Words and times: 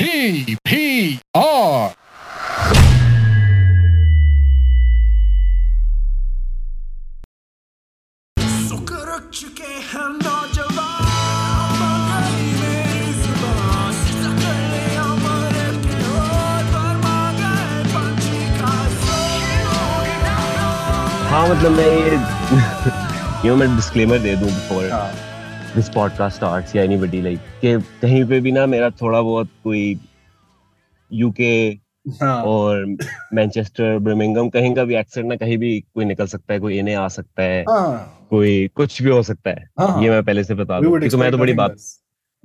TPR. 0.00 1.94
हाँ 21.30 21.48
मतलब 21.48 21.72
मैं 21.72 21.84
ये 21.86 23.48
यूँ 23.48 23.56
मैं 23.56 23.74
डिस्क्लेमर 23.76 24.18
दे 24.18 24.34
दूँ 24.36 24.48
बिफोर 24.48 25.29
दिस 25.74 25.88
पॉडकास्ट 25.88 26.36
स्टार्ट्स 26.36 26.76
या 26.76 26.82
एनीबॉडी 26.82 27.22
लाइक 27.22 27.38
कि 27.38 27.78
कहीं 28.02 28.24
पे 28.24 28.40
भी 28.40 28.52
ना 28.52 28.66
मेरा 28.66 28.90
थोड़ा 28.90 29.20
बहुत 29.22 29.48
कोई 29.64 30.00
यूके 31.12 31.78
हाँ। 32.22 32.42
और 32.42 32.96
मैनचेस्टर 33.34 33.98
बर्मिंगम 33.98 34.48
कहीं 34.48 34.74
का 34.74 34.84
भी 34.84 34.94
एक्सेंट 34.94 35.26
ना 35.26 35.36
कहीं 35.36 35.58
भी 35.58 35.80
कोई 35.94 36.04
निकल 36.04 36.26
सकता 36.26 36.54
है 36.54 36.60
कोई 36.60 36.78
इन्हें 36.78 36.94
आ 36.94 37.08
सकता 37.08 37.42
है 37.42 37.62
हाँ। 37.62 38.26
कोई 38.30 38.68
कुछ 38.68 39.02
भी 39.02 39.10
हो 39.10 39.22
सकता 39.22 39.50
है। 39.50 39.68
हाँ 39.80 40.02
ये 40.02 40.10
मैं 40.10 40.22
पहले 40.22 40.44
से 40.44 40.54
बता 40.54 40.80
दूँ 40.80 40.98
क्योंकि 40.98 41.16
मैं 41.16 41.30
तो 41.30 41.38
बड़ी 41.38 41.52
बात 41.52 41.76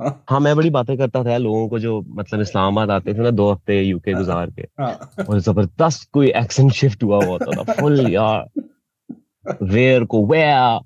हाँ। 0.02 0.26
हाँ 0.30 0.40
मैं 0.40 0.56
बड़ी 0.56 0.70
बातें 0.70 0.98
करता 0.98 1.24
था 1.24 1.38
लोगों 1.38 1.68
को 1.70 1.80
जो 1.80 2.02
मतलब 2.08 2.42
इस्लामाबाद 2.42 2.92
आते 2.92 3.14
थे 3.14 3.18
ना 3.18 3.30
दो 3.30 3.52
हफ़्ते 3.52 3.82
यूके 3.82 4.14
गुजार 4.14 4.50
के 4.50 4.62
हाँ। 4.62 5.26
और 5.30 5.40
ज़बरदस्त 5.40 6.10
कोई 6.12 6.32
एक्सेंट 6.36 6.72
शिफ्ट 6.72 7.04
हुआ 7.04 7.26
होता 7.26 7.64
था 7.64 7.74
फुल 7.74 8.00
यार। 8.12 8.62
वेयर 9.62 10.04
को 10.04 10.26
वेयर 10.26 10.80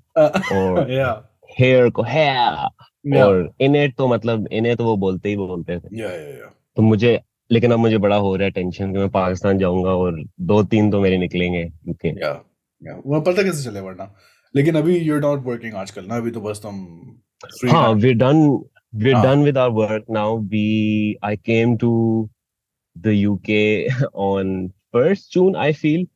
और 0.52 1.29
हेयर 1.60 1.90
को 1.90 2.02
हेयर 2.02 3.22
और 3.22 3.52
इन्हें 3.60 3.92
तो 3.92 4.08
मतलब 4.08 4.48
इन्हें 4.52 4.76
तो 4.76 4.84
वो 4.84 4.96
बोलते 4.96 5.28
ही 5.28 5.36
बोलते 5.36 5.78
थे। 5.78 5.88
तो 6.76 6.82
मुझे 6.82 7.20
लेकिन 7.52 7.72
अब 7.72 7.78
मुझे 7.78 7.98
बड़ा 7.98 8.16
हो 8.16 8.36
रहा 8.36 8.44
है 8.44 8.50
टेंशन 8.50 8.92
कि 8.92 8.98
मैं 8.98 9.08
पाकिस्तान 9.08 9.58
जाऊँगा 9.58 9.90
और 9.90 10.24
दो 10.40 10.62
तीन 10.62 10.90
तो 10.90 11.00
मेरे 11.00 11.18
निकलेंगे 11.18 11.62
यूके 11.88 12.08
yeah 12.08 12.32
yeah. 12.32 13.02
वो 13.06 13.20
पता 13.20 13.42
कैसे 13.42 13.64
चले 13.64 13.80
वरना? 13.80 14.14
लेकिन 14.56 14.74
अभी 14.74 15.08
you're 15.08 15.24
not 15.24 15.46
working 15.48 15.74
आजकल 15.74 16.04
ना? 16.04 16.16
अभी 16.16 16.30
तो 16.30 16.40
बस 16.40 16.60
तुम 16.66 16.88
हाँ 17.70 17.94
done 17.94 18.58
we're 18.96 19.16
हाँ. 19.16 19.24
done 19.24 19.44
with 19.44 19.56
our 19.56 19.72
work 19.78 20.02
now. 20.10 20.30
We 20.54 20.66
I 21.24 21.36
came 21.48 21.76
to 21.76 21.90
the 23.06 23.26
UK 23.26 23.50
on 24.14 24.72
1st 24.96 25.20
June 25.34 25.56
I 25.56 25.72
feel. 25.72 26.06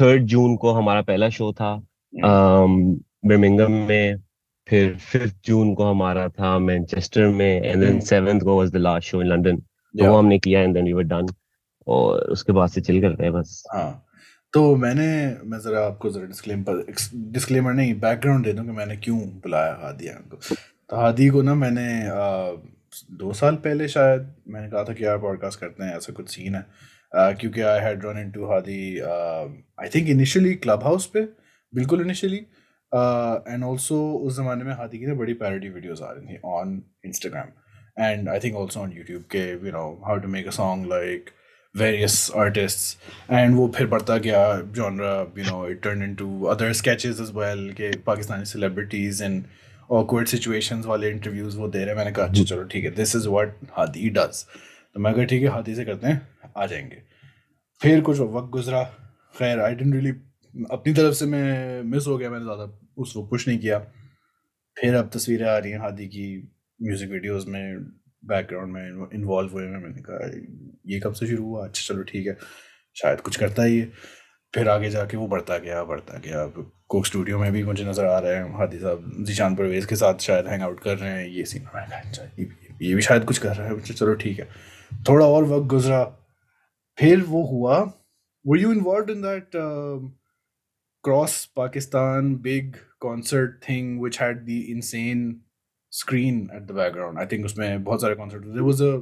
3rd 0.00 0.26
June 0.34 0.56
को 0.56 0.72
हमारा 0.72 1.02
पहला 1.02 1.28
शो 1.28 1.52
था 1.52 1.82
um, 2.24 2.98
बर्मिंगम 3.26 3.72
में। 3.72 4.29
फिर 4.70 4.96
5th 5.12 5.34
जून 5.44 5.74
को 5.74 5.84
हमारा 5.84 6.28
था 6.28 6.58
मैनचेस्टर 6.58 7.26
में 7.28 7.62
एंड 7.62 7.80
देन। 7.84 8.00
7th 8.00 8.42
को 8.44 8.58
was 8.58 8.70
the 8.70 8.76
last 8.76 9.08
show 9.08 9.20
in 9.22 9.28
London 9.28 9.56
तो 9.56 10.06
वो 10.06 10.16
हमने 10.18 10.38
किया 10.38 10.60
and 10.60 10.74
then 10.74 10.84
we 10.84 10.92
were 10.92 11.02
done 11.04 11.26
और 11.86 12.20
उसके 12.32 12.52
बाद 12.52 12.68
से 12.68 12.80
चिल 12.80 13.00
करते 13.00 13.24
हैं 13.24 13.32
बस। 13.32 13.62
हाँ। 13.72 14.06
तो 14.52 14.76
मैंने 14.76 15.06
मैं 15.44 15.58
जरा 15.58 15.84
आपको 15.86 16.10
जरा 16.10 16.26
डिस्क्लेमर 16.26 16.84
डिस्क्लेमर 17.32 17.72
नहीं 17.72 17.94
बैकग्राउंड 18.00 18.44
दे 18.44 18.52
दूँ 18.52 18.64
कि 18.64 18.72
मैंने 18.72 18.96
क्यों 18.96 19.18
बुलाया 19.18 19.78
हादिया 19.82 20.12
को। 20.30 20.54
तो 20.54 20.96
हादी 20.96 21.28
को 21.28 21.42
ना 21.42 21.54
मैंने 21.54 21.86
आ, 22.06 22.52
दो 23.12 23.32
साल 23.32 23.56
पहले 23.56 23.88
शायद 23.88 24.34
मैंने 24.48 24.68
कहा 24.70 24.82
था 24.84 24.92
कि 24.92 25.04
यार 25.04 25.18
पॉडकास्ट 25.18 25.60
करते 25.60 25.84
हैं 25.84 25.96
ऐसा 25.96 26.12
कुछ 26.12 26.28
सीन 26.28 26.54
है। 26.54 26.64
आ, 27.14 27.30
क्योंकि 27.32 27.60
I 27.60 27.80
had 27.80 28.04
run 28.04 28.18
into 28.18 28.46
Hadi 28.46 28.98
I 29.00 29.88
think 29.94 30.08
initially 30.08 30.54
clubhouse 30.84 31.06
पे 31.06 31.20
बिल्कुल 31.72 32.00
इनिशियली 32.00 32.40
एंड 32.94 33.64
ऑल्सो 33.64 34.12
उस 34.12 34.36
जमाने 34.36 34.64
में 34.64 34.72
हाथी 34.72 34.98
की 34.98 35.06
ना 35.06 35.14
बड़ी 35.14 35.34
पैरोडी 35.34 35.68
वीडियोज़ 35.68 36.02
आ 36.02 36.10
रही 36.10 36.34
थी 36.34 36.40
on 36.44 36.82
Instagram 37.06 38.04
and 38.04 38.28
I 38.28 38.38
think 38.38 38.56
also 38.56 38.80
on 38.80 38.92
YouTube 38.92 39.22
के 39.22 39.50
you 39.50 39.72
know 39.72 40.02
how 40.06 40.18
to 40.18 40.28
make 40.28 40.46
a 40.46 40.50
song 40.50 40.86
like 40.86 41.30
various 41.78 42.14
artists. 42.36 42.96
And 43.32 43.54
वो 43.54 43.72
फिर 43.76 43.86
बढ़ता 43.86 44.16
गया 44.18 44.72
genre, 44.72 45.10
you 45.38 45.44
know, 45.48 45.58
it 45.72 45.80
turned 45.86 46.04
into 46.06 46.28
other 46.52 46.70
sketches 46.74 47.20
as 47.20 47.28
well, 47.28 47.60
के 47.74 47.96
Pakistani 47.96 48.44
celebrities 48.44 49.20
and 49.20 49.44
awkward 49.92 50.32
situations 50.34 50.86
वाले 50.86 51.12
interviews 51.14 51.54
वो 51.54 51.68
दे 51.68 51.78
रहे 51.78 51.88
हैं। 51.88 51.96
मैंने 51.96 52.12
कहा 52.12 52.26
अच्छा 52.26 52.42
चलो, 52.42 52.64
ठीक 52.64 52.84
है, 52.84 52.94
this 52.94 53.14
is 53.16 53.28
what 53.28 53.48
Hadi 53.72 54.10
does. 54.10 54.42
तो 54.94 55.00
मैं 55.00 55.14
कहा, 55.14 55.24
ठीक 55.24 55.42
है 55.42 55.48
हादी 55.48 55.74
से 55.74 55.84
करते 55.84 56.06
हैं, 56.06 56.28
आ 56.56 56.66
जाएँगे. 56.66 57.02
फिर 57.82 58.00
कुछ 58.00 58.18
वक्त 58.18 58.50
गुजरा। 58.50 58.82
खैर 59.38 59.60
आई 59.60 59.74
डेंट 59.74 59.94
रियली 59.94 60.12
अपनी 60.70 60.94
तरफ़ 60.94 61.14
से 61.14 61.26
मैं 61.26 61.82
मिस 61.82 62.06
हो 62.06 62.18
गया 62.18 62.30
मैंने 62.30 62.44
ज़्यादा 62.44 62.80
उसको 62.98 63.26
पुश 63.26 63.48
नहीं 63.48 63.58
किया। 63.58 63.78
फिर 64.80 64.94
अब 64.94 65.10
तस्वीरें 65.14 65.46
आ 65.46 65.58
रही 65.58 65.72
हैं 65.72 65.78
हादी 65.78 66.06
की 66.06 66.52
म्यूज़िक 66.82 67.10
वीडियोस 67.10 67.44
में 67.48 67.78
बैकग्राउंड 68.24 68.72
में 68.72 69.06
इन्वॉल्व 69.14 69.52
हुए 69.52 69.64
हैं। 69.64 69.82
मैंने 69.82 70.02
कहा 70.10 70.26
ये 70.86 71.00
कब 71.00 71.12
से 71.12 71.26
शुरू 71.26 71.44
हुआ? 71.44 71.66
अच्छा 71.66 71.94
चलो 71.94 72.02
ठीक 72.02 72.26
है 72.26 72.38
शायद 72.96 73.20
कुछ 73.20 73.36
करता 73.36 73.62
ही 73.62 73.78
है। 73.78 73.92
फिर 74.54 74.68
आगे 74.68 74.90
जाके 74.90 75.16
वो 75.16 75.28
बढ़ता 75.28 75.58
गया 75.58 75.84
बढ़ता 75.84 76.18
गया। 76.18 76.42
अब 76.42 76.72
कोक 76.88 77.06
स्टूडियो 77.06 77.38
में 77.38 77.52
भी 77.52 77.64
मुझे 77.64 77.84
नज़र 77.84 78.04
आ 78.04 78.18
रहा 78.18 78.32
है। 78.32 78.56
हादी 78.58 78.78
साहब 78.78 79.16
जीशान 79.20 79.56
परवेज 79.56 79.86
के 79.86 79.96
साथ 79.96 80.18
शायद 80.18 80.46
हैंग 80.46 80.62
आउट 80.62 80.80
कर 80.80 80.98
रहे 80.98 81.10
हैं। 81.10 81.28
ये 81.28 81.44
सीन 81.44 81.64
अच्छा 81.64 82.24
ये, 82.24 82.94
भी- 82.94 83.00
शायद 83.00 83.24
कुछ 83.24 83.38
कर 83.38 83.56
रहा 83.56 83.66
है। 83.66 83.76
अच्छा 83.76 83.94
चलो 83.94 84.14
ठीक 84.14 84.38
है। 84.38 84.48
थोड़ा 85.08 85.26
और 85.26 85.44
वक्त 85.44 85.66
गुजरा। 85.66 86.04
फिर 86.98 87.20
वो 87.20 87.46
हुआ 87.46 87.78
were 88.46 88.58
you 88.58 88.72
involve 88.72 89.10
in 89.10 89.22
that 89.22 89.50
cross 91.04 91.44
Pakistan 91.56 92.34
big 92.36 92.74
concert 93.00 93.50
thing 93.68 94.02
which 94.02 94.20
had 94.22 94.44
the 94.46 94.48
insane 94.48 95.40
screen 95.90 96.48
at 96.54 96.62
the 96.62 96.70
background 96.70 97.18
I 97.18 97.26
think 97.26 97.44
उसमें 97.44 97.84
बहुत 97.84 98.00
सारे 98.00 98.14
concert 98.14 98.44
there 98.44 98.62
was 98.62 98.82
a 98.82 98.96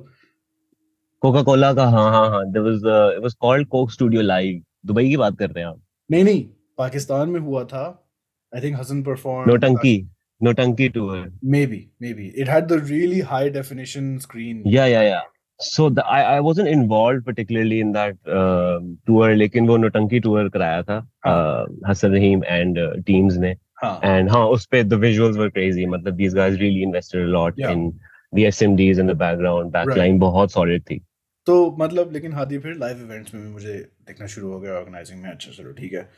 Coca 1.23 1.43
Cola 1.43 1.73
का 1.75 1.85
हाँ 1.85 2.11
हाँ 2.11 2.29
हाँ 2.31 2.45
there 2.53 2.65
was 2.65 3.15
it 3.17 3.23
was 3.23 3.35
called 3.35 3.69
Coke 3.69 3.91
Studio 3.91 4.23
live 4.23 4.63
Dubai 4.87 5.09
की 5.09 5.17
बात 5.17 5.39
कर 5.39 5.51
रहे 5.51 5.65
हैं 5.65 5.71
आप? 5.71 5.83
नहीं 6.11 6.25
नहीं 6.25 6.45
पाकिस्तान 6.79 7.29
में 7.29 7.41
हुआ 7.41 7.65
था। 7.65 8.11
आई 8.55 8.61
थिंक 8.63 8.79
हसन 8.81 9.03
परफॉर्म 9.03 9.51
नोटंकी 9.51 10.11
नोटंकी 10.43 10.89
be 10.89 11.91
maybe 12.15 12.33
it 12.37 12.49
had 12.49 12.65
the 12.65 12.73
really 12.73 13.21
high 13.21 13.51
definition 13.51 14.19
screen 14.19 14.63
Yeah, 14.67 14.87
yeah, 14.95 15.05
yeah. 15.09 15.23
So 15.61 15.89
the, 15.91 16.03
I 16.07 16.19
I 16.37 16.41
wasn't 16.41 16.69
involved 16.69 17.25
particularly 17.25 17.81
in 17.81 17.93
that 17.93 18.17
uh, 18.41 18.81
tour, 19.07 19.31
लेकिन 19.37 19.69
वो 19.69 19.77
नोटंकी 19.77 20.21
टूर 20.27 20.49
कराया 20.57 20.83
था 20.83 20.99
uh, 21.31 21.67
Hassan 21.89 22.13
Rahim 22.13 22.43
and 22.57 22.79
uh, 22.79 22.91
teams 23.09 23.39
ने। 23.45 23.57
हाँ। 23.83 24.01
And 24.11 24.31
हाँ 24.31 24.45
उस 24.49 24.67
पे 24.67 24.83
the 24.89 24.99
visuals 25.07 25.39
were 25.39 25.51
crazy 25.51 25.87
मतलब 25.87 26.17
these 26.17 26.35
guys 26.35 26.61
really 26.61 26.83
invested 26.83 27.23
a 27.23 27.33
lot 27.39 27.55
Yeah. 27.57 27.73
in 27.73 27.93
the 28.33 28.45
SMDs 28.45 28.99
in 28.99 29.07
the 29.07 29.17
background 29.25 29.73
backline 29.73 30.19
बहुत 30.21 30.53
solid 30.53 30.85
थी। 30.91 31.01
तो 31.47 31.55
मतलब 31.81 32.13
लेकिन 32.13 32.33
हादी 32.33 32.59
फिर 32.59 32.75
लाइव 32.79 32.99
इवेंट्स 33.03 33.35
में 33.35 33.43
भी 33.43 33.51
मुझे 33.51 33.75
देखना 34.07 34.27
शुरू 34.27 34.53
हो 34.53 34.61
गया 34.61 34.73
ऑर्गेनाइजिंग 34.79 35.23
में 35.23 35.31
अच्छा 35.31 35.53
चलो 35.53 35.73
ठीक 35.73 35.93
है। 35.93 36.09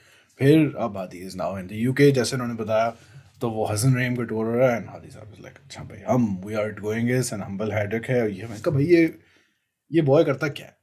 फिर 0.40 0.74
अब 0.86 0.96
Hadi 0.96 1.18
is 1.26 1.36
now 1.36 1.58
in 1.58 1.66
the 1.66 1.72
UK 1.80 2.10
जैसे 2.12 2.36
उन्होंने 2.36 2.54
बताया 2.62 2.94
तो 3.40 3.50
वो 3.50 3.64
हसन 3.66 3.94
रहीम 3.96 4.16
का 4.16 4.24
टूर 4.30 4.46
हो 4.46 4.54
रहा 4.54 4.70
है 4.70 4.76
एंड 4.76 4.88
हादी 4.90 5.10
साहब 5.10 5.32
इज़ 5.34 5.42
लाइक 5.42 5.58
अच्छा 5.64 5.82
भाई 5.90 6.02
हम 6.06 6.28
we 6.46 6.54
are 6.62 6.72
going 6.80 7.10
is 7.10 7.34
and 7.34 7.42
humble 7.42 7.72
headache 7.72 8.10
है। 8.10 8.20
ये 8.38 8.46
मैं 8.50 8.60
कहा 8.60 8.74
भाई 8.74 8.84
ये 8.84 9.06
ये 9.92 10.02
बॉय 10.02 10.24
करता 10.24 10.48
क्या 10.48 10.66
है? 10.66 10.76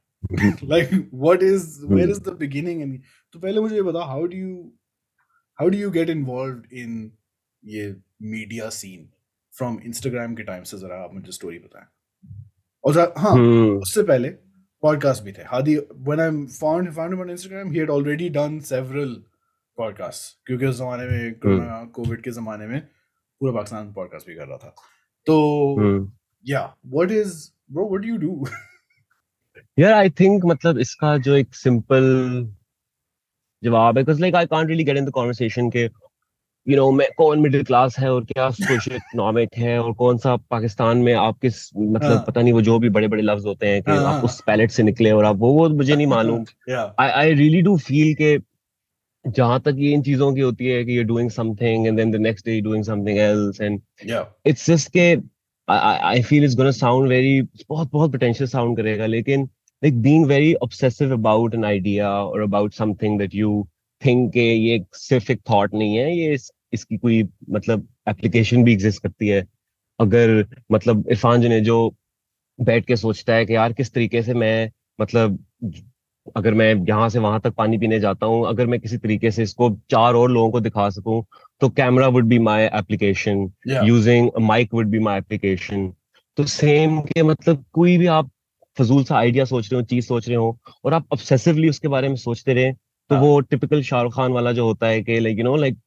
Like 0.64 1.10
what 1.14 1.42
is 1.42 1.84
where 1.84 2.10
is 2.10 2.20
the 2.20 2.28
beginning 2.28 2.82
and 2.82 3.02
तो 3.32 3.38
पहले 3.38 3.60
मुझे 3.60 3.74
ये 3.74 3.82
बताओ 3.82 4.02
how 4.02 4.26
do 4.26 4.36
you 4.36 4.72
how 5.58 5.68
do 5.68 5.78
you 5.78 5.90
get 5.90 6.08
involve 6.08 6.62
in 6.72 7.12
ये 7.64 7.96
मीडिया 8.22 8.68
सीन 8.70 9.08
फ्रॉम 9.58 9.78
इंस्टाग्राम 9.84 10.34
के 10.34 10.42
टाइम 10.42 10.62
से 10.62 10.78
जरा 10.78 10.96
आप 10.96 11.14
मुझे 11.14 11.32
स्टोरी 11.32 11.58
बताएँ। 11.58 11.86
और 12.84 13.14
हाँ 13.18 13.32
Hmm. 13.32 13.82
उससे 13.82 14.02
पहले 14.02 14.28
पॉडकास्ट 14.82 15.22
भी 15.22 15.32
थे। 15.32 15.42
Hadi 15.42 15.76
when 15.76 16.20
I 16.20 16.46
found 16.46 16.92
found 16.92 17.12
him 17.12 17.20
on 17.20 17.30
Instagram 17.30 17.72
he 17.72 17.78
had 17.78 17.90
already 17.90 18.28
done 18.28 18.60
several 18.60 19.14
podcast 19.76 20.46
क्योंकि 20.46 20.66
उस 20.66 20.78
जमाने 20.78 21.04
में 21.04 21.34
कोरोना 21.34 21.84
कोविड 21.84 22.22
के 22.22 22.30
जमाने 22.30 22.66
में 22.66 22.80
पूरा 23.40 23.52
पाकिस्तान 23.52 23.92
पॉडकास्ट 23.92 24.26
भी 24.26 24.34
कर 24.34 24.46
रहा 24.46 24.56
था। 24.56 24.74
तो 25.26 25.36
Hmm. 25.80 26.10
या 26.46 26.76
what 26.86 27.10
is 27.10 27.50
bro 27.72 27.88
what 27.88 28.00
do 28.00 28.08
you 28.08 28.16
do 28.16 28.46
यार 29.78 29.92
आई 29.92 30.10
थिंक 30.20 30.44
मतलब 30.44 30.78
इसका 30.78 31.16
जो 31.24 31.34
एक 31.36 31.54
सिंपल 31.54 32.04
जवाब 33.62 33.98
है 33.98 34.02
because 34.02 34.20
like 34.20 34.34
I 34.36 34.46
can't 34.46 34.68
really 34.68 34.84
get 34.84 34.96
in 34.96 35.04
the 35.04 35.10
conversation 35.10 35.68
के 35.70 35.82
यू 36.66 36.76
नो 36.76 36.90
मैं 36.90 37.06
कौन 37.18 37.40
मिडिल 37.40 37.62
क्लास 37.64 37.98
है 37.98 38.10
और 38.12 38.24
क्या 38.24 38.48
सोशल 38.60 38.94
इकोनॉमिक 38.94 39.56
है 39.56 39.78
और 39.82 39.92
कौन 39.92 40.18
सा 40.18 40.34
पाकिस्तान 40.50 40.98
में 40.98 41.12
आप 41.14 41.38
किस 41.42 41.70
मतलब 41.76 42.10
हाँ। 42.10 42.24
पता 42.26 42.42
नहीं 42.42 42.52
वो 42.52 42.62
जो 42.62 42.78
भी 42.78 42.88
बड़े 42.88 43.08
बड़े 43.08 43.22
लफ्ज 43.22 43.46
होते 43.46 43.66
हैं 43.66 43.82
कि 43.82 43.90
आप 43.90 44.04
हाँ। 44.04 44.20
उस 44.22 44.40
पैलेट 44.46 44.70
से 44.70 44.82
निकले 44.82 45.10
और 45.10 45.24
आप 45.24 45.36
वो 45.36 45.52
वो 45.52 45.68
मुझे 45.68 45.96
नहीं 45.96 46.06
मालूम 46.14 46.44
I 46.70 47.08
I 47.08 47.34
really 47.34 47.60
do 47.62 47.76
feel 47.78 48.14
के 48.14 48.36
जहाँ 49.24 49.60
तक 49.60 49.76
ये 49.78 49.92
इन 49.92 50.02
चीज़ों 50.02 50.34
की 50.34 50.40
होती 50.40 50.66
है 50.66 50.84
कि 50.84 50.96
you're 50.96 51.08
doing 51.08 51.30
something 51.32 51.86
and 51.86 51.98
then 51.98 52.16
the 52.16 52.22
next 52.26 52.44
day 52.44 52.58
you're 52.58 52.68
doing 52.68 52.84
something 52.84 53.18
else 53.24 53.60
and 53.60 54.10
या 54.10 54.26
it's 54.44 54.66
just 54.66 54.92
के 54.96 55.10
I 55.68 56.22
feel 56.22 56.44
it's 56.44 56.54
gonna 56.54 56.72
sound 56.72 57.08
very 57.08 57.32
बहुत 57.68 57.90
बहुत 57.92 58.12
potential 58.12 58.48
sound 58.48 58.76
करेगा 58.76 59.06
लेकिन 59.06 59.48
like 59.82 60.00
being 60.02 60.26
very 60.26 60.56
obsessive 60.62 61.12
about 61.12 61.54
an 61.54 61.64
idea 61.64 62.08
or 62.08 62.40
about 62.40 62.74
something 62.74 63.18
that 63.18 63.34
you 63.34 63.68
think 64.02 64.32
के 64.32 64.52
ये 64.54 64.74
एक 64.74 64.86
सिर्फ़ 64.94 65.32
एक 65.32 65.40
thought 65.50 65.74
नहीं 65.74 65.96
है 65.96 66.16
ये 66.16 66.34
इस, 66.34 66.50
इसकी 66.72 66.96
कोई 66.96 67.22
मतलब 67.50 67.86
application 68.08 68.64
भी 68.64 68.76
exist 68.76 68.98
करती 68.98 69.28
है। 69.28 69.44
अगर 70.00 70.46
मतलब 70.72 71.08
इरफान 71.10 71.40
जी 71.40 71.48
ने 71.48 71.60
जो 71.60 71.94
बैठ 72.58 72.84
के 72.86 72.96
सोचता 72.96 73.34
है 73.34 73.46
कि 73.46 73.54
यार 73.54 73.72
किस 73.72 73.92
तरीके 73.94 74.22
से 74.22 74.34
मैं 74.34 74.70
मतलब 75.00 75.38
अगर 76.36 76.54
मैं 76.54 76.74
यहाँ 76.88 77.08
से 77.08 77.18
वहाँ 77.18 77.40
तक 77.40 77.54
पानी 77.54 77.78
पीने 77.78 77.98
जाता 78.00 78.26
हूँ 78.26 78.46
अगर 78.48 78.66
मैं 78.66 78.80
किसी 78.80 78.96
तरीके 78.98 79.30
से 79.30 79.42
इसको 79.42 79.70
चार 79.90 80.14
और 80.14 80.30
लोगों 80.30 80.50
को 80.50 80.60
दिखा 80.60 80.88
सकूँ 80.90 81.24
तो 81.60 81.68
camera 81.68 82.08
would 82.08 82.24
be 82.24 82.38
my 82.38 82.64
application 82.64 83.48
using 83.84 84.30
mic 84.40 84.74
would 84.74 84.86
be 84.86 84.98
my 84.98 85.18
application 85.18 85.92
तो 86.36 86.44
सेम 86.44 87.00
के 87.00 87.22
मतलब 87.22 87.64
कोई 87.72 87.96
भी 87.98 88.06
आप 88.06 88.30
फजूल 88.78 89.04
सा 89.04 89.16
आइडिया 89.18 89.44
सोच 89.44 89.72
रहे 89.72 89.80
हो 89.80 89.86
चीज़ 89.86 90.06
सोच 90.06 90.28
रहे 90.28 90.36
हो 90.36 90.58
और 90.84 90.94
आप 90.94 91.06
ऑब्सेसिवली 91.12 91.68
उसके 91.68 91.88
बारे 91.88 92.08
में 92.08 92.16
सोचते 92.16 92.54
रहे 92.54 92.72
तो 92.72 93.14
हाँ। 93.14 93.22
वो 93.22 93.38
टिपिकल 93.40 93.82
शाहरुख 93.82 94.14
खान 94.14 94.32
वाला 94.32 94.52
जो 94.52 94.64
होता 94.64 94.86
है 94.86 95.02
कि 95.02 95.18
like 95.20 95.38
you 95.38 95.44
know 95.44 95.56
like 95.56 95.78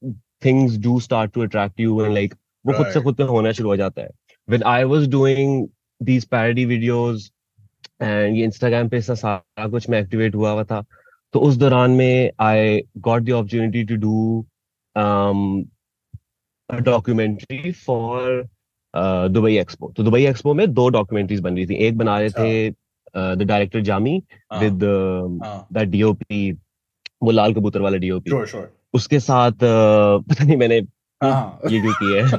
things 0.45 0.77
do 0.83 0.99
start 0.99 1.33
to 1.33 1.41
attract 1.41 1.79
you 1.79 2.03
and 2.03 2.13
like 2.13 2.33
वो 2.65 2.73
खुद 2.73 2.87
से 2.93 3.01
खुद 3.01 3.15
पे 3.15 3.23
होना 3.23 3.51
शुरू 3.51 3.69
हो 3.69 3.75
जाता 3.77 4.01
है। 4.01 4.09
When 4.47 4.63
I 4.63 4.83
was 4.83 5.07
doing 5.11 5.67
these 6.01 6.25
parody 6.25 6.65
videos 6.65 7.31
and 8.01 8.35
ये 8.37 8.43
इंस्टाग्राम 8.43 8.89
पे 8.89 8.97
इसका 8.97 9.15
सारा 9.15 9.67
कुछ 9.67 9.89
मैं 9.89 10.01
एक्टिवेट 10.01 10.35
हुआ 10.35 10.51
हुआ 10.51 10.63
था 10.63 10.83
तो 11.33 11.39
उस 11.39 11.55
दौरान 11.57 11.91
में 11.91 12.31
I 12.41 12.81
got 12.99 13.21
the 13.23 13.29
opportunity 13.29 13.83
to 13.85 13.95
do 13.95 15.65
documentary 16.69 17.71
for 17.71 18.43
Dubai 18.93 19.57
Expo 19.57 19.91
तो 19.97 20.03
दुबई 20.03 20.25
एक्सपो 20.25 20.53
में 20.53 20.73
दो 20.73 20.87
डॉक्यूमेंट्रीज 20.89 21.39
बन 21.39 21.55
रही 21.55 21.65
थी। 21.67 21.75
एक 21.87 21.97
बना 21.97 22.19
रहे 22.19 22.69
अच्छा 23.15 23.35
थे 23.35 23.35
द 23.35 23.47
डायरेक्टर 23.47 23.81
जामी 23.81 24.23
हाँ 24.51 24.59
विद 24.61 24.83
हाँ 25.43 25.67
द 25.73 25.77
डीओपी 25.77 26.51
वो 27.23 27.31
लाल 27.31 27.53
कबूतर 27.53 27.81
वाला 27.81 27.97
डीओपी 27.97 28.29
श्योर 28.29 28.47
श्योर 28.47 28.73
उसके 28.93 29.19
साथ 29.19 29.51
uh, 29.51 30.29
पता 30.29 30.43
नहीं 30.43 30.57
मैंने 30.57 30.81
हाँ। 31.23 31.59
ये 31.71 31.81
क्यों 31.81 31.93
किया 31.93 32.25
है। 32.25 32.33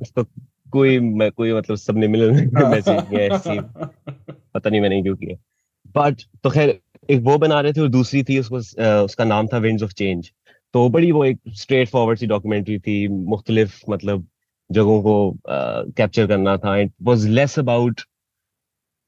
उसको 0.00 0.24
कोई 0.70 0.98
मैं 0.98 1.32
कोई 1.32 1.52
मतलब 1.52 1.76
सबने 1.76 2.08
मिल 2.08 2.30
मैसेज 2.30 3.00
किया 3.00 3.20
ऐसी। 3.20 3.60
पता 4.54 4.70
नहीं 4.70 4.80
मैंने 4.80 5.02
क्यों 5.02 5.16
किया। 5.16 5.36
बट 5.96 6.22
तो 6.44 6.50
खैर 6.50 6.80
एक 7.10 7.20
वो 7.20 7.38
बना 7.38 7.60
रहे 7.60 7.72
थे 7.72 7.80
और 7.80 7.88
दूसरी 7.88 8.22
थी 8.22 8.38
उसको 8.38 8.56
उसका 9.04 9.24
नाम 9.24 9.46
था 9.46 9.58
विंड्स 9.58 9.82
ऑफ़ 9.82 9.92
चेंज 9.92 10.32
तो 10.72 10.88
बड़ी 10.88 11.12
वो 11.12 11.24
एक 11.24 11.40
स्ट्रेट 11.48 11.88
फॉरवर्ड 11.88 12.18
सी 12.18 12.26
डॉक्यूमेंट्री 12.26 12.78
थी 12.78 13.08
मुख्तलिफ़ 13.08 13.82
मतलब 13.90 14.26
जगहों 14.72 15.02
को 15.02 15.38
कैप्चर 15.96 16.26
करना 16.26 16.56
था। 16.56 16.76
It 16.76 16.92
was 17.02 17.26
less 17.26 17.58
about 17.58 18.00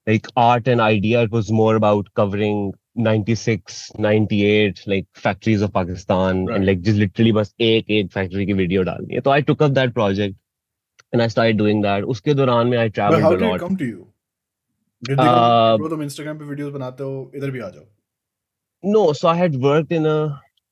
like 0.08 0.28
art 0.38 0.68
and 0.68 0.82
idea 0.82 1.22
it 1.22 1.32
was 1.32 1.52
more 1.52 1.76
about 1.76 2.12
covering 2.16 2.74
96 2.96 3.92
98 4.00 4.84
like 4.88 5.08
factories 5.26 5.62
of 5.62 5.74
pakistan 5.74 6.38
and 6.38 6.50
right 6.50 6.68
like 6.70 6.82
just 6.88 7.00
literally 7.04 7.34
बस 7.34 7.54
एक 7.62 7.92
एक 7.92 8.12
फैक्ट्री 8.14 8.46
की 8.46 8.54
वीडियो 8.54 8.84
डालनी 8.84 9.16
है 9.16 9.22
तो 9.22 9.32
I 9.32 9.42
took 9.50 9.64
up 9.64 9.72
that 9.72 9.94
project 9.94 10.36
and 11.14 11.22
I 11.22 11.30
start 11.30 11.56
doing 11.56 11.84
that 11.84 12.04
उसके 12.16 12.34
दौरान 12.34 12.68
में 12.68 12.78
I 12.78 12.90
But 12.90 12.96
travelled 12.96 13.26
how 13.26 13.32
a 13.32 13.36
did 13.36 13.44
it 13.44 13.50
lot 13.50 13.62
come 13.62 13.78
to 13.78 13.90
you? 13.92 14.08
Did 15.04 15.18
they 15.18 15.26
come 15.26 15.44
to 15.44 15.72
you, 15.72 15.78
bro 15.82 15.90
तुम 15.90 16.04
इंस्टाग्राम 16.04 16.40
पे 16.40 16.46
वीडियोस 16.46 16.74
बनाते 16.74 17.04
हो 17.04 17.32
इधर 17.36 17.52
भी 17.52 17.60
आ 17.60 17.70
जाओ 17.70 17.86
no 18.84 19.04
so 19.20 19.28
i 19.28 19.36
had 19.36 19.56
worked 19.62 19.92
in 19.92 20.06
a 20.06 20.18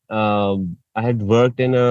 um, 0.10 0.66
i 0.96 1.02
had 1.02 1.22
worked 1.22 1.60
in 1.60 1.76
a 1.76 1.86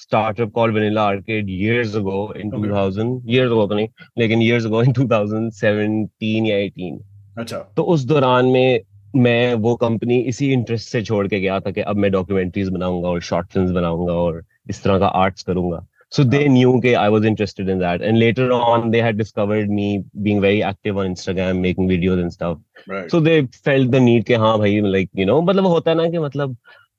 startup 0.00 0.52
called 0.52 0.74
vanilla 0.74 1.04
arcade 1.12 1.48
years 1.50 1.94
ago 1.94 2.18
in 2.32 2.52
Okay. 2.52 2.68
2000 2.68 3.08
years 3.26 3.52
ago 3.52 3.66
तो 3.68 3.74
नहीं 3.74 3.88
लेकिन 4.18 4.42
years 4.42 4.68
ago 4.68 4.82
in 4.86 4.92
2017 4.98 6.46
या 6.46 6.56
18 6.66 6.98
अच्छा। 7.38 7.58
तो 7.76 7.82
उस 7.94 8.04
दौरान 8.04 8.46
में 8.46 8.80
मैं 9.16 9.54
वो 9.66 9.74
कंपनी 9.76 10.18
इसी 10.30 10.52
इंटरेस्ट 10.52 10.88
से 10.88 11.02
छोड़ 11.02 11.26
के 11.28 11.40
गया 11.40 11.58
था 11.60 11.70
कि 11.70 11.80
अब 11.80 11.96
मैं 11.96 12.10
डॉक्यूमेंट्रीज 12.12 12.68
बनाऊँगा 12.68 13.08
और 13.08 13.20
शॉर्ट 13.28 13.52
फिल्म्स 13.52 13.70
बनाऊँगा 13.70 14.12
और 14.12 14.42
इस 14.70 14.82
तरह 14.82 14.98
का 14.98 15.06
आर्ट्स 15.06 15.42
करूँगा। 15.42 15.86
सो 16.12 16.24
दे 16.24 16.46
न्यू 16.48 16.78
के 16.80 16.92
I 16.94 17.08
was 17.08 17.24
interested 17.26 17.68
in 17.68 17.78
that 17.78 18.02
and 18.02 18.16
later 18.18 18.50
on 18.50 18.90
they 18.90 19.00
had 19.02 19.16
discovered 19.16 19.70
me 19.70 19.86
being 20.16 20.40
very 20.40 20.60
active 20.68 20.98
on 20.98 21.06
Instagram 21.06 21.56
making 21.56 21.88
videos 21.88 22.18
and 22.18 22.30
stuff 22.30 23.08
so 23.10 23.20
they 23.20 23.40
felt 23.64 23.90
the 23.90 24.02
need 24.02 24.24
कि 24.24 24.34
हाँ 24.44 24.56
भाई 24.58 24.80
लाइक 24.80 25.10
यू 25.18 25.26
नो 25.26 25.40
मतलब 25.42 25.66
होता 25.66 25.90
है 25.90 25.96
ना 25.96 26.08
कि 26.10 26.18
मतलब 26.18 26.56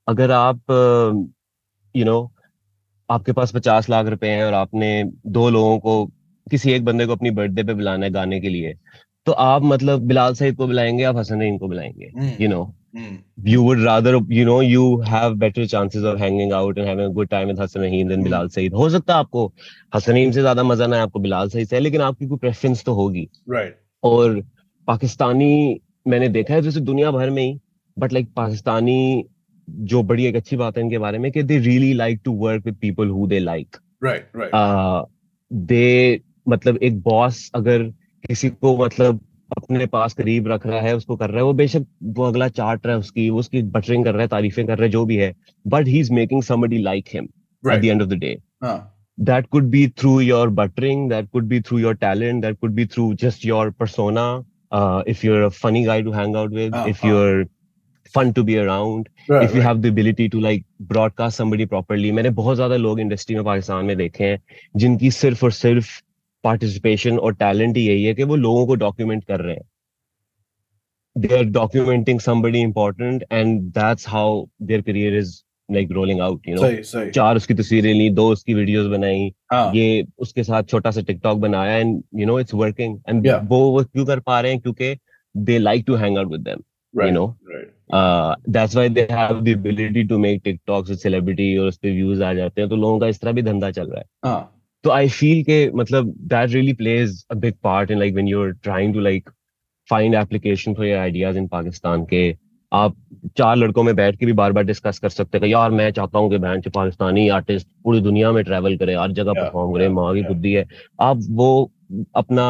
अगर 0.08 0.30
आप 0.30 0.60
यू 1.94 2.04
नो 2.04 2.20
आपके 3.10 3.32
पास 3.32 3.52
पचास 3.52 3.88
लाख 3.90 4.06
रुपए 4.06 4.28
हैं 4.28 4.44
और 4.44 4.54
आपने 4.54 5.04
दो 5.26 5.48
लोगों 5.50 5.78
को 5.78 6.04
किसी 6.50 6.72
एक 6.72 6.84
बंदे 6.84 7.06
को 7.06 7.12
अपनी 7.12 7.30
बर्थडे 7.30 7.62
पे 7.62 7.74
बुलाना 7.74 8.06
है 8.06 8.12
गाने 8.12 8.40
के 8.40 8.48
लिए 8.48 8.74
तो 9.26 9.32
आप 9.32 9.62
मतलब 9.62 10.02
बिलाल 10.06 10.34
सईद 10.34 10.56
को 10.56 10.66
बुलाएँगे 10.66 11.04
आप 11.04 11.16
हसन 11.16 11.40
रहीम 11.40 11.58
को 11.58 11.68
बुलाएँगे 11.68 12.12
you 12.40 12.48
know 12.48 12.62
hmm. 12.96 13.18
You 13.50 13.62
would 13.62 13.80
rather 13.82 14.12
you 14.36 14.44
know 14.46 14.60
you 14.60 14.84
have 15.08 15.34
better 15.38 15.66
chances 15.72 16.06
of 16.12 16.16
hanging 16.18 16.52
out 16.52 16.78
and 16.78 16.88
having 16.88 17.04
a 17.04 17.12
good 17.18 17.28
time 17.30 17.50
with 17.50 17.60
Hassan 17.62 17.82
Rahim 17.82 18.08
than 18.08 18.24
Bilal 18.24 18.48
Saeed 18.54 18.74
हो 18.74 18.88
सकता 18.90 19.14
है 19.14 19.18
आपको 19.18 19.44
हसन 19.94 20.12
रहीम 20.12 20.30
से 20.30 20.40
ज़्यादा 20.40 20.62
मज़ा 20.62 20.86
ना 20.86 20.96
है 20.96 21.02
आपको 21.02 21.20
बिलाल 21.20 21.48
सईद 21.48 21.68
से 21.68 21.80
लेकिन 21.80 22.00
आपकी 22.00 22.26
कोई 22.26 22.38
प्रेफरेंस 22.38 22.84
तो 22.84 22.94
होगी। 22.94 23.28
राइट 23.50 23.78
और 24.02 24.42
पाकिस्तानी 24.88 25.80
मैंने 26.08 26.28
देखा 26.28 26.54
है 26.54 26.62
जैसे 26.62 26.80
दुनिया 26.80 27.10
भर 27.10 27.30
में 27.30 27.42
ही 27.42 27.58
बट 27.98 28.12
लाइक 28.12 28.32
पाकिस्तानी 28.36 29.24
जो 29.86 30.02
बड़ी 30.02 30.26
एक 30.26 30.36
अच्छी 30.36 30.56
बात 30.56 30.76
है 30.76 30.82
इनके 30.84 30.98
बारे 30.98 31.18
में 31.18 31.30
कि 31.32 31.42
they 31.42 31.58
really 31.58 31.92
like 31.94 32.20
to 32.24 32.32
work 32.36 32.66
with 32.66 32.76
people 32.80 33.08
who 33.08 33.26
they 33.26 33.38
like 33.38 33.76
they 35.50 36.20
मतलब 36.48 36.78
एक 36.82 37.00
बॉस 37.02 37.50
अगर 37.54 37.82
किसी 38.24 38.48
को 38.50 38.76
मतलब 38.76 39.20
अपने 39.56 39.86
पास 39.86 40.14
करीब 40.14 40.48
रख 40.48 40.66
रहा 40.66 40.80
है 40.80 40.94
उसको 40.96 41.16
कर 41.16 41.30
रहा 41.30 41.38
है 41.38 41.44
वो 41.44 41.52
बेशक 41.52 41.86
वो 42.02 42.24
अगला 42.24 42.48
चार्ट 42.48 42.86
रहा 42.86 42.94
है 42.94 43.00
उसकी 43.00 43.28
वो 43.30 43.38
उसकी 43.38 43.62
बटरिंग 43.62 44.04
कर 44.04 44.12
रहा 44.12 44.22
है 44.22 44.28
तारीफें 44.28 44.66
कर 44.66 44.78
रहा 44.78 44.84
है 44.84 44.90
जो 44.90 45.04
भी 45.04 45.16
है 45.16 45.34
but 45.64 45.88
he 45.88 46.00
is 46.00 46.12
making 46.12 46.42
somebody 46.42 46.78
like 46.78 47.04
him 47.14 47.28
at 47.64 47.80
the 47.80 47.84
end 47.84 48.02
of 48.02 48.08
the 48.08 48.14
day 48.14 48.38
that 49.18 49.46
could 49.46 49.64
be 49.70 49.86
through 49.98 50.20
your 50.20 50.48
buttering 50.50 51.08
that 51.10 51.28
could 51.30 51.44
be 51.44 51.60
through 51.60 51.78
your 51.78 51.94
talent 51.96 52.42
that 52.42 52.58
could 52.60 52.74
be 52.74 52.86
through 52.86 53.12
just 53.14 53.46
your 53.46 53.70
persona 53.70 54.26
if 55.08 55.26
you 55.26 55.34
are 55.34 55.42
a 55.42 55.48
funny 55.62 55.82
guy 55.84 56.02
to 56.02 56.12
hang 56.12 56.36
out 56.36 56.52
with 56.52 56.74
if 56.88 57.06
you 57.06 57.16
are 57.16 57.44
fun 58.14 58.32
to 58.36 58.44
be 58.44 58.58
around. 58.58 59.08
Right 59.30 59.48
if 59.48 59.56
you 59.56 59.62
right 59.62 59.68
have 59.68 59.82
the 59.82 59.92
ability 59.94 60.28
to 60.34 60.44
like 60.46 60.64
broadcast 60.92 61.42
somebody 61.42 61.66
properly. 61.72 62.12
मैंने 62.12 62.30
बहुत 62.38 62.56
ज़्यादा 62.56 62.76
लोग 62.76 63.00
industry 63.00 63.36
में 63.36 63.44
पाकिस्तान 63.44 63.84
में 63.84 63.96
देखे 63.96 64.24
हैं 64.24 64.38
जिनकी 64.76 65.10
सिर्फ़ 65.18 65.44
और 65.44 65.52
सिर्फ़ 65.52 65.90
पार्टिसिपेशन 66.44 67.18
और 67.18 67.34
टैलेंट 67.34 67.76
ही 67.76 67.86
यही 67.88 68.04
है 68.04 68.14
कि 68.14 68.24
वो 68.24 68.36
लोगों 68.36 68.66
को 68.66 68.74
डॉक्यूमेंट 68.86 69.24
कर 69.24 69.40
रहे 69.40 69.54
हैं। 69.54 69.68
They 71.16 71.36
are 71.36 71.46
documenting 71.54 72.20
somebody 72.24 72.60
important 72.64 73.22
and 73.38 73.70
that's 73.78 74.04
how 74.10 74.26
their 74.68 74.82
career 74.82 75.14
is 75.20 75.32
like 75.68 75.90
rolling 75.96 76.20
out 76.26 76.46
you 76.48 76.54
know. 76.54 76.62
सही 76.62 76.82
सही। 76.82 77.10
चार 77.10 77.36
उसकी 77.36 77.54
तस्वीरें 77.54 77.92
ली 77.94 78.08
दो 78.10 78.28
उसकी 78.32 78.54
वीडियोस 78.54 78.86
बनाई। 78.90 79.32
हाँ। 79.52 79.72
ये 79.74 80.04
उसके 80.18 80.44
साथ 80.44 80.62
छोटा 80.70 80.90
सा 80.90 81.00
टिकटॉक 81.08 81.38
बनाया 81.38 81.76
and 81.76 82.02
you 82.20 82.26
know 82.26 82.38
it's 82.40 82.54
working 82.54 82.98
and. 83.08 83.28
वो 83.50 83.58
वो 83.70 83.82
क्यों 83.84 84.06
कर 84.06 84.20
पा 84.20 84.40
रहे 84.40 84.52
हैं? 84.52 84.60
क्योंकि 84.60 84.96
they 85.34 85.58
like 85.58 85.84
to 85.86 85.94
hang 85.94 86.18
out 86.18 86.30
with 86.32 86.40
them 86.40 86.62
know? 87.14 87.28
Right 87.50 87.72
that's 87.90 88.74
why 88.74 88.88
they 88.88 89.06
have 89.10 89.40
the 89.40 89.48
ability 89.48 90.04
to 90.04 90.18
make 90.18 90.40
TikToks 90.44 90.90
with 90.90 90.98
celebrity 90.98 91.56
और 91.56 91.68
उस 91.68 91.78
पे 91.78 91.90
व्यूज़ 91.92 92.22
आ 92.24 92.32
जाते 92.34 92.60
हैं 92.60 92.70
तो 92.70 92.76
लोगों 92.76 92.98
का 93.00 93.06
इस 93.06 93.20
तरह 93.20 93.32
भी 93.32 93.42
धंधा 93.42 93.70
चल 93.70 93.86
रहा 93.86 93.98
है। 93.98 94.06
हाँ। 94.24 94.56
तो 94.84 94.90
आई 94.90 95.08
फील 95.10 95.42
के 95.44 95.70
मतलब 95.72 96.14
that 96.28 96.50
really 96.50 96.72
plays 96.74 97.24
a 97.30 97.34
big 97.36 97.54
part 97.64 97.90
in 97.90 97.98
like 97.98 98.14
when 98.14 98.28
you 98.28 98.42
are 98.42 98.52
trying 98.62 98.94
to 98.94 99.00
like 99.00 99.30
find 99.88 100.14
application 100.14 100.74
for 100.74 100.86
your 100.86 100.98
ideas 100.98 101.38
in 101.38 101.46
Pakistan 101.48 102.04
के। 102.04 102.34
आप 102.72 102.96
चार 103.36 103.56
लड़कों 103.56 103.82
में 103.82 103.94
बैठ 103.96 104.16
के 104.16 104.26
भी 104.26 104.32
बार 104.32 104.52
बार 104.52 104.64
डिस्कस 104.64 104.98
कर 104.98 105.08
सकते 105.08 105.38
हैं 105.38 105.46
यार 105.46 105.70
मैं 105.70 105.90
चाहता 105.92 106.18
हूँ 106.18 106.30
कि 106.30 106.38
बैंक 106.38 106.68
पाकिस्तानी 106.68 107.28
आर्टिस्ट 107.30 107.66
पूरी 107.84 108.00
दुनिया 108.00 108.30
में 108.32 108.42
ट्रेवल 108.44 108.76
करें 108.76 108.94
हर 108.96 109.12
जगह 109.12 109.32
परफॉर्म 109.32 109.72
करें 109.74 109.88
माँ 109.90 110.14
की 110.14 110.22
बुद्धि 110.24 110.52
है। 110.52 110.64
आप 111.00 111.26
वो 111.30 111.70
अपना 112.16 112.44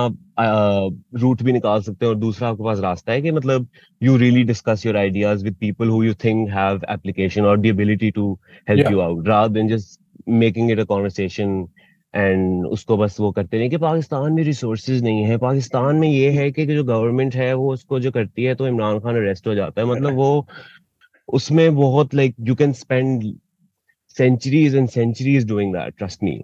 रूट 1.20 1.42
भी 1.42 1.52
निकाल 1.52 1.82
सकते 1.82 2.04
हैं 2.06 2.12
और 2.12 2.18
दूसरा 2.18 2.48
आपके 2.48 2.64
पास 2.64 2.78
रास्ता 2.80 3.12
है 3.12 3.22
कि 3.22 3.30
मतलब 3.30 3.66
you 4.02 4.16
really 4.16 4.42
discuss 4.44 4.86
your 4.86 4.96
ideas 4.96 5.44
with 5.44 5.54
people 5.60 5.88
who 5.88 6.02
you 6.04 6.14
think 6.24 6.48
have 6.50 6.80
application 6.90 7.44
और 7.44 7.66
ability 7.66 8.10
to 8.10 8.32
help 8.70 8.90
you 8.90 9.00
out 9.00 9.28
rather 9.28 9.52
than 9.54 9.68
just 9.68 10.00
making 10.28 10.70
it 10.70 10.78
a 10.78 10.84
conversation 10.84 11.66
and 12.14 12.66
उसको 12.66 12.96
बस 12.96 13.16
वो 13.20 13.30
करते 13.32 13.58
नहीं 13.58 13.70
कि 13.70 13.76
पाकिस्तान 13.78 14.32
में 14.32 14.42
रिसोर्सेज 14.44 15.02
नहीं 15.04 15.22
है। 15.24 15.36
पाकिस्तान 15.38 15.96
में 15.96 16.08
ये 16.08 16.30
है 16.30 16.50
कि 16.50 16.66
जो 16.66 16.84
गवर्नमेंट 16.84 17.34
है 17.34 17.52
वो 17.54 17.72
उसको 17.72 18.00
जो 18.00 18.10
करती 18.10 18.44
है 18.44 18.54
तो 18.54 18.66
इमरान 18.68 18.98
खान 19.00 19.16
अरेस्ट 19.16 19.46
हो 19.46 19.54
जाता 19.54 19.80
है। 19.82 19.86
मतलब 19.88 20.14
वो 20.14 20.46
उसमें 21.28 21.74
बहुत 21.76 22.14
like 22.14 22.34
you 22.40 22.54
can 22.54 22.72
spend 22.72 23.32
centuries 24.16 24.76
and 24.76 24.88
centuries 24.88 25.46
doing 25.48 25.72
that 25.74 25.94
trust 25.98 26.22
me 26.24 26.40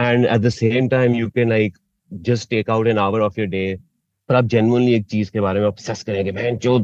and 0.00 0.26
at 0.26 0.40
the 0.40 0.48
same 0.48 0.88
time 0.88 1.14
you 1.14 1.28
can 1.28 1.48
like 1.48 1.76
just 2.10 2.48
take 2.50 2.68
out 2.68 2.86
an 2.86 2.98
hour 2.98 3.20
of 3.22 3.36
your 3.38 3.46
day 3.48 3.76
और 4.28 4.36
आप 4.36 4.44
genuinely 4.44 4.94
एक 4.94 5.04
चीज़ 5.06 5.30
के 5.30 5.40
बारे 5.40 5.60
में 5.60 5.66
ऑब्सेस 5.66 6.02
करेंगे 6.02 6.32
बहन 6.32 6.56
जो 6.58 6.76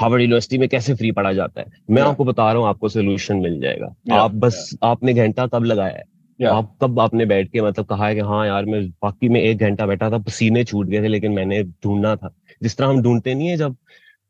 हार्वर्ड 0.00 0.22
यूनिवर्सिटी 0.22 0.58
में 0.58 0.68
कैसे 0.68 0.94
फ्री 0.94 1.10
पढ़ा 1.12 1.32
जाता 1.32 1.60
है 1.60 1.66
मैं 1.90 2.02
Yeah. 2.02 2.10
आपको 2.10 2.24
बता 2.24 2.50
रहा 2.52 2.60
हूँ 2.60 2.68
आपको 2.68 2.88
सोल्यूशन 2.88 3.36
मिल 3.36 3.60
जाएगा 3.60 3.86
Yeah, 3.86 4.18
आप 4.18 4.34
बस 4.36 4.78
आपने 4.84 5.14
घंटा 5.14 5.46
कब 5.46 5.64
लगाया 5.64 5.96
है 5.96 6.04
Yeah. 6.40 6.52
आप 6.52 6.74
कब 6.82 7.00
आपने 7.00 7.26
बैठ 7.26 7.50
के 7.52 7.60
मतलब 7.60 7.86
कहा 7.86 8.06
है 8.06 8.14
कि 8.14 8.20
हाँ 8.22 8.46
यार 8.46 8.64
मैं 8.64 8.82
बाकी 9.02 9.28
में 9.28 9.40
एक 9.40 9.58
घंटा 9.58 9.86
बैठा 9.86 10.10
था 10.10 10.18
पसीने 10.26 10.64
छूट 10.64 10.86
गए 10.86 11.02
थे 11.02 11.08
लेकिन 11.08 11.32
मैंने 11.32 11.62
ढूंढना 11.84 12.14
था 12.16 12.34
जिस 12.62 12.76
तरह 12.76 12.88
हम 12.88 13.02
ढूंढते 13.02 13.34
नहीं 13.34 13.48
है 13.48 13.56
जब 13.56 13.76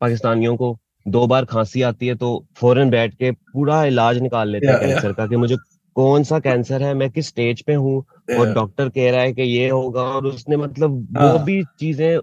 पाकिस्तानियों 0.00 0.57
को 0.57 0.76
दो 1.07 1.26
बार 1.26 1.45
खांसी 1.45 1.83
आती 1.83 2.07
है 2.07 2.14
तो 2.14 2.31
फ़ौरन 2.57 2.90
बैठ 2.90 3.14
के 3.14 3.31
पूरा 3.31 3.85
इलाज 3.85 4.19
निकाल 4.23 4.50
लेते 4.50 4.67
हैं 4.67 4.75
Yeah, 4.75 4.83
yeah. 4.83 4.95
कैंसर 4.95 5.12
का 5.12 5.26
कि 5.26 5.37
मुझे 5.37 5.57
कौन 5.97 6.25
सा 6.25 6.38
कैंसर 6.40 6.83
है 6.83 6.95
मैं 6.95 7.11
किस 7.11 7.28
स्टेज 7.28 7.62
पे 7.62 7.75
हूँ 7.75 8.05
और 8.37 8.53
डॉक्टर 8.55 8.89
कह 8.89 9.11
रहा 9.11 9.21
है 9.21 9.33
कि 9.33 9.43
ये 9.43 9.69
होगा 9.69 10.03
और 10.03 10.27
उसने 10.27 10.57
मतलब 10.57 11.07
वो 11.19 11.29
हाँ। 11.29 11.45
भी 11.45 11.65
चीज़ें 11.65 12.19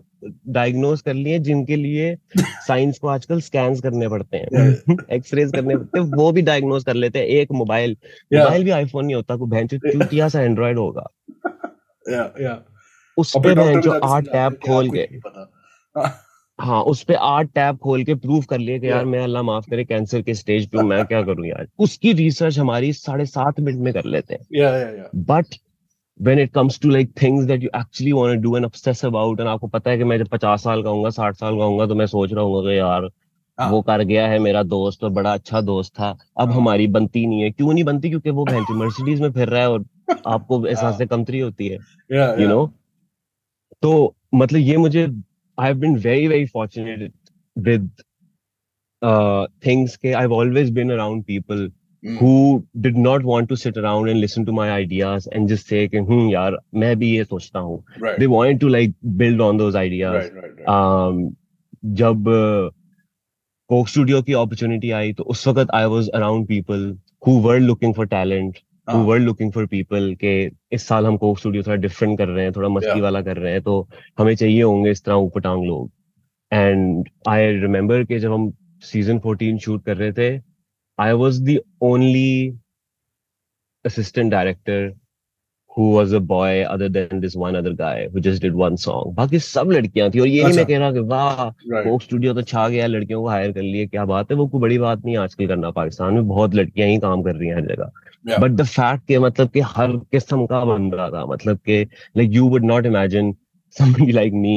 डायग्नोज 0.48 1.02
कर 1.02 1.14
ली 1.14 1.32
हैं 1.32 1.44
जिनके 1.44 1.76
लिए 1.76 2.18
साइंस 2.60 3.00
को 3.00 3.08
आजकल 3.08 3.42
स्कैन्स 3.42 3.82
करने 3.82 4.08
पड़ते 4.10 4.38
हैं। 4.38 4.96
एक्सरेज 5.12 5.52
करने 5.52 5.78
पड़ते 5.78 6.00
हैं 6.00 6.06
वो 6.06 6.32
भी 6.32 6.42
डायग्नोज 6.42 6.84
कर 6.84 6.94
लेते 6.94 7.20
हैं 7.20 7.26
एक 7.26 7.52
मोबाइल 7.52 7.98
मोबाइल 8.34 8.64
भी 8.64 8.70
आईफोन 8.70 9.06
नहीं 9.06 9.16
होता 9.16 9.36
कोई 9.36 9.50
बहन 9.50 9.68
चूतिया 9.68 10.30
सा 10.30 10.42
एंड्रॉइड 10.42 10.78
होगा. 10.78 11.08
उस 13.18 13.34
पे 13.38 13.56
जो 13.82 13.92
आठ 13.92 14.24
टैब 14.24 14.58
खोल 14.66 14.90
के 14.90 15.08
हाँ, 15.98 16.22
हाँ 16.60 16.82
उस 16.84 17.04
पे 17.04 17.14
आठ 17.14 17.46
टैब 17.46 17.78
खोल 17.78 18.04
के 18.04 18.16
प्रूव 18.16 18.44
कर 18.44 18.58
लिए 18.58 18.80
कि 18.80 18.90
यार 18.90 19.06
मैं 19.06 19.20
अल्लाह 19.20 19.44
माफ़ 19.44 19.70
करे 19.70 19.86
कैंसर 19.86 20.22
के 20.22 20.34
स्टेज 20.34 20.68
पे 20.68 20.78
हूँ 20.78 20.88
मैं 20.88 21.06
क्या 21.06 21.22
करूँ 21.22 21.46
यार? 21.46 21.68
उसकी 21.80 22.14
रिसर्च 22.14 22.60
हमारी 22.60 22.94
साढ़े 22.94 23.26
सात 23.26 23.60
मिनट 23.60 23.80
में 23.80 23.94
कर 23.94 24.06
लेते 24.06 24.34
हैं. 24.34 24.46
But 25.16 25.46
when 26.20 26.40
it 26.40 26.54
comes 26.54 26.78
to 26.80 26.90
like 26.90 27.14
things 27.14 27.46
that 27.46 27.62
you 27.62 27.70
actually 27.74 28.14
want 28.14 28.34
to 28.34 28.38
do 28.38 28.56
and 28.56 28.66
obsess 28.66 29.04
about 29.04 29.40
and 29.40 29.50
आपको 29.50 29.68
पता 29.68 29.92
है 29.92 29.98
कि 29.98 30.04
मैं 30.04 30.18
जब 30.18 30.28
पचास 30.28 30.64
साल 30.64 30.84
का 30.84 30.90
होऊँगा 30.90 31.10
साठ 31.10 31.36
साल 31.36 31.58
का 31.58 31.64
होऊँगा 31.64 31.86
तो 31.86 31.96
मैं 31.96 32.06
सोच 32.06 32.34
रहा 32.34 32.44
हूँ 32.44 32.64
कि 32.64 32.78
यार 32.78 33.10
हाँ. 33.58 33.70
वो 33.72 33.82
कर 33.82 34.04
गया 34.04 34.28
है 34.28 34.40
मेरा 34.40 34.64
दोस्त 34.64 35.04
और 35.04 35.10
बड़ा 35.10 35.34
अच्छा 35.34 35.62
दोस्त 35.62 35.94
था 36.00 36.10
अब 36.38 36.50
हाँ. 36.50 36.58
हमारी 36.58 36.88
बनती 36.88 37.26
नहीं 37.26 37.42
है 37.42 37.52
क्यों 37.52 37.74
नहीं 37.74 37.84
बनती 37.84 38.10
क्योंकि 38.10 38.30
वो 38.30 38.46
बहन 38.50 38.66
मर्सिडीज 38.72 39.22
में 39.22 39.32
फिर 39.32 39.50
रहा 39.50 39.62
है 39.62 39.70
और 39.70 39.86
आपको 40.28 40.66
एहसास 40.68 40.94
हाँ. 40.94 41.08
कमतरी 41.08 41.40
होती 41.40 41.68
है 41.68 41.78
यू. 42.42 42.48
नो 42.48 42.66
तो 43.82 44.16
मतलब 44.36 44.60
ये 44.60 44.78
मुझे 44.78 45.04
I 45.58 45.68
have 45.68 45.78
been 45.78 45.96
very 45.98 46.28
very 46.28 46.46
fortunate 46.46 47.14
with 47.58 47.90
things 49.66 49.96
के 49.98 50.12
I 50.12 50.22
have 50.22 50.34
always 50.34 50.72
been 50.72 50.92
around 50.92 51.24
people 51.24 51.72
Mm. 52.05 52.17
who 52.19 52.35
did 52.85 52.97
not 53.05 53.25
want 53.31 53.49
to 53.49 53.57
sit 53.63 53.79
around 53.81 54.09
and 54.11 54.21
listen 54.21 54.45
to 54.45 54.53
my 54.59 54.67
ideas 54.75 55.27
and 55.39 55.51
just 55.53 55.67
say 55.73 55.81
कि 55.89 55.97
हम्म 56.11 56.29
यार 56.31 56.57
मैं 56.83 56.95
भी 56.99 57.11
ये 57.17 57.25
सोचता 57.25 57.59
हूँ 57.59 57.75
Right. 58.05 58.19
they 58.23 58.29
wanted 58.35 58.61
to 58.63 58.71
like 58.75 58.95
build 59.23 59.43
on 59.47 59.59
those 59.63 59.77
ideas 59.81 60.15
Right, 60.21 60.39
right, 60.39 60.55
right. 60.61 60.71
um, 60.77 61.19
जब 62.03 62.25
Coke 63.71 63.89
studio 63.89 64.23
की 64.23 64.33
opportunity 64.33 64.91
आई 65.01 65.13
तो 65.19 65.25
उस 65.35 65.47
वक्त 65.49 65.71
I 65.75 65.85
was 65.95 66.09
around 66.15 66.47
people 66.49 66.91
who 67.27 67.37
were 67.47 67.59
looking 67.69 67.95
for 67.99 68.07
talent 68.17 68.59
who 68.89 68.97
हाँ. 68.97 69.07
were 69.11 69.21
looking 69.29 69.51
for 69.57 69.67
people 69.77 70.09
के 70.25 70.35
इस 70.75 70.87
साल 70.89 71.07
हम 71.07 71.17
कोक 71.25 71.39
स्टूडियो 71.39 71.63
थोड़ा 71.63 71.77
डिफरेंट 71.87 72.19
कर 72.19 72.29
रहे 72.29 72.45
हैं 72.45 72.53
थोड़ा 72.57 72.69
मस्ती 72.69 72.91
Yeah. 72.91 73.03
वाला 73.03 73.23
कर 73.23 73.37
रहे 73.37 73.53
हैं 73.53 73.63
तो 73.63 73.75
हमें 74.19 74.35
चाहिए 74.35 74.63
होंगे 74.63 74.91
इस 74.91 75.05
तरह 75.05 75.15
ऊपटांग 75.29 75.65
लोग 75.67 75.91
एंड 76.53 77.09
आई 77.29 77.53
रिमेम्बर 77.61 78.05
कि 78.05 78.19
जब 78.19 78.33
हम 78.33 78.53
सीजन 78.93 79.19
14 79.27 79.59
शूट 79.65 79.85
कर 79.85 79.97
रहे 79.97 80.13
थे 80.13 80.39
I 81.00 81.14
was 81.14 81.42
the 81.42 81.62
only 81.82 82.56
assistant 83.86 84.32
director 84.32 84.94
who 85.78 85.90
was 85.92 86.14
a 86.14 86.20
boy 86.22 86.64
other 86.64 86.88
than 86.88 87.20
this 87.20 87.36
one 87.36 87.56
other 87.56 87.74
guy 87.74 88.08
who 88.08 88.22
just 88.22 88.42
did 88.42 88.56
one 88.56 88.78
song. 88.78 89.14
बाकी 89.16 89.40
सब 89.40 89.72
लड़कियाँ 89.72 90.10
थी 90.12 90.20
और 90.20 90.28
ये 90.28 90.44
नहीं 90.44 90.54
मैं 90.56 90.64
अच्छा. 90.64 90.64
कह 90.64 90.78
रहा 90.80 90.92
कि 90.92 91.00
वाह 91.00 91.50
कोक 91.84 92.02
स्टूडियो 92.02 92.34
तो 92.34 92.42
छा 92.42 92.68
गया 92.70 92.86
लड़कियों 92.88 93.22
को 93.22 93.28
हायर 93.30 93.52
कर 93.52 93.62
लिए 93.62 93.88
क्या 93.88 94.06
बात 94.06 94.32
है 94.32 94.38
वो 94.38 94.48
कोई 94.48 94.62
बड़ी 94.62 94.78
बात 94.78 95.04
नहीं 95.06 95.16
है 95.16 95.22
आजकल 95.22 95.48
करना 95.48 95.72
पाकिस्तान 95.80 96.14
में 96.14 96.28
बहुत 96.28 96.56
लड़कियाँ 96.56 96.88
ही 96.90 96.98
काम 97.00 97.24
कर 97.24 97.36
रही 97.36 97.50
हैं 97.50 97.56
हर 97.56 97.66
जगह 97.74 98.38
बट 98.40 98.52
द 98.52 98.66
फैक्ट 98.66 99.08
के 99.08 99.20
मतलब 99.20 99.50
कि 99.50 99.60
हर 99.74 99.98
किस्म 100.12 100.46
का 100.46 100.64
बन 100.66 100.92
रहा 100.92 101.10
था 101.10 101.26
मतलब 101.26 101.58
कि 101.66 101.84
like 102.18 102.32
you 102.34 102.48
would 102.50 102.66
not 102.66 102.86
imagine 102.86 103.36
somebody 103.76 104.14
like 104.14 104.34
me 104.34 104.56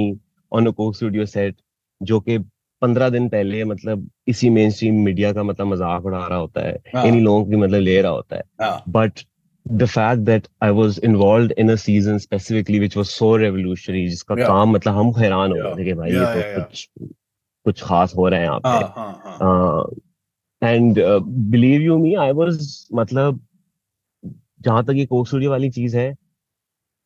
on 0.52 0.66
a 0.66 0.70
Coke 0.70 0.94
Studio 0.96 1.26
set 1.26 1.56
जो 2.00 2.20
कि 2.20 2.38
पंद्रह 2.82 3.08
दिन 3.08 3.28
पहले 3.28 3.64
मतलब 3.64 4.08
इसी 4.28 4.50
मेन 4.50 4.70
स्ट्रीम 4.70 5.00
मीडिया 5.04 5.32
का 5.32 5.42
मतलब 5.42 5.66
मज़ाक 5.66 6.04
उड़ा 6.04 6.26
रहा 6.26 6.38
होता 6.38 6.66
है 6.66 6.78
हाँ. 6.94 7.06
इन्हीं 7.06 7.22
लोगों 7.22 7.44
की 7.44 7.56
मतलब 7.56 7.80
ले 7.80 8.00
रहा 8.02 8.12
होता 8.12 8.36
है 8.36 8.42
but 8.88 9.20
the 9.66 9.86
fact 9.86 10.28
fact 10.28 10.48
I 10.62 10.70
I 10.70 11.04
involve 11.04 11.52
in 11.58 11.70
a 11.70 11.76
season 11.76 12.20
specifically 12.24 12.80
which 12.84 12.96
was 12.96 13.10
so 13.14 13.30
revolutionary 13.42 14.08
जिसका 14.08 14.34
Yeah. 14.34 14.46
काम 14.46 14.70
मतलब 14.70 14.94
हम 14.94 15.12
हैरान 15.18 15.50
हो 15.50 15.56
रहे 15.56 15.74
थे 15.76 15.84
कि 15.84 15.94
भाई 15.94 16.10
Yeah, 16.10 16.20
ये 16.20 16.34
तो 16.34 16.40
yeah. 16.40 16.58
कुछ 16.58 16.88
कुछ 17.66 17.82
खास 17.82 18.14
हो 18.16 18.28
रहा 18.28 18.40
है 18.40 18.46
यहाँ 18.46 18.60
पे. 18.66 19.96
And 20.62 20.98
believe 21.50 21.82
you 21.82 21.98
me 21.98 22.14
I 22.14 22.32
was 22.32 22.88
मतलब 22.94 23.40
जहाँ 24.60 24.84
तक 24.84 24.94
ये 24.96 25.06
कोक 25.06 25.26
स्टूडियो 25.26 25.50
वाली 25.50 25.70
चीज़ 25.70 25.96
है 25.96 26.14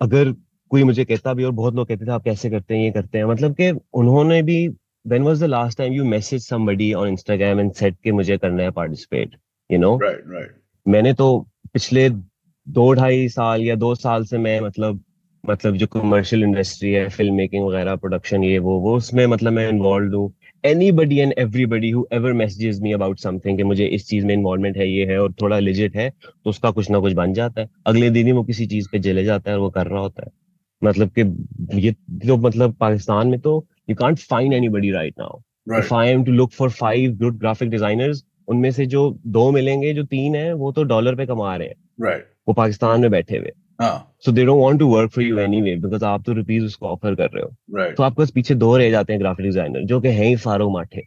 अगर 0.01 0.33
कोई 0.71 0.85
मुझे 0.85 1.05
कहता 1.05 1.35
भी 1.35 1.45
और 1.45 1.53
बहुत 1.53 1.75
लोग 1.75 1.89
कहते 1.89 2.07
थे 2.07 2.11
आप 2.11 2.25
कैसे 2.25 2.51
करते 2.51 2.77
हैं 2.77 2.85
ये 2.85 2.91
करते 2.91 3.19
हैं 3.19 3.25
मतलब 3.25 3.55
कि 3.55 3.71
उन्होंने 3.95 4.43
भी 4.43 4.57
when 5.05 5.25
was 5.25 5.41
the 5.41 5.49
last 5.49 5.77
time 5.79 5.93
you 5.93 6.05
messaged 6.05 6.43
somebody 6.43 6.95
on 6.95 7.09
Instagram 7.09 7.61
and 7.61 7.77
said 7.77 7.97
कि 8.05 8.13
मुझे 8.13 8.37
करना 8.39 8.63
है 8.63 8.71
participate 8.73 9.33
you 9.71 9.79
know? 9.79 9.95
Right, 10.03 10.21
right. 10.27 10.51
मैंने 10.87 11.13
तो 11.13 11.27
पिछले 11.73 12.09
दो 12.67 12.93
ढाई 12.95 13.29
साल 13.29 13.63
या 13.63 13.75
दो 13.77 13.95
साल 13.95 14.25
से 14.25 14.39
मैं 14.39 14.61
मतलब 14.61 15.03
मतलब 15.45 15.77
जो 15.77 15.87
कमर्शियल 15.87 16.43
इंडस्ट्री 16.43 16.93
है 16.93 17.09
फ़िल्म 17.09 17.35
मेकिंग 17.35 17.65
वगैरह 17.67 17.97
प्रोडक्शन 17.97 18.45
ये 18.45 18.59
वो 18.59 18.79
वो 18.81 18.97
उसमें 18.97 19.27
मतलब 19.27 19.53
मैं 19.53 19.69
इन्वॉल्व 19.69 20.15
हूँ। 20.17 20.33
Anybody 20.65 21.19
and 21.19 21.33
everybody 21.39 21.91
who 21.91 22.05
ever 22.13 22.33
messages 22.33 22.79
me 22.83 22.93
about 22.93 23.19
something 23.19 23.57
कि 23.57 23.65
मुझे 23.65 23.87
इस 23.87 24.07
चीज़ 24.09 24.27
में 24.27 24.35
इन्वॉल्वमेंट 24.35 24.77
है 24.77 24.89
ये 24.89 25.07
है 25.07 25.19
और 25.19 25.33
थोड़ा 25.43 25.59
लिजिट 25.59 25.97
है 25.97 26.09
तो 26.11 26.51
उसका 26.51 26.71
कुछ 26.71 26.91
ना 26.91 26.99
कुछ 27.01 27.13
बन 27.13 27.33
जाता 27.35 27.61
है। 27.61 27.69
अगले 27.87 28.11
दिन 28.11 28.27
ही 28.27 28.33
वो 28.33 28.45
किसी 28.45 28.67
चीज़ 28.67 28.89
पे 28.93 29.01
चले 29.01 29.25
जाता 29.25 29.51
है 29.51 29.57
और 29.57 29.63
वो 29.63 29.71
कर 29.71 29.87
रहा 29.87 30.01
होता 30.01 30.23
है। 30.27 30.33
मतलब 30.83 31.11
कि 31.19 31.79
ये 31.87 31.93
तो 31.93 32.37
मतलब 32.37 32.75
पाकिस्तान 32.81 33.29
में 33.29 33.39
तो 33.41 33.59
you 33.89 33.97
can't 33.97 34.19
find 34.19 34.53
anybody 34.55 34.91
right 34.91 35.15
now. 35.19 35.41
If 35.79 35.95
I 35.95 36.09
am 36.09 36.25
to 36.25 36.33
look 36.33 36.51
for 36.53 36.71
five 36.71 37.17
good 37.19 37.39
graphic 37.39 37.71
designers 37.71 38.25
उनमें 38.49 38.71
से 38.71 38.87
जो 38.87 39.09
दो 39.29 39.51
मिलेंगे 39.51 39.93
जो 39.95 40.05
तीन 40.05 40.35
है 40.35 40.53
वो 40.53 40.73
तो 40.73 40.83
डॉलर 40.85 41.15
पे 41.15 41.27
कमा 41.27 41.57
रहे 41.57 41.69
हैं 41.69 41.75
Right. 42.03 42.23
वो 42.49 42.55
पाकिस्तान 42.55 43.01
में 43.01 43.11
बैठे 43.11 43.37
हुए. 43.39 43.51
So 44.25 44.33
they 44.33 44.45
don't 44.45 44.63
want 44.63 44.79
to 44.79 44.87
work 44.89 45.11
for 45.11 45.25
you 45.25 45.39
anyway 45.39 45.75
because 45.77 46.05
आप 46.05 46.23
तो 46.27 46.33
रुपीज़ 46.33 46.65
उसको 46.65 46.87
ऑफ़र 46.89 47.15
कर 47.15 47.29
रहे 47.35 47.43
हो 47.43 47.49
Right. 47.79 47.97
तो 47.97 48.03
आपके 48.03 48.23
पास 48.23 48.31
पीछे 48.31 48.55
दो 48.55 48.77
रह 48.77 48.91
जाते 48.91 49.13
हैं 49.13 49.21
ग्राफिक 49.21 49.47
डिज़ाइनर 49.47 49.85
जो 49.85 50.01
कि 50.01 50.09
हैं 50.09 50.25
ही 50.25 50.37
फारूक 50.37 50.73
माठे 50.73 51.03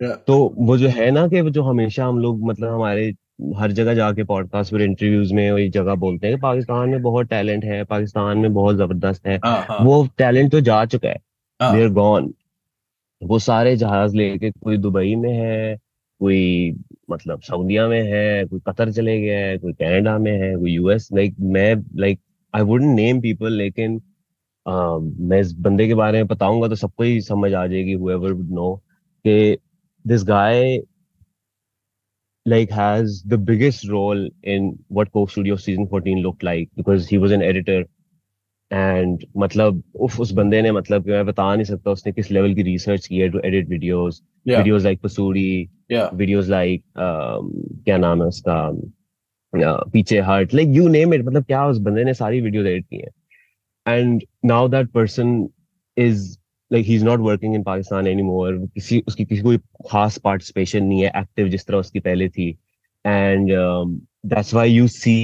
Yeah. 0.00 0.16
तो 0.26 0.54
वो 0.58 0.76
जो 0.78 0.88
है 0.88 1.10
ना 1.10 1.26
कि 1.28 1.42
जो 1.50 1.62
हमेशा 1.62 2.06
हम 2.06 2.18
लोग 2.18 2.42
मतलब 2.48 2.72
हमारे 2.72 3.12
हर 3.56 3.72
जगह 3.72 3.94
जाके 3.94 4.24
पॉडकास्ट 4.24 4.72
पर 4.72 4.82
इंटरव्यूज़ 4.82 5.32
में 5.34 5.50
वही 5.52 5.68
जगह 5.68 5.94
बोलते 5.94 6.26
हैं 6.26 6.36
कि 6.36 6.40
पाकिस्तान 6.42 6.88
में 6.88 7.02
बहुत 7.02 7.26
टैलेंट 7.26 7.64
है 7.64 7.82
पाकिस्तान 7.84 8.38
में 8.38 8.52
बहुत 8.54 8.76
ज़बरदस्त 8.76 9.26
है 9.26 9.38
हाँ, 9.44 9.64
हाँ. 9.68 9.78
वो 9.82 10.08
टैलेंट 10.18 10.50
तो 10.52 10.60
जा 10.60 10.84
चुका 10.84 11.08
है 11.08 11.18
हाँ. 11.60 11.72
देर 11.76 11.88
गॉन 11.92 12.32
वो 13.22 13.38
सारे 13.38 13.76
जहाज़ 13.76 14.16
लेके 14.16 14.50
कोई 14.50 14.76
दुबई 14.78 15.14
में 15.16 15.32
है 15.32 15.76
कोई 16.20 16.72
मतलब 17.10 17.40
सऊदिया 17.42 17.86
में 17.88 18.02
है 18.12 18.44
कोई 18.46 18.60
कतर 18.68 18.92
चले 18.92 19.20
गया 19.20 19.38
है 19.46 19.56
कोई 19.58 19.72
कनाडा 19.72 20.16
में 20.18 20.32
है 20.42 20.54
कोई 20.56 20.72
यूएस 20.72 21.08
लाइक 21.14 21.36
मैं 21.56 21.74
like 22.00 22.20
I 22.54 22.62
wouldn't 22.72 22.94
name 22.96 23.20
people 23.20 23.52
लेकिन 23.52 23.98
अ, 24.66 24.72
मैं 25.00 25.40
इस 25.40 25.52
बंदे 25.68 25.86
के 25.88 25.94
बारे 25.94 26.18
में 26.18 26.26
बताऊँगा 26.28 26.68
तो 26.68 26.76
सबको 26.76 27.02
ही 27.04 27.20
समझ 27.22 27.52
आ 27.54 27.66
जाएगी 27.66 27.96
whoever 27.98 28.34
would 28.36 28.50
know 28.60 28.76
कि 29.24 29.58
this 30.04 30.22
guy 30.24 30.80
like 32.46 32.70
has 32.70 33.22
the 33.24 33.36
biggest 33.38 33.88
role 33.88 34.28
in 34.44 34.78
what 34.88 35.12
Coke 35.12 35.30
Studio 35.30 35.56
season 35.56 35.86
14 35.88 36.18
looked 36.22 36.42
like 36.42 36.68
because 36.76 37.08
he 37.08 37.18
was 37.18 37.32
an 37.32 37.42
editor 37.42 37.84
and 38.70 39.24
मतलब 39.36 39.82
उफ 39.94 40.18
उस 40.20 40.32
बंदे 40.32 40.60
ने 40.62 40.70
मतलब 40.72 41.04
कि 41.04 41.10
मैं 41.10 41.24
बता 41.26 41.54
नहीं 41.54 41.64
सकता 41.64 41.90
उसने 41.90 42.12
किस 42.12 42.30
लेवल 42.30 42.54
की 42.54 42.62
रिसर्च 42.62 43.06
की 43.06 43.18
है 43.18 43.28
to 43.28 43.38
edit 43.38 43.68
videos 43.68 44.20
videos 44.48 44.82
like 44.84 45.00
Pasoori 45.00 45.68
videos 45.92 46.48
like 46.48 46.82
क्या 46.98 47.96
नाम 47.96 48.22
है 48.22 48.28
उसका? 48.28 48.56
uh, 49.52 49.90
Peechay 49.92 50.20
Hutt 50.20 50.54
like 50.54 50.68
you 50.68 50.88
name 50.88 51.14
it 51.14 51.24
मतलब 51.24 51.44
क्या 51.44 51.66
उस 51.66 51.78
बंदे 51.78 52.04
ने 52.04 52.14
सारी 52.14 52.40
वीडियोस 52.40 52.66
एडिट 52.66 52.84
की 52.84 52.96
हैं? 52.96 53.10
And 53.86 54.22
now 54.44 54.68
that 54.68 54.90
person 54.90 55.48
is 55.96 56.38
like 56.70 56.86
he 56.86 56.94
is 56.94 57.04
not 57.04 57.20
working 57.20 57.54
in 57.54 57.62
Pakistan 57.62 58.06
any 58.06 58.22
more 58.22 58.56
किसी 58.74 59.02
उसकी 59.08 59.24
किसी 59.24 59.42
कोई 59.42 59.58
खास 59.90 60.18
पार्टिसिपेशन 60.18 60.84
नहीं 60.84 61.00
है. 61.00 61.12
एक्टिव 61.16 61.48
जिस 61.48 61.66
तरह 61.66 61.78
उसकी 61.78 62.00
पहले 62.00 62.28
थी. 62.28 62.48
And 63.04 63.50
that's 64.26 64.54
why 64.54 64.70
you 64.70 64.88
see 64.88 65.16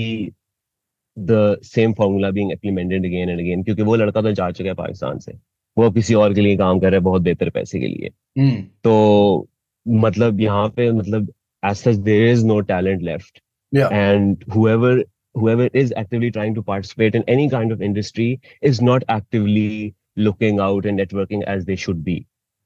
the 1.17 1.57
same 1.65 1.93
formula 1.95 2.31
being 2.31 2.53
implemented 2.53 3.07
again 3.07 3.29
and 3.29 3.41
again 3.41 3.63
क्योंकि 3.63 3.83
वो 3.83 3.95
लड़का 3.97 4.23
तो 4.23 4.33
जा 4.33 4.51
चुका 4.51 4.69
है 4.69 4.75
पाकिस्तान 4.75 5.19
से 5.19 5.33
वो 5.77 5.91
किसी 5.91 6.15
और 6.15 6.35
के 6.35 6.41
लिए 6.41 6.57
काम 6.57 6.79
कर 6.81 6.91
रहा 6.91 6.99
है 6.99 7.05
बहुत 7.05 7.23
बेहतर 7.23 7.51
पैसे 7.51 7.81
के 7.81 7.87
लिए 7.87 8.11
Hmm. 8.39 8.61
तो 8.85 9.49
मतलब 9.87 10.41
यहाँ 10.41 10.69
पे 10.77 10.91
मतलब 10.93 11.33
as 11.63 11.81
such 11.87 11.99
there 12.05 12.27
is 12.27 12.45
no 12.45 12.61
talent 12.69 13.03
left 13.09 13.41
Yeah. 13.73 13.93
and 13.97 14.45
whoever 14.55 14.93
whoever 15.35 15.67
is 15.83 15.93
actively 16.03 16.31
trying 16.31 16.55
to 16.55 16.63
participate 16.63 17.15
in 17.15 17.25
any 17.35 17.45
kind 17.51 17.75
of 17.75 17.83
industry 17.89 18.29
is 18.71 18.81
not 18.89 19.05
actively 19.09 19.95
looking 20.27 20.61
out 20.61 20.87
and 20.87 21.03
networking 21.03 21.45
as 21.55 21.65
they 21.67 21.77
should 21.85 22.05
be 22.05 22.17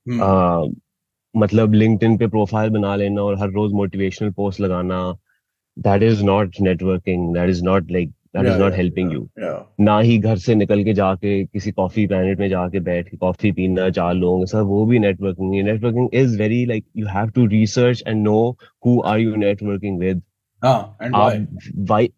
Hmm. 0.07 0.23
uh, 0.23 0.67
मतलब 1.35 1.75
LinkedIn 1.75 2.17
पे 2.19 2.27
profile 2.27 2.71
बना 2.71 2.95
लेना 2.97 3.23
और 3.23 3.39
हर 3.41 3.51
रोज 3.53 3.73
motivational 3.73 4.31
post 4.33 4.61
लगाना 4.61 5.01
that 5.77 6.03
is 6.03 6.23
not 6.25 6.61
networking 6.61 7.35
that 7.35 7.51
is 7.51 7.63
not 7.65 7.91
like 7.93 8.13
that 8.37 8.53
is 8.53 8.59
not 8.61 8.75
helping 8.77 9.13
you 9.13 9.29
ना 9.81 9.99
ही 10.01 10.19
घर 10.19 10.37
से 10.39 10.55
निकल 10.55 10.85
के 10.85 10.93
जाके 10.95 11.45
किसी 11.45 11.73
कॉफ़ी 11.73 12.07
प्लेनेट 12.07 12.41
में 12.41 12.49
जाके 12.49 12.81
बैठ 12.83 13.09
के 13.09 13.17
कॉफ़ी 13.17 13.53
पीना 13.53 13.89
चार 13.91 14.15
लोगों 14.15 14.39
के 14.41 14.47
साथ 14.47 14.63
वो 14.65 14.85
भी 14.87 14.99
नेटवर्किंग 14.99 15.55
है। 15.55 15.63
Networking 15.63 16.09
is 16.15 16.39
very 16.39 16.65
like 16.67 16.85
you 16.97 17.07
have 17.07 17.31
to 17.31 17.47
research 17.47 18.03
and 18.07 18.23
know 18.23 18.39
who 18.87 19.01
are 19.07 19.19
you 19.21 19.35
networking 19.37 19.99
with 20.01 20.23
हाँ 20.63 20.79
व्हाई 21.03 21.41
आप 21.41 21.59
वाई 21.91 22.11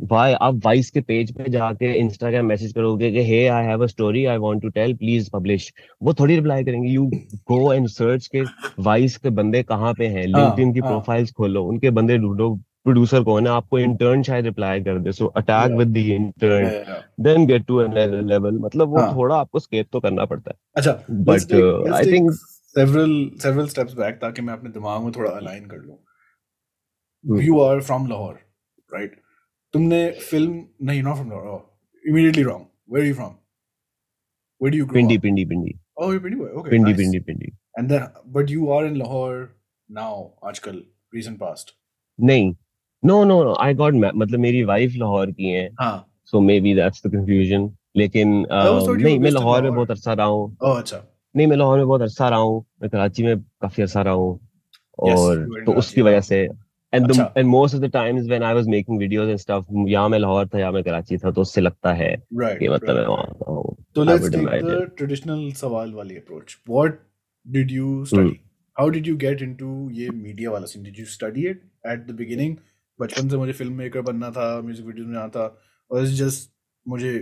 वाई 0.00 0.32
आप 0.32 0.54
वाइस 0.64 0.90
के 0.90 1.00
पेज 1.00 1.30
पे 1.32 1.50
जाके 1.50 1.92
इंस्टाग्राम 1.98 2.46
मैसेज 2.46 2.72
करोगे 2.72 3.10
कि 3.12 3.22
hey 3.24 3.46
I 3.48 3.64
have 3.64 3.82
a 3.82 3.86
story 3.86 4.24
I 4.24 4.36
want 4.38 4.62
to 4.62 4.68
tell 4.68 4.94
please 4.94 5.28
publish 5.30 5.72
वो 6.02 6.14
थोड़ी 6.14 6.36
रिप्लाई 6.36 6.64
करेंगे। 6.64 6.88
यू 6.88 7.04
गो 7.50 7.72
एंड 7.72 7.86
सर्च 7.88 8.26
के 8.26 8.42
वाइस 8.82 9.16
के 9.16 9.30
बंदे 9.30 9.62
कहाँ 9.62 9.92
पे 9.94 10.06
हैं। 10.06 10.26
हाँ 10.26 10.40
लिंक्डइन 10.40 10.72
की 10.74 10.80
हाँ। 10.80 10.90
प्रोफाइल्स 10.90 11.32
खोलो। 11.32 11.64
उनके 11.64 11.90
बंदे 11.90 12.18
ढूंढो। 12.18 12.54
प्रोड्यूसर 12.86 13.22
कौन 13.24 13.46
है 13.46 13.52
आपको 13.52 13.78
इंटर्न 13.78 14.22
शायद 14.22 14.44
रिप्लाई 14.44 14.80
कर 14.84 14.98
दे. 14.98 15.12
So 15.12 15.26
attack 15.40 15.72
with 15.78 15.88
the 15.88 15.96
intern 16.14 17.02
then 17.24 17.46
get 17.46 17.66
to 17.66 17.76
another 17.78 18.22
level 18.30 18.58
मतलब 18.60 18.88
वो 18.88 18.98
हाँ. 18.98 19.14
थोड़ा 19.16 19.36
आपको 19.36 19.58
स्केप 19.58 19.88
तो 19.92 20.00
करना 20.00 20.24
पड़ता 20.32 20.54
अच्छा 20.76 20.90
है 20.90 21.24
let's 21.24 21.46
but 21.52 21.92
I 21.94 22.12
think 22.12 22.30
several 22.32 23.12
several 23.42 23.66
steps 23.68 23.94
back 23.94 24.18
ताकि 24.20 24.42
मैं 24.42 24.52
अपने 24.54 24.70
दिमाग 24.70 25.02
में 25.02 25.12
थोड़ा 25.16 25.30
अलाइन 25.30 25.66
कर 25.66 25.76
लूँ. 25.78 25.98
You 27.24 27.60
are 27.60 27.80
from 27.80 28.06
Lahore 28.08 28.34
right 28.90 29.20
तुमने 29.74 30.00
फ़िल्म 30.20 30.64
नहीं 30.86 31.02
not 31.02 31.16
from 31.16 31.30
Lahore 31.30 32.08
immediately 32.08 32.42
wrong 32.42 32.94
where 32.94 33.06
you 33.06 33.14
from 33.14 33.34
where 34.60 34.72
do 34.72 34.78
you 34.78 34.86
grow 34.86 34.94
Pindi 34.94 35.18
Pindi 35.18 35.44
Pindi 35.44 35.74
oh 35.98 36.12
you 36.14 36.20
Pindi 36.20 36.40
okay 36.40 36.70
Pindi 36.70 36.94
Pindi 36.94 37.20
Pindi 37.20 37.52
and 37.78 37.88
then 37.88 38.06
but 38.32 38.50
you 38.50 38.68
are 38.72 38.86
in 38.86 38.96
Lahore 38.96 39.38
now 39.88 40.26
आजकल 40.48 40.82
recent 41.14 41.38
past 41.38 41.74
नहीं 42.18 42.52
no 43.02 43.22
no 43.24 43.54
I 43.60 43.74
got 43.74 43.94
मतलब 43.94 44.38
मेरी 44.40 44.62
wife 44.64 44.92
Lahore 44.96 45.30
की 45.30 45.48
है। 45.48 45.68
हाँ। 45.80 46.08
So 46.32 46.40
maybe 46.60 46.74
that's 46.74 47.06
the 47.06 47.10
confusion 47.12 47.70
लेकिन 47.96 48.34
I 48.52 48.68
was 48.68 48.82
uh, 48.82 48.86
thought 48.88 48.98
you 48.98 49.04
नहीं 49.04 49.18
मैं 49.20 49.30
लाहौर 49.30 49.62
में 49.62 49.74
बहुत 49.74 49.90
अरसा 49.90 50.12
रहा 50.12 50.26
हूँ। 50.26 50.56
ओह 50.62 50.78
अच्छा। 50.78 51.02
नहीं 51.34 51.46
मैं 51.46 51.56
लाहौर 51.56 51.78
में 51.78 51.86
बहुत 51.86 52.02
अरसा 52.02 52.28
रहा 52.28 52.38
हूँ। 52.38 52.64
मैं 52.82 52.90
कराची 52.90 53.22
में 53.22 53.38
काफ़ी 53.38 53.82
अरसा 53.82 54.02
रहा 54.02 54.14
हूँ। 54.14 54.38
और 54.98 55.46
तो 55.66 55.72
उसकी 55.72 56.02
वजह 56.02 56.20
से। 56.20 56.38
एंड 56.92 57.10
अच्छा। 57.10 57.32
And 57.36 57.46
most 57.48 57.74
of 57.74 57.82
the 57.82 57.90
times 57.92 58.26
when 58.28 58.42
I 58.42 58.54
was 58.54 58.66
making 58.68 58.98
videos 58.98 59.28
and 59.28 59.38
stuff 59.38 59.88
या 59.88 60.06
मैं 60.08 60.18
लाहौर 60.18 60.46
था 60.54 60.58
या 60.58 60.70
मैं 60.70 60.82
कराची 60.84 61.16
था 61.18 61.30
तो 61.30 61.40
उससे 61.40 61.60
लगता 61.60 61.92
है 61.92 62.10
कि 62.34 62.68
मतलब 62.68 62.96
मैं 62.96 63.06
वहाँ 63.06 63.24
था 63.26 63.62
तो 63.94 64.04
लेट्स 64.04 64.28
टेक 64.30 64.64
द 64.64 64.90
ट्रेडिशनल 64.96 65.50
सवाल 65.60 65.92
वाली 65.92 66.16
approach 66.16 66.56
what 66.68 66.98
did 67.46 67.70
you 67.72 68.04
study 68.04 68.36
how 68.76 68.88
did 68.88 69.06
you 69.06 69.16
get 69.16 69.42
into 69.42 69.88
ये 69.92 70.08
मीडिया 70.10 70.50
वाला 70.50 70.66
scene 70.66 70.82
did 70.82 70.98
you 70.98 71.04
study 71.06 71.46
it 71.50 71.62
at 71.86 72.06
the 72.06 72.14
beginning 72.16 72.56
बचपन 73.02 73.28
से 73.28 73.36
मुझे 73.36 73.52
फ़िल्म 73.52 73.72
मेकर 73.72 74.00
बनना 74.00 74.30
था 74.30 74.48
म्यूज़िक 74.60 74.86
वीडियोस 74.86 75.08
में 75.08 75.18
आता 75.18 75.46
और 75.90 76.02
इट्स 76.02 76.12
जस्ट 76.14 76.50
मुझे 76.86 77.14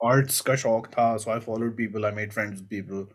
आर्ट्स 0.00 0.40
का 0.40 0.56
शौक 0.56 0.86
था 0.86 1.16
so 1.16 1.30
I 1.30 1.40
followed 1.40 1.76
people 1.76 2.04
I 2.04 2.12
made 2.12 2.32
friends 2.32 2.60
people 2.60 3.06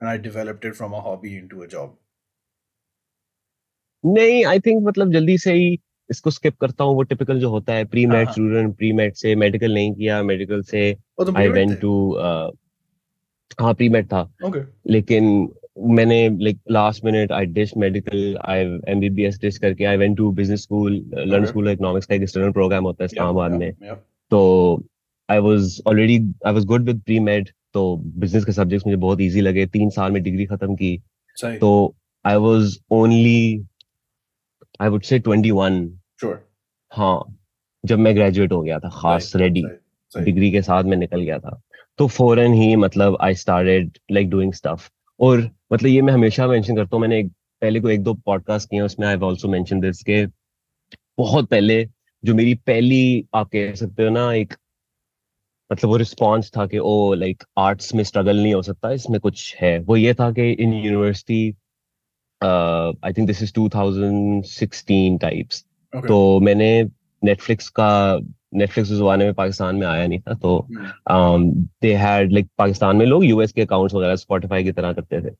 and 0.00 0.08
I 0.10 0.18
developed 0.18 0.66
it 0.66 0.74
from 0.74 0.92
a 0.92 1.00
hobby 1.00 1.36
into 1.36 1.62
a 1.62 1.66
job 1.66 1.98
नहीं 4.04 4.44
आई 4.44 4.60
थिंक 4.60 4.82
मतलब 4.86 5.12
जल्दी 5.12 5.38
से 5.38 5.52
ही 5.52 5.78
इसको 6.10 6.30
स्किप 6.30 6.56
करता 6.60 6.84
हूँ 6.84 6.94
वो 6.94 7.02
टिपिकल 7.02 7.38
जो 7.40 7.50
होता 7.50 7.72
है 7.72 7.84
pre 7.84 8.06
med 8.06 8.30
student 8.30 8.76
pre 8.76 8.92
med 8.92 9.14
से 9.14 9.34
मेडिकल 9.34 9.74
नहीं 9.74 9.94
किया 9.94 10.22
मेडिकल 10.22 10.62
से 10.62 10.90
आई 11.36 11.48
वेंट 11.48 11.80
टू 11.80 11.92
हाँ 13.60 13.74
प्री 13.74 13.88
मेड 13.88 14.06
था। 14.06 14.20
ओके 14.44 14.60
लेकिन 14.92 15.26
मैंने 15.76 16.28
like 16.40 16.58
last 16.70 17.04
minute 17.04 17.32
I 17.32 17.46
ditch 17.54 17.72
medical 17.76 18.36
I 18.48 18.60
MBBS 18.88 19.38
ditch 19.40 19.58
करके 19.58 19.84
I 19.84 19.96
went 19.96 20.16
to 20.16 20.30
business 20.32 20.62
school 20.62 20.96
okay 20.96 21.46
school 21.46 21.68
of 21.68 21.72
economics 21.72 22.06
का 22.06 22.14
एक 22.14 22.22
एक्सटर्नल 22.22 22.52
प्रोग्राम 22.52 22.84
होता 22.84 23.04
है 23.04 23.06
इस्लामाबाद 23.06 23.52
में। 23.52 23.72
तो 24.30 24.84
I 25.28 25.38
was 25.38 25.80
already 25.86 26.18
I 26.46 26.52
was 26.52 26.64
good 26.64 26.84
with 26.86 27.00
pre 27.02 27.18
med 27.20 27.48
तो 27.74 27.96
बिज़नेस 27.96 28.44
के 28.44 28.52
सब्जेक्ट्स 28.52 28.86
मुझे 28.86 28.96
बहुत 28.96 29.20
इजी 29.20 29.40
लगे। 29.40 29.66
तीन 29.66 29.90
साल 29.90 30.12
में 30.12 30.22
डिग्री 30.22 30.46
खत्म 30.46 30.74
की। 30.74 30.96
तो 31.60 31.94
I 32.24 32.36
was 32.36 32.78
only 32.92 33.64
I 34.82 34.88
would 34.88 35.02
say 35.02 35.18
21 35.20 35.86
sure 36.20 36.38
हाँ 36.92 37.24
जब 37.84 37.98
मैं 37.98 38.14
ग्रेजुएट 38.16 38.52
हो 38.52 38.60
गया 38.62 38.78
था 38.78 38.88
खास 38.92 39.32
रेडी 39.36 39.64
डिग्री 40.12 40.50
के 40.52 40.62
साथ 40.62 40.84
मैं 40.84 40.96
निकल 40.96 41.20
गया 41.20 41.38
था। 41.38 41.60
तो 41.98 42.06
फ़ौरन 42.08 42.52
ही 42.52 42.74
मतलब 42.76 43.16
I 43.20 43.34
started 43.34 43.98
like 44.12 44.30
doing 44.30 44.52
stuff 44.52 44.88
और 45.20 45.48
मतलब 45.74 45.88
ये 45.88 46.02
मैं 46.02 46.12
हमेशा 46.12 46.46
मेंशन 46.46 46.76
करता 46.76 46.96
हूँ 46.96 47.00
मैंने 47.00 47.18
एक, 47.20 47.28
पहले 47.62 47.80
को 47.80 47.88
एक 47.90 48.02
दो 48.02 48.14
पॉडकास्ट 48.14 48.70
किए 48.70 48.78
हैं, 48.78 48.86
उसमें 48.86 49.06
आई 49.08 49.16
आल्सो 49.24 49.48
मेंशन 49.48 49.80
दिस 49.80 50.02
के 50.02 50.26
बहुत 51.18 51.48
पहले 51.48 51.88
जो 52.24 52.34
मेरी 52.34 52.54
पहली 52.54 53.28
आप 53.34 53.48
कह 53.48 53.74
सकते 53.74 54.02
हो 54.02 54.10
ना 54.10 54.32
एक 54.32 54.54
मतलब 55.72 55.90
वो 55.90 55.96
रिस्पॉन्स 55.96 56.50
था 56.50 56.66
कि 56.66 56.78
ओ 56.78 57.14
लाइक 57.14 57.42
आर्ट्स 57.58 57.94
में 57.94 58.04
स्ट्रगल 58.04 58.42
नहीं 58.42 58.54
हो 58.54 58.62
सकता 58.62 58.90
इसमें 58.90 59.20
कुछ 59.20 59.56
है। 59.60 59.78
वो 59.78 59.96
ये 59.96 60.14
था 60.14 60.30
कि 60.32 60.50
in 60.52 60.72
university 60.72 61.56
I 62.44 63.12
think 63.12 63.26
this 63.26 63.42
is 63.42 63.52
2016 63.52 65.20
types 65.20 65.64
तो 65.92 66.40
मैंने 66.40 66.82
नेटफ्लिक्स 67.24 67.68
का 67.68 68.18
नेटफ्लिक्स 68.54 68.90
उस 68.92 68.98
जमाने 68.98 69.24
में 69.24 69.34
पाकिस्तान 69.34 69.76
में 69.76 69.86
आया 69.86 70.06
नहीं 70.06 70.20
था 70.20 70.34
तो 70.34 70.66
दे 71.82 71.94
हैड 71.94 72.32
लाइक 72.32 72.48
पाकिस्तान 72.58 72.96
में 72.96 73.06
लोग 73.06 73.24
यूएस 73.24 73.52
के 73.52 73.62
अकाउंट्स 73.62 73.94
वगैरह 73.94 74.16
स्पॉटिफाई 74.16 74.64
की 74.64 74.72
तरह 74.72 74.92
करते 74.92 75.20
थे। 75.20 75.34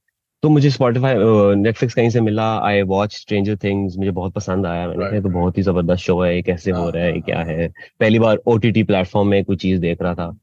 तो 0.44 0.48
मुझे 0.50 0.70
स्पॉटिफाई 0.70 1.14
नेटफ्लिक्स 1.56 1.94
कहीं 1.94 2.08
से 2.10 2.20
मिला 2.20 2.46
आई 2.60 2.82
वॉच 2.82 3.14
स्ट्रेंजर 3.16 3.56
थिंग्स 3.56 3.96
मुझे 3.98 4.10
बहुत 4.10 4.32
पसंद 4.32 4.66
आया। 4.66 4.86
मैंने 4.88 5.00
कहा 5.00 5.08
तो 5.10 5.28
राइट 5.28 5.34
बहुत 5.34 5.58
ही 5.58 5.62
ज़बरदस्त 5.62 6.02
शो 6.02 6.20
है 6.22 6.34
ये 6.34 6.42
कैसे 6.42 6.70
हाँ 6.70 6.90
रहा 6.90 7.04
है 7.04 7.20
क्या 7.20 7.36
हाँ। 7.36 7.44
है? 7.44 7.68
पहली 8.00 8.18
बार 8.18 8.40
ओटीटी 8.46 8.82
प्लेटफॉर्म 8.82 9.28
में 9.28 9.44
कोई 9.44 9.56
चीज़ 9.56 9.80
देख 9.80 10.02
रहा 10.02 10.14
था। 10.14 10.36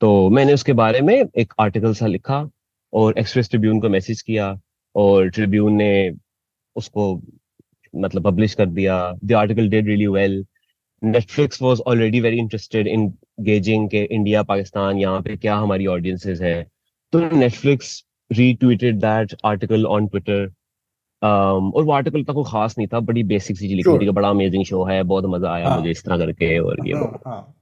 तो 0.00 0.28
मैंने 0.28 0.54
उसके 0.54 0.72
बारे 0.72 1.00
में 1.00 1.14
एक 1.14 1.52
आर्टिकल 1.60 1.94
सा 1.94 2.06
लिखा 2.06 2.50
और 2.92 3.18
एक्सप्रेस 3.18 3.50
ट्रिब्यून 3.50 3.80
को 3.80 3.88
मैसेज 3.88 4.22
किया 4.22 4.60
और 4.94 5.28
ट्रिब्यून 5.28 5.72
ने 5.72 6.10
उसको 6.76 7.22
मतलब 7.94 8.22
पब्लिश 8.22 8.54
कर 8.54 8.66
दिया। 8.66 8.96
The 9.24 9.32
article 9.32 9.68
did 9.68 9.86
really 9.86 10.06
well 10.06 10.44
Netflix 11.02 11.62
was 11.62 11.80
already 11.86 12.20
very 12.20 12.38
interested 12.38 12.86
in 12.86 13.06
gauging 13.40 13.88
के 13.88 14.02
इंडिया 14.02 14.42
पाकिस्तान 14.42 14.98
यहाँ 14.98 15.20
पे 15.22 15.36
क्या 15.36 15.56
हमारी 15.56 15.86
ऑडियंसेस 15.86 16.40
है। 16.40 16.62
तो 17.12 17.20
Netflix 17.36 18.04
retweeted 18.30 19.00
that 19.00 19.34
article 19.44 19.86
on 19.86 20.06
Twitter 20.06 20.52
और 21.22 21.82
वो 21.84 21.92
आर्टिकल 21.92 22.24
तक 22.24 22.32
कोई 22.32 22.44
खास 22.46 22.74
नहीं 22.78 22.88
था 22.92 23.00
बड़ी 23.00 23.22
बेसिक 23.24 23.56
सी 23.58 23.68
चीज़ 23.68 23.76
लिखी 23.76 24.06
थी 24.06 24.10
बड़ा 24.10 24.28
अमेजिंग 24.28 24.64
शो 24.64 24.84
है 24.84 25.02
बहुत 25.02 25.24
मज़ा 25.26 25.52
आया 25.52 25.68
हाँ। 25.68 25.76
मुझे 25.78 25.90
इस 25.90 26.04
तरह 26.04 26.18
करके 26.18 26.58
और 26.58 26.88
ये 26.88 26.94
हाँ 27.26 27.54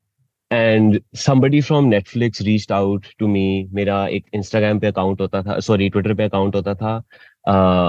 and 0.50 0.98
somebody 1.16 1.60
from 1.66 1.86
Netflix 1.90 2.42
reached 2.46 2.72
out 2.78 3.06
to 3.20 3.28
me 3.34 3.44
मेरा 3.74 4.06
एक 4.08 4.24
इंस्टाग्राम 4.34 4.78
पे 4.78 4.86
अकाउंट 4.86 5.20
होता 5.20 5.42
था 5.42 5.58
सॉरी 5.60 5.88
ट्विटर 5.90 6.14
पे 6.14 6.24
अकाउंट 6.24 6.56
होता 6.56 6.74
था 6.74 7.02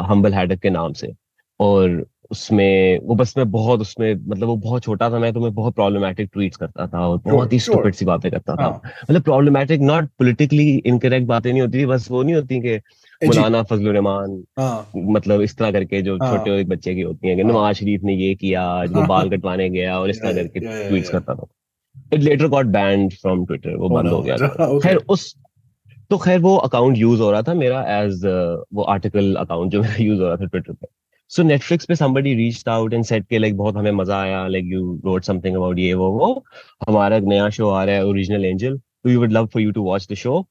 हम्बल 0.10 0.34
हैडक 0.34 0.60
के 0.60 0.70
नाम 0.70 0.94
से। 0.94 1.14
और 1.60 2.06
उसमें 2.32 3.00
वो 3.04 3.16
बस 3.16 3.34
मैं 3.38 3.52
बहुत 3.52 3.82
उसमें 3.82 4.16
मतलब 4.16 4.48
वो 4.48 4.56
बहुत 4.56 4.84
छोटा 4.84 5.10
था 5.10 5.20
मैं 5.20 5.34
तो 5.34 5.40
मैं 5.40 5.54
बहुत 5.54 5.76
प्रॉब्लमैटिक 5.76 6.30
ट्वीट्स 6.34 6.58
करता 6.58 6.88
था 6.88 7.08
और 7.08 7.18
बहुत 7.18 7.54
ही 7.54 7.60
स्टूपिड 7.60 7.94
सी 7.94 8.06
बातें 8.06 8.32
करता 8.32 8.56
था। 8.56 8.64
हाँ। 8.64 8.82
मतलब 9.04 9.22
प्रॉब्लमैटिक 9.22 9.82
नॉट 9.82 10.06
पॉलिटिकली 10.06 10.78
इनकरेक्ट 10.86 11.28
बातें 11.28 11.52
नहीं 11.52 11.62
होती 11.62 11.80
थी 11.80 11.86
बस 11.86 12.12
वो 12.12 12.24
नहीं 12.24 12.36
होती 12.36 12.60
कि 12.62 12.76
मौलाना 13.28 13.64
फजल 13.64 13.88
रहमान 13.88 14.44
हाँ। 14.60 14.92
मतलब 14.96 15.42
इस 15.42 15.58
तरह 15.58 15.72
करके 15.72 16.02
जो 16.02 16.18
छोटे 16.18 16.50
हाँ 16.50 16.60
एक 16.60 16.70
बच्चे 16.70 16.96
की 16.96 17.02
होती 17.02 17.28
है 17.28 17.36
कि 17.36 17.44
नवाज़ 17.44 17.78
शरीफ 17.78 18.02
ने 18.04 18.14
ये 18.14 18.36
किया 18.36 18.64
आज 18.64 18.92
वो 18.92 19.02
बाल 19.02 19.30
कटवाने 19.38 19.70
गया 19.70 20.00
और 20.00 20.10
इस 20.10 20.22
तरह 20.22 20.34
करके 20.34 20.66
या 20.66 21.12
करता 21.12 21.36
था। 21.36 21.46
It 22.14 22.20
later 22.20 22.48
got 22.48 22.66
banned 22.66 23.14
from 23.14 23.46
Twitter 23.46 23.76
वो 23.76 23.90
बंद 23.90 24.08
हो 24.08 24.22
गया 24.22 24.38
खैर 24.80 24.96
उस 24.96 25.36
तो 26.10 26.18
खैर 26.18 26.40
वो 26.40 26.56
अकाउंट 26.56 26.98
यूज़ 26.98 27.22
हो 27.22 27.32
रहा 27.32 27.42
था 27.42 27.54
मेरा 27.54 28.02
एज 28.02 28.22
वो 28.74 28.84
आर्टिकल 28.84 29.36
अकाउंट 29.36 29.72
जो 29.72 29.82
मेरा 29.82 30.04
यूज़ 30.04 30.22
हो 30.22 30.28
रहा 30.28 30.36
था 30.36 30.46
ट्विटर 30.46 30.74
पे। 30.74 30.88
सो 31.30 31.44
नेटफ्लिक्स 31.44 31.86
पे 31.86 31.96
somebody 31.96 32.36
reached 32.36 32.68
out 32.68 32.94
and 32.94 33.06
said 33.06 33.26
के 33.30 33.38
लाइक 33.38 33.58
बहुत 33.58 33.76
हमें 33.76 33.92
मज़ा 33.92 34.22
आया 34.22 34.48
like 34.48 34.66
you 34.66 35.02
wrote 35.06 35.24
something 35.24 35.56
about 35.56 35.80
ये 35.80 35.94
वो 35.94 36.12
वो। 36.12 36.46
हमारा 36.88 37.18
एक 37.18 37.24
नया 37.24 37.50
शो 37.50 37.70
आ 37.70 37.84
रहा 37.84 37.96
है 37.96 38.06
ओरिजिनल 38.06 38.46
एंजल 38.46 38.78
तो 38.78 39.10
we 39.10 39.16
would 39.16 39.32
love 39.32 39.46
for 39.46 39.62
you 39.62 39.72
to 39.72 39.84
watch 39.84 40.08
the 40.12 40.14
show 40.14 40.48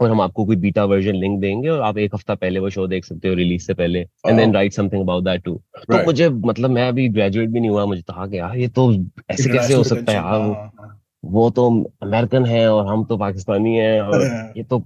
और 0.00 0.10
हम 0.10 0.20
आपको 0.20 0.44
कोई 0.44 0.56
बीटा 0.56 0.84
वर्जन 0.84 1.14
लिंक 1.14 1.40
देंगे 1.40 1.68
और 1.68 1.80
आप 1.80 1.98
एक 1.98 2.14
हफ़्ता 2.14 2.34
पहले 2.34 2.60
वो 2.60 2.70
शो 2.70 2.86
देख 2.86 3.04
सकते 3.04 3.28
हो 3.28 3.34
रिलीज़ 3.34 3.62
से 3.62 3.74
पहले 3.74 4.00
and 4.00 4.36
then 4.36 4.54
write 4.54 4.72
something 4.72 5.02
about 5.02 5.24
that 5.24 5.42
too 5.42 5.60
तो 5.76 6.04
मुझे 6.04 6.28
मतलब 6.28 6.70
मैं 6.70 6.88
अभी 6.88 7.08
ग्रेजुएट 7.08 7.48
भी 7.48 7.60
नहीं 7.60 7.70
हुआ 7.70 7.84
मुझे 7.86 8.02
था 8.02 8.26
कि 8.26 8.38
यार 8.38 8.56
ये 8.56 8.68
तो 8.68 8.92
ऐसे 9.30 9.52
कैसे 9.52 9.74
हो 9.74 9.84
सकता 9.84 10.12
है? 10.12 10.18
यार 10.18 10.24
हाँ। 10.24 10.38
वो 10.38 10.52
हाँ। 10.52 11.02
वो 11.24 11.50
तो 11.50 11.84
अमेरिकन 12.02 12.46
है 12.46 12.72
और 12.72 12.86
हम 12.86 13.04
तो 13.04 13.16
पाकिस्तानी 13.16 13.76
हैं 13.76 14.00
और 14.00 14.20
ये 14.56 14.62
तो 14.62 14.84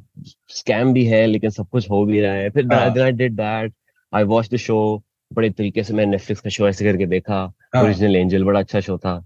स्कैम 0.48 0.92
भी 0.92 1.04
है 1.04 1.26
लेकिन 1.26 1.50
सब 1.50 1.68
कुछ 1.68 1.90
हो 1.90 2.04
भी 2.04 2.20
रहा 2.20 2.32
है। 2.32 2.50
फिर 2.50 3.72
आई 4.14 4.24
वॉच 4.24 4.50
द 4.54 4.56
शो 4.56 5.02
बड़े 5.34 5.50
तरीके 5.50 5.82
से 5.82 5.94
मैं 5.94 6.06
नेटफ्लिक्स 6.06 6.40
का 6.40 6.50
शो 6.50 6.68
ऐसे 6.68 6.84
करके 6.84 7.06
देखा। 7.06 7.52
हाँ। 7.74 7.82
ओरिजिनल 7.82 8.16
एंजल 8.16 8.44
बड़ा 8.44 8.60
अच्छा 8.60 8.80
शो 8.80 8.98
था। 8.98 9.24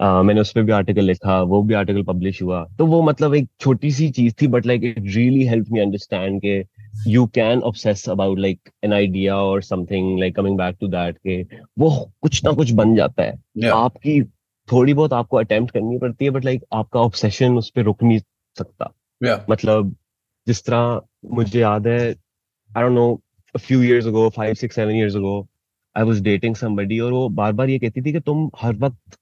Uh, 0.00 0.22
मैंने 0.24 0.40
उस 0.40 0.52
पर 0.52 0.62
भी 0.62 0.72
आर्टिकल 0.72 1.04
लिखा 1.04 1.40
वो 1.42 1.62
भी 1.62 1.74
आर्टिकल 1.74 2.02
पब्लिश 2.02 2.42
हुआ। 2.42 2.62
तो 2.78 2.86
वो 2.86 3.00
मतलब 3.02 3.34
एक 3.34 3.48
छोटी 3.60 3.90
सी 3.90 4.08
चीज़ 4.10 4.34
थी 4.42 4.46
but 4.46 4.66
like 4.66 4.84
it 4.84 4.98
really 4.98 5.46
help 5.46 5.70
me 5.72 5.80
understand 5.80 6.40
के 6.42 6.64
you 7.06 7.26
can 7.26 7.60
obsess 7.60 8.08
about 8.08 8.38
like 8.38 8.70
an 8.84 8.92
idea 8.92 9.36
और 9.36 9.62
something 9.62 10.18
like 10.20 10.36
coming 10.36 10.58
back 10.58 10.76
to 10.80 10.88
that 10.88 11.16
के 11.18 11.42
वो 11.78 11.90
कुछ 12.22 12.44
ना 12.44 12.52
कुछ 12.52 12.70
बन 12.72 12.94
जाता 12.96 13.22
है। 13.22 13.34
या 13.58 13.74
आपकी 13.74 14.22
थोड़ी 14.68 14.94
बहुत 14.94 15.12
आपको 15.12 15.36
अटेम्प्ट 15.36 15.72
करनी 15.74 15.98
पड़ती 15.98 16.24
है 16.24 16.30
बट 16.30 16.44
लाइक 16.44 16.64
आपका 16.72 17.00
ऑब्सेशन 17.00 17.56
उस 17.58 17.70
पर 17.70 17.82
रुक 17.82 18.02
नहीं 18.02 18.18
सकता। 18.58 18.92
या 19.24 19.44
मतलब 19.50 19.94
जिस 20.46 20.64
तरह 20.64 21.00
मुझे 21.24 21.60
याद 21.60 21.86
है 21.86 22.00
I 22.70 22.82
don't 22.82 22.92
know 22.92 23.20
a 23.54 23.58
few 23.58 23.80
years 23.80 24.06
ago 24.06 24.30
five 24.30 24.58
six 24.58 24.74
seven 24.74 24.96
years 24.96 25.14
ago 25.14 25.36
I 25.96 26.04
was 26.04 26.22
dating 26.22 26.54
somebody 26.54 26.98
और 27.00 27.12
वो 27.12 27.28
बार 27.28 27.52
बार 27.52 27.70
ये 27.70 27.78
कहती 27.78 28.02
थी 28.02 28.12
कि 28.12 28.20
तुम 28.20 28.50
हर 28.60 28.74
वक्त 28.76 29.16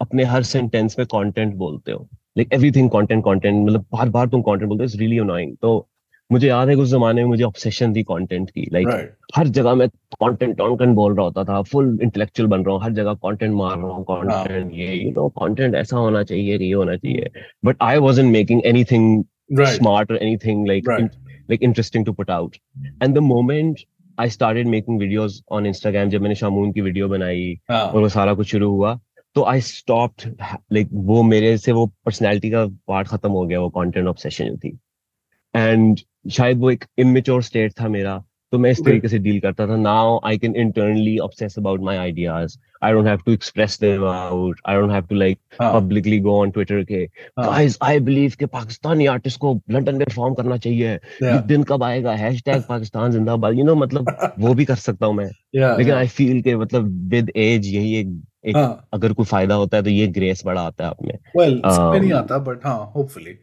अपने 0.00 0.24
हर 0.24 0.42
सेंटेंस 0.42 0.98
में 0.98 1.06
कंटेंट 1.06 1.54
बोलते 1.54 1.92
हो। 1.92 2.08
लाइक 2.38 2.52
एवरीथिंग 2.52 2.90
कंटेंट 2.90 3.24
कंटेंट 3.24 3.66
मतलब 3.66 3.84
बार 3.92 4.08
बार 4.08 4.28
तुम 4.28 4.42
कंटेंट 4.42 4.68
बोलते 4.68 4.82
हो 4.82 4.84
इट्स 4.84 4.96
रियली 5.00 5.18
अनोइंग 5.18 5.56
तो 5.62 5.88
मुझे 6.30 6.48
याद 6.48 6.68
है 6.68 6.74
उस 6.74 6.88
जमाने 6.88 7.22
में 7.22 7.28
मुझे 7.28 7.44
ऑब्सेशन 7.44 7.94
थी 7.94 8.02
कंटेंट 8.02 8.50
की। 8.50 8.68
Like 8.72 8.86
like, 8.86 8.98
right. 8.98 9.36
हर 9.36 9.48
जगह 9.48 9.74
मैं 9.74 9.88
कंटेंट 9.88 10.56
कंटेंट 10.58 10.94
बोल 10.96 11.14
रहा 11.14 11.24
होता 11.24 11.44
था 11.44 11.60
फुल 11.72 11.98
इंटेलेक्चुअल 12.02 12.48
बन 12.48 12.64
रहा 12.64 12.74
हूँ 12.74 12.82
हर 12.82 12.92
जगह 12.92 13.14
कंटेंट 13.24 13.52
मार 13.54 13.76
रहा 13.78 13.88
हूँ 13.88 14.04
कंटेंट 14.10 14.72
ये 14.74 14.94
यू 14.94 15.10
नो 15.10 15.28
कंटेंट 15.40 15.74
ऐसा 15.74 15.96
होना 15.96 16.22
चाहिए 16.22 16.58
ये 16.58 16.72
होना 16.72 16.96
चाहिए। 16.96 17.30
But 17.64 17.76
I 17.82 17.98
wasn't 17.98 18.32
making 18.32 18.62
anything 18.66 19.24
smart 19.52 20.10
और 20.10 20.16
anything 20.16 20.66
like 20.68 20.88
like 21.50 21.62
interesting 21.62 22.06
to 22.06 22.12
put 22.12 22.30
out 22.30 22.56
and 23.02 23.14
the 23.14 23.18
moment 23.18 23.80
I 24.20 24.30
started 24.30 24.68
making 24.68 25.00
videos 25.00 25.42
on 25.52 25.66
Instagram 25.66 26.08
जब 26.08 26.22
मैंने 26.22 26.34
शामून 26.34 26.72
की 26.72 26.80
वीडियो 26.80 27.08
बनाई 27.08 27.54
हाँ. 27.70 27.86
और 27.86 28.00
वो 28.00 28.08
सारा 28.08 28.34
कुछ 28.34 28.46
शुरू 28.46 28.70
हुआ 28.70 29.00
तो 29.34 29.44
आई 29.44 29.60
स्टॉप्ड 29.60 30.34
लाइक 30.72 30.88
वो 30.92 31.22
मेरे 31.22 31.56
से 31.58 31.72
वो 31.72 31.86
पर्सनैलिटी 32.04 32.50
का 32.50 32.66
पार्ट 32.66 33.08
खत्म 33.08 33.30
हो 33.30 33.46
गया 33.46 33.60
वो 33.60 33.68
कंटेंट 33.68 34.06
ऑब्सेशन 34.06 34.56
थी। 34.56 34.78
एंड 35.56 36.00
शायद 36.30 36.58
वो 36.58 36.70
एक 36.70 36.84
इमेच्योर 36.98 37.42
स्टेट 37.42 37.72
था 37.80 37.88
मेरा 37.88 38.24
तो 38.54 38.58
मैं 38.58 38.70
इस 38.70 38.84
तरीके 38.84 39.08
से 39.08 39.18
डील 39.18 39.40
करता 39.40 39.66
था। 39.66 39.76
Now 39.76 40.18
I 40.24 40.38
can 40.38 40.56
internally 40.56 41.18
obsess 41.18 41.58
about 41.58 41.80
my 41.80 41.96
ideas 41.96 42.56
I 42.82 42.92
don't 42.92 43.06
have 43.06 43.18
to 43.26 43.32
express 43.32 43.78
them 43.80 44.04
out 44.04 44.60
I 44.66 44.76
don't 44.76 44.92
have 44.92 45.02
to 45.02 45.14
like 45.14 45.38
publicly 45.62 46.18
go 46.20 46.40
on 46.40 46.50
Twitter 46.50 46.82
के 46.84 47.04
गाइस 47.40 47.78
आई 47.82 48.00
बिलीव 48.00 48.32
कि 48.38 48.46
पाकिस्तानी 48.46 49.06
आर्टिस्ट 49.06 49.40
को 49.40 49.60
लंदन 49.70 49.94
में 49.94 50.04
परफॉर्म 50.04 50.34
करना 50.34 50.56
चाहिए। 50.56 50.94
ये 50.94 51.38
दिन 51.46 51.62
कब 51.62 51.82
आएगा? 51.82 52.12
हैशटैग 52.12 52.62
पाकिस्तान 52.68 53.12
जिंदाबाद। 53.12 53.54
यू 53.54 53.64
नो 53.64 53.74
मतलब 53.74 54.34
वो 54.38 54.54
भी 54.54 54.64
कर 54.64 54.74
सकता 54.74 55.06
हूँ 55.06 55.14
मैं। 55.14 55.26
लेकिन 55.76 55.94
आई 55.94 56.08
फील 56.08 56.42
के 56.42 56.56
मतलब 56.56 57.08
विद 57.10 57.32
एज 57.36 57.66
यही 57.66 57.96
एक 57.96 58.22
एक 58.46 58.56
हाँ. 58.56 58.88
अगर 58.92 59.12
कोई 59.12 59.26
फ़ायदा 59.26 59.54
होता 59.54 59.76
है 59.76 59.82
तो 59.82 59.90
ये 59.90 60.06
ग्रेस 60.06 60.42
बड़ा 60.46 60.60
आता 60.60 60.84
है 60.84 60.90
आप 60.90 61.02
में। 61.02 61.18
Well, 61.36 61.56
um, 61.70 62.00
नहीं 62.00 62.12
आता 62.12 62.38
बट 62.38 62.66
हाँ 62.66 62.92
होपफुली 62.96 63.38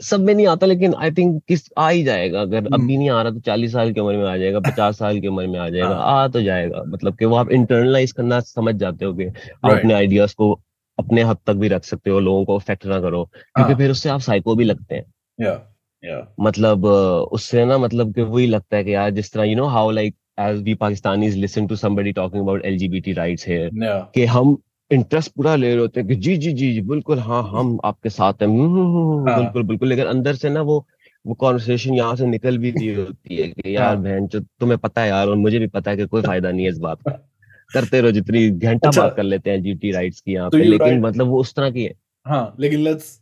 सब 0.00 0.20
में 0.20 0.34
नहीं 0.34 0.46
आता 0.46 0.66
लेकिन 0.66 0.94
आई 0.94 1.10
थिंक 1.10 1.42
किस 1.48 1.68
आ 1.78 1.88
ही 1.88 2.02
जाएगा 2.04 2.40
अगर 2.40 2.56
अभी 2.58 2.74
हम्म। 2.74 2.86
नहीं 2.88 3.10
आ 3.10 3.20
रहा 3.22 3.32
तो 3.32 3.40
चालीस 3.40 3.72
साल 3.72 3.92
की 3.92 4.00
उम्र 4.00 4.16
में 4.16 4.24
आ 4.24 4.36
जाएगा 4.36 4.60
पचास 4.70 4.98
साल 4.98 5.20
की 5.20 5.28
उम्र 5.28 5.46
में 5.46 5.58
आ 5.58 5.68
जाएगा 5.68 5.88
हाँ। 5.88 6.22
आ 6.22 6.28
तो 6.28 6.42
जाएगा 6.42 6.82
मतलब 6.86 7.16
कि 7.16 7.24
वो 7.24 7.36
आप 7.36 7.50
इंटरनलाइज 7.52 8.12
करना 8.12 8.40
समझ 8.40 8.74
जाते 8.74 9.04
हो 9.04 9.12
कि 9.14 9.26
आप 9.26 9.70
अपने 9.70 9.94
आइडियाज़ 9.94 10.34
को 10.34 10.52
अपने 10.98 11.22
हद 11.22 11.36
तक 11.46 11.54
भी 11.54 11.68
रख 11.68 11.84
सकते 11.84 12.10
हो 12.10 12.18
लोगों 12.20 12.44
को 12.44 12.56
अफेक्ट 12.56 12.86
ना 12.86 13.00
करो 13.00 13.24
क्योंकि 13.24 13.72
हाँ। 13.72 13.78
फिर 13.78 13.90
उससे 13.90 14.08
आप 14.08 14.20
साइको 14.20 14.54
भी 14.54 14.64
लगते 14.64 14.94
हैं 14.94 15.54
मतलब 16.40 16.84
उससे 16.84 17.64
ना 17.64 17.78
मतलब 17.78 18.14
कि 18.14 18.22
वही 18.22 18.46
लगता 18.46 18.76
है 18.76 18.84
कि 18.84 18.94
यार 18.94 19.10
जिस 19.10 19.32
तरह 19.32 19.44
you 19.44 19.56
know 19.56 19.66
how 19.68 19.90
like 19.90 20.14
as 20.40 20.62
we 20.62 20.74
Pakistanis 20.74 21.36
listen 21.36 21.66
to 21.66 21.76
somebody 21.76 22.12
talking 22.12 22.42
about 22.42 22.64
LGBT 22.64 23.12
rights 23.12 23.48
here 23.48 23.70
कि 24.14 24.24
हम 24.26 24.56
इंटरेस्ट 24.90 25.32
पूरा 25.32 25.54
ले 25.56 25.68
रहे 25.68 25.80
होते 25.80 26.00
हैं 26.00 26.08
कि 26.08 26.14
जी 26.14 26.36
जी 26.36 26.52
जी 26.52 26.72
जी 26.72 26.80
बिल्कुल 26.88 27.18
हाँ 27.18 27.42
हम 27.50 27.78
आपके 27.84 28.10
साथ 28.10 28.42
हैं। 28.42 28.48
हम्म, 28.48 28.66
हम्म, 28.66 29.12
हम्म, 29.12 29.28
हाँ. 29.30 29.38
बिल्कुल 29.42 29.62
बिल्कुल 29.62 29.88
लेकिन 29.88 30.06
अंदर 30.06 30.34
से 30.34 30.50
ना 30.50 30.62
वो 30.62 30.86
वो 31.24 31.34
कॉन्वर्सेशन 31.34 31.94
यहाँ 31.94 32.16
से 32.16 32.26
निकल 32.26 32.58
भी 32.58 32.70
रही 32.70 32.94
होती 32.94 33.36
है 33.36 33.48
कि 33.48 33.74
यार 33.76 33.86
हाँ. 33.86 34.02
बहन 34.02 34.26
जो 34.26 34.40
तुम्हें 34.40 34.78
पता 34.78 35.02
है 35.02 35.08
यार 35.08 35.28
और 35.28 35.36
मुझे 35.36 35.58
भी 35.58 35.66
पता 35.66 35.90
है 35.90 35.96
कि 35.96 36.06
कोई 36.06 36.22
फ़ायदा 36.22 36.50
नहीं 36.50 36.64
है 36.66 36.70
इस 36.72 36.78
बात 36.78 37.02
का। 37.02 37.12
करते 37.70 38.00
रहो 38.00 38.10
जितनी 38.12 38.48
घंटा 38.50 38.88
अच्छा, 38.88 39.02
बात 39.02 39.16
कर 39.16 39.22
लेते 39.22 39.50
हैं 39.50 39.62
जीटी 39.62 39.90
राइट्स 39.92 40.20
की 40.20 40.32
यहाँ 40.32 40.50
तो 40.50 40.58
पे 40.58 40.64
लेकिन 40.64 41.00
मतलब 41.00 41.26
वो 41.26 41.40
उस 41.40 41.54
तरह 41.54 41.70
की 41.70 41.84
है। 41.84 41.94
हाँ 42.26 42.54
लेकिन 42.60 42.80
let's 42.80 43.20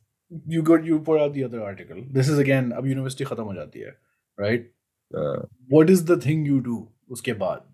you 0.48 0.62
got 0.62 0.86
you 0.86 0.98
out 0.98 1.32
the 1.34 1.42
other 1.44 1.62
article 1.62 2.00
this 2.12 2.28
is 2.28 2.40
again 2.40 2.70
अब 2.70 2.86
यूनिवर्सिटी 2.86 3.24
खत्म 3.24 3.42
हो 3.42 3.54
जाती 3.54 3.80
है 3.80 3.96
right 4.38 4.70
what 5.14 5.90
is 5.90 6.04
the 6.12 6.20
thing 6.26 6.46
you 6.48 6.58
do 6.58 6.86
उसके 7.10 7.32
बाद? 7.32 7.64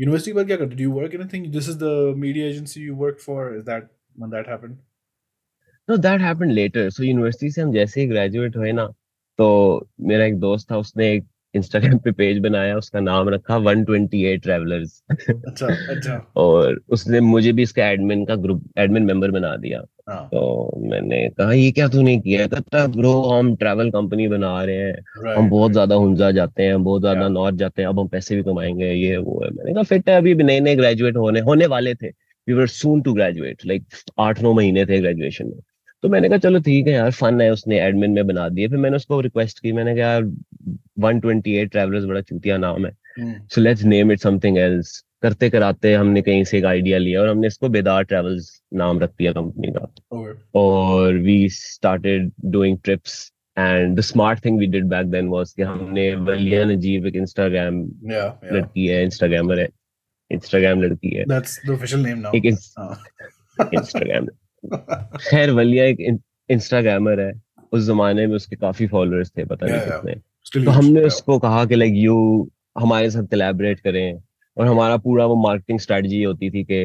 यूनिवर्सिटी 0.00 0.34
पर 0.34 0.44
क्या 0.44 0.56
करते 0.56 0.76
do 0.76 0.82
you 0.82 0.92
work 0.92 1.14
anything 1.14 1.46
this 1.52 1.68
is 1.68 1.78
the 1.78 2.14
media 2.16 2.46
agency 2.46 2.82
you 2.82 2.96
work 2.96 3.18
for 3.18 3.54
is 3.56 3.64
that 3.64 3.88
when 4.18 4.30
that 4.30 4.48
happened 4.48 4.76
no 5.88 5.96
that 5.96 6.20
happened 6.20 6.52
later 6.52 6.90
so 6.90 7.02
university 7.02 7.50
से 7.50 7.62
हम 7.62 7.72
जैसे 7.72 8.00
ही 8.00 8.06
graduate 8.06 8.56
हुए 8.56 8.72
ना 8.72 8.86
तो 9.38 9.88
मेरा 10.00 10.24
एक 10.24 10.38
दोस्त 10.38 10.70
था, 10.70 10.76
उसने 10.76 11.12
एक 11.14 11.24
इंस्टाग्राम 11.54 11.98
पे 11.98 12.10
पेज 12.12 12.38
बनाया 12.38 12.76
उसका 12.76 13.00
नाम 13.00 13.28
रखा 13.28 13.56
128 13.58 14.36
ट्रैवलर्स 14.42 15.02
अच्छा 15.10 15.66
अच्छा। 15.66 16.16
और 16.36 16.80
उसने 16.88 17.20
मुझे 17.20 17.52
भी 17.52 17.62
इसका 17.62 17.86
एडमिन 17.86 18.24
का 18.24 18.34
ग्रुप 18.36 18.62
एडमिन 18.78 19.04
मेंबर 19.04 19.30
बना 19.30 19.54
दिया। 19.56 19.82
हाँ. 20.08 20.22
तो 20.26 20.80
मैंने 20.90 21.28
कहा 21.28 21.52
ये 21.52 21.70
क्या 21.72 21.88
तूने 21.88 22.16
किया? 22.18 22.46
कहता 22.46 22.86
ब्रो 22.88 23.12
हम 23.22 23.54
ट्रैवल 23.56 23.90
कंपनी 23.90 24.28
बना 24.28 24.52
रहे 24.64 24.76
हैं। 24.76 25.34
हम 25.36 25.48
बहुत 25.50 25.72
ज़्यादा 25.72 25.94
हुंजा 25.94 26.30
जाते 26.30 26.62
हैं 26.62 26.82
बहुत 26.84 27.00
ज़्यादा. 27.00 27.28
नॉर्थ 27.30 27.56
जाते 27.56 27.82
हैं 27.82 27.88
अब 27.88 28.00
हम 28.00 28.08
पैसे 28.08 28.36
भी 28.36 28.42
कमाएँगे 28.42 28.92
ये 28.92 29.16
वो 29.18 29.40
है। 29.44 29.50
मैंने 29.50 29.74
कहा 29.74 29.82
फिट 29.84 30.08
है 30.08 30.16
अभी 30.16 30.34
नए 30.34 30.60
नए 30.60 30.76
ग्रेजुएट 30.76 31.16
होने 31.16 31.40
होने 31.40 31.66
वाले 31.66 31.94
थे। 31.94 32.08
We 32.46 32.54
were 32.54 32.66
soon 32.68 33.02
to 33.02 33.12
graduate 33.14 33.66
like 33.66 33.84
आठ 34.20 34.42
नौ 34.42 34.52
महीने 34.52 34.84
थे 34.86 35.00
ग्रेजुएशन 35.00 35.46
में. 35.46 35.60
तो 36.02 36.08
मैंने 36.08 36.28
कहा 36.28 36.38
चलो 36.38 36.60
ठीक 36.60 36.86
है 36.86 36.92
यार 36.92 37.10
फन 37.12 37.40
है 37.40 37.50
उसने 37.52 37.80
एडमिन 37.80 38.10
में 38.10 38.26
बना 38.26 38.48
दिए 38.48 38.68
फिर 38.68 38.78
मैंने 38.78 38.96
उसको 38.96 39.20
रिक्वेस्ट 39.20 39.58
की 39.60 39.72
मैंने 39.72 39.94
कहा 39.96 40.06
यार 40.06 40.22
128 40.22 41.70
ट्रैवलर्स 41.72 42.04
बड़ा 42.04 42.20
चूतिया 42.20 42.56
नाम 42.58 42.86
है। 42.86 42.92
So 43.48 43.60
let's 43.60 43.84
name 43.84 44.12
it 44.12 44.20
something 44.20 44.58
else 44.58 44.98
करते 45.22 45.50
कराते 45.50 45.92
हमने 45.94 46.22
कहीं 46.22 46.44
से 46.44 46.58
एक 46.58 46.64
आइडिया 46.64 46.98
लिया 46.98 47.20
और 47.20 47.28
हमने 47.28 47.46
इसको 47.46 47.68
बेदार 47.68 48.04
ट्रेवल्स 48.04 48.50
नाम 48.74 49.00
रख 49.00 49.10
दिया 49.18 49.32
कंपनी 49.32 49.72
का। 49.72 49.86
और 50.60 51.16
we 51.18 51.48
started 51.50 52.30
doing 52.46 52.78
trips 52.84 53.32
and 53.58 53.96
the 53.98 54.00
smart 54.00 54.44
thing 54.44 54.58
we 54.58 54.66
did 54.66 54.84
back 54.88 55.06
then 55.06 55.28
was 55.28 55.52
कि 55.52 55.62
हमने 55.62 56.14
वलिया 56.14 56.64
नजीब 56.64 57.06
एक 57.06 57.16
इंस्टाग्राम. 57.16 57.82
लड़की 58.52 58.86
है 58.86 59.02
इंस्टाग्रामर 59.04 59.60
है। 59.60 59.68
इंस्टाग्राम 60.30 60.82
लड़की 60.82 61.14
है। 61.16 61.24
That's 61.28 61.60
the 61.66 61.70
official 61.70 62.02
name 62.02 62.18
now 62.18 62.36
एक 62.36 62.44
इंस्टाग्राम 62.46 64.26
खैर 65.30 65.50
वलिया 65.50 65.84
एक 65.84 66.20
इंस्टाग्रामर 66.48 67.20
है। 67.20 67.32
उस 67.72 67.84
जमाने 67.84 68.26
में 68.26 68.36
उसके 68.36 68.56
काफ़ी 68.56 68.86
फॉलोअर्स 68.86 69.30
थे 69.30 69.44
पता 69.44 69.66
नहीं 69.66 69.80
कितने। 69.80 70.64
तो 70.64 70.70
हमने 70.70 71.00
उसको 71.00 71.38
कहा 71.38 71.64
कि 71.64 71.74
लाइक 71.74 71.92
यू 71.96 72.50
हमारे 72.78 73.10
साथ 73.10 73.26
कलेबरेट 73.26 73.80
करें। 73.80 74.22
और 74.56 74.66
हमारा 74.66 74.96
पूरा 74.96 75.26
वो 75.26 75.36
मार्केटिंग 75.36 75.78
स्ट्रेटजी 75.78 76.22
होती 76.22 76.50
थी 76.50 76.64
कि 76.64 76.84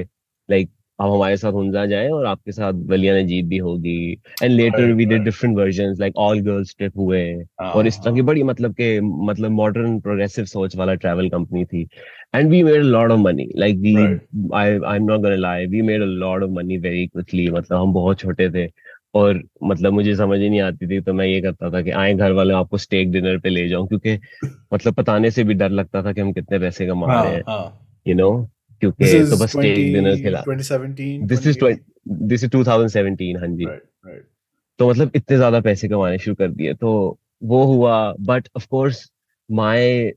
लाइक 0.49 0.69
आप 0.99 1.11
हमारे 1.11 1.37
साथ 1.37 1.51
हुंजा 1.51 1.85
जाए 1.85 2.09
और 2.09 2.25
आपके 2.25 2.51
साथ 2.51 2.73
वलिया 2.73 3.17
नजीब 3.19 3.47
भी 3.47 3.57
होगी। 3.57 4.17
And 4.43 4.51
later 4.51 4.91
we 4.93 5.05
did 5.05 5.23
different 5.23 5.57
version 5.57 5.95
like 5.99 6.17
all 6.17 6.39
girls 6.39 6.75
trip 6.77 6.97
हुए। 6.97 7.43
और 7.63 7.87
इस 7.87 7.97
तरह 7.97 8.13
की 8.13 8.19
हाँ। 8.19 8.27
बड़ी 8.27 8.43
मतलब 8.43 8.73
के 8.73 9.01
मतलब 9.01 9.51
मॉडर्न 9.51 9.99
प्रोग्रेसिव 9.99 10.45
सोच 10.45 10.75
वाला 10.75 10.93
ट्रैवल 10.93 11.29
कंपनी 11.29 11.65
थी। 11.65 11.87
And 12.35 12.49
we 12.49 12.63
made 12.63 12.83
lot 12.83 13.11
of 13.11 13.19
money 13.19 13.49
like 13.55 13.77
we 13.77 13.95
I 14.53 14.79
I 14.85 14.97
am 14.97 15.03
not 15.03 15.21
gonna 15.21 15.35
lie 15.35 15.65
we 15.65 15.81
made 15.81 16.01
a 16.01 16.05
lot 16.05 16.43
of 16.43 16.51
money 16.51 16.77
very 16.77 17.07
quickly 17.07 17.49
मतलब 17.51 17.81
हम 17.81 17.93
बहुत 17.93 18.19
छोटे 18.19 18.49
थे। 18.49 18.69
और 19.15 19.41
मतलब 19.63 19.93
मुझे 19.93 20.15
समझ 20.15 20.39
ही 20.39 20.49
नहीं 20.49 20.61
आती 20.61 20.87
थी 20.87 21.01
तो 21.01 21.13
मैं 21.13 21.25
ये 21.25 21.41
करता 21.41 21.69
था 21.69 21.81
कि 21.81 21.91
आए 21.91 22.13
घर 22.13 22.31
वाले 22.31 22.53
आपको 22.53 22.77
स्टेक 22.77 23.11
डिनर 23.11 23.37
पे 23.37 23.49
ले 23.49 23.67
जाऊँ 23.69 23.87
क्योंकि 23.87 24.19
मतलब 24.73 24.93
बताने 24.93 25.31
से 25.31 25.43
भी 25.43 25.53
डर 25.53 25.69
लगता 25.69 26.03
था 26.03 26.13
कि 26.13 26.21
हम 26.21 26.33
कितने 26.33 26.59
पैसे 26.59 26.87
कमा 26.87 27.07
हाँ, 27.07 27.23
रहे 27.23 27.33
हैं। 27.33 27.43
यू 28.07 28.15
नो 28.15 28.49
क्योंकि 28.81 29.05
तो 29.29 29.37
बस 29.37 29.55
एक 29.55 29.93
दिन 29.93 30.15
खेला। 30.23 30.43
दिस 31.25 31.47
इज़ 31.47 31.57
दिस 32.07 32.43
इज़ 32.43 32.49
2017 32.49 33.37
हाँ 33.39 33.47
जी। 33.47 33.65
राइट 33.65 33.83
राइट 34.07 34.23
तो 34.79 34.89
मतलब 34.89 35.11
इतने 35.15 35.37
ज़्यादा 35.37 35.59
पैसे 35.61 35.87
कमाने 35.87 36.17
शुरू 36.17 36.35
कर 36.35 36.47
दिए। 36.51 36.73
तो 36.73 37.17
वो 37.43 37.63
हुआ 37.65 38.13
but 38.21 38.47
of 38.57 38.67
course 38.71 39.09
my 39.49 40.13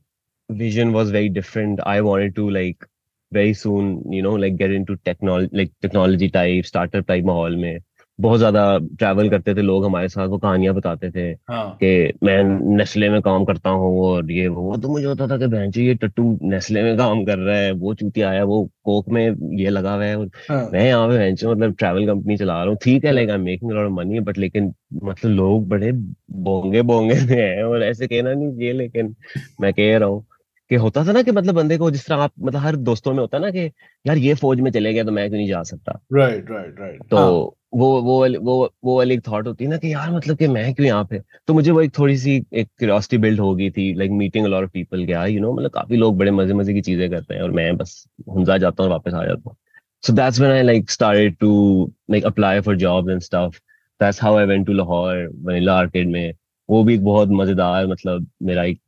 vision 0.49 0.89
was 0.91 1.11
very 1.11 1.29
different 1.29 1.81
I 1.81 1.99
wanted 1.99 2.33
to 2.35 2.49
like 2.49 2.85
very 3.31 3.53
soon 3.53 4.01
you 4.13 4.21
know 4.23 4.35
like 4.37 4.55
get 4.57 4.71
into 4.71 4.95
technology 4.95 5.57
like 5.57 5.71
technology 5.81 6.27
type 6.29 6.65
startup 6.65 7.07
type 7.07 7.25
माहौल 7.25 7.55
में। 7.55 7.79
बहुत 8.19 8.37
ज़्यादा 8.39 8.63
ट्रैवल 8.97 9.29
करते 9.29 9.53
थे 9.55 9.61
लोग 9.61 9.85
हमारे 9.85 10.07
साथ 10.09 10.27
वो 10.27 10.37
कहानियाँ 10.37 10.73
बताते 10.75 11.09
थे 11.11 11.27
हाँ. 11.49 11.77
कि 11.83 12.13
मैं 12.23 12.43
नेस्ले 12.77 13.09
में 13.09 13.21
काम 13.21 13.45
करता 13.45 13.69
हूँ 13.69 14.01
और 14.01 14.31
ये 14.31 14.47
वो 14.47 14.77
तो 14.77 14.89
मुझे 14.89 15.05
होता 15.05 15.27
था 15.27 15.37
कि 15.37 15.47
बहन 15.47 15.71
जी 15.71 15.85
ये 15.87 15.93
टट्टू 15.95 16.37
नेस्ले 16.43 16.83
में 16.83 16.97
काम 16.97 17.23
कर 17.25 17.37
रहा 17.37 17.57
है 17.57 17.71
वो 17.73 17.93
चूती 17.93 18.21
आया 18.21 18.43
वो 18.43 18.63
कोक 18.83 19.09
में 19.09 19.23
ये 19.59 19.69
लगा 19.69 19.93
हुआ 19.93 20.05
है 20.05 20.15
हाँ. 20.49 20.69
मैं 20.73 20.85
यहाँ 20.87 21.07
पे 21.07 21.17
बहन 21.17 21.49
मतलब 21.51 21.75
ट्रैवल 21.75 22.05
कंपनी 22.07 22.37
चला 22.37 22.53
रहा 22.53 22.69
हूँ 22.69 22.77
ठीक 22.83 23.05
है 23.05 23.11
like 23.11 23.29
I 23.29 23.37
making 23.37 23.71
lot 23.71 23.85
of 23.85 23.93
money 23.93 24.19
but 24.19 24.37
लेकिन 24.37 24.73
मतलब 25.03 25.31
लोग 25.31 25.67
बड़े 25.67 25.91
बोंगे 25.91 26.81
बोंगे 26.81 27.15
हैं 27.15 27.63
और 27.63 27.83
ऐसे 27.83 28.07
कहना 28.07 28.33
नहीं 28.33 28.51
चाहिए 28.51 28.73
लेकिन 28.73 29.15
मैं 29.61 29.73
कह 29.73 29.97
रहा 29.97 30.09
हूँ 30.09 30.25
कि 30.69 30.75
होता 30.75 31.05
था 31.05 31.11
ना 31.11 31.21
कि 31.21 31.31
मतलब 31.31 31.55
बंदे 31.55 31.77
को 31.77 31.91
जिस 31.91 32.05
तरह 32.07 32.21
आप 32.23 32.31
मतलब 32.39 32.61
हर 32.61 32.75
दोस्तों 32.75 33.13
में 33.13 33.19
होता 33.19 33.37
ना 33.37 33.49
कि 33.51 33.65
यार 34.07 34.17
ये 34.17 34.33
फौज 34.33 34.59
में 34.59 34.71
चले 34.71 34.93
गया 34.93 35.03
तो 35.03 35.11
मैं 35.11 35.27
क्यों 35.29 35.37
नहीं 35.37 35.47
जा 35.47 35.63
सकता? 35.63 35.99
राइट 36.13 36.51
राइट 36.51 36.79
राइट 36.79 37.01
तो 37.11 37.17
हाँ. 37.17 37.25
वो 37.73 38.01
वो 38.01 38.27
वो 38.39 38.73
वो 38.83 38.97
वाली 38.97 39.13
एक 39.13 39.27
थॉट 39.27 39.47
होती 39.47 39.63
है 39.63 39.69
ना 39.69 39.77
कि 39.77 39.93
यार 39.93 40.11
मतलब 40.11 40.37
कि 40.37 40.47
मैं 40.47 40.73
क्यों 40.73 40.87
यहाँ 40.87 41.05
पे? 41.05 41.21
तो 41.47 41.53
मुझे 41.53 41.71
वो 41.71 41.81
एक 41.81 41.97
थोड़ी 41.97 42.17
सी 42.17 42.35
एक 42.53 42.67
क्यूरियोसिटी 42.77 43.17
बिल्ड 43.17 43.39
हो 43.39 43.53
गई 43.55 43.69
थी 43.71 43.93
like 43.93 44.11
meeting 44.11 44.45
lot 44.45 44.63
of 44.63 44.71
people 44.73 45.05
क्या 45.05 45.25
यू 45.25 45.41
नो 45.41 45.53
मतलब 45.53 45.71
काफ़ी 45.71 45.97
लोग 45.97 46.17
बड़े 46.17 46.31
मज़े 46.31 46.53
मज़े 46.53 46.73
की 46.73 46.81
चीज़ें 46.81 47.09
करते 47.11 47.33
हैं 47.33 47.41
और 47.41 47.51
मैं 47.51 47.75
बस 47.77 48.03
हुंजा 48.29 48.57
जाता 48.57 48.83
हूँ 48.83 48.91
वापस 48.91 49.13
आ 49.13 49.25
जाता 49.25 49.49
हूँ। 49.49 49.55
So 50.03 50.13
that's 50.13 50.39
when 50.39 50.51
I 50.51 50.61
like 50.61 50.91
started 50.91 51.39
to 51.39 51.93
like 52.09 52.25
apply 52.25 52.61
for 52.61 52.75
jobs 52.75 53.09
and 53.09 53.23
stuff. 53.23 53.57
That's 54.01 54.19
how 54.19 54.37
I 54.37 54.45
went 54.45 54.65
to 54.67 54.73
Lahore, 54.73 55.27
Vanilla 55.47 55.73
Arcade 55.75 56.11
में। 56.13 56.33
वो 56.69 56.83
भी 56.83 56.93
एक 56.93 57.03
बहुत 57.03 57.29
मज़ेदार 57.31 57.87
मतलब 57.87 58.27
मेरा 58.43 58.63
एक 58.63 58.79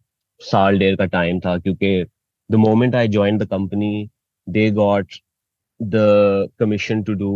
साल 0.50 0.80
डेढ़ 0.80 0.96
का 0.96 1.06
टाइम 1.18 1.40
था 1.40 1.58
क्योंकि 1.58 2.06
the 2.50 2.60
moment 2.62 2.96
I 2.96 3.08
joined 3.08 3.42
the 3.42 3.46
company, 3.52 4.10
they 4.48 4.64
got 4.78 5.18
the 5.80 6.50
commission 6.60 7.04
to 7.06 7.14
do 7.16 7.30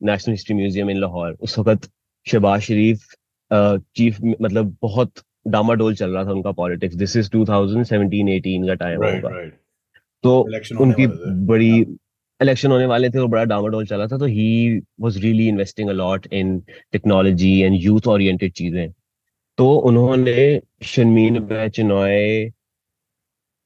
National 0.00 0.36
History 0.36 0.56
Museum 0.56 0.90
in 0.90 1.00
Lahore. 1.00 1.32
उस 1.40 1.58
वक्त 1.58 1.88
शहबाज 2.26 2.60
शरीफ 2.62 3.06
चीफ 3.50 4.18
मतलब 4.40 4.76
बहुत 4.82 5.22
डामाडोल 5.48 5.94
चल 5.94 6.10
रहा 6.10 6.24
था 6.24 6.32
उनका 6.32 6.52
पॉलिटिक्स 6.52 6.96
दिस 6.96 7.16
इज़ 7.16 7.30
2017 7.30 8.28
18 8.34 8.66
का 8.66 8.74
टाइम 8.74 9.02
राइट 9.02 9.24
होगा। 9.24 9.36
राइट 9.36 9.58
तो 10.24 10.40
उनकी 10.82 11.06
बड़ी 11.46 11.70
इलेक्शन 12.40 12.70
होने 12.70 12.86
वाले 12.86 13.10
थे 13.10 13.18
और 13.18 13.26
बड़ा 13.28 13.44
डामाडोल 13.44 13.86
चला 13.86 14.06
था 14.06 14.18
तो 14.18 14.26
he 14.26 14.78
was 15.00 15.16
really 15.24 15.48
investing 15.48 15.88
a 15.88 15.92
lot 15.92 16.26
in 16.32 16.58
technology 16.92 17.58
and 17.60 17.76
youth 17.82 18.06
oriented 18.08 18.52
चीज़ें। 18.52 18.88
तो 19.58 19.72
उन्होंने 19.88 20.60
Sharmeen 20.82 21.38
बेचनॉय 21.38 22.14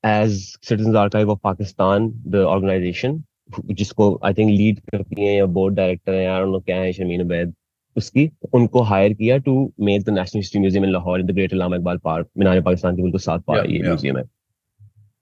as 0.05 0.33
citizen 0.63 0.97
archive 0.97 1.31
of 1.31 1.39
Pakistan 1.45 2.09
the 2.27 2.37
organisation 2.37 3.23
जिसको 3.71 4.09
आई 4.25 4.35
थिंक 4.35 4.51
लीड 4.51 4.81
करती 4.81 5.23
हैं 5.23 5.37
या 5.37 5.45
बोर्ड 5.59 5.75
डायरेक्टर 5.75 6.15
हैं 6.15 6.23
यार 6.23 6.45
क्या 6.67 6.77
है 6.77 6.93
शर्मीन 6.93 7.23
उबैद 7.23 7.55
उसकी 7.97 8.31
उनको 8.55 8.83
हायर 8.83 9.13
किया 9.15 9.37
to 9.39 9.55
make 9.81 10.03
the 10.05 10.11
national 10.11 10.39
history 10.39 10.61
museum 10.61 10.85
in 10.85 10.91
Lahore 10.91 11.21
in 11.21 11.27
the 11.27 11.31
great 11.31 11.53
Allama 11.53 11.77
Iqbal 11.77 11.99
park 11.99 12.29
Minar 12.39 12.61
Pakistan 12.61 12.97
के 12.97 13.03
बिल्कुल 13.03 13.21
साथ 13.21 13.39
पा 13.39 13.57
या 13.57 13.63
म्यूज़ियम 13.63 14.19
है 14.19 14.25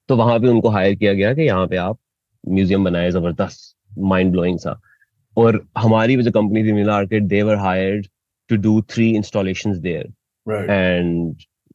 तो 0.09 0.16
वहाँ 0.16 0.38
पे 0.38 0.48
उनको 0.48 0.68
हायर 0.68 0.94
किया 0.94 1.12
गया 1.12 1.35
कि 1.35 1.42
यहाँ 1.42 1.66
पे 1.66 1.77
आप 1.77 1.98
म्यूज़ियम 2.44 2.85
बनाए 2.85 3.11
ज़बरदस्त 3.11 3.75
माइंड 3.98 4.33
ब्लोइंग 4.33 4.59
सा। 4.59 4.81
और 5.37 5.66
हमारी 5.79 6.16
जो 6.22 6.31
कंपनी 6.31 6.64
थी 6.64 6.72
मिला 6.72 6.96
arcade 6.96 7.27
they 7.29 7.42
were 7.42 7.57
hired 7.57 8.07
to 8.51 8.57
do 8.57 8.81
three 8.83 9.11
installations 9.16 9.77
there 9.77 10.12
and 10.46 11.35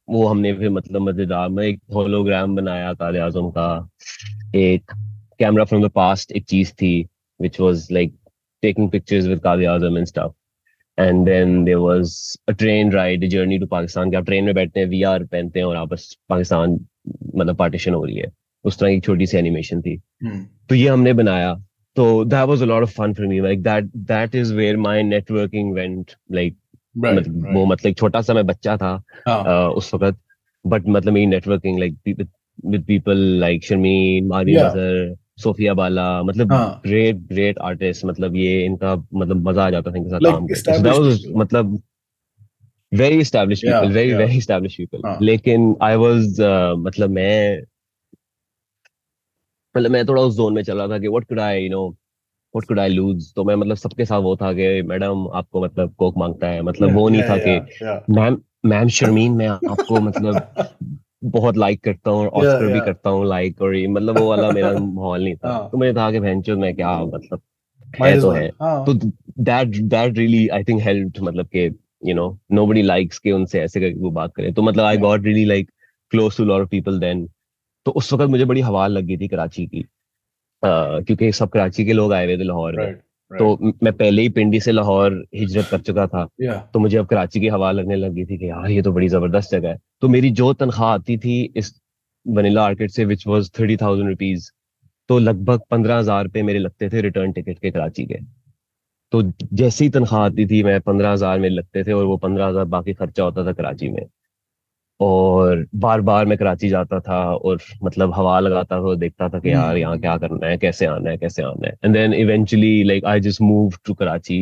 वो 0.09 0.25
हमने 0.27 0.53
फिर 0.53 0.69
मतलब 0.69 1.01
मज़ेदार 1.01 1.49
में 1.49 1.63
एक 1.65 1.79
होलोग्राम 1.93 2.55
बनाया 2.55 2.93
काले 2.93 3.19
आज़म 3.19 3.49
का। 3.57 3.89
एक 4.55 4.91
कैमरा 5.39 5.63
फ्रॉम 5.63 5.87
द 5.87 5.89
पास्ट 5.95 6.31
एक 6.31 6.45
चीज़ 6.45 6.71
थी 6.73 7.07
which 7.39 7.59
was 7.59 7.87
like 7.91 8.15
taking 8.63 8.89
pictures 8.91 9.27
with 9.27 9.39
Quaid 9.39 9.65
Azam 9.65 9.97
and 9.97 10.07
stuff 10.07 11.01
and 11.01 11.25
then 11.25 11.63
there 11.63 11.77
was 11.77 12.15
a 12.49 12.51
train 12.53 12.91
ride 12.91 13.27
journey 13.29 13.59
to 13.59 13.65
Pakistan 13.67 14.11
के 14.11 14.17
आप 14.17 14.25
ट्रेन 14.25 14.43
में 14.43 14.53
बैठते 14.55 14.79
हैं 14.79 14.87
वी 14.87 15.01
आर 15.03 15.23
पहनते 15.25 15.59
हैं 15.59 15.65
और 15.65 15.75
आपस 15.75 16.15
पाकिस्तान 16.29 16.79
मतलब 17.35 17.55
पार्टीशन 17.55 17.93
हो 17.93 18.03
रही 18.05 18.17
है। 18.17 18.31
उस 18.65 18.79
तरह 18.79 18.89
की 18.89 18.99
छोटी 18.99 19.25
सी 19.27 19.37
एनिमेशन 19.37 19.81
थी। 19.81 19.95
हम्म 20.23 20.45
तो 20.69 20.75
ये 20.75 20.87
हमने 20.87 21.13
बनाया। 21.13 21.53
तो 21.97 22.23
that 22.25 22.47
was 22.47 22.61
a 22.61 22.65
lot 22.65 22.83
of 22.83 22.91
fun 22.91 23.13
for 23.13 23.27
me 23.27 23.39
like 23.41 23.61
that 23.63 23.85
that 24.07 24.35
is 24.35 24.53
where 24.55 24.77
my 24.77 25.03
networking 25.03 25.73
went 25.73 26.11
like 26.31 26.57
right 27.03 27.19
मतलब 27.19 27.43
right. 27.43 27.55
वो 27.55 27.65
मतलब 27.65 27.93
छोटा 27.93 28.21
सा 28.21 28.33
मैं 28.33 28.45
बच्चा 28.45 28.77
था 28.77 29.03
हाँ। 29.27 29.43
uh, 29.43 29.77
उस 29.77 29.93
वक्त 29.93 30.19
बट 30.65 30.87
मतलब 30.87 31.13
मेरी 31.13 31.25
networking 31.25 31.79
like 31.79 31.97
with 32.65 32.83
people 32.83 33.17
like 33.17 33.63
Sharmeen 33.63 34.27
मारी 34.27 34.55
नज़र 34.55 35.15
सोफिया 35.41 35.73
बाला 35.73 36.23
मतलब 36.23 36.47
ग्रेट 36.85 37.15
ग्रेट 37.15 37.59
आर्टिस्ट 37.59 38.05
मतलब 38.05 38.35
ये 38.35 38.65
इनका 38.65 38.95
मतलब 39.13 39.47
मज़ा 39.49 39.65
आ 39.65 39.69
जाता 39.69 39.91
था 39.91 39.97
इनके 39.97 40.09
साथ 40.09 40.19
काम 40.31 40.47
करके। 40.47 40.81
पीपल 40.81 41.39
मतलब 41.39 41.81
वेरी 42.93 43.23
very 43.23 43.65
या 43.65 43.81
very 43.81 44.37
established 44.37 44.77
people. 44.77 45.05
हाँ। 45.05 45.17
लेकिन 45.21 45.75
आई 45.81 45.95
वाज 45.95 46.41
मतलब 46.77 47.09
मैं 47.09 47.61
मतलब 49.77 49.91
मैं 49.91 50.05
थोड़ा 50.05 50.21
उस 50.21 50.35
जोन 50.35 50.53
में 50.53 50.63
चल 50.63 50.77
रहा 50.77 50.87
था 50.87 50.99
कि 50.99 51.07
what 51.07 51.23
could 51.23 51.39
I 51.39 51.63
you 51.63 51.69
know 51.69 51.97
what 52.57 52.67
could 52.67 52.79
I 52.79 52.89
lose 52.89 53.33
तो 53.35 53.43
मैं 53.43 53.55
मतलब 53.55 53.75
सबके 53.75 54.05
साथ 54.05 54.21
वो 54.21 54.35
था 54.35 54.53
कि 54.53 54.81
मैडम 54.81 55.27
आपको 55.33 55.63
मतलब 55.63 55.93
कोक 55.95 56.17
माँगता 56.17 56.47
है। 56.47 56.61
मतलब 56.61 56.89
या 56.89 56.95
वो 56.95 57.09
नहीं 57.09 57.21
या 57.21 57.29
था 57.29 57.37
कि 57.37 57.49
या 57.49 57.91
या 57.91 58.01
मैम 58.09 58.37
मैम 58.65 58.87
शर्मीन 58.87 59.33
मैं 59.33 59.47
आपको 59.47 59.99
मतलब 60.01 60.41
बहुत 61.23 61.57
लाइक 61.57 61.83
करता 61.83 62.11
हूँ 62.11 62.19
और 62.19 62.27
ऑस्कर 62.27 62.67
भी 62.67 62.81
करता 62.81 63.09
हूँ 63.09 63.25
लाइक 63.27 63.61
और 63.61 63.75
ये 63.75 63.87
मतलब 63.87 64.17
वो 64.17 64.29
वाला 64.29 64.51
मेरा 64.51 64.71
माहौल 64.79 65.23
नहीं 65.23 65.35
था। 65.35 65.49
हाँ। 65.49 65.69
तो 65.69 65.77
मुझे 65.77 65.93
था 65.93 66.11
कि 66.11 66.19
भैंचो 66.19 66.57
मैं 66.57 66.75
क्या 66.75 66.97
मतलब 67.05 67.41
है 68.01 68.21
तो 68.21 68.29
है। 68.31 68.49
तो 68.49 68.63
हाँ 68.63 68.85
that 69.39 69.67
that 69.67 70.17
really 70.17 70.47
I 70.47 70.63
think 70.63 70.81
helped 70.81 71.19
मतलब 71.19 71.47
कि 71.47 71.65
यू 72.05 72.15
नो 72.15 72.39
नोबडी 72.51 72.81
लाइक्स 72.81 73.19
के 73.19 73.31
उनसे 73.31 73.61
ऐसे 73.61 73.79
करके 73.79 73.99
वो 73.99 74.11
बात 74.11 74.35
करे। 74.35 74.51
तो 74.53 74.61
मतलब 74.61 74.85
I 74.85 74.97
got 74.97 75.25
really 75.25 75.45
like 75.45 75.71
close 76.11 76.37
to 76.37 76.45
lot 76.45 76.61
of 76.61 76.69
people 76.69 76.99
then 76.99 77.27
तो 77.85 77.91
उस 77.91 78.13
वक्त 78.13 78.29
मुझे 78.29 78.45
बड़ी 78.45 78.61
हवा 78.61 78.87
लग 78.87 79.05
गई 79.05 79.17
थी 79.17 79.27
कराची 79.27 79.67
की। 79.67 79.85
क्योंकि 80.63 81.31
सब 81.33 81.49
कराची 81.49 81.85
के 81.85 81.93
लोग 81.93 82.13
आए 82.13 82.25
हुए 82.25 82.37
थे 82.37 82.43
लाहौर 82.43 82.75
में। 82.75 82.93
तो 83.31 83.57
मैं 83.83 83.91
पहले 83.93 84.21
ही 84.21 84.29
पिंडी 84.29 84.59
से 84.59 84.71
लाहौर 84.71 85.13
हिजरत 85.35 85.67
कर 85.71 85.79
चुका 85.81 86.05
था। 86.07 86.23
तो 86.73 86.79
मुझे 86.79 86.97
अब 86.97 87.05
कराची 87.07 87.39
की 87.39 87.47
हवा 87.47 87.71
लगने 87.71 87.95
लगी 87.95 88.25
थी 88.25 88.37
कि 88.37 88.49
यार 88.49 88.69
ये 88.71 88.81
तो 88.81 88.91
बड़ी 88.93 89.07
ज़बरदस्त 89.09 89.51
जगह 89.51 89.69
है। 89.69 89.77
तो 90.01 90.07
मेरी 90.07 90.29
जो 90.31 90.51
तनख्वाह 90.55 90.93
आती 90.93 91.17
थी 91.17 91.41
इस 91.55 91.73
वनीला 92.25 92.63
आर्किड 92.65 92.91
से 92.91 93.05
which 93.05 93.27
was 93.27 93.49
thirty 93.59 93.77
thousand 93.77 94.09
rupees 94.09 94.49
तो 95.09 95.17
लगभग 95.19 95.61
पंद्रह 95.71 95.97
हज़ार 95.97 96.23
रुपये 96.23 96.43
मेरे 96.43 96.59
लगते 96.59 96.89
थे 96.89 97.01
रिटर्न 97.01 97.31
टिकट 97.31 97.59
के 97.59 97.71
कराची 97.71 98.05
के। 98.05 98.19
तो 99.13 99.21
जैसी 99.53 99.89
तनख्वाह 99.89 100.23
आती 100.23 100.45
थी 100.45 100.63
मैं 100.63 100.79
पंद्रह 100.81 101.11
हज़ार 101.11 101.39
मेरे 101.39 101.55
लगते 101.55 101.83
थे 101.83 101.91
और 101.91 102.05
वो 102.05 102.17
पंद्रह 102.17 102.47
हज़ार 102.47 102.65
बाकी 102.67 102.93
खर्चा 102.93 103.23
होता 103.23 103.45
था 103.45 103.53
कराची 103.53 103.89
में। 103.89 104.05
और 104.99 105.65
बार 105.75 106.01
बार 106.01 106.25
मैं 106.25 106.37
कराची 106.37 106.69
जाता 106.69 106.99
था 106.99 107.19
और 107.35 107.59
मतलब 107.83 108.13
हवा 108.13 108.39
लगाता 108.39 108.79
था 108.81 108.95
देखता 108.95 109.29
था 109.29 109.39
कि 109.39 109.51
यार 109.51 109.77
यहाँ 109.77 109.99
क्या 109.99 110.11
हम्म। 110.11 110.27
करना 110.27 110.47
है 110.47 110.57
कैसे 110.57 110.85
आना 110.85 111.09
है 111.09 111.17
कैसे 111.17 111.43
आना 111.43 111.67
है। 111.67 111.73
And 111.85 111.93
then 111.93 112.13
eventually 112.13 112.83
like 112.83 113.05
I 113.05 113.19
just 113.19 113.41
move 113.41 113.73
to 113.85 113.93
Karachi 113.93 114.39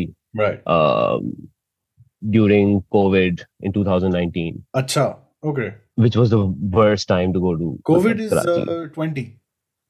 during 2.21 2.81
Covid 2.91 3.41
in 3.63 3.71
2019 3.71 4.51
अच्छा 4.75 5.03
okay 5.45 5.69
which 6.03 6.15
was 6.19 6.31
the 6.31 6.39
worst 6.75 7.07
time 7.09 7.33
to 7.33 7.41
go 7.41 7.51
to 7.57 7.67
Covid 7.85 8.15
मतलब 8.15 8.21
is 8.21 8.33
Karachi 8.33 8.87
twenty 8.95 9.21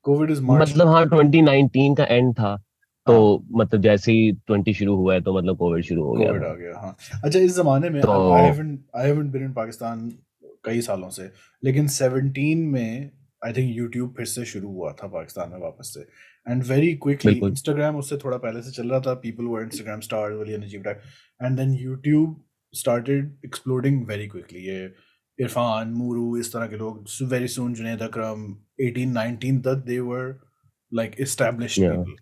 Covid 0.06 0.32
is 0.32 0.42
March 0.42 0.70
मतलब 0.70 0.88
हाँ 0.88 1.06
2019 1.06 1.96
का 1.98 2.06
एंड 2.06 2.34
था। 2.34 2.56
तो 3.08 3.14
हाँ। 3.38 3.60
मतलब 3.60 3.82
जैसे 3.82 4.12
ही 4.12 4.32
20 4.52 4.74
शुरू 4.74 4.96
हुआ 4.96 5.14
है 5.14 5.22
तो 5.22 5.34
मतलब 5.38 5.58
कोविड 5.58 5.84
शुरू 5.86 6.04
हो 6.04 6.14
गया 6.14 6.28
कोविड 6.28 6.44
आ 6.44 6.54
गया 6.54 6.80
हाँ। 6.80 6.96
अच्छा 7.24 7.40
इस 7.40 7.56
जमाने 7.58 7.90
में 7.90 8.02
I 8.02 8.44
haven't 8.44 8.80
I 8.96 9.08
haven't 9.08 9.32
been 9.32 9.44
in 9.44 9.52
Pakistan 9.54 10.00
कई 10.66 10.82
सालों 10.82 11.10
से। 11.10 11.32
लेकिन 11.64 11.88
17 11.88 12.56
में 12.56 13.12
आई 13.46 13.54
थिंक 13.54 13.78
यूट्यूब 13.78 14.14
फिर 14.18 14.26
से 14.26 14.46
शुरू 14.46 14.68
हुआ 14.68 14.94
था 14.94 15.08
पाकिस्तान 15.08 15.50
में 15.50 15.60
वापस 15.60 15.94
से। 15.94 16.02
एंड 16.52 16.64
वेरी 16.64 16.94
क्विकली 16.94 17.40
इंस्टाग्राम 17.44 17.96
उससे 17.96 18.18
थोड़ा 18.18 18.38
पहले 18.38 18.62
से 18.62 18.72
चल 18.72 18.90
रहा 18.90 19.00
था। 19.00 19.14
पीपल 19.14 19.44
वर 19.44 19.62
इंस्टाग्राम 19.62 20.00
स्टार्स 20.00 20.36
वाली 20.36 20.54
अजीब 20.54 20.84
type 20.84 21.02
and 21.44 21.58
then 21.58 21.74
YouTube 21.74 22.44
started 22.74 23.38
exploding 23.46 24.08
very 24.08 24.28
quickly 24.28 24.60
ये 24.60 24.94
इरफान 25.40 25.88
मूरू 25.88 26.38
इस 26.38 26.54
तरह 26.54 26.68
के 26.68 26.76
लोग 26.76 27.06
वेरी 27.24 27.48
सुन 27.48 27.74
जुनेद 27.74 28.02
अकरम 28.02 28.58
18 28.82 29.14
19 29.14 29.64
तक 29.64 29.76
they 29.76 30.00
were 30.00 30.46
established 30.94 31.80
yeah. 31.80 31.92
people. 31.92 32.14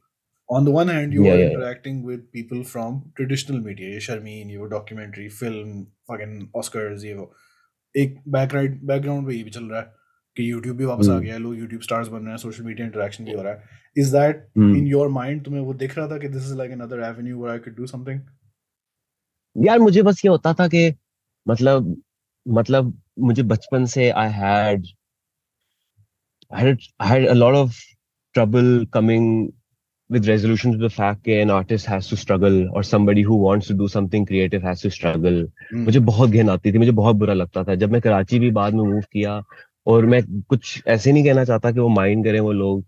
On 0.50 0.66
the 0.66 0.72
one 0.74 0.90
hand, 0.90 1.12
you 1.12 1.22
yeah 1.22 1.32
are 1.32 1.38
yeah 1.38 1.44
yeah. 1.44 1.52
interacting 1.52 1.98
with 2.10 2.22
people 2.38 2.64
from 2.64 2.96
traditional 3.22 3.62
media. 3.64 3.86
ये 3.86 4.00
शर्मीन, 4.00 4.50
ये 4.50 4.58
वो 4.58 4.68
documentary, 4.68 5.28
film, 5.44 5.82
fucking 6.12 6.64
Oscars, 6.64 7.04
ये 7.04 7.14
वो। 7.14 7.34
एक 7.96 8.20
बैकग्राउंड 8.28 8.80
बैकग्राउंड 8.84 9.28
पे 9.28 9.36
ये 9.36 9.44
भी 9.44 9.50
चल 9.50 9.64
रहा 9.64 9.80
है 9.80 9.94
कि 10.38 10.52
YouTube 10.54 10.78
भी 10.78 10.86
वापस 10.86 11.08
आ 11.08 11.12
हम्म। 11.12 11.24
गया 11.24 11.34
है 11.34 11.40
लोग 11.40 11.56
YouTube 11.56 11.84
stars 11.88 12.08
बन 12.08 12.20
रहे 12.20 12.30
हैं 12.30 12.38
सोशल 12.38 12.64
मीडिया 12.64 12.88
इंटरेक्शन 12.88 13.26
भी 13.26 13.34
हो 13.34 13.42
रहा 13.42 13.54
है। 13.54 13.82
Is 13.98 14.12
that 14.12 14.48
in 14.58 14.88
your 14.88 15.10
mind 15.10 15.44
तुम्हें 15.46 15.62
वो 15.62 15.74
दिख 15.74 15.98
रहा 15.98 16.08
था 16.08 16.18
कि 16.18 16.28
this 16.28 16.44
is 16.44 16.56
like 16.56 16.72
another 16.72 17.04
avenue 17.04 17.44
where 17.44 17.52
I 17.52 17.60
could 17.60 17.76
do 17.76 17.86
something 17.88 18.22
यार 19.56 19.80
मुझे 19.80 20.02
बस 20.04 20.22
ये 20.26 20.30
होता 20.30 20.54
था 20.54 20.68
कि 20.68 20.94
मतलब 21.48 21.96
मतलब 22.46 22.98
मुझे 23.20 23.44
बचपन 23.44 23.86
से 23.86 24.10
I 24.10 24.30
had 24.32 24.86
I 26.52 26.60
had 26.60 26.82
I 27.00 27.08
had 27.08 27.24
a 27.26 27.34
lot 27.34 27.56
of 27.56 27.78
trouble 28.36 28.86
coming 28.88 29.54
with 30.10 30.28
resolution 30.28 30.72
to 30.74 30.78
the 30.78 30.90
fact 30.90 31.24
that 31.26 31.42
an 31.42 31.50
artist 31.50 31.86
has 31.86 32.08
to 32.08 32.18
struggle 32.18 32.70
or 32.74 32.84
somebody 32.84 33.22
who 33.22 33.36
wants 33.36 33.68
to 33.68 33.74
do 33.74 33.88
something 33.88 34.26
creative 34.26 34.62
has 34.64 34.82
to 34.82 34.92
struggle. 34.92 35.44
मुझे 35.74 36.00
बहुत 36.00 36.30
घिन 36.30 36.50
आती 36.50 36.74
थी 36.74 36.78
मुझे 36.78 36.92
बहुत 36.92 37.16
बुरा 37.16 37.34
लगता 37.34 37.64
था। 37.64 37.76
जब 37.76 37.92
मैं 37.92 38.02
कराची 38.02 38.40
भी 38.40 38.52
बाद 38.52 38.74
में 38.74 38.84
मूव 38.84 39.02
किया 39.14 39.42
और 39.88 40.06
मैं 40.06 40.22
कुछ 40.50 40.82
ऐसे 40.88 41.12
नहीं 41.12 41.24
कहना 41.26 41.44
चाहता 41.46 41.72
कि 41.72 41.80
वो 41.80 41.90
माइंड 41.90 42.26
करें 42.26 42.40
वो 42.40 42.52
लोग 42.52 42.80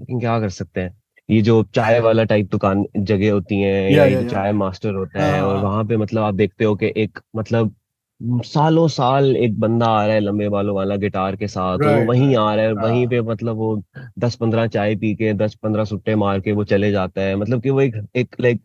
लेकिन 0.00 0.20
क्या 0.20 0.38
कर 0.40 0.50
सकते 0.50 0.80
हैं? 0.80 0.96
ये 1.28 1.40
जो 1.42 1.62
चाय 1.74 2.00
वाला 2.00 2.24
टाइप 2.24 2.50
दुकान 2.50 2.84
जगह 2.96 3.32
होती 3.32 3.60
हैं 3.62 3.90
या 3.90 4.04
या 4.04 4.20
या 4.20 4.22
चाय 4.22 4.52
मास्टर 4.52 4.94
होता 4.94 5.22
हाँ 5.22 5.32
है 5.32 5.42
और 5.44 5.56
हाँ। 5.56 5.62
वहाँ 5.64 5.84
पे 5.86 5.96
मतलब 5.96 6.22
आप 6.22 6.34
देखते 6.34 6.64
हो 6.64 6.74
कि 6.76 6.92
एक 6.96 7.18
मतलब 7.36 7.74
सालों 8.20 8.86
साल 8.88 9.36
एक 9.36 9.58
बंदा 9.60 9.86
आ 9.86 10.04
रहा 10.06 10.14
है 10.14 10.20
लंबे 10.20 10.48
बालों 10.48 10.74
वाला 10.76 10.96
गिटार 10.96 11.36
के 11.36 11.48
साथ 11.48 11.78
और 11.78 11.98
वो 11.98 12.04
वहीं 12.04 12.36
आ 12.36 12.54
रहा 12.54 12.64
है 12.64 12.72
वहीं 12.72 13.00
हाँ। 13.00 13.10
पे 13.10 13.20
मतलब 13.20 13.56
वो 13.56 13.82
दस 14.18 14.34
पंद्रह 14.34 14.66
चाय 14.66 14.96
पी 14.96 15.14
के 15.14 15.32
दस 15.34 15.54
पंद्रह 15.54 15.84
सुट्टे 15.84 16.14
मार 16.14 16.40
के 16.40 16.52
वो 16.52 16.64
चले 16.64 16.90
जाता 16.90 17.20
है। 17.20 17.36
मतलब 17.36 17.62
कि 17.62 17.70
वो 17.70 17.80
एक 17.80 17.94
एक 18.16 18.36
like 18.40 18.60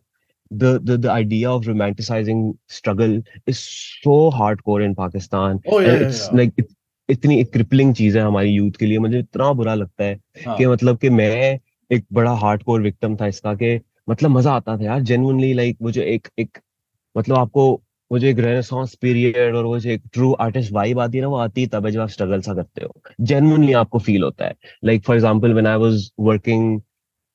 the 0.50 0.68
the 0.78 0.96
the 0.96 1.10
idea 1.12 1.50
of 1.50 1.64
romanticizing 1.66 2.42
struggle 2.68 3.14
is 3.46 3.58
so 4.02 4.30
hardcore 4.30 4.80
in 4.84 4.92
Pakistan 4.94 5.58
oh 5.68 5.80
yeah 5.80 5.94
and 5.94 6.02
it's 6.02 6.20
like 6.32 6.62
इतनी 7.08 7.42
क्रिपलिंग 7.44 7.94
चीज़ 7.94 8.18
है 8.18 8.24
हमारी 8.24 8.50
यूथ 8.50 8.76
के 8.80 8.86
लिए। 8.86 8.98
मुझे 8.98 9.18
इतना 9.18 9.52
बुरा 9.52 9.74
लगता 9.74 10.04
है 10.04 10.14
कि 10.14 10.64
हाँ 10.64 10.72
मतलब 10.72 10.98
कि 10.98 11.10
मैं 11.10 11.58
एक 11.90 12.04
बड़ा 12.12 12.32
हार्डकोर 12.34 12.80
विक्टिम 12.82 13.16
था 13.16 13.26
इसका 13.26 13.54
कि 13.54 13.80
मतलब 14.10 14.30
मज़ा 14.30 14.52
आता 14.52 14.76
था 14.76 14.84
यार 14.84 15.00
जेनुअनली 15.00 15.52
लाइक 15.54 15.78
मुझे 15.82 16.02
एक 16.14 16.28
एक 16.38 16.58
मतलब 17.16 17.36
आपको 17.36 17.82
वो 18.10 18.18
जो 18.18 18.26
एक 18.26 18.38
रेनेसांस 18.38 18.94
पीरियड 19.02 19.54
और 19.56 19.64
वो 19.64 19.78
जो 19.78 19.90
एक 19.90 20.02
ट्रू 20.14 20.32
आर्टिस्ट 20.40 20.72
वाइब 20.72 21.00
आती 21.00 21.18
है 21.18 21.22
ना, 21.22 21.28
वो 21.28 21.36
आती 21.38 21.60
है 21.62 21.66
तब 21.68 21.86
है 21.86 21.92
जब 21.92 22.00
आप 22.00 22.08
स्ट्रगल 22.08 22.40
सा 22.40 22.54
करते 22.54 22.84
हो। 22.84 22.92
जेन्युइनली 23.22 23.72
आपको 23.74 23.98
फील 24.00 24.22
होता 24.22 24.46
है। 24.46 24.54
Like 24.84 25.02
for 25.04 25.16
example 25.16 25.52
when 25.52 25.66
I 25.66 25.76
was 25.78 26.10
working 26.20 26.80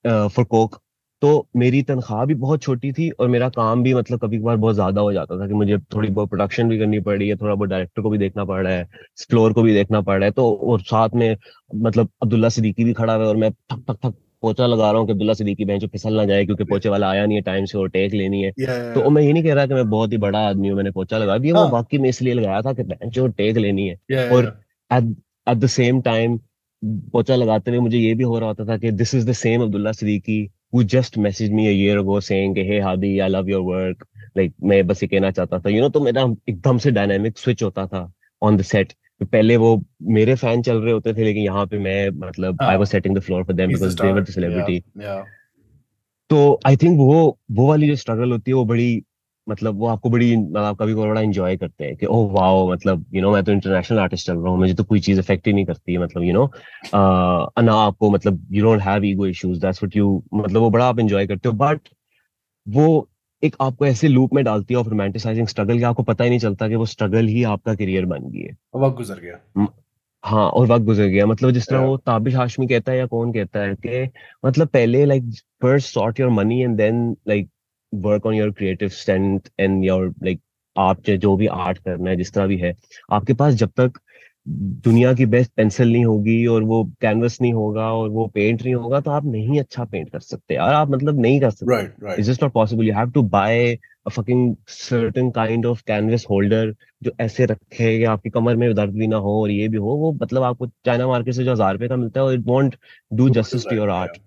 for 0.06 0.46
Coke 0.46 0.80
तो 1.22 1.30
मेरी 1.56 1.82
तनख्वाह 1.84 2.24
भी 2.26 2.34
बहुत 2.36 2.62
छोटी 2.62 2.92
थी 2.94 3.10
और 3.12 3.28
मेरा 3.30 3.50
काम 3.50 3.84
भी 3.84 3.94
मतलब 3.94 4.20
कभी 4.20 4.38
कभार 4.40 4.56
बहुत 4.58 4.76
ज़्यादा 4.76 5.02
हो 5.02 5.12
जाता 5.14 5.40
था 5.40 5.48
कि 5.48 5.54
मुझे 5.54 5.78
थोड़ी 5.96 6.10
बहुत 6.10 6.30
प्रोडक्शन 6.30 6.70
भी 6.70 6.78
करनी 6.80 7.00
पड़ 7.00 7.18
रही 7.18 7.28
है, 7.30 7.36
थोड़ा 7.36 7.54
बहुत 7.56 7.70
डायरेक्टर 7.70 8.02
को 8.02 8.10
भी 8.10 8.18
देखना 8.18 8.46
पड़ 8.46 8.62
रहा 8.64 8.74
है 8.74 8.88
फ्लोर 9.30 9.54
को 9.54 9.62
भी 9.64 9.74
देखना 9.74 10.02
पड़ 10.02 10.18
रहा 10.18 10.26
है 10.26 10.32
तो 10.32 10.52
और 10.72 10.82
साथ 10.84 11.10
में 11.16 11.36
मतलब 11.78 12.10
अब्दुल्ला 12.24 12.50
सिद्दीकी 12.50 12.84
भी 12.84 12.94
खड़ा 12.94 13.14
है 13.14 13.26
और 13.26 13.38
मैं 13.38 13.52
ठक 13.52 13.84
ठक 13.90 13.98
ठक 14.04 14.14
पोचा 14.42 14.66
लगा 14.68 14.90
रहा 14.92 15.00
हूँ 15.00 15.08
कि 15.08 15.14
अब्दुल्ला 15.14 15.34
सिद्दीकी 15.34 15.66
बेंच 15.66 15.86
फिसल 15.86 16.16
ना 16.18 16.26
जाए 16.26 16.46
क्योंकि 16.46 16.64
पोचे 16.64 16.90
वाला 16.90 17.10
आया 17.10 17.26
नहीं 17.26 17.38
है 17.38 17.42
टाइम 17.42 17.66
से 17.66 17.78
और 17.78 17.90
टेक 17.90 18.14
लेनी 18.14 18.42
है। 18.44 18.52
तो 18.94 19.10
मैं 19.10 19.22
ये 19.24 19.34
नहीं 19.34 19.44
कह 19.44 19.54
रहा 19.54 19.66
कि 19.66 19.74
मैं 19.74 19.90
बहुत 19.90 20.12
ही 20.12 20.18
बड़ा 20.18 20.40
आदमी 20.50 20.70
हूँ 20.70 20.78
मैंने 20.78 20.92
पोचा 20.92 21.18
लगा 21.18 21.38
दिया 21.38 21.54
वो 21.56 21.62
हाँ। 21.62 21.72
वाकई 21.72 21.98
में 21.98 22.08
इसलिए 22.10 22.34
लगाया 22.34 22.62
था 22.62 22.74
कि 22.74 22.84
बेंच 22.84 23.20
और 23.20 23.32
टेक 23.32 23.58
लेनी 23.58 23.88
है। 23.88 24.30
और 24.30 24.46
एट 24.92 25.58
द 25.58 25.68
सेम 25.68 26.02
टाइम 26.02 26.40
पोचा 26.84 27.36
लगाते 27.36 27.72
हुए 27.72 27.80
मुझे 27.80 27.98
ये 27.98 28.14
भी 28.14 28.24
हो 28.24 28.40
रहा 28.40 28.48
होता 28.50 28.66
था 28.66 28.78
कि 28.78 28.92
this 28.92 29.14
is 29.16 29.30
the 29.30 29.34
same 29.34 29.62
Abdullah 29.62 29.92
Siddiqui 29.92 30.48
who 30.74 30.82
just 30.92 31.18
messaged 31.24 31.56
me 31.56 31.64
a 31.68 31.72
year 31.72 31.96
ago 32.02 32.18
saying 32.26 32.54
कि 32.56 32.64
hey 32.68 32.78
Hadi 32.80 33.10
I 33.22 33.26
love 33.28 33.50
your 33.50 33.60
work. 33.64 34.06
Like 34.38 34.54
मैं 34.64 34.78
बस 34.88 35.02
ये 35.04 35.08
कहना 35.08 35.32
चाहता 35.32 35.60
था। 35.60 35.70
You 35.70 35.82
know 35.82 35.92
तो 35.94 36.00
मेरा 36.00 36.22
एकदम 36.50 36.78
से 36.78 36.92
डायनामिक 36.92 37.38
स्विच 37.38 37.64
होता 37.64 37.86
था 37.88 38.12
ऑन 38.42 38.58
द 38.58 38.62
सेट 38.62 38.94
पहले 39.24 39.58
वो 39.58 39.84
मेरे 40.10 40.36
फ़ैन 40.36 40.62
चल 40.62 40.78
रहे 40.78 40.94
होते 40.94 41.14
थे 41.14 41.24
लेकिन 41.24 41.44
यहाँ 41.44 41.66
पे 41.66 41.78
मैं 41.80 42.10
मतलब 42.20 42.62
I 42.62 42.78
was 42.78 42.88
setting 42.88 43.16
the 43.18 43.20
floor 43.20 43.44
for 43.44 43.56
them 43.56 43.68
because 43.68 44.02
they 44.02 44.12
were 44.12 44.22
the 44.22 44.26
celebrity. 44.26 44.80
तो 46.30 46.60
आई 46.68 46.76
थिंक 46.78 46.98
वो 47.00 47.38
वो 47.52 47.68
वाली 47.68 47.88
जो 47.88 47.96
स्ट्रगल 47.96 48.32
होती 48.32 48.52
है 48.52 48.56
वो 48.56 48.66
बड़ी 48.66 49.02
मतलब 49.48 49.78
वो 49.80 49.88
आपको 49.88 50.10
बड़ी 50.10 50.36
मतलब 50.36 50.76
कभी 50.78 50.94
कभी 50.94 51.02
बड़ा 51.02 51.22
एंजॉय 51.22 51.58
करते 51.58 51.86
हैं 51.86 51.96
कि 51.96 52.06
ओह 52.06 52.32
वाओ 52.32 52.72
मतलब 52.72 53.00
यू 53.00 53.06
you 53.14 53.22
नो 53.22 53.28
know, 53.28 53.34
मैं 53.34 53.44
तो 53.44 53.52
इंटरनेशनल 53.52 54.00
आर्टिस्ट 54.00 54.28
चल 54.28 54.38
रहा 54.38 54.50
हूँ 54.50 54.58
मुझे 54.60 54.74
तो 54.74 54.84
कोई 54.84 55.00
चीज़ 55.00 55.20
इफ़ेक्ट 55.20 55.48
ही 55.48 55.54
नहीं 55.54 55.66
करती 55.66 55.98
मतलब 55.98 56.24
यू 56.24 56.34
नो 56.34 56.46
ना 57.62 57.74
आपको 57.74 58.10
मतलब 58.12 58.48
you 58.52 58.64
don't 58.64 58.82
have 58.82 59.06
ego 59.06 59.28
issues 59.28 59.60
that's 59.62 59.84
what 59.84 59.96
you 59.98 60.24
मतलब 60.34 60.62
वो 60.62 60.70
बड़ा 60.70 60.86
आप 60.86 61.00
एंजॉय 61.00 61.28
करते 61.28 61.50
हो. 61.50 61.56
बट 61.56 61.90
वो 62.68 63.08
एक 63.44 63.56
आपको 63.62 63.86
ऐसे 63.86 64.08
लूप 64.08 64.34
में 64.34 64.44
डालती 64.44 64.74
है 64.74 64.80
ऑफ़ 64.80 64.88
रोमांटिसाइजिंग 64.88 65.48
स्ट्रगल 65.48 65.78
कि 65.78 65.84
आपको 65.84 66.04
पता 66.04 66.24
ही 66.24 66.30
नहीं 66.30 66.40
चलता 66.40 66.68
कि 66.68 66.76
वो 66.76 66.86
स्ट्रगल 66.86 67.26
ही 67.26 67.44
आपका 67.44 67.76
करियर 67.76 68.06
बन 68.06 68.30
गई 68.30 68.42
है। 68.42 68.58
वक्त 68.76 68.98
गुजर 68.98 69.20
गया। 69.20 69.68
हाँ 70.24 70.50
और 70.50 70.68
वक्त 70.68 70.86
गुजर 70.86 71.06
गया। 71.06 71.26
मतलब 71.26 71.52
जिस 71.52 71.68
तरह 71.68 71.80
वो 71.80 71.98
ताबिश 71.98 72.36
हाशमी 72.36 72.68
कहता 72.68 72.92
है 72.92 72.98
या 72.98 73.06
कौन 73.06 73.34
कहता 73.34 73.60
है 73.60 73.76
कि 73.76 74.10
मतलब 74.46 74.68
पहले 74.68 75.06
like 75.06 75.24
first 75.62 75.94
sort 75.94 76.20
your 76.20 76.30
money 76.30 76.62
and 76.62 76.78
then 76.78 77.18
like 77.28 77.50
work 77.96 78.26
on 78.26 78.34
your 78.34 78.52
creative 78.52 78.90
strength 78.90 79.40
and 79.60 79.86
your 79.86 80.08
like 80.24 80.40
आप 80.78 81.02
जो 81.02 81.18
जो 81.18 81.36
भी 81.36 81.48
आर्ट 81.48 81.78
करना 81.78 82.10
है 82.10 82.16
जिस 82.16 82.34
तरह 82.34 82.48
भी 82.48 82.58
है 82.58 82.74
आपके 83.12 83.34
पास 83.34 83.54
जब 83.54 83.70
तक 83.80 84.00
दुनिया 84.46 85.14
की 85.14 85.26
बेस्ट 85.26 85.52
पेंसिल 85.58 85.92
नहीं 85.92 86.06
होगी 86.06 86.46
और 86.46 86.64
वो 86.64 86.84
कैनवस 87.02 87.38
नहीं 87.42 87.54
होगा 87.54 87.92
और 87.94 88.10
वो 88.10 88.26
पेंट 88.28 88.62
नहीं 88.64 88.74
होगा 88.76 89.00
तो 89.00 89.12
आप 89.12 89.26
नहीं 89.26 89.60
अच्छा 89.60 89.84
पेंट 89.84 90.10
कर 90.10 90.20
सकते 90.20 90.56
यार। 90.56 90.74
आप 90.74 90.90
मतलब 90.90 91.20
नहीं 91.20 91.40
कर 91.42 91.50
सकते। 91.50 91.66
It's 92.14 92.28
just 92.28 92.44
not 92.44 92.54
possible 92.54 92.88
you 92.88 92.94
have 92.94 93.12
to 93.12 93.22
buy 93.24 93.78
a 94.08 94.10
fucking 94.10 94.56
certain 94.68 95.30
kind 95.32 95.66
of 95.66 95.84
canvas 95.88 96.26
holder 96.30 96.74
जो 97.04 97.12
ऐसे 97.22 97.46
रखे 97.46 97.98
कि 97.98 98.04
आपकी 98.06 98.30
कमर 98.30 98.56
में 98.56 98.74
दर्द 98.76 98.94
भी 98.94 99.08
ना 99.08 99.18
हो 99.18 99.42
और 99.42 99.52
ये 99.52 99.68
भी 99.68 99.78
हो। 99.78 99.96
वो 99.96 100.12
मतलब 100.22 100.44
आपको 100.44 100.68
चाइना 100.86 101.08
मार्केट 101.08 101.34
से 101.34 101.44
जो 101.44 101.52
हज़ार 101.52 101.74
रुपए 101.74 101.88
का 101.88 101.96
मिलता 101.96 102.22
है 102.22 102.34
it 102.34 102.44
won't 102.46 102.76
do 103.12 103.30
justice 103.30 103.68
to 103.70 103.76
your 103.76 103.90
art. 103.90 104.18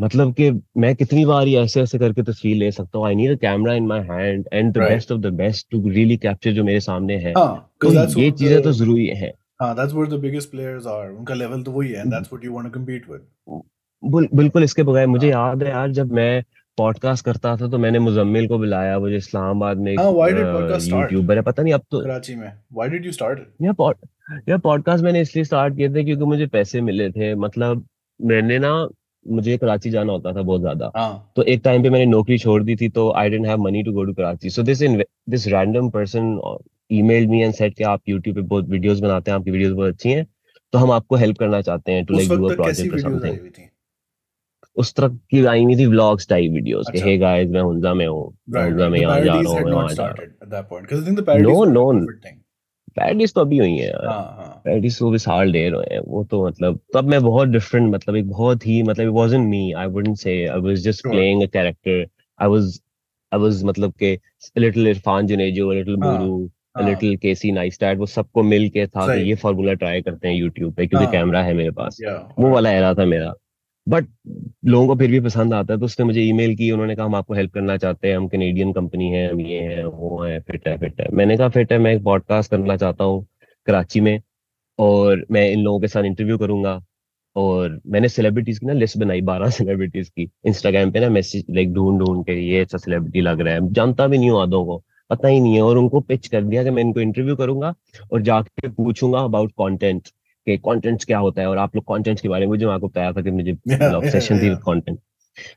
मतलब 0.00 0.32
कि 0.34 0.50
मैं 0.76 0.94
कितनी 0.96 1.24
बार 1.24 1.48
ये 1.48 1.60
ऐसे 1.60 1.80
ऐसे 1.82 1.98
करके 1.98 2.22
तस्वीर 2.22 2.56
ले 2.56 2.70
सकता 2.72 2.98
हूँ? 2.98 3.06
I 3.06 3.14
need 3.14 3.30
a 3.32 3.34
camera 3.40 3.74
in 3.74 3.86
my 3.86 4.00
hand 4.00 4.48
and 4.52 4.72
the 4.72 4.78
best 4.78 5.12
of 5.12 5.20
the 5.20 5.32
best 5.34 5.66
to 5.70 5.88
really 5.88 6.16
capture 6.16 6.52
जो 6.52 6.64
मेरे 6.64 6.80
सामने 6.80 7.16
है। 7.16 7.32
हाँ 7.38 7.70
तो 7.80 8.20
ये 8.20 8.30
चीज़ें 8.30 8.62
तो 8.62 8.72
ज़रूरी 8.72 9.06
है। 9.06 9.32
हाँ 9.62 9.74
उनका 9.74 11.34
तो 11.62 11.70
वही 11.72 11.88
है 11.90 12.04
with. 13.10 13.20
बिल्कुल 14.34 14.64
इसके 14.64 14.82
बगैर 14.82 15.06
मुझे 15.06 15.30
हाँ। 15.32 15.48
याद 15.48 15.62
है 15.62 15.70
यार 15.70 15.90
जब 15.92 16.12
मैं 16.12 16.42
पॉडकास्ट 16.78 17.24
करता 17.24 17.56
था 17.56 17.68
तो 17.68 17.78
मैंने 17.78 17.98
मुजम्मिल 17.98 18.46
को 18.48 18.58
बुलाया 18.58 18.96
वो 18.96 19.08
जो 19.10 19.16
इस्लामाबाद 19.16 19.78
में 19.78 19.96
हाँ 19.96 20.10
यूट्यूबर 20.10 21.36
है 21.36 21.42
पता 21.42 21.62
नहीं 21.62 21.74
अब 21.74 21.82
तो 21.90 22.00
कराची 22.00 22.34
में। 22.34 22.52
पॉडकास्ट 24.58 25.04
मैंने 25.04 25.20
इसलिए 25.20 25.44
स्टार्ट 25.44 25.76
किए 25.76 25.88
थे 25.88 26.04
क्योंकि 26.04 26.24
मुझे 26.24 26.46
पैसे 26.46 26.80
मिले 26.80 27.10
थे। 27.10 27.34
मतलब 27.34 27.84
मैंने 28.20 28.58
ना 28.58 28.72
मुझे 29.26 29.56
कराची 29.58 29.90
जाना 29.90 30.12
होता 30.12 30.32
था 30.32 30.42
बहुत 30.42 30.60
ज़्यादा। 30.60 30.90
हाँ। 30.96 31.32
तो 31.36 31.42
एक 31.44 31.60
टाइम 31.64 31.82
पे 31.82 31.90
मैंने 31.90 32.06
नौकरी 32.06 32.38
छोड़ 32.38 32.62
दी 32.62 32.76
थी 32.76 32.88
तो 32.90 33.10
I 33.12 33.30
didn't 33.30 33.46
have 33.46 33.62
money 33.62 33.82
to 33.82 33.92
go 33.92 34.04
to 34.04 34.12
Karachi. 34.14 34.50
So 34.50 34.62
this 34.62 34.82
this 34.82 35.46
random 35.48 35.90
person 35.90 36.38
emailed 36.92 37.30
me 37.30 37.42
and 37.42 37.54
said 37.54 37.74
कि 37.74 37.84
आप 37.84 38.00
यूट्यूब 38.08 38.36
पे 38.36 38.42
बहुत 38.42 38.68
वीडियोस 38.68 39.00
बनाते 39.00 39.30
हैं 39.30 39.38
आपकी 39.38 39.50
वीडियोस 39.50 39.72
बहुत 39.72 39.92
अच्छी 39.94 40.10
हैं 40.10 40.26
तो 40.72 40.78
हम 40.78 40.90
आपको 40.92 41.16
हेल्प 41.16 41.38
करना 41.38 41.60
चाहते 41.62 41.92
हैं 41.92 42.04
to 42.04 42.14
like 42.14 42.28
do 42.30 42.48
a 42.48 42.54
project 42.54 42.92
और 42.92 43.00
समथिंग 43.00 43.68
उस 44.76 44.94
तरह 44.94 45.08
की 45.30 45.44
आई 45.46 45.64
हुई 45.64 45.76
थी 45.76 45.86
व्लॉग्स 45.86 46.28
टाइप 46.28 46.52
वीडियोस 46.52 46.90
के 46.92 46.98
हे 47.00 47.16
गाइस 47.18 47.48
मैं 47.50 47.60
हुंजा 47.60 47.94
में 47.94 48.06
हूँ 48.06 48.24
हुंजा 48.56 48.88
में 48.88 49.00
यहाँ 49.00 49.20
जा 49.20 49.32
रहा 49.32 49.52
हूँ 49.52 49.70
not 49.70 49.92
जा 49.94 50.06
रहा 50.06 50.60
हूँ। 50.60 51.40
नो 51.40 51.64
नो 51.64 51.90
पैडिस 52.96 53.34
तो 53.34 53.40
अभी 53.40 53.58
हुई 53.58 53.76
है। 53.76 53.86
यार 53.86 54.06
हाँ। 54.06 54.36
हाँ 54.38 54.60
पैडिस 54.64 54.98
तो 54.98 55.10
भी 55.10 55.18
साल 55.18 55.52
डेढ़ 55.52 55.74
हुए 55.74 55.84
हैं 55.92 56.00
वो 56.06 56.24
तो 56.24 56.46
मतलब 56.46 56.80
तब 56.94 57.04
मैं 57.04 57.22
बहुत 57.22 57.48
डिफरेंट 57.48 57.94
मतलब 57.94 58.16
एक 58.16 58.28
बहुत 58.28 58.66
ही 58.66 58.82
मतलब 58.82 59.06
it 59.06 59.12
wasn't 59.12 59.48
me 59.48 59.72
I 59.72 59.86
wouldn't 59.86 60.16
say 60.16 60.46
I 60.46 60.60
was 60.60 60.84
just 60.84 61.02
playing 61.08 61.42
a 61.42 61.46
character 61.46 62.06
I 62.40 62.48
was 62.48 62.80
I 63.32 63.40
was 63.40 63.64
मतलब 63.64 63.92
के 63.92 64.18
लिटिल 64.58 64.88
इरफान 64.88 65.26
जुनेजो 65.26 65.72
लिटिल 65.72 65.96
हाँ 66.02 66.18
बुरू 66.18 66.50
हाँ। 66.76 66.88
लिटिल 66.88 67.16
केसी 67.16 67.52
नाइस्टैट 67.52 67.98
वो 67.98 68.06
सबको 68.06 68.42
मिल 68.42 68.68
के 68.68 68.86
था 68.86 69.06
कि 69.14 69.28
ये 69.28 69.34
फार्मूला 69.34 69.72
ट्राई 69.74 70.02
करते 70.02 70.28
हैं 70.28 70.34
यूट्यूब 70.34 70.74
पे 70.74 70.86
क्योंकि 70.86 71.04
हाँ। 71.04 71.12
कैमरा 71.12 71.42
है 71.42 71.54
मेरे 71.54 71.70
पास। 71.70 71.98
वो 72.38 72.50
वाला 72.50 72.70
एरा 72.72 72.94
था 72.94 73.04
मेरा। 73.04 73.32
बट 73.88 74.06
लोगों 74.64 74.86
को 74.86 74.94
फिर 74.94 75.10
भी 75.10 75.20
पसंद 75.20 75.54
आता 75.54 75.74
है 75.74 75.80
तो 75.80 75.84
उसने 75.86 76.06
मुझे 76.06 76.22
ईमेल 76.22 76.54
की, 76.56 76.70
उन्होंने 76.70 76.96
कहा, 76.96 77.06
हम 77.06 77.14
आपको 77.14 77.34
हेल्प 77.34 77.52
करना 77.54 77.76
चाहते 77.76 78.08
हैं, 78.08 78.16
हम 78.16 78.28
कैनेडियन 78.28 78.72
कंपनी 78.72 79.10
है, 79.10 79.30
हम 79.32 79.40
ये 79.40 79.60
हैं, 79.60 79.84
वो 79.84 80.22
है 80.24 80.40
फिट 80.40 80.68
है 80.68 80.76
फिट 80.78 81.00
है. 81.00 81.06
मैंने 81.12 81.36
कहा, 81.36 81.48
फिट 81.48 81.72
है, 81.72 81.78
मैं 81.78 81.94
एक 81.94 82.02
पॉडकास्ट 82.04 82.50
करना 82.50 82.76
चाहता 82.76 83.04
हूँ 83.04 83.26
कराची 83.66 84.00
में 84.00 84.20
और 84.78 85.26
मैं 85.30 85.50
इन 85.50 85.60
लोगों 85.60 85.80
के 85.80 85.88
साथ 85.88 86.04
इंटरव्यू 86.04 86.38
करूँगा। 86.38 86.80
और 87.36 87.80
मैंने 87.86 88.08
सेलिब्रिटीज 88.08 88.58
की 88.58 88.66
ना 88.66 88.72
लिस्ट 88.72 88.98
बनाई, 88.98 89.20
बारह 89.20 89.50
सेलिब्रिटीज 89.50 90.08
की। 90.08 90.30
इंस्टाग्राम 90.46 90.90
पे 90.90 91.00
ना 91.00 91.08
मैसेज 91.08 91.44
लाइक 91.50 91.72
ढूंढ 91.74 92.00
ढूंढ 92.00 92.24
के, 92.24 92.32
ये 92.32 92.60
अच्छा 92.60 92.78
सेलिब्रिटी 92.78 93.20
लग 93.20 93.40
रहा 93.40 93.54
है। 93.54 93.72
जानता 93.72 94.06
भी 94.06 94.18
नहीं 94.18 94.30
हूँ 94.30 94.42
आदों 94.42 94.64
को, 94.64 94.82
पता 95.10 95.28
ही 95.28 95.40
नहीं 95.40 95.54
है। 95.54 95.62
और 95.62 95.78
उनको 95.78 96.00
पिच 96.00 96.26
कर 96.28 96.44
दिया 96.44 96.64
कि 96.64 96.70
मैं 96.70 96.82
इनको 96.82 97.00
इंटरव्यू 97.00 97.36
करूँगा 97.36 97.74
और 98.12 98.22
जाके 98.22 98.68
पूछूँगा 98.68 99.20
अबाउट 99.20 99.52
कंटेंट 99.52 100.08
कि 100.46 100.56
कंटेंट 100.56 101.04
क्या 101.04 101.18
होता 101.18 101.42
है 101.42 101.48
और 101.48 101.58
आप 101.58 101.76
लोग 101.76 101.84
कंटेंट 101.84 102.20
के 102.20 102.28
बारे 102.28 102.40
में 102.40 102.48
मुझे 102.48 102.66
आपको 102.66 102.88
बताया 102.88 103.12
था 103.12 103.22
कि 103.22 103.30
मुझे 103.30 103.52
ऑब्सेशन 103.94 104.38
थी 104.38 104.48
yeah. 104.48 104.56
कंटेंट 104.56 104.98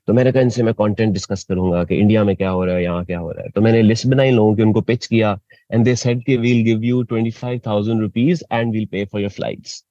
तो 0.08 0.14
मैंने 0.14 0.32
कहा 0.32 0.42
इनसे 0.42 0.64
मैं 0.64 0.74
कंटेंट 0.74 1.14
डिस्कस 1.14 1.44
करूँगा 1.44 1.84
कि 1.84 1.96
इंडिया 1.96 2.24
में 2.24 2.36
क्या 2.36 2.50
हो 2.50 2.66
रहा 2.66 2.76
है 2.76 2.84
यहाँ 2.84 3.06
क्या 3.06 3.20
हो 3.20 3.32
रहा 3.32 3.44
है। 3.44 3.50
तो 3.50 3.62
मैंने 3.62 3.82
लिस्ट 3.82 4.08
बनाई 4.08 4.32
लोगों 4.32 4.56
की 4.56 4.62
उनको 4.62 4.82
पिच 4.82 5.08
किया 5.08 5.40
एंड 5.72 5.86
दे 5.86 5.96
सेड 5.96 6.26
कि 6.26 6.38
we'll 6.38 6.64
give 6.64 6.84
you 6.84 7.04
twenty 7.04 7.32
five 7.32 7.62
thousand 7.68 8.02
rupees 8.02 8.44
and 8.52 8.72
we'll 8.72 8.86
pay 8.86 9.06
for 9.06 9.22
your 9.22 9.30
flights 9.30 9.86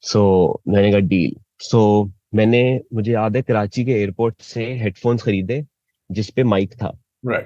so 0.00 0.60
मैंने 0.68 0.90
कहा 0.90 1.00
डील 1.00 1.36
सो 1.58 2.12
मैंने 2.34 2.80
मुझे 2.94 3.12
याद 3.12 3.36
है 3.36 3.42
कराची 3.42 3.84
के 3.84 3.92
एयरपोर्ट 3.92 4.40
से 4.40 4.64
हेडफोन्स 4.64 5.22
खरीदे 5.22 5.66
जिसपे 6.10 6.42
माइक 6.42 6.74
था। 6.74 7.00
Right. 7.26 7.44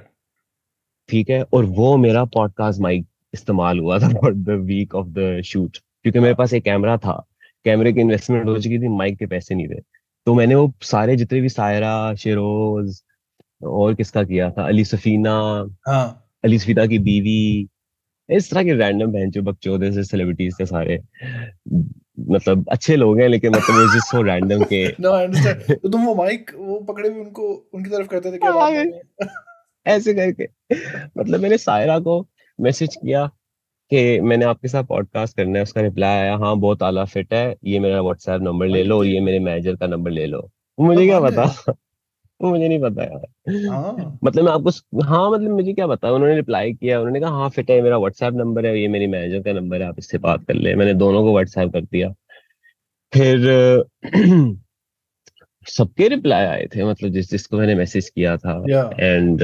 ठीक 1.08 1.30
है? 1.30 1.42
और 1.42 1.64
वो 1.64 1.96
मेरा 1.96 2.24
पॉडकास्ट 2.24 2.80
माइक 2.80 3.06
इस्तेमाल 3.34 3.78
हुआ 3.78 3.98
था 3.98 4.08
for 4.08 4.34
the 4.34 4.50
week 4.50 4.94
of 4.94 5.06
the 5.06 5.42
shoot 5.44 5.78
क्योंकि 6.02 6.18
मेरे 6.18 6.34
पास 6.34 6.52
एक 6.52 6.64
कैमरा 6.64 6.96
था। 6.96 7.26
कैमरे 7.64 7.92
की 7.92 8.00
इन्वेस्टमेंट 8.00 8.46
हो 8.46 8.58
चुकी 8.58 8.78
थी 8.78 8.88
माइक 8.88 9.18
के 9.18 9.26
पैसे 9.26 9.54
नहीं 9.54 9.68
थे। 9.68 9.80
तो 10.26 10.34
मैंने 10.34 10.54
वो 10.54 10.72
सारे 10.82 11.16
जितने 11.16 11.40
भी 11.40 11.48
सायरा 11.48 12.14
शेरोज 12.14 13.02
और 13.62 13.94
किसका 13.94 14.22
किया 14.24 14.50
था? 14.50 14.66
अली 14.66 14.84
सफीना 14.84 15.66
हाँ। 15.88 16.30
अली 16.44 16.58
सफीना 16.58 16.86
की 16.86 16.98
बीवी 16.98 17.68
इस 18.30 18.50
तरह 18.50 18.64
के 18.64 18.72
रैंडम 18.72 19.06
बहनचो 19.06 19.42
बकचोद 19.42 19.84
ऐसे 19.84 20.04
सेलिब्रिटीज 20.04 20.54
थे 20.60 20.66
सारे। 20.66 21.00
मतलब 22.30 22.68
अच्छे 22.68 22.96
लोग 22.96 23.20
हैं 23.20 23.28
लेकिन 23.28 23.50
मतलब 23.50 23.74
वो 23.76 23.96
जस्ट 23.96 24.06
सो 24.06 24.22
रैंडम 24.22 24.64
के 24.64 24.88
no 25.00 25.06
I 25.06 25.26
understand. 25.26 25.82
तो 25.82 25.88
तुम 25.88 26.04
वो 26.04 26.14
माइक 26.14 26.50
वो 26.56 26.80
पकड़े 26.80 27.08
हुए 27.08 27.20
उनको 27.20 27.70
उनकी 27.74 27.90
तरफ़ 27.90 28.06
करते 28.06 28.32
थे 28.32 28.38
क्या 28.38 28.84
ऐसे 29.86 30.14
करके। 30.14 30.48
मतलब 31.18 31.40
मैंने 31.40 31.58
सायरा 31.58 31.98
को 31.98 32.28
मैसेज 32.60 32.94
किया। 32.94 33.30
कि 33.90 34.20
मैंने 34.20 34.44
आपके 34.44 34.68
साथ 34.68 34.84
पॉडकास्ट 34.84 35.36
करना 35.36 35.58
है 35.58 35.62
उसका 35.62 35.80
रिप्लाई 35.80 36.18
आया 36.18 36.36
हाँ 36.36 36.56
बहुत 36.56 36.82
आला 36.82 37.04
फिट 37.04 37.34
है 37.34 37.56
ये 37.64 37.78
मेरा 37.78 38.00
व्हाट्सएप 38.00 38.42
नंबर 38.42 38.66
ले 38.66 38.84
लो 38.84 38.98
और 38.98 39.06
ये 39.06 39.14
ये 39.14 39.20
मेरे 39.20 39.38
मैनेजर 39.38 39.76
का 39.76 39.86
नंबर 39.86 40.10
ले 40.10 40.26
लो। 40.26 40.50
मुझे 40.80 41.06
क्या 41.06 41.20
पता? 41.20 41.74
मुझे 42.42 42.68
नहीं 42.68 42.80
पता 42.80 43.02
यार। 43.02 43.26
हाँ। 43.66 44.18
मतलब 44.24 44.44
मैं 44.44 44.52
आपको 44.52 44.70
हाँ 45.02 45.30
मतलब 45.30 45.50
मुझे 45.50 45.72
क्या 45.72 45.86
पता? 45.86 46.10
उन्होंने 46.10 46.36
रिप्लाई 46.36 46.72
किया 46.72 46.98
उन्होंने 46.98 47.20
कहा 47.20 47.30
हाँ 47.30 47.50
फिट 47.50 47.70
है 47.70 47.82
मेरा 47.82 47.98
व्हाट्सएप 47.98 48.34
नंबर 48.34 48.66
है 48.66 48.80
ये 48.80 48.88
मेरी 48.88 49.06
मैनेजर 49.06 49.42
का 49.42 49.52
नंबर 49.52 49.82
है 49.82 49.88
आप 49.88 49.98
इससे 49.98 50.18
बात 50.18 50.44
कर 50.44 50.54
ले। 50.54 50.74
मैंने 50.74 50.94
दोनों 50.94 51.22
को 51.22 51.32
व्हाट्सएप 51.32 51.72
कर 51.72 51.80
दिया। 51.80 52.14
फिर 53.14 53.38
सबके 55.66 56.08
रिप्लाई 56.08 56.44
आए 56.44 56.68
थे 56.76 56.84
मतलब 56.84 57.10
जिस 57.10 57.30
जिसको 57.30 57.56
मैंने 57.56 57.74
मैसेज 57.74 58.08
किया 58.10 58.36
था। 58.36 58.52
एंड 58.52 58.70
yeah 58.70 59.00
एंड 59.00 59.42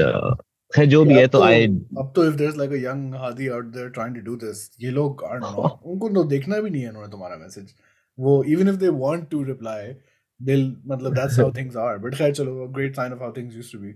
खैर 0.75 0.85
जो 0.85 1.03
भी 1.05 1.13
है 1.13 1.27
तो 1.27 1.41
आई 1.43 1.67
अब 1.67 2.11
तो 2.15 2.25
if 2.27 2.35
there 2.35 2.49
is 2.49 2.57
like 2.57 2.71
a 2.71 2.81
young 2.81 3.15
Hadi 3.15 3.47
out 3.49 3.65
there 3.73 3.89
trying 3.89 4.15
to 4.15 4.21
do 4.21 4.35
this 4.37 4.69
ये 4.81 4.91
लोग 4.91 5.23
आर 5.23 5.39
नॉट 5.39 5.85
उनको 5.85 6.09
तो 6.09 6.23
देखना 6.29 6.59
भी 6.59 6.69
नहीं 6.69 6.81
है 6.81 6.89
उन्होंने 6.89 7.11
तुम्हारा 7.11 7.37
मैसेज 7.37 7.73
वो 8.17 8.43
even 8.45 8.69
if 8.69 8.75
they 8.77 8.89
want 8.97 9.29
to 9.29 9.43
reply 9.43 9.93
दिल 10.39 10.65
मतलब 10.87 11.15
that's 11.15 11.39
how 11.39 11.51
things 11.51 11.77
are 11.77 11.97
but 11.97 12.15
खैर 12.15 12.33
चलो 12.33 12.67
great 12.69 12.95
sign 12.95 13.13
of 13.13 13.21
how 13.21 13.31
things 13.37 13.55
used 13.55 13.71
to 13.71 13.79
be 13.79 13.91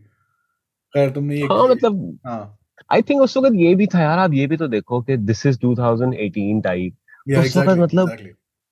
खैर 0.93 1.09
तुमने 1.11 1.35
ये 1.35 1.45
हाँ 1.45 1.67
मतलब 1.67 2.19
हाँ। 2.25 2.57
आई 2.89 3.01
थिंक 3.01 3.21
उस 3.21 3.37
वक्त 3.37 3.55
ये 3.55 3.73
भी 3.75 3.87
था 3.87 4.01
यार 4.01 4.19
आप 4.19 4.33
ये 4.33 4.47
भी 4.47 4.57
तो 4.57 4.67
देखो 4.67 5.01
कि 5.01 5.17
दिस 5.23 5.45
इज़ 5.45 5.57
2018 5.59 6.63
टाइप 6.63 7.37
उस 7.39 7.57
वक्त 7.57 7.69
मतलब 7.79 8.17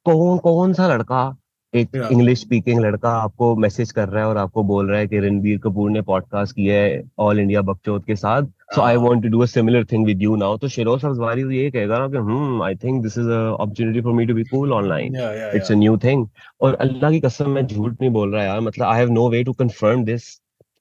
कौन 0.06 0.38
कौन 0.40 0.74
सा 0.74 0.88
लड़का 0.88 1.26
एक 1.74 1.96
इंग्लिश 2.12 2.40
स्पीकिंग 2.42 2.80
लड़का 2.80 3.10
आपको 3.12 3.56
मैसेज 3.56 3.92
कर 3.92 4.08
रहा 4.10 4.24
है 4.24 4.30
और 4.30 4.38
आपको 4.38 4.64
बोल 4.64 4.90
रहा 4.90 5.00
है 5.00 5.08
कि 5.08 5.20
रणबीर 5.20 5.58
कपूर 5.64 5.90
ने 5.92 6.02
पॉडकास्ट 6.02 6.56
किया 6.56 6.76
है 6.76 7.02
ऑल 7.20 7.40
इंडिया 7.40 7.62
बकचोद 7.62 8.04
के 8.06 8.16
साथ। 8.16 8.44
So 8.76 8.82
I 8.82 8.96
want 8.98 9.24
to 9.24 9.30
do 9.30 9.40
a 9.40 9.46
similar 9.46 9.86
thing 9.92 10.06
with 10.06 10.22
you 10.22 10.36
now 10.36 10.58
तो 10.58 10.68
शिरोज 10.68 11.06
अफजवारी 11.06 11.44
तो 11.44 11.52
ये 11.52 11.70
कहेगा 11.72 12.00
ना 12.00 12.08
कि 12.08 12.18
हम्म 12.18 12.64
I 12.64 12.76
think 12.84 13.02
this 13.04 13.18
is 13.18 13.30
a 13.30 13.42
opportunity 13.52 14.02
for 14.02 14.14
me 14.14 14.26
to 14.26 14.34
be 14.34 14.44
cool 14.44 14.74
online 14.74 15.16
it's 15.56 15.72
a 15.72 15.76
new 15.76 15.98
thing 16.04 16.28
और 16.62 16.76
अल्लाह 16.76 17.12
की 17.12 17.20
कसम 17.20 17.50
मैं 17.50 17.66
झूठ 17.68 17.92
नहीं 18.02 18.12
बोल 18.12 18.34
रहा 18.34 18.44
यार। 18.44 18.60
मतलब 18.60 18.86
I 18.88 19.00
have 19.00 19.12
no 19.12 19.30
way 19.30 19.44
to 19.44 19.54
confirm 19.54 20.04
this 20.06 20.30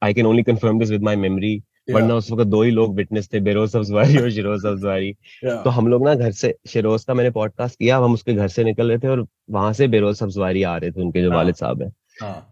I 0.03 0.14
can 0.14 0.26
only 0.26 0.43
confirm 0.43 0.78
this 0.78 0.91
with 0.91 1.03
my 1.03 1.16
memory 1.16 1.61
वरना 1.95 2.14
उस 2.14 2.30
वक्त 2.30 2.45
दो 2.45 2.62
ही 2.62 2.70
लोग 2.70 2.95
विटनेस 2.97 3.28
थे 3.34 3.41
बेरोज 3.41 3.70
सब्जवारी 3.70 4.16
और 4.16 4.30
शिरोज 4.37 4.62
सब्जवारी 4.62 5.12
तो 5.45 5.70
हम 5.70 5.89
लोग 5.89 6.05
ना 6.05 6.14
घर 6.14 6.30
से 6.30 6.55
शिरोज 6.66 7.05
का 7.05 7.14
मैंने 7.14 7.30
पॉडकास्ट 7.30 7.78
किया 7.78 7.97
हम 7.99 8.14
उसके 8.14 8.34
घर 8.34 8.49
से 8.49 8.64
निकल 8.64 8.89
रहे 8.89 8.99
थे 8.99 9.09
और 9.09 9.26
वहाँ 9.51 9.72
से 9.72 9.89
बेरोज 9.89 10.16
सब्जवारी 10.16 10.62
आ 10.62 10.76
रहे 10.76 10.91
थे 10.91 11.01
उनके 11.01 11.22
जो। 11.22 11.30
वालिद 11.32 11.55
साहब 11.55 11.82
है। 11.82 11.91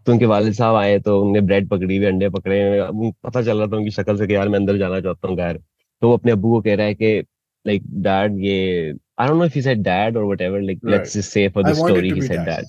तो 0.05 0.11
उनके 0.11 0.25
वालिद 0.25 0.53
साहब 0.53 0.75
आए 0.75 0.99
तो 0.99 1.21
उनने 1.21 1.41
ब्रेड 1.41 1.69
पकड़ी 1.69 1.97
हुई 1.97 2.05
अंडे 2.05 2.29
पकड़े 2.29 2.87
पता 3.23 3.41
चल 3.41 3.57
रहा 3.57 3.67
था 3.67 3.77
उनकी 3.77 3.91
शक्ल 3.91 4.17
से 4.17 4.27
कि 4.27 4.35
यार 4.35 4.49
मैं 4.49 4.59
अंदर 4.59 4.77
जाना 4.77 4.99
चाहता 4.99 5.27
हूँ 5.27 5.37
घर। 5.37 5.59
तो 6.01 6.09
वो 6.09 6.13
अपने 6.13 6.31
अब्बू 6.31 6.51
को 6.51 6.61
कह 6.61 6.75
रहा 6.75 6.85
है 6.85 6.93
कि 6.93 7.23
लाइक 7.67 7.83
डैड 7.87 8.39
ये 8.39 8.93
I 9.19 9.27
don't 9.27 9.37
know 9.37 9.45
if 9.45 9.53
he 9.55 9.61
said 9.61 9.77
dad 9.77 10.17
और 10.17 10.23
whatever 10.23 10.61
like 10.61 10.79
let's 10.85 11.17
just 11.17 11.29
say 11.29 11.49
for 11.49 11.63
the 11.63 11.73
story 11.73 12.11
he 12.11 12.21
said 12.21 12.39
dad 12.39 12.65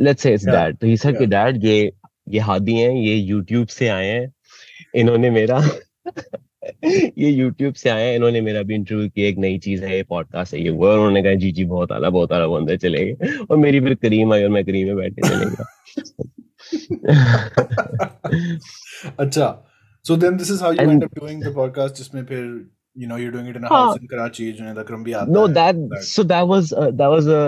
let's 0.00 0.22
say 0.22 0.34
it's 0.34 0.46
dad 0.46 0.76
तो 0.76 0.86
ही 0.86 0.96
सेड 0.96 1.18
कि 1.18 1.26
डैड 1.26 1.64
ये 1.64 1.92
ये 2.28 2.38
हादी 2.38 2.74
हैं 2.74 2.92
ये 2.92 3.14
यूट्यूब 3.14 3.66
से 3.66 3.88
आए 3.88 4.06
हैं 4.06 4.32
इन्होंने 4.94 5.30
मेरा 5.30 5.60
ये 7.18 7.30
यूट्यूब 7.30 7.74
से 7.74 7.90
आया 7.90 8.12
इन्होंने 8.12 8.40
मेरा 8.40 8.62
भी 8.62 8.74
इंटरव्यू 8.74 9.08
किया 9.08 9.28
एक 9.28 9.38
नई 9.38 9.58
चीज़ 9.58 9.84
है 9.84 9.96
ये 9.96 10.02
पॉडकास्ट 10.02 10.54
है 10.54 10.62
ये 10.62 10.70
वो 10.70 10.92
उन्होंने 10.92 11.22
कहा 11.22 11.34
जी 11.34 11.52
जी 11.52 11.64
बहुत 11.64 11.92
आला 11.92 12.10
बहुत 12.10 12.32
आला 12.32 12.46
बंदे 12.46 12.76
चले 12.76 13.04
गए। 13.04 13.38
और 13.50 13.56
मेरी 13.56 13.80
फिर 13.80 13.94
करीम 13.94 14.32
आई 14.32 14.42
और 14.42 14.48
मैं 14.48 14.64
करीम 14.64 14.86
में 14.86 14.96
बैठे 14.96 15.28
चले 15.28 15.44
गया। 15.46 15.66
अच्छा 19.20 19.70
so 20.06 20.16
then 20.16 20.36
this 20.36 20.50
is 20.50 20.62
how 20.62 20.72
you 20.72 20.90
end 20.90 21.04
up 21.04 21.18
doing 21.18 21.44
the 21.44 21.54
podcast 21.54 21.96
जिसमें 21.96 22.24
फिर 22.24 22.70
you 22.96 23.08
know 23.08 23.16
you're 23.16 23.32
doing 23.32 23.46
it 23.50 23.56
in 23.56 23.64
a 23.64 23.68
house 23.68 23.96
in 24.00 24.08
Karachi 24.10 24.44
Junaid 24.58 24.76
अकरम 24.78 25.04
भी 25.04 25.12
आता 25.12 25.32
no 25.32 25.46
that 25.54 25.78
so 26.08 26.22
that 26.22 26.44
was 26.48 26.72
uh, 26.72 26.90
that 27.00 27.14
was 27.14 27.30
a 27.36 27.40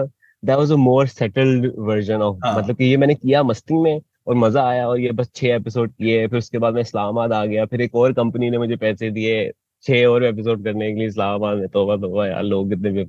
that 0.42 0.58
was 0.62 0.70
a 0.70 0.78
more 0.86 1.04
settled 1.06 1.68
version 1.90 2.24
of 2.28 2.40
मतलब 2.46 2.76
कि 2.76 2.84
ये 2.84 2.96
मैंने 2.96 3.14
किया 3.14 3.42
मस्ती 3.42 3.82
में 3.82 4.00
और 4.26 4.34
मज़ा 4.34 4.62
आया 4.68 4.88
और 4.88 5.00
ये 5.00 5.10
बस 5.12 5.30
छह 5.34 5.54
एपिसोड 5.54 5.92
किए 5.92 6.26
फिर 6.26 6.38
उसके 6.38 6.58
बाद 6.58 6.74
मैं 6.74 6.80
इस्लामाबाद 6.80 7.32
आ 7.32 7.44
गया। 7.46 7.64
फिर 7.66 7.80
एक 7.80 7.94
और 7.94 8.12
कंपनी 8.12 8.50
ने 8.50 8.58
मुझे 8.58 8.76
पैसे 8.76 9.10
दिए 9.10 9.50
छह 9.84 10.06
और 10.06 10.24
एपिसोड 10.24 10.64
करने 10.64 10.90
के 10.92 10.98
लिए 10.98 11.08
इस्लामाबाद 11.08 11.58
में। 11.58 11.68
तो 11.68 11.96
तो 11.96 12.24
यार 12.26 12.42
लोग 12.42 12.70
कितने 12.70 13.04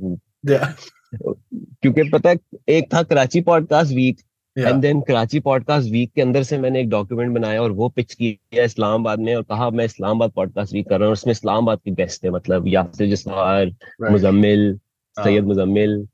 क्योंकि 1.15 2.09
पता 2.09 2.29
है 2.29 2.37
एक 2.69 2.93
था 2.93 3.01
Karachi 3.03 3.41
podcast 3.41 3.93
week 3.95 4.19
and 4.55 4.81
then 4.81 5.01
Karachi 5.07 5.39
podcast 5.39 5.89
week 5.91 6.11
के 6.15 6.21
अंदर 6.21 6.43
से 6.43 6.57
मैंने 6.57 6.79
एक 6.81 6.89
डॉक्यूमेंट 6.89 7.33
बनाया 7.33 7.61
और 7.61 7.71
वो 7.71 7.87
पिच 7.89 8.13
किया 8.13 8.63
इस्लामाबाद 8.63 9.19
में 9.19 9.35
और 9.35 9.43
कहा 9.43 9.69
मैं 9.69 9.85
इस्लामाबाद 9.85 10.31
पॉडकास्ट 10.35 10.73
वीक 10.73 10.89
कर 10.89 10.99
रहा 10.99 11.07
हूँ 11.07 11.13
उसमें 11.13 11.31
इस्लामाबाद 11.31 11.79
की 11.85 11.91
बेस्ट 11.91 12.25
है। 12.25 12.31
मतलब 12.31 12.67
यासिर 12.67 13.09
जसवार 13.09 13.71
मुजम्मिल 14.11 14.77
सैयद 15.17 15.45
मुजम्मिल 15.45 16.07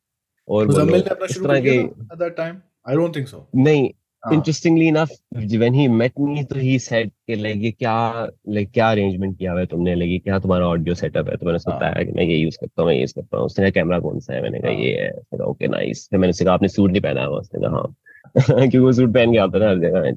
और 0.47 0.66
मुजम्मिल 0.68 1.01
ने 1.01 1.10
अपना 1.10 1.28
शुरू 1.28 1.62
किया 1.62 2.16
था 2.16 2.30
time 2.30 2.56
I 2.89 2.95
don't 2.95 3.16
think 3.16 3.28
so 3.28 3.47
नहीं 3.56 3.89
interestingly 4.32 4.88
enough 4.88 5.09
when 5.34 5.74
he 5.74 5.88
met 5.88 6.11
me 6.19 6.43
तो 6.43 6.55
ही 6.55 6.80
सेड 6.80 7.09
कि 7.09 7.36
लाइक 7.36 7.57
ये 7.57 7.71
क्या 7.71 8.28
लाइक 8.49 8.71
क्या 8.71 8.91
अरेंजमेंट 8.91 9.38
किया 9.38 9.51
हुआ 9.51 9.59
है 9.59 9.65
तुमने? 9.65 9.95
लाइक 9.95 10.24
क्या 10.24 10.39
तुम्हारा 10.39 10.67
ऑडियो 10.67 10.95
सेटअप 10.95 11.30
है? 11.30 11.36
तो 11.36 11.45
मैंने 11.45 11.55
उसको 11.55 11.71
हाँ। 11.71 11.80
बताया 11.80 12.03
कि 12.03 12.11
मैं 12.11 12.24
ये 12.24 12.38
यूज़ 12.38 12.57
करता 12.61 12.82
हूँ 12.82 12.88
मैं 12.88 12.95
ये 12.95 13.01
यूज़ 13.01 13.13
करता 13.15 13.38
हूँ। 13.38 13.45
उसने 13.45 13.63
कहा 13.63 13.69
कैमरा 13.69 13.99
कौन 13.99 14.19
सा 14.19 14.34
है? 14.34 14.41
मैंने 14.41 14.59
कहा 14.59 14.71
हाँ। 14.71 14.80
ये 14.80 14.91
है। 14.91 15.11
उसने 15.11 15.43
ओके 15.43 15.67
नाइस 15.67 16.07
फिर 16.09 16.19
मैंने 16.19 16.30
उससे 16.30 16.45
कहा 16.45 16.53
आपने 16.53 16.67
सूट 16.67 16.91
नहीं 16.91 17.01
पहना 17.01 17.24
हुआ? 17.24 17.39
उसने 17.39 17.61
कहा 17.61 17.71
हाँ. 17.71 17.95
क्योंकि 18.59 18.78
वो 18.78 18.91
सूट 18.91 19.13
पहन 19.13 19.32
के 19.32 19.38
आता 19.38 19.59
ना 19.59 19.69
हर 19.69 19.80
जगह 19.80 20.15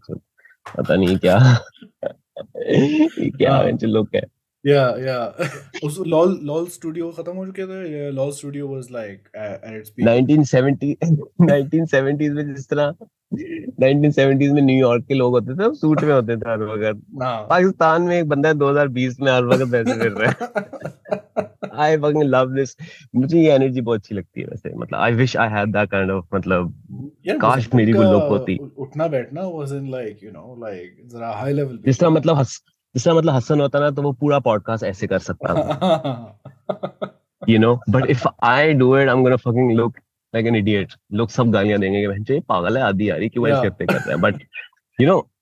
पता 0.79 0.97
नहीं 0.97 1.17
क्या। 1.17 1.59
क्या 3.19 3.63
लोग 3.83 4.11
क्या 4.11 4.21
yeah 4.65 4.97
yeah. 4.99 5.49
also 5.85 6.05
lol 6.13 6.31
lol 6.49 6.65
studio 6.77 7.11
khatam 7.17 7.37
ho 7.41 7.45
chuke 7.49 7.61
the 7.73 7.81
yeah 7.91 8.15
lol 8.17 8.33
studio 8.39 8.71
was 8.71 8.87
like 8.95 9.29
at 9.43 9.67
its 9.73 9.93
1970 9.99 10.95
1970s 11.51 12.31
में 12.31 12.55
जिस 12.55 12.69
तरह 12.69 12.95
1970s 13.35 14.53
में 14.53 14.63
न्यूयॉर्क 14.63 15.05
के 15.05 15.15
लोग 15.15 15.33
होते 15.33 15.55
थे 15.55 15.75
सूट 15.75 16.03
में 16.03 16.15
होते 16.15 16.37
थे 16.37 16.51
हर 16.51 16.63
वक्त। 16.63 17.03
पाकिस्तान 17.51 18.03
में 18.03 18.19
एक 18.19 18.29
बंदा 18.29 18.49
है 18.49 18.55
2020 18.55 19.21
में 19.21 19.33
हर 19.33 19.45
वक्त 19.45 19.75
ऐसे 19.75 19.99
फिर 20.01 20.13
रहा 20.13 20.31
है। 20.31 21.51
आई 21.75 21.97
फकिंग 21.97 22.23
लव 22.23 22.55
दिस 22.55 22.77
मुझे 23.17 23.41
ये 23.41 23.53
एनर्जी 23.53 23.81
बहुत 23.81 23.99
अच्छी 23.99 24.15
लगती 24.15 24.41
है 24.41 24.47
वैसे 24.47 24.75
मतलब 24.75 24.99
I 24.99 25.13
wish 25.13 25.37
I 25.37 25.49
had 25.49 25.69
that 25.69 25.91
kind 25.91 26.11
of 26.11 26.25
मतलब 26.35 26.75
काश 27.31 27.75
मेरी 27.75 27.93
भी 27.93 27.99
लुक 27.99 28.23
होती। 28.23 28.59
उठना 28.79 29.09
बैठना 29.09 29.43
was 29.43 29.73
in 29.73 29.91
like 29.91 30.25
you 30.25 30.31
know 30.31 30.57
like 30.61 31.03
जरा 31.07 31.31
हाई 31.31 31.53
लेवल 31.53 31.79
जिस 31.87 32.01
तरह 32.01 32.11
मतलब 32.11 32.47
हस 32.97 33.03
जिस 33.03 33.05
तरह 33.05 33.15
मतलब 33.15 33.35
हसन 33.35 33.61
होता 33.61 33.81
ना 33.81 33.91
तो 33.91 34.03
वो 34.03 34.13
पूरा 34.13 34.39
पॉडकास्ट 34.39 34.85
ऐसे 34.85 35.07
कर 35.07 35.19
सकता 35.19 35.55
था। 35.55 36.41
You 37.49 37.59
know 37.59 37.81
but 37.91 38.07
if 38.07 38.27
I 38.43 38.73
do 38.73 38.99
it 38.99 39.09
I 39.09 39.17
am 39.17 39.23
gonna 39.23 39.37
fucking 39.37 39.73
look 39.73 39.97
like 40.35 40.47
an 40.47 40.57
idiot 40.57 40.93
लोग 41.13 41.29
सब 41.29 41.51
गालियाँ 41.51 41.81
देंगे 41.81 42.01
कि 42.01 42.07
बहन 42.07 42.25
ये 42.31 42.41
पागल 42.41 42.79
है 42.79 42.85
आदि 42.85 43.11
यार 43.11 43.29
क्यों 43.29 43.49
ऐसे 43.49 43.63
करते 43.63 43.87
करते 43.87 44.11
हैं? 44.11 44.21
But 44.21 44.35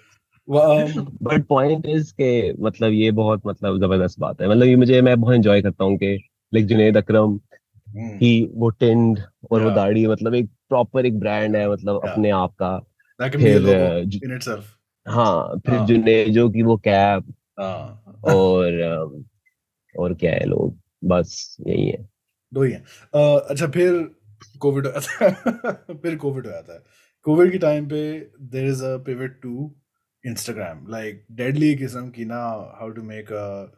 बट 1.23 1.47
पॉइंट 1.47 1.87
इज़ 1.87 2.13
के 2.13 2.53
मतलब 2.53 2.93
ये 2.93 3.11
बहुत 3.11 3.43
मतलब 3.47 3.81
ज़बरदस्त 3.81 4.21
बात 4.21 4.43
है। 4.43 4.49
मतलब 4.49 4.63
ये 4.63 4.77
मुझे 4.77 5.03
मैं 5.03 5.21
बहुत 5.21 5.35
एंजॉय 5.35 5.63
करता 5.63 5.85
हूँ 5.85 5.97
कि 5.97 6.29
लाइक 6.55 6.67
जुनेद 6.67 6.97
अकरम 6.97 7.41
ही 7.89 8.51
वो 8.55 8.71
टेंड 8.71 9.19
और 9.51 9.63
वो 9.63 9.71
दाढ़ी 9.71 10.07
मतलब 10.07 10.35
एक 10.35 10.47
प्रॉपर 10.69 11.07
एक 11.07 11.19
ब्रांड 11.19 11.57
है 11.57 11.71
मतलब 11.71 12.01
अपने 12.09 12.31
आप 12.31 12.55
का। 12.63 12.79
फिर 13.21 14.63
हाँ 15.09 15.61
फिर 15.67 15.75
हाँ। 15.75 15.87
जुनेजो 15.87 16.51
की 16.51 16.63
वो 16.63 16.77
कैप 16.77 17.25
हाँ। 17.61 18.03
और 18.35 18.73
और 19.99 20.15
क्या 20.15 20.33
है 20.33 20.45
लोग? 20.45 20.79
बस 21.05 21.57
यही 21.67 21.89
है। 21.89 22.09
दो 22.55 22.63
ही। 22.63 22.73
है 22.73 22.85
अच्छा 23.39 23.67
फिर 23.67 24.15
कोविड 24.59 24.87
फिर 26.03 26.17
कोविड 26.17 26.47
हो 26.47 26.53
जाता 26.53 26.73
है। 26.73 26.83
कोविड 27.23 27.53
के 27.53 27.59
टाइम 27.59 27.87
पे 27.87 28.31
there 28.41 28.67
is 28.67 28.85
a 28.85 28.97
pivot 28.97 29.41
to 29.43 29.75
Instagram 30.27 30.87
like 30.89 31.27
deadly 31.33 31.75
किस्म 31.75 32.09
की 32.09 32.25
ना 32.25 32.41
हाउ 32.81 32.89
टू 32.89 33.03
मेक 33.03 33.33
अ 33.33 33.73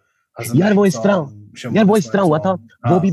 यार 0.55 0.75
वो 0.75 0.87
इस 0.87 0.97
तरह 0.97 1.73
यार 1.77 1.85
वो 1.85 1.97
इस 1.97 2.13
तरह 2.13 2.23
हुआ 2.23 2.39
था 2.39 2.53
वो 2.53 2.89
हाँ। 2.89 3.01
भी 3.01 3.11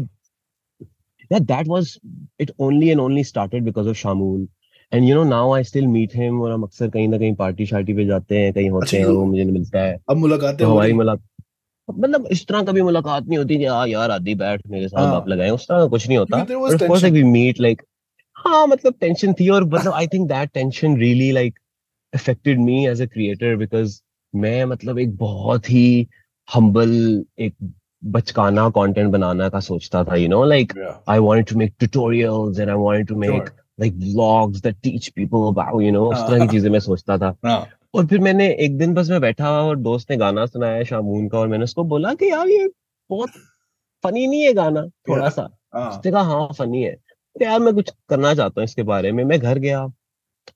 यार 1.32 1.40
that 1.42 1.68
was 1.68 1.98
it 2.40 2.52
only 2.60 2.90
and 2.90 3.00
only 3.00 3.24
started 3.24 3.64
because 3.64 3.88
of 3.90 3.98
Shamoon 3.98 4.48
and 4.92 5.08
you 5.10 5.16
know 5.16 5.24
now 5.24 5.54
I 5.54 5.64
still 5.64 5.88
meet 5.88 6.16
him 6.16 6.42
और 6.42 6.52
हम 6.52 6.64
अक्सर 6.64 6.90
कहीं 6.90 7.08
ना 7.08 7.18
कहीं 7.18 7.34
पार्टी 7.36 7.66
शार्टी 7.66 7.94
पे 7.94 8.06
जाते 8.06 8.40
हैं 8.40 8.54
कहीं 8.54 8.70
होते 8.70 8.98
हैं 8.98 9.06
वो 9.06 9.26
मुझे 9.26 9.44
मिलता 9.44 9.80
है। 9.80 9.98
अब 10.10 10.18
मुलाकातें 10.18 10.58
तो 10.58 10.72
हमारी 10.72 10.94
मुलाकात 10.94 11.30
मतलब 11.88 12.28
इस 12.32 12.46
तरह 12.48 12.62
कभी 12.64 12.82
मुलाकात 12.82 13.28
नहीं 13.28 13.38
होती 13.38 13.64
हाँ 13.64 13.88
यार 13.88 14.12
आदि 14.12 14.36
बैठ 14.36 14.62
मेरे 14.68 14.88
साथ 14.88 15.06
हाँ. 15.06 15.16
आप 15.16 15.28
लगाए। 15.30 15.50
उस 15.50 15.68
तरह 15.68 15.80
का 15.80 15.88
कुछ 15.88 16.08
नहीं 16.08 16.18
होता। 16.18 16.38
Of 16.38 16.88
course 16.88 17.04
we 17.04 17.24
meet 17.24 17.60
like 17.60 17.82
हाँ 18.36 18.66
मतलब 18.68 18.94
टेंशन 19.02 19.34
थी 19.34 19.50
और 19.50 19.64
मतलब 19.64 19.94
I 19.94 20.08
think 20.08 20.28
that 20.28 20.50
tension 20.54 20.98
really 20.98 21.32
like 21.32 21.60
affected 22.14 22.60
me 22.60 22.86
as 22.88 23.02
a 23.02 23.06
creator 23.06 23.56
because 23.56 24.00
मैं 24.34 24.64
मतलब 24.66 25.00
एक 25.00 25.16
बहुत 25.18 25.70
ही 25.70 26.08
हम्बल 26.48 26.92
एक 27.40 27.56
बचकाना 28.04 28.70
कंटेंट 28.70 29.12
बनाना 29.12 29.50
का 29.50 29.60
सोचता 29.60 30.04
था 30.04 30.16
you 30.16 30.28
know 30.30 30.44
like 30.46 30.74
I 31.10 31.20
wanted 31.20 31.46
to 31.50 31.58
make 31.60 31.74
tutorials 31.80 32.60
and 32.60 32.70
I 32.70 32.76
wanted 32.76 33.08
to 33.08 33.16
make 33.16 33.50
like 33.80 33.94
vlogs 33.94 34.62
that 34.62 34.76
teach 34.84 35.08
people 35.08 35.48
about 35.48 35.82
you 35.84 35.92
know 35.92 36.06
उस 36.12 36.18
तरह 36.18 36.36
की 36.36 36.40
हाँ। 36.40 36.48
चीज़ें 36.48 36.70
मैं 36.72 36.80
सोचता 36.80 37.18
था। 37.18 37.36
हाँ। 37.46 37.66
और 37.96 38.06
फिर 38.08 38.20
मैंने 38.20 38.50
एक 38.60 38.78
दिन 38.78 38.94
बस 38.94 39.10
मैं 39.10 39.20
बैठा 39.22 39.50
और 39.62 39.78
दोस्त 39.80 40.12
ने 40.12 40.18
गाना 40.18 40.46
सुनाया 40.46 40.84
शामून 40.84 41.28
का 41.28 41.40
और 41.40 41.48
मैंने 41.48 41.64
उसको 41.64 41.84
बोला 41.84 42.14
कि 42.14 42.30
यार 42.32 42.48
ये 42.48 42.68
बहुत 43.10 43.30
फनी 44.04 44.28
नहीं 44.28 44.44
है 44.44 44.54
गाना 44.54 44.86
थोड़ा 45.10 45.30
सा। 45.30 45.50
हाँ। 45.74 45.90
उसने 45.90 46.12
कहा 46.12 46.22
हाँ 46.22 46.48
फनी 46.60 46.84
है। 46.84 46.94
तो 46.94 47.46
यार 47.46 47.60
मैं 47.60 47.74
कुछ 47.74 47.94
करना 48.10 48.34
चाहता 48.34 48.62
हूँ 48.62 48.64
इसके 48.64 48.84
बारे 48.84 49.12
में। 49.12 49.24
मैं 49.24 49.40
घर 49.40 49.60
गया। 49.60 49.86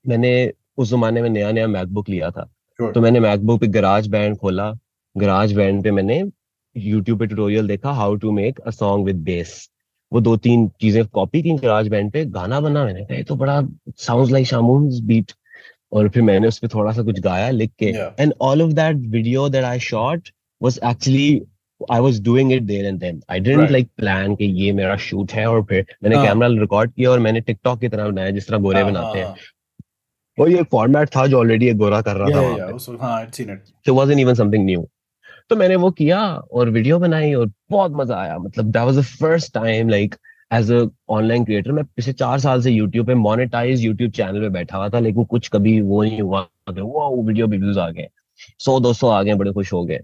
मैंने 0.08 0.52
उस 0.78 0.90
जमाने 0.90 1.22
में 1.22 1.30
नया 1.30 1.52
नया 1.52 1.68
मैकबुक 1.68 2.10
लिया 2.10 2.30
था। 2.32 2.50
तो 2.80 3.02
मैंने 3.02 3.20
मैकबुक 3.20 3.62
पे 3.62 3.68
गराज 3.68 4.08
बैंड 4.08 4.38
खोला। 4.38 4.72
गराज 5.16 5.54
बैंड 5.54 5.84
पे 5.84 5.92
मैंने 5.92 6.24
यूट्यूब 6.78 7.20
पे 7.20 7.26
ट्यूटोरियल 7.28 7.68
देखा 7.68 7.92
how 7.92 8.16
to 8.16 8.32
make 8.32 8.60
a 8.60 8.70
song 8.70 9.06
with 9.06 9.16
bass 9.16 9.70
वो 10.14 10.22
दो 10.22 10.38
तीन 10.38 10.68
चीज़ें 10.68 11.06
कॉपी 11.06 11.42
की 11.42 11.52
गराज 11.52 11.88
बैंड 11.88 12.12
पे 12.12 12.26
गाना 12.26 12.60
बना 12.60 12.86
मैंने 12.86 13.06
कहा 13.06 13.22
तो 13.22 13.36
बड़ा 13.36 13.62
साउंड्स 13.98 14.32
लाइक 14.32 14.48
शामून 14.48 15.06
बीट 15.06 15.32
और 15.92 16.10
फिर 16.10 16.24
मैंने 16.24 16.48
उस 16.48 16.60
पर 16.60 16.68
थोड़ा 16.68 16.92
सा 16.92 17.04
कुछ 17.04 17.20
गाया 17.20 17.50
लिख 17.50 17.72
के। 17.80 17.86
And 18.20 18.34
all 18.42 18.62
of 18.62 18.72
that 18.72 18.96
video 18.96 19.50
that 19.50 19.64
I 19.64 19.80
shot 19.80 20.30
was 20.64 20.80
actually 20.86 21.42
I 21.92 22.00
was 22.00 22.24
doing 22.24 22.54
it 22.54 22.64
there 22.64 22.86
and 22.86 23.00
then 23.00 23.22
I 23.30 23.40
didn't 23.40 23.72
like 23.72 23.88
plan 23.98 24.36
कि 24.36 24.46
ये 24.46 24.72
मेरा 24.72 24.96
शूट 24.98 25.32
है 25.32 25.48
और 25.48 25.64
फिर 25.64 25.86
मैंने 26.04 26.16
हाँ। 26.16 26.26
कैमरा 26.26 26.48
रिकॉर्ड 26.48 26.92
किया 26.92 27.12
और 27.12 27.20
मैंने 27.20 27.42
टिकटॉक 27.42 27.80
की 27.80 27.90
तरह 27.90 28.10
बनाया 28.10 28.30
जिस 28.30 28.48
तरह 28.48 28.58
गोरे 28.58 28.82
हाँ, 28.82 28.92
बनाते 28.92 29.20
हैं 29.20 29.26
हाँ, 29.26 29.36
और 30.40 30.50
ये 30.50 30.64
फॉर्मेट 30.64 31.10
था 31.10 31.28
जो 31.28 31.40
ऑलरेडी 31.40 31.68
एक 31.68 31.78
गोरा 31.78 32.02
कर 32.02 32.16
रहा 32.16 32.30
था 32.30 32.34
yeah, 32.34 32.44
वहाँ 32.44 32.58
yeah, 32.58 32.68
पे। 32.68 32.74
उस- 32.74 33.02
हाँ, 33.02 33.26
तो 35.50 35.56
मैंने 35.56 35.76
वो 35.76 35.92
किया 35.92 36.22
और 36.30 36.70
वीडियो 36.70 37.00
बनाई 37.00 37.34
और 37.34 37.52
बहुत 37.70 37.92
मज़ा 37.96 38.16
आया। 38.16 38.38
मतलब 38.40 38.72
that 38.74 38.88
was 38.88 38.98
the 38.98 39.06
first 39.12 39.54
time 39.56 39.94
like 39.94 40.18
as 40.54 40.72
a 40.72 40.82
online 41.10 41.44
creator 41.46 41.72
मैं 41.72 41.84
पिछले 41.86 42.14
चार 42.14 42.40
साल 42.40 42.62
से 42.62 42.72
यूट्यूब 42.72 43.08
पे 43.08 43.16
मोनेटाइज 43.16 43.82
यूट्यूब 43.86 44.12
चैनल 44.12 44.42
पे 44.42 44.50
बैठा 44.50 44.78
हुआ 44.78 44.90
था 44.90 45.00
लेकिन 45.00 45.24
कुछ 45.26 45.48
कभी 45.54 45.80
वो 45.82 46.04
नहीं 46.04 46.22
हुआ 46.22 46.42
कि 46.70 46.82
वो 46.82 47.24
वीडियो 47.24 47.48
व्यूज़ 47.48 47.80
आ 47.80 47.90
गए 47.90 48.08
सौ 48.60 48.80
दो 48.80 48.94
सौ 48.94 49.08
आ 49.10 49.22
गए 49.24 49.34
बड़े 49.36 49.52
खुश 49.52 49.74
हो 49.74 49.84
गए। 49.86 50.00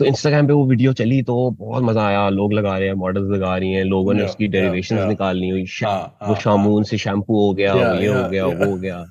तो 0.00 0.04
इंस्टाग्राम 0.04 0.46
पे 0.46 0.52
वो 0.52 0.64
वीडियो 0.66 0.92
चली 0.92 1.22
तो 1.22 1.50
बहुत 1.58 1.82
मज़ा 1.82 2.06
आया। 2.06 2.28
लोग 2.28 2.52
लगा 2.52 2.76
रहे 2.78 2.88
हैं 2.88 2.94
मॉडल्स 2.96 3.30
लगा 3.30 3.56
रही 3.56 3.72
हैं 3.72 3.84
लोगों 3.84 4.14
ने 4.14 4.24
उसकी 4.24 4.48
डेरिवेशन 4.48 4.96
yeah. 4.96 5.08
निकालनी 5.08 5.48
हुई। 5.48 5.64
हाँ, 5.82 6.18
वो 6.22 6.26
हाँ, 6.26 6.40
शामून 6.40 6.82
से 6.82 6.98
शैम्पू 6.98 7.40
हो 7.40 7.52
गया 7.54 7.74
ये 7.92 8.06
हो 8.08 8.28
गया 8.28 8.46
वो 8.46 8.70
हो 8.70 8.76
गया। 8.76 9.02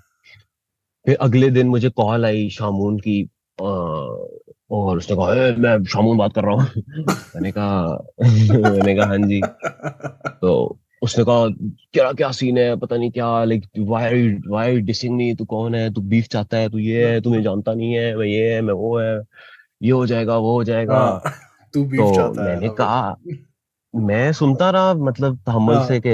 फिर 1.06 1.16
अगले 1.22 1.50
दिन 1.50 1.68
मुझे 1.68 1.90
कॉल 1.90 2.26
आई 2.26 2.50
शामून 2.50 2.98
की 3.00 3.22
और 4.72 4.98
उसने 4.98 5.16
कहा 5.18 5.34
"ए, 5.48 5.56
मैं 5.56 5.84
शामून 5.84 6.18
बात 6.18 6.34
कर 6.34 6.44
रहा 6.44 6.54
हूँ। 6.54 6.62
मैंने 7.36 7.52
कहा 7.52 8.04
मैंने 8.70 8.96
कहा 8.96 9.06
हाँ 9.06 9.18
जी. 9.18 9.42
तो 10.42 10.80
उसने 11.04 11.24
कहा 11.24 11.48
क्या 11.94 12.12
क्या 12.12 12.32
सीन 12.32 12.58
है? 12.58 12.76
पता 12.76 12.98
नहीं 12.98 13.12
क्या 13.12 13.44
like 13.44 13.66
why 13.80 14.34
why 14.48 14.80
dissing 14.82 15.16
me 15.16 15.34
तू 15.36 15.46
कौन 15.46 15.76
है? 15.76 15.94
तू 15.94 16.02
बीफ 16.02 16.28
चाहता 16.28 16.58
है? 16.58 16.70
तू 16.70 16.78
ये 16.78 17.08
है? 17.12 17.22
तू 17.22 17.30
मुझे 17.30 17.42
जानता 17.42 17.74
नहीं 17.74 17.94
है? 17.94 18.16
मैं 18.18 18.26
ये 18.26 18.54
है 18.54 18.62
मैं 18.62 18.74
वो 18.74 18.98
है? 19.00 19.22
ये 19.84 19.92
हो 19.92 20.06
जाएगा 20.06 20.38
वो 20.38 20.52
हो 20.52 20.64
जाएगा। 20.64 20.98
हाँ, 20.98 21.22
तू 21.74 21.84
बीफ 21.84 22.00
तो 22.02 22.16
चाहता 22.16 22.30
मैंने 22.30 22.50
है 22.50 22.56
मैंने 22.56 22.70
कहा 22.70 23.16
मैं 23.96 24.34
सुनता 24.34 24.70
रहा 24.70 24.94
मतलब 24.94 25.38
तहम्मुल 25.38 25.76
हाँ। 25.76 25.88
से 25.88 26.00
कि 26.00 26.10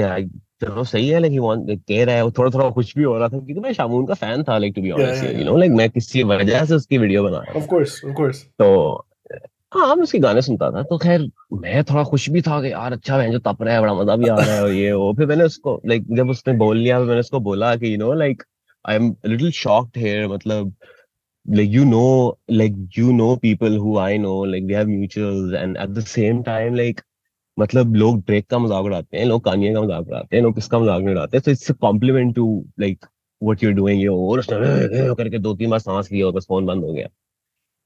चलो 0.60 0.84
सही 0.84 1.08
है 1.08 1.18
लेकिन 1.20 1.76
कह 1.76 2.04
रहा 2.04 2.14
है 2.14 2.22
वो 2.22 2.30
थोड़ा 2.30 2.50
थोड़ा 2.50 2.70
खुश 2.70 2.96
भी 2.96 3.02
हो 3.02 3.18
रहा 3.18 3.28
था 3.28 3.38
क्योंकि 3.38 3.54
मैं 3.54 3.72
शामून 3.72 4.06
का 4.06 4.14
फ़ैन 4.14 4.42
था 4.42 4.58
like 4.58 4.72
to 4.76 4.82
be 4.82 4.90
honest 4.90 5.38
you 5.38 5.44
know 5.44 5.56
like 5.56 5.72
मैं 5.72 5.90
किसी 5.90 6.22
वजह 6.22 6.64
से 6.64 6.74
उसकी 6.74 6.98
वीडियो 6.98 7.22
बना 7.24 7.38
रहा 7.38 7.60
Of 7.60 7.68
course, 7.72 7.94
of 8.04 8.16
course. 8.20 8.36
तो 8.36 9.06
हाँ 9.74 9.96
मैं 9.96 10.02
उसके 10.02 10.18
गाने 10.18 10.42
सुनता 10.42 10.70
था 10.70 10.82
तो 10.82 10.98
खैर 10.98 11.20
मैं 11.52 11.84
थोड़ा 11.84 12.04
खुश 12.04 12.30
भी 12.30 12.42
था 12.42 12.62
कि 12.62 12.72
यार 12.72 12.92
अच्छा 12.92 13.18
है 13.18 13.32
जो 13.32 13.38
तप 13.38 13.62
रहा 13.62 13.74
है 13.74 13.80
बड़ा 13.80 13.94
मज़ा 13.94 14.16
भी 14.16 14.28
आ 14.28 14.36
रहा 14.36 14.54
है 14.54 14.62
और 14.62 14.72
ये 14.72 14.92
वो। 14.92 15.12
फिर 15.12 15.26
मैंने 15.26 15.44
उसको 15.44 15.82
लाइक 15.86 16.06
जब 16.10 16.30
उसने 16.30 16.54
बोल 16.54 16.76
लिया 16.76 17.00
मैंने 17.00 17.20
उसको 17.20 17.40
बोला 17.40 17.76
कि 17.76 17.92
you 17.92 17.98
know 17.98 18.12
like 18.12 18.42
I 18.88 18.96
am 18.96 19.16
little 19.26 19.50
shocked 19.50 19.98
here 19.98 20.28
मतलब 20.28 20.74
like 21.56 21.70
you 21.74 21.84
know 21.90 22.38
like 22.50 22.74
you 22.96 23.12
know 23.18 23.28
people 23.42 23.76
who 23.82 23.92
I 23.98 24.16
know 24.22 24.38
like 24.54 24.66
they 24.66 24.74
have 24.74 24.88
mutuals 24.88 25.54
and 25.60 25.78
at 25.78 25.94
the 25.94 26.02
same 26.02 26.42
time 26.48 26.74
like 26.74 26.98
मतलब 27.58 27.94
लोग 27.96 28.20
ड्रेक 28.26 28.46
का 28.50 28.58
मज़ाक 28.58 28.84
उड़ाते 28.84 29.16
हैं 29.18 29.24
लोग 29.26 29.44
कानिया 29.44 29.74
का 29.74 29.82
मज़ाक 29.82 30.08
उड़ाते 30.08 30.36
हैं 30.36 30.42
लोग 30.42 30.54
किसका 30.54 30.78
मज़ाक 30.78 31.02
नहीं 31.02 31.14
उड़ाते 31.14 31.40
तो 31.40 31.50
it's 31.50 31.70
compliment 31.80 32.34
to 32.34 32.48
like 32.80 33.06
what 33.42 33.64
you 33.64 33.72
doing 33.74 34.10
और 34.10 34.42
करके 34.50 35.38
दो 35.38 35.54
तीन 35.54 35.70
बार 35.70 35.78
सांस 35.78 36.12
लिया 36.12 36.26
और 36.26 36.32
बस 36.32 36.46
फ़ोन 36.48 36.66
बंद 36.66 36.84
हो 36.84 36.92
गया। 36.92 37.08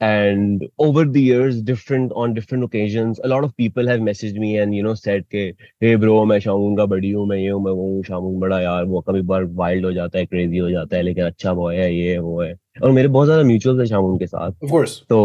And 0.01 0.63
over 0.85 1.03
the 1.15 1.21
years 1.25 1.59
different 1.67 2.15
on 2.21 2.33
different 2.37 2.67
occasions 2.67 3.19
a 3.27 3.29
lot 3.33 3.45
of 3.47 3.51
people 3.61 3.91
have 3.91 4.01
messaged 4.07 4.39
me 4.45 4.49
and 4.63 4.77
you 4.77 4.87
know 4.87 4.95
said 5.01 5.27
के 5.35 5.45
hey 5.85 5.93
bro 6.05 6.17
मैं 6.27 6.39
शामून 6.41 6.77
का 6.77 6.87
बड़ी 6.93 7.11
हूँ 7.11 7.27
मैं 7.29 7.37
ये 7.39 7.49
हूँ 7.49 7.63
मैं 7.65 7.73
वो 7.73 7.87
हूँ 7.91 8.03
शामून 8.05 8.39
बड़ा 8.41 8.61
यार 8.61 8.85
वो 8.85 9.01
कभी 9.09 9.21
बार 9.29 9.45
वाइल्ड 9.61 9.85
हो 9.87 9.93
जाता 9.93 10.19
है 10.19 10.27
क्रेजी 10.27 10.59
हो 10.59 10.71
जाता 10.71 10.97
है 10.97 11.03
लेकिन 11.03 11.25
अच्छा 11.25 11.53
बॉय 11.55 11.77
है 11.77 11.95
ये 11.95 12.19
वो 12.19 12.41
है। 12.43 12.55
और 12.83 12.91
मेरे 12.91 13.09
बहुत 13.09 13.27
ज़्यादा 13.27 13.43
म्यूचुअल्स 13.45 13.81
है 13.81 13.87
शामून 13.87 14.19
के 14.19 14.27
साथ। 14.27 14.51
Of 14.65 14.73
course. 14.73 14.99
तो 15.09 15.21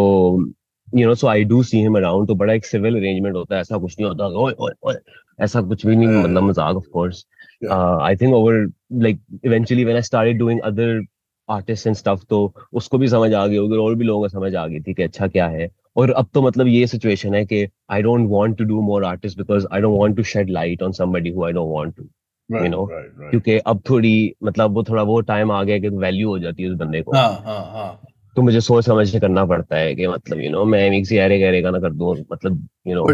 you 0.95 1.07
know 1.07 1.15
so 1.15 1.27
I 1.27 1.43
do 1.43 1.61
see 1.63 1.77
him 1.77 1.97
around 1.97 2.27
तो 2.27 2.35
बड़ा 2.35 2.53
एक 2.53 2.65
सिविल 2.65 2.95
अरेंजमेंट 2.95 3.35
होता 3.35 3.55
है 3.55 3.61
ऐसा 3.61 3.77
कुछ 3.77 3.95
नहीं 3.99 4.09
होता 4.09 4.27
ओए 4.43 4.53
ओए 4.59 4.71
ओए 4.83 4.95
ऐसा 5.39 5.61
कुछ 5.61 5.85
भी 5.85 5.95
नहीं 5.95 6.07
मतलब 6.07 6.43
मज़ाक 6.43 6.75
of 6.75 6.87
course 6.93 7.25
I 7.71 8.15
think 8.15 8.33
over 8.33 8.65
like 9.01 9.19
eventually 9.45 9.83
when 9.83 9.95
I 9.95 10.01
started 10.01 10.37
doing 10.39 10.59
other 10.61 11.01
artist 11.49 11.87
and 11.87 11.95
stuff 11.95 12.23
तो 12.29 12.53
उसको 12.73 12.97
भी 12.97 13.07
समझ 13.07 13.33
आ 13.33 13.45
गई 13.47 13.57
होगी 13.57 13.77
और 13.77 13.95
भी 13.95 14.05
लोगों 14.05 14.21
को 14.21 14.29
समझ 14.29 14.55
आ 14.55 14.65
गई 14.67 14.79
थी 14.79 14.93
कि 14.93 15.03
अच्छा 15.03 15.27
क्या 15.27 15.47
है। 15.47 15.69
और 15.95 16.11
अब 16.11 16.27
तो 16.33 16.41
मतलब 16.41 16.67
ये 16.67 16.87
सिचुएशन 16.87 17.35
है 17.35 17.45
कि 17.45 17.67
I 17.91 18.01
don't 18.01 18.29
want 18.29 18.57
to 18.57 18.63
do 18.63 18.81
more 18.81 19.05
artist 19.05 19.37
because 19.37 19.67
I 19.73 19.81
don't 19.81 19.99
want 19.99 20.15
to 20.17 20.23
shed 20.23 20.49
light 20.49 20.83
on 20.83 20.91
somebody 20.91 21.29
who 21.29 21.45
I 21.45 21.51
don't 21.51 21.73
want 21.73 21.95
to 21.95 22.03
you 22.03 22.59
right. 22.59 23.29
क्योंकि 23.29 23.57
अब 23.57 23.81
थोड़ी 23.89 24.33
मतलब 24.43 24.73
वो 24.73 24.83
थोड़ा 24.83 25.03
वो 25.03 25.19
टाइम 25.21 25.51
आ 25.51 25.63
गया 25.63 25.79
कि 25.79 25.89
वैल्यू 25.97 26.29
हो 26.29 26.39
जाती 26.39 26.63
है 26.63 26.69
उस 26.69 26.77
बंदे 26.77 27.01
को। 27.01 27.15
हाँ, 27.15 27.41
हाँ, 27.45 27.65
हाँ. 27.71 28.01
तो 28.37 28.41
मुझे 28.41 28.59
सोच 28.61 28.85
समझ 28.85 29.09
के 29.11 29.19
करना 29.19 29.43
पड़ता 29.45 29.75
है 29.75 29.93
कि 29.95 30.07
मतलब 30.07 30.39
यू 30.39 30.49
नो 30.51 30.63
मैं 30.65 30.79
एक 30.91 31.05
सी 31.07 31.17
अरे 31.17 31.39
गहरे 31.39 31.61
का 31.61 31.69
ना 31.71 31.79
कर 31.79 31.93
दूँ 31.93 32.15
मतलब 32.31 32.67
यू 32.87 32.95
नो 32.95 33.05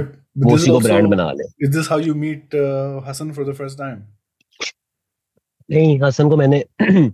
वो 0.46 0.54
उसी 0.56 0.72
को 0.72 0.80
ब्रांड 0.80 1.08
बना 1.10 1.32
ले 1.32 1.70
this 1.76 1.88
how 1.92 1.98
you 2.08 2.16
meet 2.24 2.58
uh, 2.62 3.00
Hassan 3.02 3.32
for 3.38 3.46
the 3.50 3.56
first 3.60 3.80
time? 3.82 4.02
नहीं 5.70 6.00
हसन 6.02 6.30
को 6.30 6.38
मैंने 6.38 6.64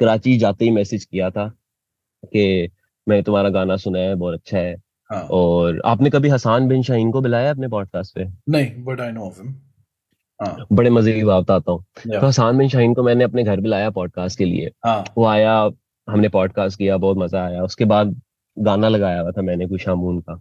कराची 0.00 0.36
जाते 0.38 0.64
ही 0.64 0.70
मैसेज 0.70 1.04
किया 1.04 1.30
था 1.30 1.48
कि 2.24 2.68
मैं 3.06 3.22
तुम्हारा 3.22 3.48
गाना 3.48 3.76
सुना 3.76 3.98
है 3.98 4.14
बहुत 4.14 4.34
अच्छा 4.34 4.58
है 4.58 4.76
हाँ. 5.10 5.22
और 5.22 5.82
आपने 5.84 6.10
कभी 6.10 6.28
हसान 6.28 6.68
बिन 6.68 6.82
शाहीन 6.82 7.10
को 7.12 7.20
बुलाया 7.20 7.50
अपने 7.50 7.68
पॉडकास्ट 7.68 8.14
पे 8.14 8.28
नहीं, 8.48 8.84
but 8.84 9.00
I 9.00 9.12
know 9.12 9.28
of 9.30 9.42
him. 9.42 9.52
हाँ, 10.40 10.66
बड़े 10.72 10.90
मज़े 10.90 11.12
की 11.12 11.24
बात 11.24 11.50
आता 11.50 11.72
हूँ 11.72 11.84
yeah. 11.84 12.20
तो 12.20 12.26
हसान 12.26 12.58
बिन 12.58 12.68
शाहीन 12.68 12.94
को 12.94 13.02
मैंने 13.02 13.24
अपने 13.24 13.44
घर 13.44 13.60
बुलाया 13.60 13.90
पॉडकास्ट 13.90 14.38
के 14.38 14.44
लिए 14.44 14.70
हाँ, 14.86 15.04
वो 15.18 15.26
आया 15.26 15.70
हमने 16.08 16.28
पॉडकास्ट 16.28 16.78
किया 16.78 16.96
बहुत 16.96 17.18
मज़ा 17.18 17.46
आया। 17.46 17.62
उसके 17.62 17.84
बाद 17.84 18.20
गाना 18.58 18.88
लगाया 18.88 19.20
हुआ 19.20 19.30
था 19.30 19.42
मैंने 19.42 19.66
कुछ 19.66 19.80
शामून 19.80 20.20
का। 20.20 20.40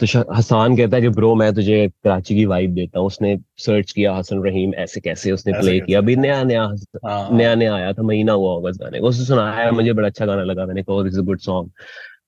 तो 0.00 0.06
हसान 0.34 0.76
कहता 0.76 0.96
है 0.96 1.02
कि 1.02 1.08
ब्रो 1.08 1.34
मैं 1.34 1.54
तुझे 1.54 1.88
कराची 2.04 2.34
की 2.34 2.44
वाइब 2.44 2.74
देता 2.74 2.98
हूँ। 2.98 3.06
उसने 3.06 3.38
सर्च 3.56 3.92
किया 3.92 4.14
हसन 4.14 4.42
रहीम 4.42 4.74
ऐसे 4.74 5.00
कैसे 5.00 5.32
उसने 5.32 5.52
ऐसे 5.52 5.60
प्ले? 5.60 5.80
किया? 5.80 5.98
अभी 5.98 6.16
नया 6.16 6.42
नया 6.44 6.62
हाँ, 7.06 7.28
नया 7.32 7.54
नया 7.54 7.74
आया 7.74 7.92
था 7.92 8.02
महीना 8.02 8.32
हुआ 8.32 8.52
होगा 8.52 8.70
इस 8.70 8.78
गाने 8.80 9.00
को। 9.00 9.06
उसने 9.06 9.24
सुनाया 9.24 9.70
मुझे 9.70 9.92
बड़ा 9.92 10.08
अच्छा 10.08 10.26
गाना 10.26 10.42
लगा। 10.42 10.66
मैंने 10.66 10.82
कहा 10.82 11.02
दिस 11.02 11.12
इज़ 11.14 11.20
गुड 11.20 11.38
सॉन्ग 11.38 11.70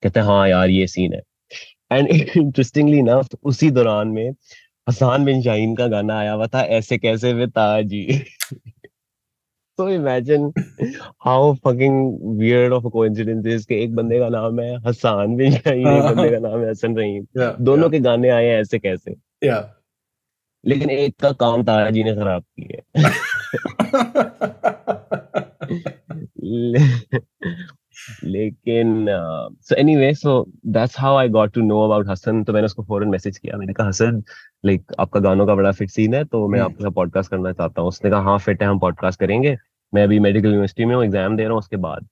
कहते 0.02 0.20
हैं 0.20 0.26
हाँ 0.26 0.48
यार 0.48 0.70
ये 0.70 0.86
सीन 0.86 1.14
है। 1.14 1.20
एंड 1.92 2.08
इंटरेस्टिंगली 2.08 3.02
ना 3.02 3.22
उसी 3.44 3.70
दौरान 3.70 4.08
में 4.08 4.30
हसान 4.88 5.24
बिन 5.24 5.42
शाहीन 5.42 5.76
का 5.76 5.86
गाना 5.86 6.18
आया 6.18 6.32
हुआ 6.32 6.46
था 6.46 6.62
ऐसे 6.62 6.98
कैसे 6.98 7.32
वे 7.32 7.46
ताजी 7.46 8.22
तो 9.78 9.88
imagine 9.88 10.52
how 11.24 11.54
fucking 11.54 12.18
weird 12.38 12.72
of 12.72 12.84
coincidence 12.84 13.46
is 13.46 13.66
कि 13.66 13.82
एक 13.84 13.94
बंदे 13.94 14.18
का 14.18 14.28
नाम 14.28 14.60
है 14.60 14.76
हसान 14.86 15.36
बिन 15.36 15.52
शाहीन 15.52 15.88
एक 15.88 16.02
बंदे 16.02 16.30
का 16.30 16.38
नाम 16.38 16.60
है 16.60 16.70
हसन 16.70 16.96
रहीम। 16.96 17.24
yeah, 17.24 17.60
दोनों 17.60 17.90
के 17.90 18.00
गाने 18.00 18.28
आए 18.28 18.46
हैं 18.46 18.60
ऐसे 18.60 18.78
कैसे? 18.78 19.14
yeah. 19.50 19.62
लेकिन 20.66 20.90
एक 20.90 21.14
का 21.20 21.32
काम 21.32 21.62
तारा 21.64 21.90
जी 21.90 22.04
ने 22.04 22.14
खराब 22.14 22.42
किया 22.60 23.10
ले- 26.44 27.20
लेकिन 28.24 29.06
so 29.60 29.74
anyway 29.74 30.14
so 30.14 30.46
that's 30.66 30.94
how 30.98 31.16
I 31.16 31.28
got 31.28 31.52
to 31.52 31.60
know 31.60 31.80
about 31.80 32.08
Hasan. 32.08 32.44
तो 32.44 32.52
मैंने 32.52 32.64
उसको 32.64 32.82
फ़ौरन 32.82 33.08
मैसेज 33.08 33.38
किया। 33.38 33.56
मैंने 33.56 33.72
कहा 33.72 33.88
हसन 33.88 34.22
लाइक 34.66 34.84
आपका 35.00 35.20
गानों 35.20 35.46
का 35.46 35.54
बड़ा 35.54 35.72
फिट 35.72 35.90
सीन 35.90 36.14
है 36.14 36.24
तो 36.24 36.48
मैं 36.48 36.60
हम्म। 36.60 36.70
आपके 36.70 36.84
साथ 36.84 36.90
पॉडकास्ट 36.90 37.30
करना 37.30 37.52
चाहता 37.52 37.80
हूँ। 37.80 37.88
उसने 37.88 38.10
कहा 38.10 38.20
हाँ 38.20 38.38
फिट 38.38 38.62
है 38.62 38.68
हम 38.68 38.78
पॉडकास्ट 38.78 39.20
करेंगे। 39.20 39.56
मैं 39.92 40.02
अभी 40.02 40.18
मेडिकल 40.20 40.48
यूनिवर्सिटी 40.48 40.84
में 40.84 40.94
हूँ 40.94 41.04
एग्ज़ाम 41.04 41.36
दे 41.36 41.42
रहा 41.42 41.52
हूँ 41.52 41.58
उसके 41.58 41.76
बाद। 41.76 42.08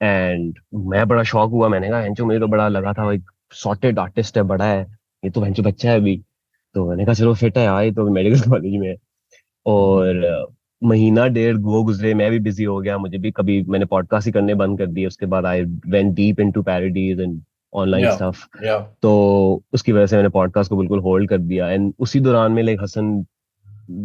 एंड 0.00 0.58
मैं 0.90 1.06
बड़ा 1.08 1.22
शौक 1.22 1.50
हुआ 1.50 1.68
मैंने 1.68 1.88
कहा 1.88 2.00
हेंचो 2.00 2.24
मुझे 2.26 2.38
तो 2.40 2.46
बड़ा 2.48 2.68
लगा 2.68 2.92
था 2.92 3.12
एक 3.12 3.30
सॉर्टेड 3.54 3.98
आर्टिस्ट 3.98 4.36
है 4.36 4.42
बड़ा 4.44 4.64
है। 4.64 4.80
ये 5.22 5.30
तो 5.30 5.42
हेंचो 5.42 5.62
बच्चा 5.62 5.90
है 5.90 5.96
अभी। 5.96 6.16
तो 6.74 6.88
मैंने 6.88 7.04
कहा 7.04 7.14
चलो 7.14 7.34
फिट 7.34 7.58
है 7.58 7.64
यार 7.64 7.84
ये 7.84 7.92
तो 7.92 8.10
मेडिकल 8.10 8.50
कॉलेज 8.50 8.76
में 8.80 8.96
और 9.66 10.52
महीना 10.82 11.26
डेढ़ 11.28 11.56
वो 11.56 11.82
गुजरे 11.84 12.12
मैं 12.14 12.30
भी 12.30 12.38
बिज़ी 12.40 12.64
हो 12.64 12.80
गया 12.80 12.96
मुझे 12.98 13.18
भी 13.18 13.30
कभी 13.30 13.62
मैंने 13.62 13.84
पॉडकास्ट 13.86 14.26
ही 14.26 14.32
करने 14.32 14.54
बंद 14.54 14.78
कर 14.78 14.86
दिए। 14.86 15.06
उसके 15.06 15.26
बाद 15.26 15.46
I 15.46 15.62
went 15.62 16.14
deep 16.14 16.40
into 16.40 16.62
parodies 16.62 17.20
and 17.20 17.40
online 17.72 18.10
stuff 18.10 18.44
तो 19.02 19.12
उसकी 19.72 19.92
वजह 19.92 20.06
से 20.06 20.16
मैंने 20.16 20.28
पॉडकास्ट 20.28 20.70
को 20.70 20.76
बिल्कुल 20.76 21.00
होल्ड 21.00 21.28
कर 21.28 21.38
दिया। 21.38 21.70
एंड 21.70 21.92
उसी 21.98 22.20
दौरान 22.20 22.52
में 22.52 22.62
like 22.62 22.82
Hasan 22.82 23.24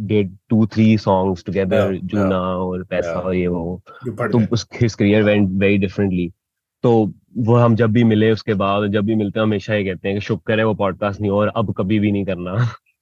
did 0.07 0.35
two 0.49 0.65
three 0.67 0.97
songs 0.97 1.43
together 1.45 1.93
Yeah, 1.93 2.05
जूना 2.05 2.39
और 2.39 2.83
पैसा 2.83 3.13
Yeah. 3.13 3.23
और 3.25 3.35
ये 3.35 3.47
वो 3.47 3.81
You 4.07 4.31
तो. 4.31 4.41
उस 4.53 4.67
his 4.81 4.93
career 4.93 5.23
went 5.23 5.49
very 5.59 5.77
differently 5.77 6.29
तो 6.83 6.91
वो 7.37 7.55
हम 7.55 7.75
जब 7.75 7.91
भी 7.91 8.03
मिले 8.03 8.31
उसके 8.31 8.53
बाद 8.53 8.91
जब 8.91 9.05
भी 9.05 9.15
मिलते 9.15 9.39
हैं 9.39 9.45
हमेशा 9.45 9.73
ये 9.75 9.83
कहते 9.83 10.07
हैं 10.07 10.17
कि 10.17 10.25
शुक्र 10.25 10.59
है 10.59 10.65
वो 10.65 10.73
पॉडकास्ट 10.73 11.21
नहीं 11.21 11.31
और 11.31 11.51
अब 11.55 11.73
कभी 11.77 11.99
भी 11.99 12.11
नहीं 12.11 12.25
करना 12.25 12.55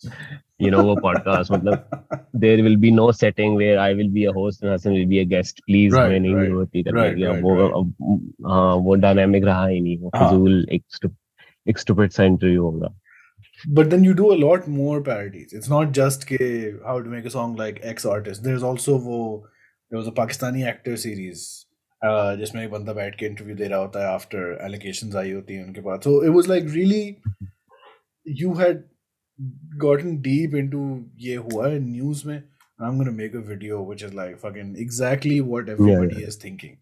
यू 0.61 0.69
नो 0.71 0.81
वो 0.83 0.95
पॉडकास्ट 0.95 1.51
मतलब 1.51 2.07
there 2.35 2.61
will 2.61 2.75
be 2.77 2.91
no 2.91 3.11
setting 3.11 3.57
where 3.57 3.77
I 3.77 3.93
will 3.93 4.09
be 4.09 4.23
a 4.25 4.31
host 4.31 4.63
and 4.63 4.73
Hasan 4.73 4.91
will 4.91 5.05
be 5.05 5.19
a 5.19 5.23
guest 5.27 5.59
please 5.65 5.95
Right, 5.95 6.05
हमें 6.05 6.19
नहीं 6.19 6.33
right, 6.33 6.85
करने 6.85 7.01
right, 7.01 7.17
right, 7.23 7.43
वो 7.43 7.55
right. 7.55 7.73
अब 7.75 8.47
हाँ 8.47 8.73
वो 8.75 8.95
डायनामिक 8.95 9.43
रहा 9.43 9.65
ही 9.67 9.79
नहीं 9.81 9.97
वो 9.97 10.11
हाँ. 10.15 10.27
फजूल 10.29 10.65
एक 10.71 11.09
एक 11.67 11.79
स्टूपिड 11.79 12.11
सा 12.11 12.23
इंटरव्यू 12.23 12.63
होगा 12.63 12.93
But 13.78 13.90
then 13.90 14.04
you 14.04 14.14
do 14.14 14.32
a 14.32 14.38
lot 14.42 14.66
more 14.66 15.00
parodies. 15.02 15.52
It's 15.52 15.68
not 15.68 15.92
just 15.92 16.26
ke, 16.26 16.40
how 16.84 17.00
to 17.00 17.08
make 17.14 17.26
a 17.26 17.30
song 17.30 17.56
like 17.56 17.80
X 17.82 18.06
artist. 18.06 18.42
There's 18.42 18.62
also 18.62 18.96
wo, 18.98 19.46
there 19.90 19.98
was 19.98 20.06
a 20.06 20.12
Pakistani 20.12 20.66
actor 20.66 20.96
series 20.96 21.66
uh, 22.02 22.36
जिसमें 22.36 22.62
एक 22.64 22.70
बंदा 22.70 22.92
बैठ 22.92 23.18
के 23.18 23.26
interview 23.26 23.56
दे 23.56 23.66
रहा 23.68 23.78
होता 23.78 24.04
है 24.06 24.12
after 24.14 24.58
allegations 24.66 25.16
आई 25.16 25.32
होती 25.32 25.54
हैं 25.54 25.64
उनके 25.64 25.80
पास 25.88 26.06
so 26.06 26.12
it 26.28 26.32
was 26.36 26.48
like 26.52 26.70
really 26.76 27.02
you 28.42 28.54
had 28.60 28.80
gotten 29.84 30.16
deep 30.28 30.56
into 30.62 30.84
ये 31.26 31.34
हुआ 31.50 31.68
है 31.68 31.78
न्यूज 31.88 32.24
में 32.26 32.42
I'm 32.86 32.98
gonna 32.98 33.12
make 33.16 33.34
a 33.34 33.42
video 33.46 33.82
which 33.86 34.02
is 34.04 34.14
like 34.18 34.36
fucking 34.42 34.68
exactly 34.82 35.40
what 35.48 35.68
everybody 35.72 36.20
yeah. 36.20 36.28
is 36.28 36.36
thinking. 36.44 36.78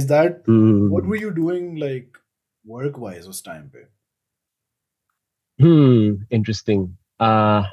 Is 0.00 0.06
that 0.12 0.36
Hmm. 0.48 0.88
what 0.92 1.08
were 1.12 1.18
you 1.22 1.30
doing 1.38 1.64
like 1.84 2.20
work 2.74 3.00
wise 3.04 3.26
उस 3.32 3.42
time 3.48 3.64
पे? 3.72 3.82
Hmm. 5.59 6.15
Interesting. 6.29 6.97
Uh, 7.19 7.63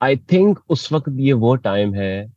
I 0.00 0.16
think 0.16 0.58
उस 0.70 0.90
वक्त 0.92 1.12
ये 1.26 1.32
वो 1.32 1.56
time 1.62 1.94
है 1.94 2.30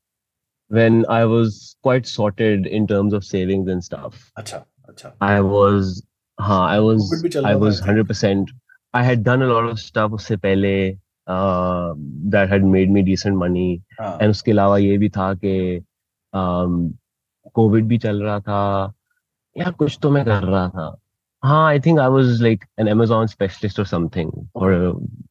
when 0.71 1.05
I 1.09 1.25
was 1.25 1.75
quite 1.83 2.05
sorted 2.05 2.67
in 2.67 2.87
terms 2.87 3.13
of 3.13 3.25
savings 3.25 3.67
and 3.67 3.83
stuff. 3.83 4.31
अच्छा 4.37 4.65
अच्छा 4.89 5.13
I 5.21 5.41
was, 5.41 6.01
हाँ, 6.37 6.67
I 6.69 6.79
was, 6.79 7.11
I 7.45 7.55
was 7.55 7.79
hundred 7.79 8.07
percent. 8.07 8.51
I 8.93 9.03
had 9.03 9.23
done 9.23 9.41
a 9.41 9.47
lot 9.47 9.69
of 9.69 9.79
stuff 9.79 10.11
उससे 10.11 10.37
पहले 10.37 10.73
uh, 11.27 11.93
that 12.29 12.49
had 12.49 12.63
made 12.63 12.89
me 12.89 13.03
decent 13.03 13.35
money. 13.35 13.81
हाँ 13.99 14.17
and 14.21 14.31
उसके 14.31 14.51
अलावा 14.51 14.77
ये 14.77 14.97
भी 14.97 15.09
था 15.09 15.33
कि 15.43 15.81
कोविड 17.55 17.85
भी 17.87 17.97
चल 17.97 18.23
रहा 18.23 18.39
था 18.39 18.93
या 19.57 19.71
कुछ 19.71 19.97
तो 20.01 20.09
मैं 20.11 20.23
कर 20.25 20.43
रहा 20.43 20.67
था 20.69 20.89
हाँ 21.43 21.67
I 21.67 21.79
think 21.79 21.99
I 21.99 22.09
was 22.09 22.41
like 22.41 22.63
an 22.79 22.87
Amazon 22.87 23.27
specialist 23.27 23.79
और 23.79 23.85
समथिंग 23.85 24.31
फॉर 24.53 24.71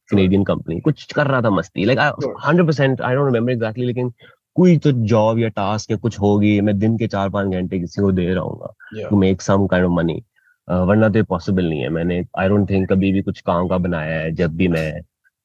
कैनेडियन 0.09 0.43
कंपनी 0.43 0.79
कुछ 0.81 1.11
कर 1.13 1.27
रहा 1.27 1.41
था 1.41 1.49
मस्ती 1.49 1.85
like 1.85 1.99
hundred 2.45 2.67
percent 2.67 3.01
I 3.01 3.15
don't 3.15 3.25
remember 3.25 3.51
exactly 3.51 3.85
लेकिन 3.85 4.11
कोई 4.55 4.77
तो 4.77 4.91
जॉब 5.11 5.39
या 5.39 5.47
टास्क 5.49 5.91
या 5.91 5.97
कुछ 5.97 6.19
होगी 6.19 6.59
मैं 6.61 6.77
दिन 6.79 6.97
के 6.97 7.07
चार 7.07 7.29
पाँच 7.29 7.53
घंटे 7.53 7.79
किसी 7.79 8.01
को 8.01 8.11
दे 8.11 8.25
रहा 8.33 8.43
हूँ 8.43 8.73
to 9.09 9.17
make 9.17 9.41
some 9.41 9.67
kind 9.67 9.85
of 9.85 9.93
money 9.93 10.21
वरना 10.67 11.09
तो 11.09 11.23
पॉसिबल 11.23 11.69
नहीं 11.69 11.81
है। 11.81 11.89
मैंने 11.89 12.23
आई 12.39 12.47
डोंट 12.49 12.69
थिंक 12.69 12.89
कभी 12.89 13.11
भी 13.11 13.21
कुछ 13.21 13.39
काम 13.41 13.67
का 13.67 13.77
बनाया 13.77 14.19
है 14.19 14.31
जब 14.35 14.55
भी 14.55 14.67
मैं 14.67 14.91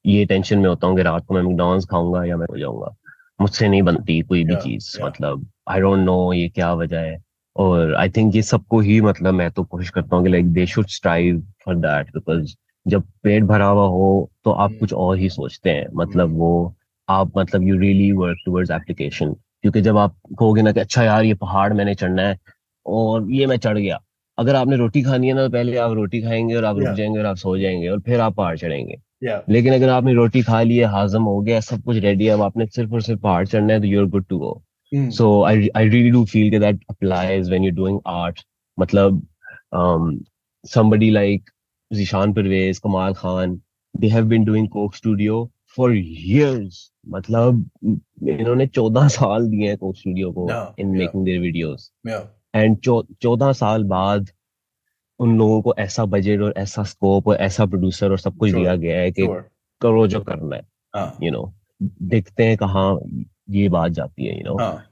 ये 0.05 0.25
टेंशन 0.27 0.59
में 0.59 0.69
होता 0.69 0.87
हूँ 0.87 0.97
कि 0.97 1.03
रात 1.03 1.27
को 1.27 1.35
मैं 1.35 1.43
मैकडॉनल्ड्स 1.43 1.87
खाऊँगा 1.91 2.25
या 2.25 2.37
मैं 2.37 2.47
हो 2.51 2.59
जाऊँगा। 2.59 2.95
मुझसे 3.41 3.69
नहीं 3.69 3.83
बनती 3.83 4.21
कोई 4.23 4.45
भी 4.45 4.57
चीज़ 4.57 4.97
मतलब 5.03 5.47
आई 5.69 5.81
डोंट 5.81 6.05
नो 6.05 6.33
ये 6.33 6.49
क्या 6.49 6.73
वजह 6.75 6.99
है। 6.99 7.17
और 7.57 7.95
आई 7.95 8.09
थिंक 8.09 8.35
ये 8.37 8.43
सबको 8.43 8.81
ही 8.81 9.01
मतलब 9.01 9.35
मैं 9.35 9.51
तो 9.51 9.65
कोशिश 9.65 9.91
करता 9.91 10.17
हूँ 10.17 10.25
कि 10.25 10.31
like 10.31 10.53
they 10.53 10.67
should 10.67 10.87
strive 10.87 11.41
for 11.65 11.75
that 11.77 12.07
because 12.07 12.55
जब 12.87 13.03
पेट 13.23 13.45
भरा 13.45 13.67
हुआ 13.67 13.87
हो 13.89 14.31
तो 14.45 14.51
आप 14.51 14.71
Hmm. 14.71 14.81
कुछ 14.81 14.93
और 14.93 15.19
ही 15.19 15.29
सोचते 15.31 15.71
हैं। 15.71 15.87
मतलब 15.95 16.29
Hmm. 16.29 16.39
वो 16.39 16.75
आप 17.09 17.33
मतलब 17.39 17.63
you 17.63 17.79
really 17.79 18.13
work 18.13 18.37
towards 18.47 18.71
application 18.71 19.33
क्योंकि 19.33 19.81
जब 19.81 19.99
आप 19.99 20.17
कहोगे 20.39 20.63
ना 20.63 20.73
कि 20.73 20.81
अच्छा 20.81 21.03
यार 21.05 21.25
ये 21.25 21.35
पहाड़ 21.35 21.73
मैंने 21.73 21.95
चढ़ना 21.95 22.23
है 22.23 22.39
और 22.87 23.31
ये 23.31 23.47
मैं 23.47 23.57
चढ़ 23.57 23.79
गया। 23.79 24.01
अगर 24.39 24.55
आपने 24.55 24.77
रोटी 24.77 25.03
खानी 25.03 25.29
है 25.29 25.35
ना 25.35 25.43
तो 25.43 25.51
पहले 25.51 25.77
आप 25.77 25.93
रोटी 25.93 26.23
खाएँगे 26.23 26.55
और 26.55 26.65
आप 26.65 26.79
रुक 26.79 26.89
जाएँगे 26.89 27.19
और 27.19 27.27
आप 27.27 27.37
सो 27.37 27.59
जाएँगे 27.59 27.89
और 27.89 28.01
फिर 28.01 28.21
आप 28.21 28.35
पहाड़ 28.35 28.57
चढ़ेंगे। 28.59 28.97
Yeah 29.27 29.41
लेकिन 29.51 29.75
अगर 29.75 29.89
आपने 29.89 30.15
रोटी 30.15 30.43
खा 30.43 30.63
ली 30.63 30.77
है 30.77 30.85
हाजम 30.85 31.23
हो 31.23 31.41
गया 31.41 31.61
सब 31.61 31.83
कुछ 31.83 31.97
रेडी 31.97 32.27
है 32.27 32.31
अब 32.31 32.43
आपने 32.43 32.67
सिर्फ़ 32.67 32.93
और 32.93 33.03
सिर्फ़ 33.03 33.21
पहाड़ 33.21 33.47
चढ़ना 33.47 33.73
है 33.73 33.81
तो 33.81 33.87
you 33.87 34.01
are 34.01 34.07
good 34.07 34.25
to 34.29 34.39
go 34.39 34.64
Hmm. 34.95 35.11
so 35.11 35.29
I 35.45 35.53
I 35.75 35.83
really 35.85 36.11
do 36.15 36.25
feel 36.33 36.51
that 36.55 36.63
that 36.65 36.83
applies 36.95 37.51
when 37.53 37.65
you're 37.67 37.79
doing 37.79 38.01
art. 38.15 38.43
Matlab, 38.79 39.21
um, 39.73 40.09
somebody 40.65 41.11
like 41.11 41.51
Zishan 41.91 42.35
Pervez, 42.37 42.81
Kamal 42.85 43.15
Khan, 43.15 43.57
they 43.95 44.09
have 44.09 44.29
been 44.29 44.45
doing 44.45 44.69
Coke 44.69 44.95
Studio 44.97 45.41
for 45.77 45.89
years. 45.95 46.79
मतलब 47.17 47.65
इन्होंने 48.29 48.67
चौदह 48.67 49.09
साल 49.17 49.49
दिए 49.51 49.69
हैं 49.69 49.79
Coke 49.79 49.99
Studio 49.99 50.33
को 50.39 50.47
Yeah, 50.51 50.69
in 50.79 50.95
yeah. 50.95 51.03
making 51.05 51.25
their 51.31 51.41
videos. 51.49 51.91
yeah 52.13 52.25
and 52.55 52.77
चौदह 53.23 53.53
साल 53.59 53.85
बाद 53.91 54.31
उन 55.21 55.37
लोगों 55.39 55.61
को 55.63 55.75
ऐसा 55.79 56.05
बजट 56.13 56.41
और 56.43 56.55
ऐसा 56.57 56.83
स्कोप 56.93 57.29
और 57.29 57.37
ऐसा 57.47 57.67
प्रोड्यूसर 57.67 58.11
और 58.11 58.19
सब 58.19 58.37
कुछ 58.37 58.51
Sure, 58.51 58.61
दिया 58.61 58.75
गया 58.77 59.01
है 59.01 59.11
कि 59.13 59.23
sure 59.27 59.43
करो 59.81 60.07
जो 60.15 60.21
करना 60.31 60.57
है 60.57 60.63
हाँ 60.97 61.19
यू 61.23 61.31
नो 61.33 61.53
देखते 62.13 62.45
हैं 62.47 62.57
कहाँ 62.57 62.89
ये 63.51 63.69
बात 63.69 63.93
जाती 63.93 64.27
है 64.27 64.37
यू 64.39 64.45
नो 64.45 64.59
हाँ 64.59 64.85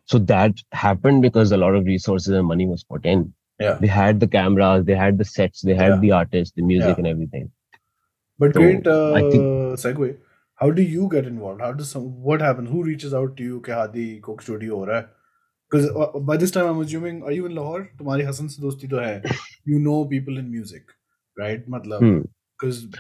a 1.53 1.57
lot 1.57 1.75
of 1.75 1.87
resources 1.87 2.35
and 2.39 2.47
money 2.47 2.67
was 2.67 2.85
put 2.85 3.07
in. 3.07 3.33
yeah 3.61 3.79
They 3.81 3.87
had 3.87 4.21
the 4.21 4.29
cameras, 4.29 4.85
they 4.85 4.95
had 4.95 5.19
the 5.19 5.25
sets, 5.25 5.61
they 5.63 5.75
had 5.75 5.93
Yeah. 5.93 6.01
the 6.01 6.11
artists, 6.13 6.55
the 6.57 6.63
music, 6.63 6.89
Yeah. 6.89 6.99
and 6.99 7.07
everything. 7.07 7.51
But 8.39 8.55
So, 8.55 8.61
great 8.61 8.87
uh, 8.87 9.13
I 9.15 9.23
segue. 9.85 10.17
How 10.55 10.71
do 10.71 10.83
you 10.83 11.09
get 11.09 11.27
involved? 11.27 11.61
How 11.61 11.73
does 11.73 11.91
some 11.91 12.23
what 12.23 12.41
happens? 12.41 12.71
Who 12.71 12.83
reaches 12.83 13.15
out 13.15 13.37
to 13.37 13.45
you 13.45 13.61
कि 13.61 13.73
Hadi 13.73 14.21
Coke 14.21 14.43
studio 14.43 14.77
हो 14.77 14.85
रहा 14.85 14.99
है? 14.99 15.09
Because 15.71 15.87
by 16.31 16.37
this 16.37 16.51
time 16.51 16.67
I'm 16.71 16.81
assuming 16.85 17.23
are 17.23 17.33
you 17.33 17.47
in 17.47 17.55
Lahore? 17.55 17.83
तुम्हारी 17.99 18.23
हसन 18.25 18.49
से 18.49 18.63
दोस्ती 18.63 18.89
तो 18.89 18.99
है. 18.99 19.23
You 19.69 19.79
know 19.79 19.99
people 20.15 20.43
in 20.43 20.51
music, 20.51 20.83
right? 21.39 21.69
मतलब 21.69 22.03
Hmm. 22.03 22.23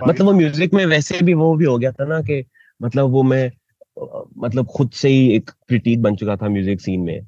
मतलब 0.08 0.26
वो 0.26 0.32
म्यूज़िक 0.32 0.74
में 0.74 0.86
वैसे 0.86 1.20
भी 1.22 1.34
वो 1.34 1.54
भी 1.56 1.64
हो 1.64 1.78
गया 1.78 1.92
था 1.92 2.04
ना 2.04 2.20
कि 2.20 2.44
मतलब 2.82 3.10
वो 3.10 3.22
मैं 3.22 3.48
अ, 3.48 3.61
मतलब 4.38 4.66
खुद 4.66 4.90
से 4.90 5.08
ही 5.08 5.28
एक 5.36 5.50
क्रिटिक 5.50 6.02
बन 6.02 6.16
चुका 6.16 6.36
था 6.36 6.48
म्यूज़िक 6.48 6.80
सीन 6.80 7.00
में 7.00 7.20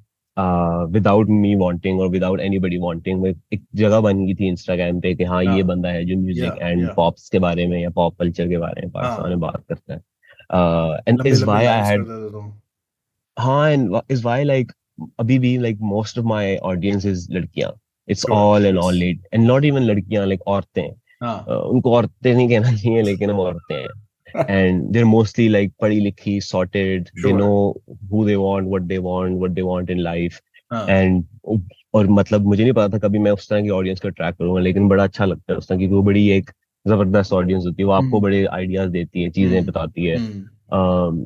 विदाउट 0.93 1.29
मी 1.29 1.55
वांटिंग 1.55 2.01
और 2.01 2.09
विदाउट 2.09 2.41
एनीबॉडी 2.41 2.79
वांटिंग 2.79 3.27
एक 3.27 3.63
जगह 3.75 4.01
बन 4.01 4.25
गई 4.27 4.35
थी 4.35 4.49
इंस्टाग्राम 4.49 5.01
पे 5.01 5.15
कि 5.15 5.25
हाँ 5.25 5.43
ये 5.43 5.49
हाँ. 5.51 5.63
बंदा 5.63 5.89
है 5.89 6.05
जो 6.05 6.17
म्यूज़िक 6.17 6.59
एंड. 6.63 6.89
पॉप्स 6.97 7.29
के 7.29 7.39
बारे 7.39 7.67
में 7.67 7.81
या 7.83 7.91
पॉप 7.91 8.17
कल्चर 8.19 8.49
के 8.49 8.59
बारे 8.59 8.83
में 8.83 8.91
पाकिस्तान 8.91 9.29
में 9.29 9.41
बात 9.41 9.65
करता 9.73 9.95
है 9.95 10.01
and 11.09 11.27
is 11.27 11.45
why 11.45 11.67
I 11.67 11.89
had. 11.89 12.07
हाँ 13.39 14.03
is 14.13 14.25
why 14.25 14.43
like 14.45 14.73
अभी 15.21 15.39
भी 15.39 15.57
is 15.59 17.27
लड़कियाँ 17.31 17.73
it's 18.09 18.21
Sure, 18.21 18.37
all 18.37 18.65
and 18.65 18.77
yes. 18.77 18.85
all 18.85 18.93
late 18.93 19.21
and 19.33 19.47
not 19.47 19.65
even 19.65 19.83
लड़कियाँ 19.83 20.27
like 20.27 20.43
औरतें 20.47 20.91
हाँ 21.23 21.37
उनको 21.47 21.93
औरतें 21.97 22.35
नहीं 22.35 22.49
कहना 22.49 22.73
चाहिए 22.77 23.03
लेकिन 23.03 23.31
हम 23.31 23.41
औरतें 23.41 23.75
हैं 23.75 24.04
and 24.35 24.93
they're 24.93 25.07
mostly 25.07 25.49
like 25.49 25.73
पढ़ी 25.81 26.01
लिखी 26.01 26.39
sorted 26.43 27.11
they 27.15 27.31
Sure. 27.31 27.39
know 27.39 27.75
who 28.11 28.25
they 28.29 28.37
want 28.37 28.67
what 28.75 28.89
they 28.89 28.99
want 28.99 29.39
what 29.43 29.55
they 29.55 29.67
want 29.71 29.91
in 29.91 30.03
life 30.07 30.41
हाँ 30.73 30.87
and 30.89 31.25
और 31.95 32.07
मतलब 32.11 32.47
मुझे 32.47 32.63
नहीं 32.63 32.73
पता 32.73 32.89
था 32.89 32.99
कभी 33.07 33.19
मैं 33.19 33.31
उस 33.31 33.49
तरह 33.49 33.63
की 33.63 33.69
ऑडियंस 33.71 34.01
को 34.01 34.09
ट्रैक 34.11 34.35
करूँगा 34.37 34.61
लेकिन 34.61 34.89
बड़ा 34.89 35.05
अच्छा 35.05 35.25
लगता 35.25 35.53
है 35.53 35.59
उस 35.59 35.69
तरह 35.69 35.79
की 35.79 35.87
वो 35.87 36.03
बड़ी 36.03 36.29
एक 36.37 36.51
ज़बरदस्त 36.87 37.33
ऑडियंस 37.33 37.65
होती 37.67 37.83
है 37.83 37.87
वो 37.87 37.93
आपको 37.93 38.07
हम्म। 38.07 38.21
बड़े 38.23 38.45
आइडियाज़ 38.45 38.91
देती 38.91 39.23
है 39.23 39.31
चीज़ें 39.31 39.57
हम्म। 39.59 39.71
बताती 39.71 40.05
है 40.05 40.17
हम्म, 40.17 40.43
um, 40.79 41.21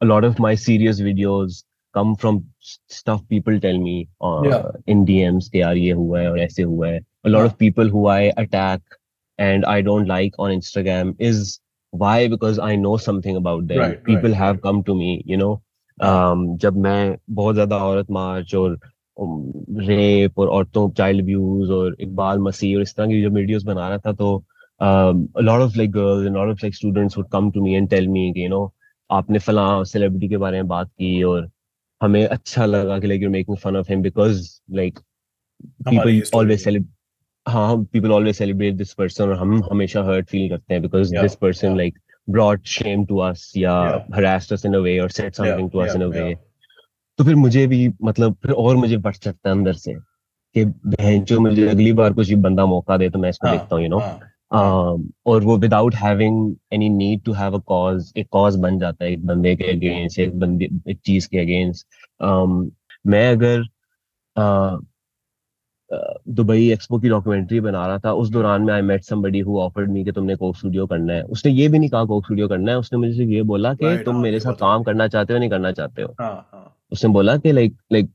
a 0.00 0.06
lot 0.06 0.24
of 0.28 0.40
my 0.44 0.54
serious 0.62 1.00
videos 1.08 1.58
come 1.94 2.14
from 2.22 2.38
s- 2.62 2.78
stuff 3.00 3.20
people 3.34 3.60
tell 3.66 3.78
me 3.82 3.96
uh, 4.28 4.40
Yeah. 4.46 4.70
in 4.94 5.04
DMs 5.10 5.48
कि 5.48 5.60
यार 5.60 5.76
ये 5.76 5.90
हुआ 6.00 6.20
है 6.20 6.30
और 6.30 6.38
ऐसे 6.40 6.62
हुआ 6.62 6.88
है 6.88 7.00
a 7.00 7.30
lot 7.34 7.40
हाँ. 7.40 7.50
of 7.50 7.58
people 7.58 7.92
who 7.96 8.06
I 8.14 8.22
attack 8.44 8.98
and 9.38 9.64
I 9.66 9.80
don't 9.82 10.10
like 10.14 10.40
on 10.46 10.56
Instagram 10.56 11.14
is 11.30 11.60
why 12.02 12.28
because 12.28 12.58
I 12.58 12.74
know 12.76 12.96
something 12.96 13.36
about 13.36 13.66
them 13.68 13.78
Right, 13.78 14.04
people 14.04 14.30
right, 14.30 14.38
have 14.38 14.56
right. 14.56 14.62
come 14.62 14.82
to 14.84 14.94
me 14.94 15.22
you 15.26 15.36
know 15.36 15.52
हाँ. 15.98 16.32
um, 16.32 16.56
जब 16.58 16.76
मैं 16.86 17.16
बहुत 17.30 17.54
ज़्यादा 17.54 17.76
औरत 17.86 18.10
मार्च 18.10 18.54
और 18.54 18.78
rape 19.88 20.38
और 20.38 20.48
औरतों 20.48 20.88
child 20.98 21.22
abuse 21.22 21.70
और 21.70 21.96
इकबाल 22.00 22.38
मसीह 22.48 22.76
और 22.76 22.82
इस 22.82 22.94
तरह 22.96 23.06
की 23.06 23.22
जब 23.22 23.34
वीडियोस 23.34 23.62
बना 23.64 23.88
रहा 23.88 23.98
था 24.06 24.12
तो 24.12 24.44
um, 24.80 25.28
a 25.36 25.42
lot 25.42 25.62
of 25.62 25.76
like 25.76 25.90
girls 25.90 26.26
and 26.26 26.36
a 26.36 26.38
lot 26.38 26.48
of 26.48 26.62
like 26.62 26.74
students 26.74 27.16
would 27.16 27.30
come 27.30 27.52
to 27.52 27.62
me 27.62 27.76
and 27.76 27.90
tell 27.90 28.06
me 28.16 28.32
कि 28.34 28.42
you 28.42 28.48
know 28.48 28.64
आपने 29.10 29.38
फला 29.38 29.82
सेलिब्रिटी 29.84 30.28
के 30.28 30.36
बारे 30.36 30.62
में 30.62 30.68
बात 30.68 30.88
की 30.88 31.22
और 31.22 31.48
हमें 32.02 32.26
अच्छा 32.26 32.66
लगा 32.66 32.98
कि 32.98 33.08
like 33.08 33.22
you're 33.22 33.34
making 33.36 33.60
fun 33.64 33.76
of 33.80 33.90
him 33.92 34.02
because 34.02 34.60
like 34.78 34.98
हमारी 35.88 35.94
people 35.94 36.10
ये 36.10 36.26
story 36.26 36.44
always 36.44 36.64
हाँ 37.46 37.76
people 37.92 38.12
always 38.12 38.36
celebrate 38.36 38.74
this 38.74 38.92
person 38.94 39.24
और 39.24 39.36
हम 39.38 39.62
हमेशा 39.72 40.02
हर्ट 40.02 40.28
फील 40.28 40.48
करते 40.48 40.74
हैं 40.74 40.82
because 40.82 41.14
this 41.16 41.34
person 41.34 41.76
like 41.76 41.98
brought 42.28 42.62
shame 42.66 43.04
to 43.04 43.18
us 43.18 43.52
या 43.56 43.72
harassed 44.14 44.52
us 44.52 44.66
in 44.66 44.74
a 44.74 44.78
way 44.78 44.98
और 44.98 45.10
said 45.10 45.34
something 45.34 45.70
to 45.70 45.78
us 45.78 45.94
in 45.96 46.02
a 46.02 46.06
way 46.06 46.34
तो 47.18 47.24
फिर 47.24 47.34
मुझे 47.34 47.66
भी 47.66 47.88
मतलब 48.02 48.36
फिर 48.42 48.52
और 48.52 48.76
मुझे 48.76 48.96
बढ़ 48.96 49.14
चढ़ता 49.14 49.48
है 49.48 49.54
अंदर 49.56 49.72
से 49.72 49.94
कि 49.94 50.64
बहन 50.64 51.24
जो 51.24 51.40
मुझे 51.40 51.68
अगली 51.68 51.92
बार 51.92 52.12
कुछ 52.12 52.32
बंदा 52.32 52.66
मौका 52.66 52.96
दे 52.96 53.10
तो 53.10 53.18
मैं 53.18 53.28
इसको 53.30 53.46
हाँ, 53.46 53.56
देखता 53.56 53.76
हूँ 53.76 53.82
यू 53.84 53.88
नो 53.90 53.98
हाँ, 53.98 54.18
हाँ। 54.52 54.98
और 55.26 55.44
वो 55.44 55.56
without 55.58 55.94
having 55.94 56.54
any 56.72 56.88
need 56.88 57.22
to 57.24 57.32
have 57.32 57.54
a 57.54 57.60
cause 57.66 58.12
एक 58.16 58.28
कॉज 58.30 58.56
बन 58.56 58.78
जाता 58.78 59.04
है 59.04 59.12
एक 59.12 59.26
बंदे 59.26 59.54
के 59.56 59.70
अगेंस्ट 59.72 60.18
एक 60.18 60.38
बंदे 60.38 60.68
एक 60.88 61.00
चीज़ 61.04 61.28
के 61.28 61.38
अगेंस्ट 61.38 61.86
मैं 63.06 63.28
अगर 63.32 63.62
दुबई 66.28 66.70
एक्सपो 66.70 66.98
की 66.98 67.08
डॉक्यूमेंट्री 67.08 67.60
बना 67.60 67.86
रहा 67.86 67.98
था। 67.98 68.12
उस 68.12 68.28
दौरान 68.28 68.62
में 68.62 68.74
I 68.74 68.82
met 68.82 69.02
somebody 69.02 69.40
who 69.40 69.58
offered 69.58 69.90
me 69.90 70.04
कि 70.04 70.12
तुमने 70.12 70.36
कोक 70.36 70.56
स्टूडियो 70.56 70.86
करना 70.86 71.12
है। 71.12 71.22
उसने 71.22 71.52
ये 71.52 71.68
भी 71.68 71.78
नहीं 71.78 71.90
कहा 71.90 72.04
कोक 72.04 72.24
स्टूडियो 72.24 72.48
करना 72.48 72.72
है। 72.72 72.78
उसने 72.78 72.98
मुझे 72.98 73.24
ये 73.24 73.42
बोला 73.42 73.74
कि 73.74 73.98
तुम 74.04 74.14
हाँ, 74.14 74.22
मेरे 74.22 74.40
साथ 74.40 74.52
काम 74.52 74.82
करना 74.82 75.08
चाहते 75.08 75.32
हो 75.32 75.38
नहीं 75.38 75.50
करना 75.50 75.72
चाहते 75.72 76.02
हो। 76.02 76.14
हाँ, 76.20 76.48
हाँ. 76.52 76.76
उसने 76.92 77.10
बोला 77.10 77.36
कि 77.36 77.52
लाइक 77.52 77.76
लाइक 77.92 78.10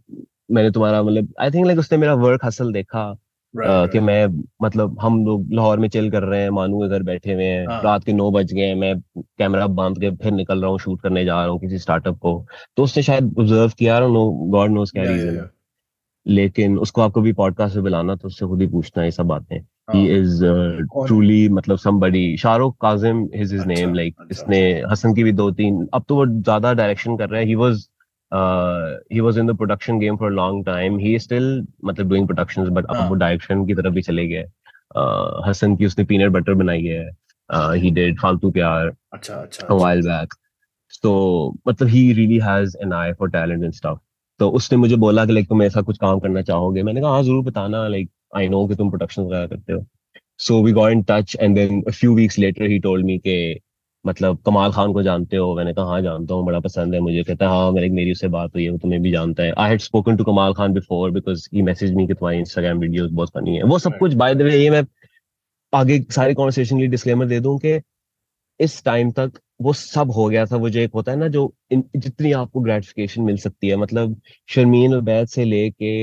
मैंने 0.51 0.71
तुम्हारा 0.71 1.03
मतलब 1.03 1.33
आई 1.39 1.51
थिंक 1.51 1.65
लाइक 1.65 1.79
उसने 1.79 1.97
मेरा 1.97 2.13
वर्क 2.13 2.45
हसल 2.45 2.73
देखा। 2.73 3.17
कि 3.55 3.99
मैं 3.99 4.43
मतलब 4.61 4.97
हम 5.01 5.25
लोग 5.25 5.47
लाहौर 5.53 5.79
में 5.79 5.89
चिल 5.89 6.11
कर 6.11 6.23
रहे 6.23 6.41
हैं 6.41 6.49
मानू 6.49 6.79
के 6.79 6.89
घर 6.89 7.03
बैठे 7.03 7.33
हुए 7.33 7.43
हैं। 7.43 7.83
रात 7.83 8.03
के 8.03 8.13
नौ 8.13 8.31
बज 8.31 8.53
गए 8.53 8.61
हैं 8.61 8.75
मैं 8.75 8.99
कैमरा 9.19 9.67
बाँध 9.67 9.99
के 9.99 10.11
फिर 10.11 10.31
निकल 10.31 10.61
रहा 10.61 10.71
हूँ 10.71 10.79
शूट 10.79 11.01
करने 11.01 11.25
जा 11.25 11.41
रहा 11.41 11.51
हूँ 11.51 11.59
किसी 11.59 11.77
स्टार्टअप 11.77 12.17
को। 12.17 12.45
तो 12.77 12.83
उसने 12.83 13.03
शायद 13.03 13.35
ऑब्ज़र्व 13.39 13.71
किया 13.79 13.99
नो 13.99 14.29
गॉड 14.31 14.69
नोज़ 14.69 14.91
क्या 14.91 15.03
रीजन 15.03 15.37
है 15.37 15.58
लेकिन 16.29 16.77
उसको 16.79 17.01
आपको 17.01 17.21
भी 17.21 17.33
पॉडकास्ट 17.33 17.75
में 17.75 17.83
बुलाना 17.83 18.15
तो 18.15 18.27
उससे 18.27 18.45
खुद 18.45 18.61
ही 18.61 18.67
पूछना 18.67 19.03
ये 19.03 19.11
सब 19.11 19.25
बातें। 19.27 19.59
ही। 19.93 20.07
इज़ 20.17 20.43
ट्रूली 21.07 21.47
मतलब 21.49 21.77
somebody 21.79 22.25
Shahrukh 22.39 22.75
Kazim 22.81 23.23
is 23.25 23.53
his 23.53 23.61
अच्छा 23.61 23.73
नेम 23.73 23.93
लाइक 23.93 24.15
अच्छा 24.19 24.35
इसने 24.35 24.61
हसन 24.91 25.13
की 25.13 25.23
भी 25.23 25.31
दो 25.31 25.49
तीन 25.51 25.87
अब 25.93 26.05
तो 26.09 26.15
वो 26.15 26.25
ज़्यादा 26.25 26.73
डायरेक्शन 26.73 27.17
कर 27.17 27.29
रहा 27.29 27.39
है। 27.39 27.45
He 27.47 27.55
was 27.55 27.87
he 29.13 29.19
was 29.19 29.37
in 29.37 29.47
the 29.47 29.55
production 29.57 29.99
game 29.99 30.17
for 30.17 30.31
long 30.31 30.65
time 30.65 30.97
he 30.99 31.15
is 31.15 31.23
still 31.23 31.65
मतलब 31.85 32.09
डूइंग 32.09 32.27
प्रोडक्शंस 32.27 32.69
बट 32.69 32.85
अब 32.85 32.95
वो 32.95 33.03
हाँ 33.03 33.17
डायरेक्शन 33.17 33.65
की 33.65 33.73
तरफ़ 33.73 33.93
भी 33.93 34.01
चले 34.01 34.27
गए। 34.27 34.45
Uh, 34.97 35.47
हसन 35.47 35.75
की 35.75 35.85
उसने 35.85 36.03
पीनट 36.05 36.31
बटर 36.31 36.53
बनाई 36.53 36.83
है। 36.83 37.09
ही 37.79 37.89
डिड 37.91 38.19
फालतू 38.19 38.49
प्यार 38.51 38.87
अच्छा 38.87 39.33
अच्छा 39.33 39.63
अच्छा। 39.63 39.75
while 39.75 40.01
back 40.05 40.33
तो 41.03 41.11
मतलब 41.67 41.87
he 41.87 42.01
really 42.13 42.37
has 42.39 42.75
an 42.83 42.93
eye 42.93 43.13
for 43.13 43.29
talent 43.29 43.63
and 43.63 43.73
stuff 43.73 43.97
तो 44.39 44.49
उसने 44.51 44.77
मुझे 44.77 44.95
बोला 44.95 45.25
कि 45.25 45.33
लाइक 45.33 45.47
तुम 45.49 45.63
ऐसा 45.63 45.81
कुछ 45.81 45.97
काम 45.97 46.19
करना 46.19 46.41
चाहोगे? 46.41 46.83
मैंने 46.83 47.01
कहा 47.01 47.11
हाँ 47.11 47.23
ज़रूर 47.23 47.43
बताना 47.45 47.87
लाइक 47.87 48.09
आई 48.37 48.47
नो 48.49 48.65
कि 48.67 48.75
तुम 48.75 48.89
प्रोडक्शन 48.89 49.21
वगैरह 49.23 49.47
करते 49.47 49.73
हो. 49.73 49.85
So 50.39 50.61
we 50.63 50.71
got 50.73 50.91
in 50.91 51.01
touch 51.09 51.35
and 51.41 51.55
then 51.55 51.81
a 51.87 51.91
few 51.91 52.15
weeks 52.15 52.39
later 52.39 52.65
he 52.65 52.79
told 52.79 53.05
me 53.05 53.17
के 53.17 53.39
मतलब 54.05 54.37
कमाल 54.45 54.71
खान 54.71 54.93
को 54.93 55.03
जानते 55.03 55.37
हो? 55.37 55.55
मैंने 55.55 55.73
कहा 55.73 55.85
हाँ 55.85 56.01
जानता 56.01 56.33
हूँ 56.33 56.45
बड़ा 56.45 56.59
पसंद 56.59 56.93
है 56.93 56.99
मुझे। 56.99 57.23
कहता 57.23 57.45
है 57.45 57.51
हाँ 57.51 57.71
मेरी 57.71 57.89
मेरी 57.91 58.11
उससे 58.11 58.27
बात 58.29 58.55
हुई 58.55 58.63
है 58.63 58.69
वो 58.69 58.77
तुम्हें 58.77 59.01
भी 59.01 59.11
जानता 59.11 59.43
है। 59.43 59.53
आई 59.57 59.69
had 59.69 59.79
spoken 59.81 60.17
to 60.17 60.23
Kamal 60.23 60.53
Khan 60.53 60.73
before 60.73 61.11
because 61.11 61.47
he 61.53 61.61
message 61.61 61.93
me 61.95 62.07
कि 62.07 62.13
तुम्हारी 62.13 62.39
इंस्टाग्राम 62.39 62.79
वीडियोस 62.79 63.11
बहुत 63.11 63.29
फनी 63.29 63.55
है। 63.57 63.63
वो 63.63 63.79
सब 63.79 63.97
कुछ 63.99 64.13
बाय 64.13 64.35
द 64.35 64.41
वे 64.41 64.57
ये 64.57 64.69
मैं 64.69 64.83
आगे 65.73 65.99
सारी 66.11 66.33
कॉन्वर्सेशन 66.33 66.79
के 66.79 66.87
डिस्क्लेमर 66.87 67.25
दे 67.25 67.39
दूँ 67.39 67.57
कि 67.59 67.79
इस 68.59 68.83
टाइम 68.83 69.11
तक 69.11 69.31
वो 69.61 69.73
सब 69.73 70.11
हो 70.11 70.27
गया 70.29 70.45
था 70.45 70.55
वो 70.55 70.69
जो 70.69 70.79
एक 70.79 70.93
होता 70.93 71.11
है 71.11 71.17
ना 71.17 71.27
जो 71.27 71.53
इन, 71.71 71.83
जितनी 71.95 72.31
आपको 72.31 72.61
ग्रेटिफिकेशन 72.61 73.21
मिल 73.21 73.37
सकती 73.37 73.67
है 73.67 73.75
मतलब 73.75 74.21
शर्मीन 74.49 74.95
उबैद 74.95 75.27
से 75.27 75.43
लेके 75.45 75.93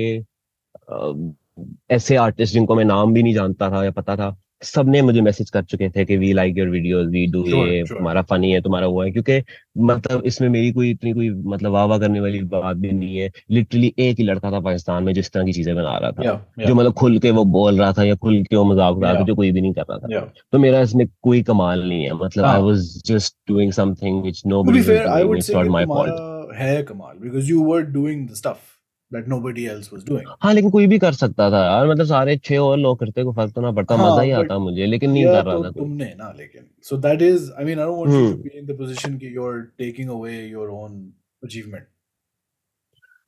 ऐसे 1.90 2.16
आर्टिस्ट 2.16 2.52
जिनको 2.54 2.74
मैं 2.74 2.84
नाम 2.84 3.14
भी 3.14 3.22
नहीं 3.22 3.34
जानता 3.34 3.70
था 3.70 3.84
या 3.84 3.90
पता 3.90 4.16
था 4.16 4.36
सबने 4.62 5.00
मुझे 5.02 5.20
मैसेज 5.20 5.50
कर 5.50 5.62
चुके 5.62 5.88
थे 5.90 6.04
कि 6.04 6.16
we 6.16 6.32
like 6.32 6.58
your 6.58 6.68
videos 6.68 7.06
we 7.10 7.26
do 7.32 7.44
ये 7.46 7.82
तुम्हारा 7.88 8.22
फनी 8.30 8.50
है 8.52 8.60
तुम्हारा 8.62 8.86
वो 8.86 9.02
है 9.02 9.10
क्योंकि 9.10 9.42
मतलब 9.78 10.22
इसमें 10.26 10.48
मेरी 10.48 10.70
कोई 10.72 10.90
इतनी 10.90 11.12
कोई 11.12 11.28
मतलब 11.30 11.72
वाह 11.72 11.84
वाह 11.84 11.98
करने 11.98 12.20
वाली 12.20 12.40
बात 12.44 12.76
भी 12.76 12.90
नहीं 12.92 13.16
है। 13.16 13.30
लिटरली 13.50 13.92
एक 13.98 14.18
ही 14.18 14.24
लड़का 14.24 14.50
था 14.52 14.60
पाकिस्तान 14.60 15.04
में 15.04 15.12
जिस 15.14 15.30
तरह 15.32 15.44
की 15.44 15.52
चीज़ें 15.52 15.74
बना 15.74 15.96
रहा 15.98 16.10
था। 16.10 16.24
या 16.24 16.66
जो 16.66 16.74
मतलब 16.74 16.92
खुल 16.92 17.18
के 17.18 17.30
वो 17.30 17.44
बोल 17.44 17.80
रहा 17.80 17.92
था 17.92 18.04
या 18.04 18.14
खुल 18.14 18.42
के 18.44 18.56
वो 18.56 18.64
मज़ाक 18.64 18.96
उड़ा 18.96 19.10
रहा 19.10 19.20
था 19.20 19.24
जो 19.24 19.34
कोई 19.34 19.52
भी 19.52 19.60
नहीं 19.60 19.72
कर 19.72 19.84
रहा 19.90 19.98
था। 19.98 20.14
या 20.14 20.20
तो 20.52 20.58
मेरा 20.58 20.80
इसमें 20.80 21.06
कोई 21.22 21.42
कमाल 21.42 21.88
नहीं 21.88 22.04
है। 22.04 22.12
मतलब 22.22 22.44
I 22.44 22.62
was 22.62 23.02
just 23.06 23.36
doing 23.48 23.72
something 23.72 24.22
which 24.22 24.42
nobody 24.46 24.80
doing 24.80 25.36
it's 25.36 25.50
not 25.50 25.66
my 25.76 25.86
fault 25.86 26.54
है 26.58 26.82
कमाल 26.82 27.14
because 27.18 27.48
you 27.50 27.62
were 27.68 27.84
doing 27.98 28.26
the 28.26 28.36
stuff. 28.36 28.75
That 29.10 29.28
nobody 29.28 29.64
else 29.72 29.90
was 29.92 30.04
doing. 30.04 30.24
हाँ 30.42 30.52
लेकिन 30.54 30.70
कोई 30.70 30.86
भी 30.86 30.98
कर 30.98 31.12
सकता 31.12 31.50
था 31.50 31.64
यार। 31.64 31.86
मतलब 31.88 32.06
सारे 32.06 32.36
छह 32.36 32.58
और 32.58 32.78
लोग 32.78 32.98
करते 33.00 33.24
को 33.24 33.32
फ़र्क 33.32 33.52
तो 33.54 33.60
ना 33.60 33.70
पड़ता। 33.72 33.96
मज़ा 33.96 34.14
हाँ 34.14 34.24
ही 34.24 34.30
but 34.30 34.44
आता 34.44 34.58
मुझे 34.58 34.86
लेकिन 34.86 35.10
नहीं 35.10 35.24
कर 35.24 35.44
रहा 35.44 35.54
तो 35.54 35.64
था 35.64 35.70
तुमने 35.70 36.14
ना 36.18 36.32
लेकिन। 36.38 36.64
So 36.88 36.96
that 37.04 37.22
is 37.22 37.50
I 37.60 37.66
mean 37.68 37.78
I 37.78 37.86
don't 37.90 37.98
want 37.98 38.12
you 38.12 38.22
to 38.22 38.32
hmm. 38.32 38.42
be 38.42 38.58
in 38.60 38.66
the 38.70 38.78
position 38.80 39.18
कि 39.20 39.34
you're 39.36 39.60
taking 39.82 40.10
away 40.16 40.38
your 40.56 40.70
own 40.78 40.96
achievement. 41.42 41.86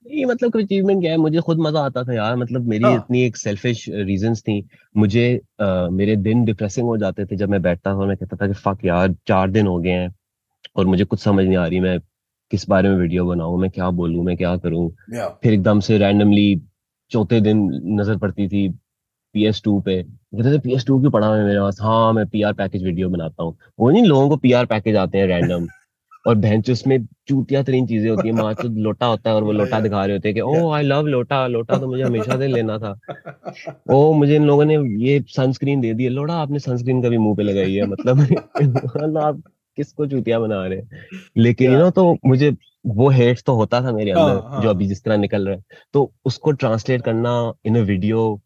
ये 0.07 0.25
मतलब 0.25 0.53
कोई 0.53 0.63
अचीवमेंट 0.65 1.01
क्या 1.01 1.11
है? 1.11 1.17
मुझे 1.19 1.41
खुद 1.41 1.59
मज़ा 1.61 1.81
आता 1.81 2.03
था 2.05 2.15
यार। 2.15 2.37
मतलब 2.37 2.67
मेरी 2.69 2.85
हाँ। 2.85 2.95
इतनी 2.97 3.23
एक 3.23 3.37
सेल्फिश 3.37 3.85
रीजंस 3.89 4.41
थी। 4.43 4.63
मुझे 4.97 5.25
अ, 5.61 5.89
मेरे 5.93 6.17
दिन 6.17 6.45
डिप्रेसिंग 6.45 6.87
हो 6.87 6.97
जाते 6.97 7.25
थे 7.27 7.37
जब 7.37 7.49
मैं 7.49 7.61
बैठता 7.63 7.93
था 7.93 7.97
और 7.97 8.07
मैं 8.09 8.17
कहता 8.17 8.37
था 8.37 8.47
कि 8.47 8.55
फक 8.67 8.85
यार 8.85 9.15
चार 9.29 9.51
दिन 9.51 9.67
हो 9.67 9.79
गए 9.79 9.91
हैं 9.91 10.15
और 10.77 10.87
मुझे 10.87 11.05
कुछ 11.05 11.21
समझ 11.21 11.45
नहीं 11.45 11.57
आ 11.57 11.67
रही 11.67 11.81
मैं 11.81 11.99
किस 12.51 12.69
बारे 12.69 12.89
में 12.89 12.97
वीडियो 12.97 13.25
बनाऊँ 13.27 13.61
मैं 13.61 13.71
क्या 13.71 13.91
बोलूँ 13.91 14.25
मैं 14.25 14.37
क्या 14.37 14.57
करूँ। 14.57 14.89
Yeah. 15.15 15.29
फिर 15.43 15.53
एकदम 15.53 15.81
से 15.81 15.99
रैंडमली 15.99 16.61
चौथे 17.11 17.41
दिन 17.41 17.59
नज़र 18.01 18.17
पड़ती 18.17 18.49
थी 18.49 18.69
पी 19.35 19.45
एस 19.47 19.63
टू 19.65 19.81
पे। 19.81 20.03
कहते 20.03 20.53
थे 20.55 20.59
पी 20.59 20.75
एस 20.75 20.87
टू 20.87 21.01
क्यों 21.01 21.11
पड़ा 21.11 21.35
है 21.35 21.45
मेरे 21.45 21.61
पास? 21.61 21.79
हाँ 21.81 22.13
मैं 22.13 22.27
पी 22.27 22.43
आर 22.43 22.53
पैकेज 22.53 22.85
वीडियो 22.85 23.09
बनाता 23.09 23.43
हूँ। 23.43 23.57
वो 23.81 23.91
नहीं 23.91 24.05
लोगों 24.05 24.29
को 24.29 24.37
पी 24.37 24.53
आर 24.53 24.67
पैकेज 24.67 24.97
आते 24.97 25.19
हैं 25.19 25.27
रैंडम 25.27 25.67
और 26.27 26.35
भैंस 26.35 26.71
उसमें 26.71 26.99
चूतिया 27.29 27.63
तरीन 27.63 27.87
चीज़ें 27.87 28.09
होती 28.11 28.29
है 28.29 28.35
माँ 28.35 28.55
तो 28.55 28.69
लोटा 28.69 29.07
होता 29.07 29.31
है 29.31 29.37
और 29.37 29.45
वो 29.45 29.53
लोटा 29.53 29.81
दिखा 29.81 30.05
रहे 30.05 30.17
होते 30.17 30.29
हैं 30.29 30.35
कि 30.35 30.41
ओ 30.41 30.71
आई 30.71 30.83
लव 30.83 31.07
लोटा 31.07 31.47
लोटा 31.47 31.79
तो 31.79 31.87
मुझे 31.87 32.03
हमेशा 32.03 32.39
से 32.39 32.47
लेना 32.47 32.79
था। 32.79 32.99
ओ 33.91 34.13
मुझे 34.13 34.35
इन 34.37 34.45
लोगों 34.45 34.65
ने 34.65 34.77
ये 35.05 35.21
सनस्क्रीन 35.29 35.81
दे 35.81 35.95
दी 35.95 36.05
है। 36.05 36.11
लोड़ा 36.11 36.35
आपने 36.35 36.59
सनस्क्रीन 36.59 37.03
कभी 37.03 37.19
मुँह 37.19 37.37
पे 37.37 37.43
लगाई 37.43 37.75
है? 37.75 37.87
मतलब 37.87 38.19
मतलब 38.63 39.19
आप 39.19 39.43
किसको 39.79 40.07
चूतिया 40.07 40.39
बना 40.41 40.67
रहे 40.67 40.79
हैं। 40.79 41.21
लेकिन 41.37 41.73
यू 41.73 41.79
नो 41.79 41.91
तो 41.91 42.17
मुझे 42.27 42.57
वो 42.87 43.09
हेट 43.11 43.41
तो 43.47 43.55
होता 43.55 43.81
था 43.83 43.93
मेरे 43.93 44.13
हाँ 44.13 44.29
अंदर 44.31 44.63
जो 44.63 44.69
अभी 44.71 44.85
हाँ 44.85 44.89
जिस 44.89 45.03
तरह 45.05 45.17
निकल 45.17 45.47
रहा 45.49 45.57
है। 45.57 45.63
तो 45.93 46.13
उसको 46.25 46.53
ट्रांसलेट 46.53 47.03
करना 47.03 47.33
in 47.67 47.77
a 47.77 47.83
video 47.83 48.41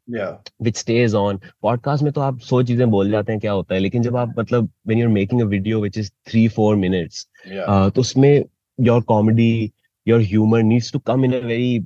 which 0.62 0.76
stage 0.76 1.14
on 1.14 1.40
podcast 1.62 2.04
में 2.04 2.12
तो 2.12 2.20
आप 2.20 2.40
सौ 2.40 2.62
चीज़ें 2.62 2.90
बोल 2.90 3.10
जाते 3.10 3.32
हैं 3.32 3.40
क्या 3.40 3.52
होता 3.52 3.74
है 3.74 3.80
लेकिन 3.80 4.02
जब 4.02 4.16
आप 4.16 4.34
मतलब 4.38 4.68
when 4.86 4.98
you 5.00 5.06
are 5.06 5.12
making 5.12 5.40
a 5.40 5.44
video 5.44 5.80
which 5.80 5.98
is 5.98 6.10
three 6.30 6.48
four 6.48 6.76
minutes 6.76 7.26
तो 7.48 8.00
उसमें 8.00 8.44
your 8.80 9.02
comedy 9.02 9.72
your 10.08 10.20
humour 10.20 10.62
needs 10.62 10.92
to 10.92 10.98
come 10.98 11.24
in 11.24 11.32
a 11.32 11.46
very 11.46 11.78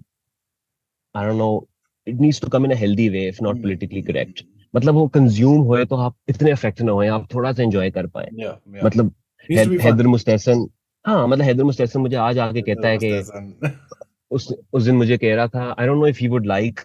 I 1.16 1.26
don't 1.26 1.38
know 1.38 1.68
it 2.07 2.20
needs 2.20 2.40
to 2.40 2.49
come 2.49 2.64
in 2.64 2.72
a 2.72 2.76
healthy 2.76 3.09
way 3.09 3.28
if 3.28 3.42
not 3.42 3.57
correct 3.57 4.38
hmm, 4.38 4.55
मतलब 4.74 4.94
वो 4.94 5.07
consume 5.09 5.61
होए 5.61 5.84
तो 5.84 5.97
आप 5.97 6.16
इतने 6.28 6.51
affect 6.51 6.80
ना 6.82 6.92
होए 6.92 7.07
आप 7.09 7.28
थोड़ा 7.34 7.53
सा 7.53 7.62
एंजॉय 7.62 7.90
कर 7.90 8.07
पाए। 8.07 8.28
Yeah 8.40 8.44
yeah. 8.44 8.84
मतलब 8.84 9.14
हैदर 9.53 10.07
मुस्तहसन 10.07 10.66
हाँ 11.07 11.28
मतलब 11.28 11.44
हैदर 11.44 11.64
मुस्तहसन 11.64 12.01
मुझे 12.01 12.16
आज 12.16 12.38
आके 12.38 12.62
कहता 12.62 12.88
है 12.88 12.99
कि 13.03 13.22
उस 14.30 14.55
उस 14.72 14.82
दिन 14.82 14.94
मुझे 14.94 15.16
कह 15.16 15.34
रहा 15.34 15.47
था 15.47 15.76
I 15.80 15.86
don't 15.86 15.99
know 15.99 16.07
if 16.07 16.18
he 16.20 16.28
would 16.28 16.47
like 16.47 16.80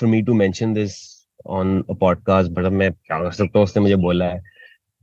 for 0.00 0.08
me 0.08 0.22
to 0.22 0.34
mention 0.34 0.74
this 0.74 1.14
on 1.46 1.84
a 1.90 1.92
podcast 1.92 2.50
but 2.50 2.64
मैं 2.64 2.92
क्या 2.92 3.18
कर 3.18 3.30
सकता 3.30 3.58
हूँ? 3.58 3.64
उसने 3.64 3.82
मुझे 3.82 3.96
बोला 3.96 4.24
है। 4.24 4.42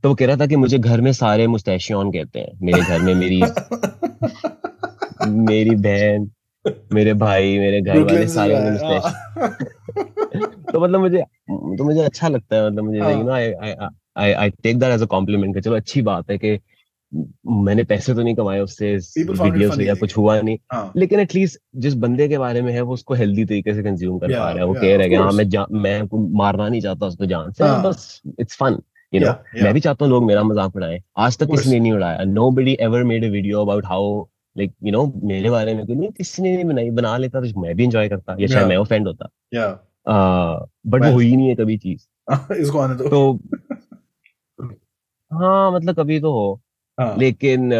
तो 0.02 0.08
वो 0.08 0.14
कह 0.14 0.26
रहा 0.26 0.36
था 0.36 0.46
कि 0.46 0.56
मुझे 0.56 0.78
घर 0.78 1.00
में 1.00 1.12
सारे 1.12 1.46
मुस्तैशियन 1.46 2.10
कहते 2.10 2.40
हैं। 2.40 2.58
मेरे 2.62 2.80
घर 2.80 2.98
में 2.98 3.14
मेरी 3.14 3.42
मेरी 5.26 5.70
बहन 5.70 6.30
मेरे 6.92 7.14
भाई 7.14 7.58
मेरे 7.58 7.80
घर 7.80 7.98
वाले 7.98 8.28
सारे 8.28 8.54
है। 8.54 9.00
तो 10.72 10.80
मतलब 10.80 11.00
मुझे 11.00 11.22
तो 11.50 11.84
मुझे 11.84 12.00
अच्छा 12.00 12.28
लगता 12.28 12.56
है 12.56 12.70
मतलब 12.70 12.84
मुझे 12.84 12.98
you 12.98 13.22
know 13.22 13.32
I 13.32 14.32
I 14.32 14.50
take 14.50 14.78
that 14.78 14.92
as 14.92 15.02
a 15.02 15.06
compliment 15.06 15.58
चलो 15.58 15.76
अच्छी 15.76 16.02
बात 16.02 16.30
है 16.30 16.38
कि 16.38 16.58
मैंने 17.14 17.84
पैसे 17.84 18.14
तो 18.14 18.22
नहीं 18.22 18.34
कमाए 18.34 18.60
उससे 18.60 18.94
वीडियो 19.20 19.70
से 19.72 19.84
या 19.84 19.94
कुछ 19.94 20.16
हुआ 20.16 20.40
नहीं। 20.40 20.58
हाँ। 20.72 20.92
लेकिन 20.96 21.20
एटलीस्ट 21.20 21.60
जिस 21.76 21.94
बंदे 22.04 22.28
के 22.28 22.38
बारे 22.38 22.62
में 22.62 22.72
है 22.72 22.80
वो 22.80 22.94
उसको 22.94 23.14
हेल्दी 23.14 23.44
तरीके 23.44 23.74
से 23.74 23.82
कंज्यूम 23.82 24.18
कर 24.18 24.28
पा 24.28 24.50
रहा 24.50 24.58
है। 24.58 24.66
वो 24.66 24.74
कह 24.74 24.96
रहा 24.96 25.06
है 25.06 25.16
हाँ 25.16 25.32
मैं 25.32 25.46
मैं 25.80 26.02
मारना 26.38 26.68
नहीं 26.68 26.80
चाहता 26.80 27.06
उसको 27.06 27.26
जान 27.26 27.52
से 27.52 27.64
हाँ। 27.64 27.82
बस 27.82 28.20
इट्स 28.40 28.56
फन 28.56 28.78
यू 29.12 29.20
नो 29.20 29.32
मैं 29.62 29.72
भी 29.74 29.80
चाहता 29.80 30.04
हूँ 30.04 30.10
लोग 30.12 30.24
मेरा 30.24 30.42
मज़ाक 30.42 30.76
उड़ाएँ। 30.76 31.00
आज 31.18 31.38
तक 31.38 31.50
किसी 31.50 31.70
ने 31.70 31.80
नहीं 31.80 31.92
उड़ाया। 31.92 32.24
Nobody 32.50 32.76
ever 32.80 33.04
made 33.04 33.30
video 33.30 33.60
about 33.60 33.86
how 33.86 34.24
like 34.56 34.72
you 34.84 34.92
know 34.92 35.06
मेरे 35.24 35.50
बारे 35.50 35.74
में 35.74 35.84
नहीं 35.84 36.10
किसी 36.10 36.42
ने 36.42 36.54
नहीं 36.54 36.64
बनाई 36.64 36.90
बना 36.90 37.16
लेता 37.16 37.40
तो 37.40 37.60
मैं 37.60 37.74
भी 37.76 37.84
इंजॉय 37.84 38.08
करता 38.08 38.36
या 38.40 38.46
शायद 38.46 38.66
मैं 38.68 38.76
ऑफेंड 38.76 39.06
होता। 39.06 39.28
बट 40.86 41.04
वो 41.04 41.12
हुई 41.12 41.36
नहीं 41.36 41.48
है 41.48 41.54
कभी 41.54 41.76
चीज़। 41.78 42.06
इसको 42.52 42.78
आने 42.78 42.94
दो। 42.94 43.08
तो 43.08 43.32
हाँ 45.30 45.72
मतलब 45.72 45.94
कभी 45.94 46.20
तो 46.20 46.32
हो। 46.32 46.60
हाँ। 46.98 47.16
लेकिन 47.18 47.70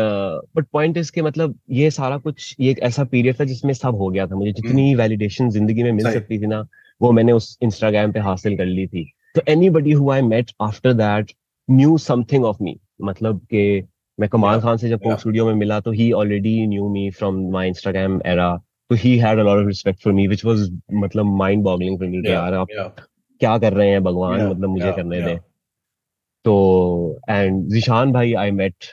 बट 0.56 0.66
पॉइंट 0.72 0.96
इज़ 0.96 1.10
के 1.12 1.22
मतलब 1.22 1.58
ये 1.70 1.90
सारा 1.90 2.16
कुछ 2.18 2.54
ये 2.60 2.70
एक 2.70 2.78
ऐसा 2.82 3.04
पीरियड 3.04 3.40
था 3.40 3.44
जिसमें 3.44 3.72
सब 3.74 3.94
हो 3.94 4.08
गया 4.08 4.26
था। 4.26 4.36
मुझे 4.36 4.50
हम्म। 4.50 4.62
जितनी 4.62 4.94
वैलिडेशन 4.94 5.50
ज़िंदगी 5.50 5.82
में 5.82 5.90
मिल 5.92 6.04
सही। 6.04 6.14
सकती 6.14 6.38
थी 6.38 6.46
ना 6.46 6.66
वो 7.00 7.12
मैंने 7.12 7.32
उस 7.32 7.56
इंस्टाग्राम 7.62 8.12
पे 8.12 8.20
हासिल 8.20 8.56
कर 8.56 8.66
ली 8.66 8.86
थी। 8.86 9.04
तो 9.34 9.42
anybody 9.48 9.92
who 9.92 10.10
I 10.10 10.22
met 10.22 10.50
after 10.60 10.92
that 10.92 11.32
knew 11.68 11.96
something 11.98 12.44
of 12.44 12.62
me 12.62 12.76
मतलब 13.02 13.40
कि 13.50 13.82
मैं 14.18 14.28
कमाल 14.28 14.60
खान 14.60 14.76
से 14.76 14.88
जब 14.88 15.00
कोक 15.02 15.18
स्टूडियो 15.18 15.46
में 15.46 15.54
मिला 15.54 15.78
तो 15.80 15.90
he 15.90 16.10
already 16.12 16.66
knew 16.66 16.88
me 16.88 17.08
from 17.10 17.40
my 17.52 17.68
Instagram 17.68 18.20
era 18.26 18.56
तो 18.90 18.94
he 18.94 19.16
had 19.18 19.38
a 19.38 19.42
lot 19.42 19.58
of 19.58 19.66
respect 19.66 20.02
for 20.02 20.12
me 20.12 20.26
which 20.26 20.44
was 20.44 20.68
मतलब 20.94 21.36
माइंड 21.36 21.62
बॉगलिंग 21.64 21.98
फॉर 21.98 22.08
मी 22.08 22.22
यार 22.26 22.54
आप 22.54 22.66
क्या 23.40 23.56
कर 23.58 23.72
रहे 23.72 23.88
हैं? 23.90 24.02
भगवान 24.02 24.46
मतलब 24.46 24.68
मुझे 24.68 24.92
करने 24.92 25.20
दें। 25.22 25.38
तो 26.44 27.20
एंड 27.30 27.68
जिशान 27.70 28.12
भाई 28.12 28.32
आई 28.34 28.50
मेट 28.50 28.84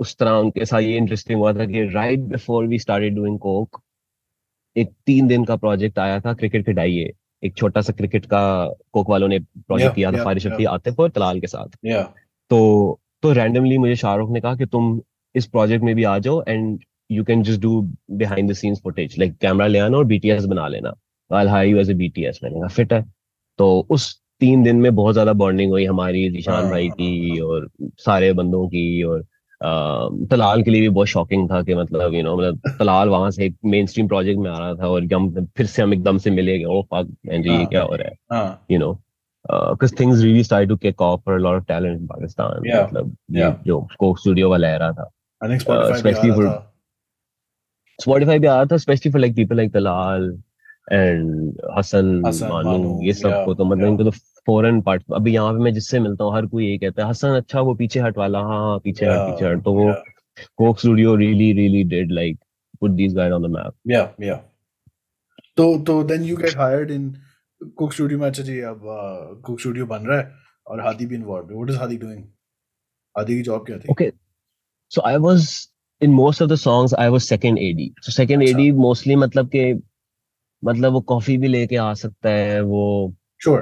उस 0.00 0.16
तरह 0.16 0.30
उनके 0.30 0.64
साथ 0.64 0.80
ये 0.80 0.96
इंटरेस्टिंग 0.96 1.38
हुआ 1.40 1.52
था 1.52 1.64
कि 1.66 1.84
right 1.94 2.20
before 2.20 2.66
we 2.66 2.78
started 2.78 3.14
doing 3.14 3.38
Coke 3.38 3.80
एक 4.76 4.90
तीन 5.06 5.26
दिन 5.26 5.44
का 5.44 5.56
प्रोजेक्ट 5.56 5.98
आया 5.98 6.20
था 6.20 6.34
क्रिकेट 6.34 6.66
खिडाइए 6.66 7.12
एक 7.44 7.56
छोटा 7.56 7.80
सा 7.80 7.92
क्रिकेट 7.92 8.26
का 8.26 8.42
कोक 8.92 9.10
वालों 9.10 9.28
ने 9.28 9.38
प्रोजेक्ट 9.38 9.88
yeah 9.88 9.96
किया 9.96 10.12
था 10.12 10.24
फारिश 10.24 10.46
yeah. 10.46 10.66
आतिफ 10.66 11.00
और 11.00 11.10
तलाल 11.10 11.40
के 11.40 11.46
साथ। 11.46 11.76
Yeah. 11.86 12.04
तो 12.50 13.00
तो 13.22 13.32
रैंडमली 13.32 13.78
मुझे 13.78 13.96
शाहरुख 13.96 14.30
ने 14.30 14.40
कहा 14.40 14.54
कि 14.56 14.66
तुम 14.66 15.00
इस 15.34 15.46
प्रोजेक्ट 15.46 15.84
में 15.84 15.94
भी 15.94 16.04
आ 16.04 16.18
जाओ 16.18 16.42
and 16.48 16.80
you 17.10 17.24
can 17.24 17.42
just 17.42 17.60
do 17.60 17.80
behind 18.10 18.50
the 18.50 18.54
scenes 18.54 18.80
footage 18.82 19.18
like 19.18 19.36
camera 19.36 19.66
ले 19.66 19.78
आना 19.78 19.96
और 19.98 20.04
बीटीएस 20.04 20.44
बना 20.44 20.68
लेना। 20.68 20.94
I 21.30 21.46
hire 21.46 21.68
you 21.68 21.78
as 21.78 21.90
a 21.90 21.94
BTS 21.94 22.40
मैंने 22.44 22.60
कहा 22.60 22.68
फिट 22.68 22.92
है। 22.92 23.04
तो 23.58 23.86
उस 23.90 24.22
तीन 24.40 24.62
दिन 24.62 24.76
में 24.80 24.94
बहुत 24.94 25.12
ज़्यादा 25.14 25.32
बॉन्डिंग 25.42 25.70
हुई 25.72 25.84
हमारी 25.86 26.28
जीशान 26.30 26.70
भाई 26.70 26.86
हाँ 26.88 26.96
की 26.96 27.40
और 27.40 27.68
सारे 28.04 28.32
बंदों 28.40 28.66
की 28.68 29.02
और 29.02 29.22
तलाल 30.30 30.62
के 30.62 30.70
लिए 30.70 30.80
भी 30.80 30.88
बहुत 30.88 31.06
शॉकिंग 31.08 31.48
था 31.50 31.62
कि 31.62 31.74
मतलब 31.74 32.14
यू 32.14 32.22
नो 32.22 32.36
मतलब 32.36 32.76
तलाल 32.78 33.08
वहाँ 33.08 33.30
से 33.30 33.44
एक 33.46 33.56
मेन 33.74 33.86
स्ट्रीम 33.86 34.08
प्रोजेक्ट 34.08 34.40
में 34.40 34.50
आ 34.50 34.58
रहा 34.58 34.74
था 34.74 34.88
और 34.88 35.12
हम 35.14 35.28
फिर 35.56 35.66
से 35.66 35.82
हम 35.82 35.92
एकदम 35.94 36.18
से 36.26 36.30
मिले 36.30 36.62
ओ 36.64 36.80
फक 36.94 37.06
जी 37.26 37.50
ये 37.50 37.56
हाँ 37.56 37.66
क्या 37.66 37.82
हो 37.82 37.94
रहा 37.94 38.08
है? 38.08 38.14
हाँ। 38.32 38.66
You 38.72 38.78
know 38.80 38.92
because 39.72 39.92
things 39.98 40.22
really 40.24 40.42
started 40.46 40.68
to 40.70 40.76
kick 40.80 41.00
off 41.04 41.20
for 41.24 41.36
a 41.36 41.40
lot 41.44 41.54
of 41.60 41.66
talent 41.68 42.00
in 42.00 42.08
Pakistan 42.08 42.66
Yeah, 42.70 42.82
मतलब 42.86 43.14
yeah. 43.38 43.54
जो 43.66 43.78
कोक 43.98 44.18
स्टूडियो 44.18 44.50
वाला 44.50 44.68
era 44.76 44.90
था। 44.98 45.10
स्पॉटिफाई 45.42 45.86
भी 45.86 45.92
आ 45.92 45.96
especially 45.96 46.30
रहा 46.30 46.36
for- 46.36 46.50
था 46.50 46.66
Spotify 47.98 48.38
भी 48.40 48.46
आया 48.46 48.64
था 48.64 48.76
especially 48.76 49.12
for 49.14 49.22
like 49.24 49.34
people 49.38 49.58
like 49.60 49.72
Talal 49.76 50.26
and 50.98 51.58
Hassan 51.76 52.10
Hasan 52.26 52.48
Manu 52.50 52.64
मानू 52.66 52.98
ये 53.06 53.12
सबको 53.12 53.54
तो 53.54 53.64
मतलब. 53.64 53.86
इनको 53.88 54.04
तो 54.04 54.10
फॉरेन 54.46 54.80
पार्ट 54.82 55.02
अभी 55.14 55.32
यहाँ 55.34 55.52
पे 55.52 55.58
मैं 55.64 55.72
जिससे 55.74 55.98
मिलता 56.00 56.24
हूँ 56.24 56.34
हर 56.34 56.46
कोई 56.46 56.66
यही 56.66 56.78
कहता 56.78 57.02
है 57.02 57.08
हसन 57.10 57.36
अच्छा 57.36 57.60
वो 57.60 57.74
पीछे 57.74 58.00
हट 58.00 58.18
वाला। 58.18 58.38
हाँ 58.38 58.58
हाँ 58.60 58.78
पीछे 58.84 59.06
हट 59.06 59.18
पीछे 59.30 59.46
हट। 59.46 59.62
तो 59.64 59.72
वो 59.74 59.92
Coke 60.58 60.78
studio 60.78 61.16
really 61.16 61.52
really 61.58 61.82
did 61.90 62.12
like 62.18 62.38
put 62.80 62.96
these 62.96 63.14
guys 63.14 63.32
on 63.32 63.42
the 63.42 63.50
map. 63.56 63.74
Yeah, 63.92 64.08
yeah. 64.28 64.38
तो 65.56 65.76
तो 65.86 66.02
then 66.10 66.22
you 66.24 66.36
get 66.36 66.56
hired 66.58 66.90
in 66.90 67.10
Coke 67.76 67.92
studio 67.92 68.18
में 68.18 68.26
अच्छा 68.26 68.42
जी 68.42 68.60
अब 68.68 68.80
कुक 69.46 69.60
स्टूडियो 69.60 69.86
बन 69.86 70.06
रहा 70.06 70.18
है 70.18 70.32
और 70.66 70.80
हादी 70.80 71.06
भी 71.06 71.14
इन्वॉल्व 71.14 71.50
है। 71.50 71.56
What 71.56 71.70
is 71.70 71.78
Hadi 71.78 71.96
doing 71.98 72.22
Hadi 73.18 73.36
की 73.36 73.42
जॉब 73.42 73.66
क्या 73.66 73.78
थी? 73.78 73.92
Okay, 73.92 74.10
so 74.92 75.02
I 75.02 75.16
was 75.18 75.68
in 76.00 76.14
most 76.14 76.40
of 76.40 76.48
the 76.48 76.56
songs 76.56 76.94
I 76.94 77.08
was 77.10 77.28
second 77.28 77.58
AD. 77.58 77.80
So 78.02 78.12
second 78.12 78.42
अच्छा। 78.42 78.58
AD 78.58 78.78
mostly 78.84 79.16
मतलब 79.16 79.48
कि 79.54 79.72
मतलब 80.62 80.92
वो 80.92 81.00
कॉफ़ी 81.12 81.36
भी 81.38 81.48
लेके 81.48 81.76
आ 81.76 81.92
सकता 81.94 82.30
है 82.30 82.60
वो 82.62 82.86
श्योर 83.42 83.60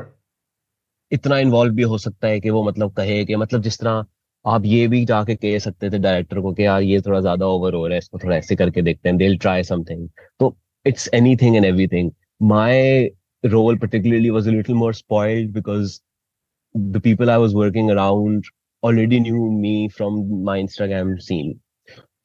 इतना 1.13 1.39
इन्वॉल्व 1.39 1.75
भी 1.75 1.83
हो 1.83 1.99
सकता 1.99 2.29
है 2.29 2.41
कि 2.41 2.51
वो 2.51 2.63
मतलब 2.65 2.93
कहे 2.97 3.25
कि 3.25 3.37
मतलब 3.37 3.63
जिस 3.63 3.79
तरह 3.81 4.05
आप 4.45 4.65
ये 4.65 4.87
भी 4.89 5.05
जाके 5.05 5.35
कह 5.37 5.59
सकते 5.59 5.91
थे 5.91 5.99
डायरेक्टर 5.99 6.41
को 6.41 6.53
कि 6.53 6.65
यार 6.65 6.83
ये 6.83 7.01
थोड़ा 7.07 7.21
ज़्यादा 7.21 7.47
ओवर 7.47 7.75
हो 7.75 7.87
रहा 7.87 7.95
है, 7.95 7.99
इसको 7.99 8.19
थोड़ा 8.19 8.37
ऐसे 8.37 8.57
करके 8.57 8.83
देखते 8.83 9.09
हैं 9.09 9.17
दे 9.19 9.35
ट्राई 9.37 9.63
समथिंग 9.65 10.09
तो 10.41 10.57
it's 10.87 11.09
anything 11.15 11.57
and 11.57 11.65
everything 11.65 12.11
my 12.43 13.11
role 13.45 13.77
particularly 13.79 14.31
was 14.35 14.47
a 14.47 14.53
little 14.53 14.75
more 14.75 14.93
spoiled 14.93 15.53
because 15.57 15.93
the 16.75 17.01
people 17.01 17.31
I 17.31 17.37
was 17.43 17.53
working 17.55 17.91
around 17.93 18.49
already 18.83 19.21
knew 19.21 19.43
me 19.59 19.75
from 19.89 20.17
my 20.49 20.57
Instagram 20.63 21.13
scene. 21.27 21.53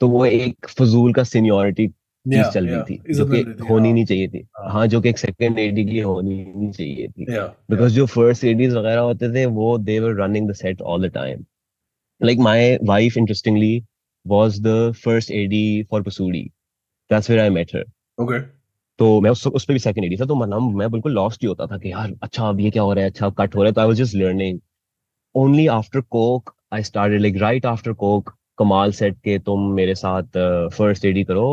तो 0.02 0.08
वो 0.10 0.26
एक 0.26 0.68
फजूल 0.70 1.14
का 1.14 1.24
सीनियोरिटी 1.24 1.88
चीज़ 2.26 2.50
चल 2.50 2.68
रही 2.68 2.82
थी 2.90 3.14
जो 3.14 3.26
कि 3.26 3.42
होनी 3.64 3.92
नहीं 3.94 4.06
चाहिए 4.06 4.28
थी। 4.28 4.46
हाँ। 4.60 4.86
जो 4.88 5.02
कि 5.02 5.10
एक 5.10 5.18
सेकंड 5.18 5.60
एडी 5.60 5.86
की 5.86 6.00
होनी 6.00 6.44
नहीं 6.46 6.72
चाहिए 6.72 7.08
थी। 7.08 7.26
बिकॉज़ 7.26 7.94
जो 7.94 8.06
फ़र्स्ट 8.06 8.44
एडीज 8.44 8.74
वगैरह 8.74 9.00
होते 9.02 9.34
थे 9.34 9.46
वो 9.46 9.78
they 9.80 10.00
were 10.00 10.24
running 10.24 10.50
the 10.50 10.54
set 10.54 10.82
all 10.82 11.08
the 11.08 11.12
time 11.14 11.46
like 12.22 12.40
my 12.40 12.78
wife 12.84 13.18
interestingly 13.18 13.84
was 14.26 14.60
the 14.62 14.92
first 15.04 15.32
AD 15.32 15.84
for 15.92 16.04
Pasoori 16.04 16.44
that's 17.10 17.30
where 17.30 17.42
I 17.42 17.50
met 17.50 17.76
her 17.76 17.86
okay 18.18 18.40
तो 19.00 19.20
मैं 19.22 19.30
उस 19.30 19.46
उस 19.48 19.66
पे 19.66 19.74
भी 19.74 19.80
सेकंड 19.80 20.06
एडी 20.06 20.18
था 20.18 20.26
तो 20.26 20.36
मतलब 20.36 20.76
मैं 20.78 20.92
बिल्कुल 20.92 21.12
लॉस्ट 21.12 21.42
ही 21.42 21.48
होता 21.48 21.66
था 21.68 21.78
कि 21.78 21.92
यार 21.92 22.14
अच्छा 22.24 22.48
अब 22.50 22.60
ये 22.60 22.70
क्या 22.72 22.84
हो 22.84 22.94
रहा 22.94 23.04
है 23.04 23.10
अच्छा 23.10 23.30
कट 23.30 23.56
हो 23.56 23.64
रहा 23.64 23.68
है 23.68 23.74
तो 23.74 23.82
I 23.82 23.88
was 23.88 23.98
just 23.98 24.16
learning 24.16 24.60
only 25.36 25.68
after 25.68 26.02
Coke 26.02 26.54
I 26.74 26.84
started 26.84 27.22
like 27.22 27.38
right 27.38 27.66
after 27.66 27.94
Coke 27.94 28.30
Kamal 28.58 28.92
said 28.92 29.18
के 29.18 29.38
तुम 29.40 29.72
मेरे 29.74 29.96
साथ 29.96 30.38
फ़र्स्ट 30.74 31.06
एडी 31.06 31.24
करो 31.24 31.48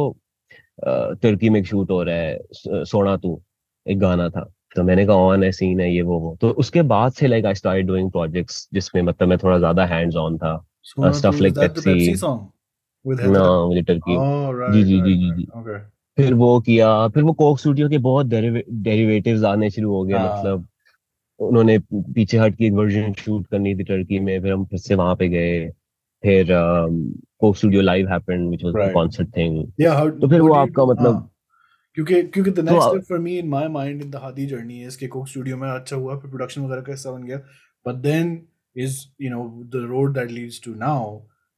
तुर्की 0.85 1.51
में 1.51 1.63
शूट 1.65 1.91
हो 1.91 2.03
रहा 2.03 2.17
है 2.17 2.85
सोना 2.85 3.17
तू 3.17 3.41
एक 3.87 3.99
गाना 3.99 4.29
था। 4.29 4.51
तो 4.77 4.83
मैंने 4.83 5.07
कहा 5.07 5.17
ऑन 5.17 5.45
है 5.45 5.51
सीन 5.53 5.81
है 5.81 5.93
ये 5.95 6.03
वो 6.03 6.19
वो। 6.21 6.37
तो 6.41 6.51
उसके 6.59 6.83
बाद 6.83 7.13
से 7.13 7.27
like 7.27 7.47
I 7.47 7.55
started 7.55 7.87
doing 7.87 8.11
projects 8.11 8.69
जिसमें 8.75 9.03
मतलब 9.03 9.29
मैं 9.29 9.39
थोड़ा 9.39 9.59
ज़्यादा 9.59 9.87
हैंड्स 9.87 10.17
ऑन 10.17 10.39
था. 10.39 10.65
Pepsi 10.97 12.17
song? 12.17 12.39
With 13.05 13.21
ना 13.27 13.43
मुझे 13.67 13.83
टर्की 13.83 14.17
Oh 14.17 14.73
जी, 14.73 14.83
जी, 14.85 15.01
जी, 15.01 15.15
जी, 15.15 15.31
जी। 15.37 15.79
फिर 16.19 16.35
वो 16.35 16.61
किया 16.61 17.09
फिर 17.09 17.23
वो 17.23 17.33
कोक 17.33 17.59
स्टूडियो 17.59 17.89
के 17.89 17.99
बहुत 17.99 18.27
डेरिवेटिव्स 18.27 19.45
आने 19.45 19.71
शुरू 19.71 19.91
हो 19.91 20.03
गए 20.05 20.15
हाँ। 20.15 20.29
मतलब 20.29 20.67
उन्होंने 21.41 21.79
पीछे 22.15 22.39
हट 22.39 22.57
की 22.57 22.67
एक 22.67 22.73
वर्जन 22.73 23.13
शूट 23.13 23.47
करनी 23.47 23.75
थी 23.75 23.85
टर्की 23.85 24.19
में 24.19 24.41
फिर 24.43 24.53
हम 24.53 24.65
फिर 24.65 24.79
से 24.79 24.95
वहाँ 24.95 25.17
पे 25.17 25.29
गए। 25.29 25.69
फिर 26.25 26.53
Coke 27.41 27.57
studio 27.57 27.83
live 27.83 28.09
happened 28.13 28.49
which 28.49 28.65
was 28.65 28.75
the. 28.75 28.93
Concert 28.95 29.29
thing 29.37 29.59
Yeah, 29.83 29.99
how 30.01 30.09
तो 30.21 30.29
फिर 30.29 30.41
वो 30.41 30.53
आपका 30.55 30.85
मतलब- 30.93 31.15
हाँ, 31.15 31.27
क्योंकि 31.97 32.23
क्योंकि 32.35 32.51
the 32.51 32.57
तो 32.57 32.63
next 32.71 32.83
आ- 32.83 32.91
step 32.93 33.07
for 33.13 33.19
me 33.27 33.39
in 33.43 33.49
my 33.55 33.63
mind 33.77 34.03
in 34.07 34.11
the 34.15 34.21
Hadi 34.25 34.47
journey 34.53 34.81
is 34.91 34.97
कि 34.97 35.07
कोक 35.15 35.29
स्टूडियो 35.29 35.57
में 35.57 35.69
अच्छा 35.71 35.97
हुआ 35.97 36.17
फिर 36.19 36.31
प्रोडक्शन 36.31 36.61
वगैरह 36.63 36.83
का 36.89 36.93
हिस्सा 36.93 37.11
बन 37.11 37.23
गया 37.31 37.41
but 37.87 38.01
then 38.07 38.33
is 38.77 38.97
you 39.27 39.31
know 39.35 39.45
the 39.75 39.81
road 39.93 40.13
that 40.19 40.33
leads 40.35 40.59
to 40.67 40.73
now 40.83 40.99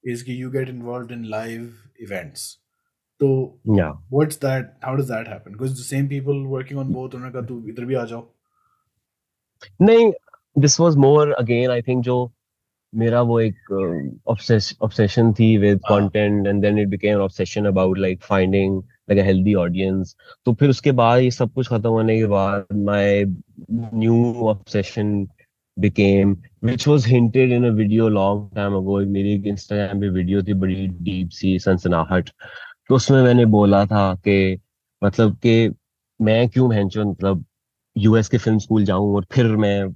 is 0.04 0.22
कि 0.28 0.36
you 0.42 0.50
get 0.52 0.70
involved 0.74 1.10
in 1.16 1.24
live 1.32 1.66
events 2.06 2.44
तो 3.20 3.28
या 3.78 3.88
what's 4.14 4.38
that 4.44 4.70
how 4.86 4.92
does 5.00 5.10
that 5.10 5.28
happen 5.32 5.56
because 5.58 5.74
the 5.80 5.88
same 5.88 6.08
people 6.12 6.40
working 6.54 6.80
on 6.84 6.94
both 6.94 7.14
उन्होंने 7.14 7.32
कहा 7.32 7.46
तू 7.48 7.58
इधर 7.72 7.84
भी 7.90 7.94
आ 7.94 8.04
जाओ 8.12 8.22
नहीं 9.82 10.10
this 10.56 10.78
was 10.80 10.96
more 11.06 11.32
again 11.32 11.70
I 11.70 11.82
think 11.88 12.02
जो 12.04 12.16
मेरा 12.92 13.20
वो 13.22 13.40
एक 13.40 14.20
ऑब्सेशन 14.28 15.32
थी 15.32 15.56
with. 15.58 15.80
Content 15.88 16.46
and 16.46 16.62
then 16.62 16.78
it 16.78 16.88
became 16.88 17.20
obsession 17.20 17.66
about 17.66 17.98
like 17.98 18.22
finding 18.22 18.82
like 18.82 19.20
a 19.20 19.26
healthy 19.26 19.54
audience 19.54 20.16
तो 20.46 20.54
फिर 20.54 20.70
उसके 20.70 20.92
बाद 20.92 21.20
ये 21.20 21.30
सब 21.30 21.52
कुछ 21.54 21.68
खत्म 21.68 21.90
होने 21.90 22.18
के 22.18 22.26
बाद 22.26 22.66
my 22.84 23.24
new 23.24 24.34
obsession 24.48 25.26
which 25.76 26.86
was 26.86 27.04
hinted 27.04 27.50
in 27.50 27.64
a 27.64 27.72
video 27.72 28.06
long 28.08 28.40
time 28.56 28.74
ago. 28.74 29.00
एक 29.02 29.08
मेरी 29.08 29.32
एक 29.34 29.46
इंस्टाग्राम 29.46 30.00
पे 30.00 30.08
वीडियो 30.08 30.42
थी 30.42 30.54
बड़ी 30.54 30.86
डीप 31.02 31.28
सी 31.32 31.58
सनसनाहट। 31.58 32.28
तो 32.88 32.94
उसमें 32.94 33.22
मैंने 33.22 33.44
बोला 33.54 33.84
था 33.86 34.02
कि 34.26 34.58
मतलब 35.02 35.36
कि 35.36 35.54
मैं 36.20 36.48
क्यों 36.48 36.68
भैंचो 36.70 37.04
मतलब 37.10 37.44
यूएस 37.96 38.28
के 38.28 38.38
फ़िल्म 38.38 38.58
स्कूल 38.58 38.84
जाऊँ 38.84 39.14
और 39.14 39.26
फिर 39.32 39.46
मैं 39.56 39.88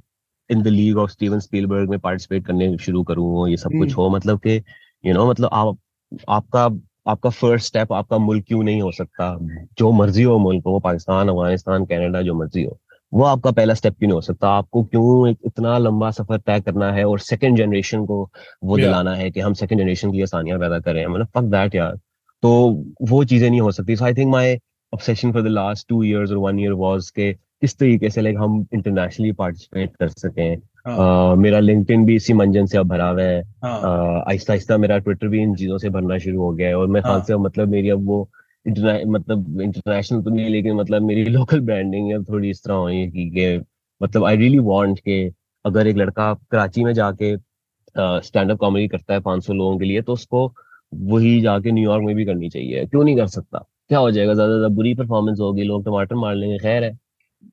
in 0.51 0.63
the 0.63 0.67
league 0.67 0.99
of 0.99 1.11
Steven 1.11 1.39
Spielberg 1.41 1.91
में 1.91 1.99
पार्टिसिपेट 1.99 2.47
करने 2.47 2.77
शुरू 2.79 3.03
करूँ 3.03 3.49
ये 3.51 3.57
सब 3.57 3.71
कुछ 3.71 3.89
हम्म। 3.89 4.03
हो 4.03 4.09
मतलब 4.11 4.39
कि 4.39 4.63
यू 5.05 5.15
नो 5.15 5.31
मतलब 5.31 5.51
आप 5.53 5.79
आपका 6.29 6.65
आपका 7.11 7.31
फ़र्स्ट 7.31 7.67
स्टेप 7.67 7.93
आपका 7.93 8.19
मुल्क 8.19 8.45
क्यों 8.49 8.63
नहीं 8.63 8.83
हो 8.83 8.91
सकता? 8.93 9.37
जो 9.79 9.91
मर्ज़ी 9.93 10.23
हो 10.23 10.39
मुल्क 10.39 10.63
हो 10.67 10.73
वो 10.73 10.81
पाकिस्तान 10.81 11.29
अफ़गानिस्तान 11.29 11.85
कनाडा 11.85 12.23
जो 12.23 12.35
मर्ज़ी 12.35 12.63
हो 12.65 12.79
वो 13.13 13.25
आपका 13.25 13.51
पहला 13.51 13.75
स्टेप 13.75 13.95
क्यों 13.99 14.09
नहीं 14.09 14.15
हो 14.15 14.21
सकता? 14.21 14.49
आपको 14.49 14.83
क्यों 14.85 15.29
इतना 15.29 15.77
लंबा 15.79 16.11
सफ़र 16.11 16.39
तय 16.39 16.61
करना 16.61 16.93
है 16.93 17.05
और 17.05 17.19
सेकंड 17.19 17.57
जनरेशन 17.59 18.05
को 18.07 18.31
वो 18.65 18.77
Yeah. 18.77 18.87
दिलाना 18.87 19.15
है 19.15 19.31
कि 19.31 19.41
हम 19.41 19.53
सेकंड 19.55 19.81
जनरेशन 19.81 20.13
की 20.13 20.23
आसानियाँ 20.23 20.59
पैदा 20.59 20.79
करें? 20.79 21.07
मतलब 21.07 21.27
फक 21.27 21.43
दैट 21.43 21.75
यार। 21.75 21.99
तो 22.43 22.51
वो 23.03 23.25
चीज़ें 23.25 23.51
नहीं 23.51 23.61
हो 23.61 23.71
सकती। 23.73 23.97
So 23.97 24.05
I 24.05 24.15
think 24.15 24.31
my 24.31 24.57
obsession 24.93 25.33
for 25.33 25.43
the 25.43 25.51
last 25.51 25.87
two 25.89 26.03
years 26.03 26.31
or 26.31 26.41
one 26.41 26.59
year 26.59 26.75
was 26.77 27.11
कि 27.11 27.33
किस 27.63 27.79
तरीके 27.79 28.11
से 28.11 28.21
लाइक 28.21 28.37
हम 28.39 28.67
इंटरनेशनली 28.75 29.33
पार्टिसिपेट 29.33 29.97
कर 29.97 30.09
सकें। 30.09 30.57
हाँ। 30.87 31.33
Uh, 31.33 31.39
मेरा 31.39 31.59
लिंक्डइन 31.61 32.05
भी 32.05 32.15
इसी 32.17 32.33
मंजन 32.33 32.67
से 32.67 32.79
अब 32.79 32.89
भरा 32.89 33.09
हुआ 33.09 33.23
है। 33.23 33.43
हाँ। 33.65 34.25
आहिस्ता 34.29 34.53
आहिस्ता 34.53 34.77
मेरा 34.77 34.99
ट्विटर 34.99 35.29
भी 35.29 35.43
इन 35.43 35.55
चीज़ों 35.55 35.79
से 35.79 35.91
भरना 35.91 36.19
शुरू 36.19 36.41
हो 36.43 36.51
गया 36.51 36.69
है 36.69 36.75
और 36.75 36.87
मैं 36.87 37.01
हाँ। 37.01 37.13
खान 37.13 37.23
से 37.23 37.37
मतलब 37.37 37.69
मेरी 37.69 37.89
अब 37.89 38.07
वो 38.07 38.29
इंटरने 38.67 39.05
मतलब 39.05 39.61
इंटरनेशनल 39.61 40.23
तो 40.23 40.31
नहीं 40.31 40.49
लेकिन 40.49 40.75
मतलब 40.77 41.03
मेरी 41.03 41.25
लोकल 41.25 41.61
ब्रांडिंग 41.61 42.11
है 42.13 42.23
थोड़ी 42.25 42.51
इस 42.51 42.63
तरह 42.65 42.75
हुई 42.75 43.07
कि 43.09 43.65
मतलब 44.01 44.25
आई 44.25 44.37
रियली 44.37 44.59
वांट 44.59 44.99
कि 44.99 45.31
अगर 45.65 45.87
एक 45.87 45.97
लड़का 45.97 46.33
कराची 46.51 46.85
में 46.85 46.93
जाके 46.93 47.37
स्टैंड 47.97 48.51
अप 48.51 48.59
कॉमेडी 48.59 48.89
करता 48.89 49.15
है 49.15 49.21
500 49.21 49.53
लोगों 49.53 49.79
के 49.79 49.85
लिए 49.85 50.03
तो 50.03 50.13
उसको 50.13 50.47
वही 50.95 51.41
जाके 51.41 51.73
न्यूयॉर्क 51.73 52.05
में 52.05 52.15
भी 52.17 52.25
करनी 52.25 52.49
चाहिए। 52.49 52.85
क्यों 52.87 53.05
नहीं 53.05 53.17
कर 53.17 53.27
सकता? 53.27 53.59
क्या 53.89 53.99
हो 53.99 54.11
जाएगा? 54.11 54.35
ज़्यादा 54.35 54.53
ज़्यादा 54.53 54.69
बुरी 54.75 54.95
परफॉर्मेंस 54.95 55.39
होगी 55.41 55.63
लोग 55.63 55.85
टमाटर 55.85 56.15
मार 56.15 56.35
लेंगे 56.35 56.59
खैर 56.59 56.85
है। 56.85 56.99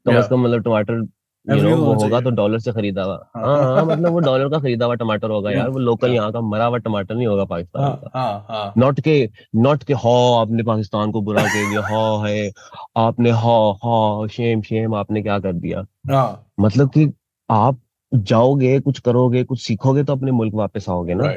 कम. 0.06 0.22
से 0.22 0.28
कम 0.30 0.44
मतलब 0.44 0.64
टमाटर 0.64 1.06
यू 1.48 1.62
नो 1.62 1.76
वो 1.76 1.94
होगा 1.94 2.20
तो 2.22 2.30
डॉलर 2.30 2.60
से 2.60 2.72
खरीदा 2.72 3.04
हुआ। 3.04 3.16
हाँ। 3.36 3.44
हाँ 3.46 3.76
हाँ 3.76 3.86
मतलब 3.86 4.12
वो 4.12 4.20
डॉलर 4.20 4.50
का 4.50 4.60
खरीदा 4.60 4.86
हुआ 4.86 4.96
टमाटर 4.96 5.30
होगा 5.30 5.52
यार। 5.52 5.70
वो 5.70 5.80
लोकल 5.80 6.12
यहाँ 6.12 6.32
का 6.32 6.42
मरा 6.42 6.66
हुआ 6.66 6.78
टमाटर 6.78 7.16
नहीं 7.16 7.28
होगा 7.28 7.46
पाकिस्तान 7.46 7.84
हाँ 7.84 7.96
का। 7.96 8.20
हाँ 8.20 8.46
हाँ। 8.50 8.74
नॉट 8.78 9.00
के 9.00 9.30
नॉट 9.56 9.84
के 9.84 9.94
हा 9.94 10.16
आपने 10.42 10.64
पाकिस्तान 10.64 11.12
को 11.12 11.22
बुरा 11.22 11.44
कह 11.44 11.70
दिया 11.70 11.82
हा 11.82 12.28
है। 12.28 12.50
आपने 12.98 13.32
हा 13.32 13.58
हा 13.84 14.28
शेम 14.28 14.62
शेम 14.62 14.96
आपने 14.96 15.22
क्या 15.22 15.40
कर 15.40 15.54
दिया? 15.54 15.86
हाँ। 16.12 16.46
मतलब 16.60 16.90
कि 16.90 17.12
आप 17.50 17.80
जाओगे 18.14 18.80
कुछ 18.80 19.00
करोगे 19.00 19.44
कुछ 19.44 19.62
सीखोगे 19.62 20.04
तो 20.04 20.14
अपने 20.14 20.32
मुल्क 20.32 20.54
वापस 20.56 20.90
आओगे 20.90 21.14
ना। 21.14 21.34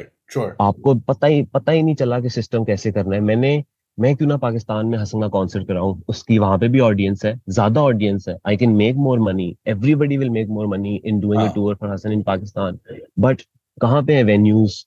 आपको 0.60 0.94
पता 0.94 1.26
ही 1.26 1.42
पता 1.42 1.72
ही 1.72 1.82
नहीं 1.82 1.94
चला 1.94 2.20
कि 2.20 2.30
सिस्टम 2.30 2.64
कैसे 2.64 2.92
करना 2.92 3.14
है। 3.14 3.20
मैंने 3.20 3.64
मैं 3.98 4.14
क्यों 4.16 4.28
ना 4.28 4.36
पाकिस्तान 4.36 4.86
में 4.86 4.96
हसन 4.98 5.20
का 5.20 5.28
कॉन्सर्ट 5.28 5.66
कराऊं? 5.68 6.00
उसकी 6.08 6.38
वहाँ 6.38 6.58
पे 6.58 6.68
भी 6.68 6.80
ऑडियंस 6.80 7.24
है 7.24 7.34
ज़्यादा 7.48 7.82
ऑडियंस 7.82 8.28
है. 8.28 8.36
I 8.46 8.56
can 8.56 8.70
make 8.76 8.96
more 8.96 9.18
money 9.20 9.54
everybody 9.68 10.16
will 10.16 10.30
make 10.30 10.48
more 10.48 10.66
money 10.66 10.94
in 11.04 11.20
doing 11.20 11.42
a. 11.42 11.52
Tour 11.54 11.74
for 11.74 11.92
Hasan 11.92 12.12
in 12.12 12.22
Pakistan 12.22 12.78
but 13.18 13.42
कहाँ 13.78 14.02
पे 14.02 14.14
है 14.16 14.22
वेन्यूज 14.24 14.84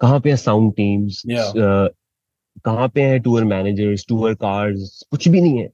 कहाँ 0.00 0.20
पे 0.20 0.30
है 0.30 0.36
साउंड 0.36 0.72
टीम्स 0.74 1.22
कहाँ 2.64 2.88
पे 2.94 3.02
है 3.02 3.18
टूर 3.18 3.44
मैनेजर्स 3.44 4.04
टूर 4.08 4.34
कार्स 4.34 5.02
कुछ 5.10 5.28
भी 5.28 5.40
नहीं 5.40 5.58
है. 5.58 5.68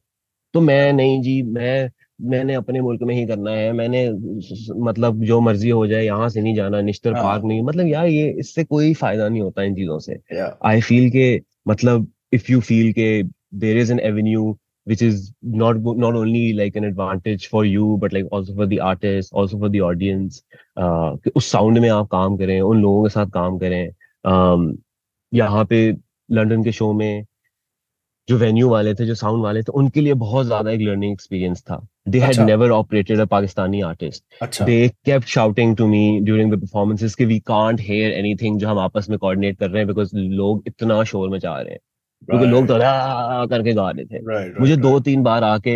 तो 0.54 0.60
मैं 0.60 0.92
नहीं 0.92 1.20
जी 1.22 1.42
मैं 1.42 1.90
मैंने 2.30 2.54
अपने 2.54 2.80
मुल्क 2.80 3.02
में 3.02 3.14
ही 3.14 3.24
करना 3.26 3.50
है. 3.50 3.72
मैंने 3.72 4.08
मतलब 4.82 5.22
जो 5.24 5.40
मर्ज़ी 5.40 5.70
हो 5.70 5.86
जाए 5.86 6.04
यहाँ 6.04 6.28
से 6.28 6.40
नहीं 6.40 6.54
जाना 6.54 6.80
निश्तर 6.80 7.12
पार्क 7.12 7.42
हाँ। 7.42 7.48
नहीं. 7.48 7.62
मतलब 7.62 7.86
यार 7.86 8.06
ये 8.06 8.28
इससे 8.40 8.64
कोई 8.64 8.92
फ़ायदा 8.94 9.28
नहीं 9.28 9.42
होता 9.42 9.62
इन 9.62 9.74
चीज़ों 9.74 9.98
से. 9.98 10.18
आई 10.64 10.80
फील 10.80 11.08
के 11.10 11.40
मतलब 11.68 12.06
इफ़ 12.34 12.52
यू 12.52 12.60
फील 12.62 12.92
के 12.92 13.08
there 13.58 13.78
is 13.78 13.92
an 13.92 14.00
avenue 14.02 14.54
which 14.86 15.02
is 15.02 15.32
not 15.42 15.78
not 15.96 16.14
only 16.14 16.40
like 16.52 16.74
an 16.76 16.84
advantage 16.84 17.44
for 17.48 17.64
you 17.64 17.84
but 18.00 18.12
like 18.12 18.26
also 18.30 18.54
for 18.54 18.66
the 18.66 18.80
artist 18.82 19.32
also 19.32 19.58
for 19.58 19.68
the 19.68 19.80
audience 19.80 20.42
uh, 20.76 21.16
उस 21.36 21.46
साउंड 21.46 21.78
में 21.78 21.88
आप 21.90 22.08
काम 22.08 22.36
करें 22.36 22.60
उन 22.60 22.82
लोगों 22.82 23.02
के 23.04 23.08
साथ 23.10 23.30
काम 23.34 23.58
करें 23.58 23.88
um, 24.24 24.66
यहाँ 25.32 25.64
पे 25.64 25.78
लंदन 26.28 26.64
के 26.64 26.72
शो 26.72 26.92
में 26.92 27.24
जो 28.28 28.36
वेन्यू 28.38 28.68
वाले 28.68 28.94
थे 28.94 29.06
जो 29.06 29.14
साउंड 29.14 29.42
वाले 29.44 29.62
थे 29.62 29.72
उनके 29.76 30.00
लिए 30.00 30.14
बहुत 30.16 30.46
ज़्यादा 30.46 30.70
एक 30.70 30.80
लर्निंग 30.80 31.12
एक्सपीरियंस 31.12 31.62
था 31.62 31.80
they 32.08 32.20
had 32.20 32.40
never 32.40 32.70
operated 32.70 33.20
a 33.20 33.24
Pakistani 33.32 33.80
artist 33.82 34.62
they 34.62 34.76
kept 35.06 35.26
shouting 35.28 35.76
to 35.76 35.86
me 35.86 36.20
during 36.24 36.52
the 36.52 36.60
performances 36.60 37.14
कि 37.14 37.24
वी 37.24 37.38
कांट 37.46 37.80
हेयर 37.80 38.12
एनीथिंग 38.12 38.58
जो 38.60 38.68
हम 38.68 38.78
आपस 38.78 39.08
में 39.10 39.18
कोऑर्डिनेट 39.18 39.58
कर 39.58 39.70
रहे 39.70 39.78
हैं 39.78 39.88
बिकॉज़ 39.88 40.16
लोग 40.16 40.62
इतना 40.66 41.02
शोर 41.04 41.28
मचा 41.34 41.60
रहे 41.60 41.72
हैं 41.72 41.80
क्योंकि 42.24 42.46
लोग 42.46 42.66
तो 42.68 42.78
करके 43.48 43.72
गा 43.74 43.90
रहे 43.90 44.04
थे। 44.06 44.58
मुझे 44.60 44.76
दो 44.78 44.98
तीन 45.00 45.22
बार 45.22 45.44
आके 45.44 45.74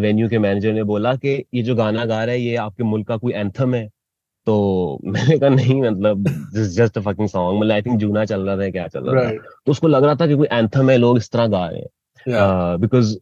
वेन्यू 0.00 0.28
के 0.28 0.38
मैनेजर 0.38 0.72
ने 0.72 0.82
बोला 0.84 1.14
कि 1.16 1.44
ये 1.54 1.62
जो 1.62 1.74
गाना 1.76 2.04
गा 2.04 2.22
रहा 2.24 2.34
है 2.34 2.40
ये 2.40 2.56
आपके 2.58 2.84
मुल्क 2.84 3.06
का 3.08 3.16
कोई 3.16 3.32
एंथम 3.32 3.74
है। 3.74 3.88
तो 4.46 4.98
मैंने 5.04 5.38
कहा 5.38 5.48
नहीं 5.50 5.80
मतलब 5.82 6.28
जस्ट 6.54 6.98
अ 6.98 7.00
फकिंग 7.00 7.28
सॉन्ग 7.28 7.60
मतलब 7.60 7.72
आई 7.72 7.82
थिंक 7.82 7.98
जूना 8.00 8.24
चल 8.24 8.40
रहा 8.40 8.56
था 8.56 8.68
क्या 8.70 8.86
चल 8.88 9.04
रहा 9.04 9.24
था। 9.24 9.30
तो 9.66 9.72
उसको 9.72 9.88
लग 9.88 10.04
रहा 10.04 10.14
था 10.14 10.26
कि 10.26 10.34
कोई 10.34 10.46
एंथम 10.52 10.90
है 10.90 10.96
लोग 10.96 11.16
इस 11.18 11.30
तरह 11.30 11.46
गा 11.46 11.66
रहे 11.66 11.80
हैं। 11.80 12.80
बिकॉज़ 12.80 13.16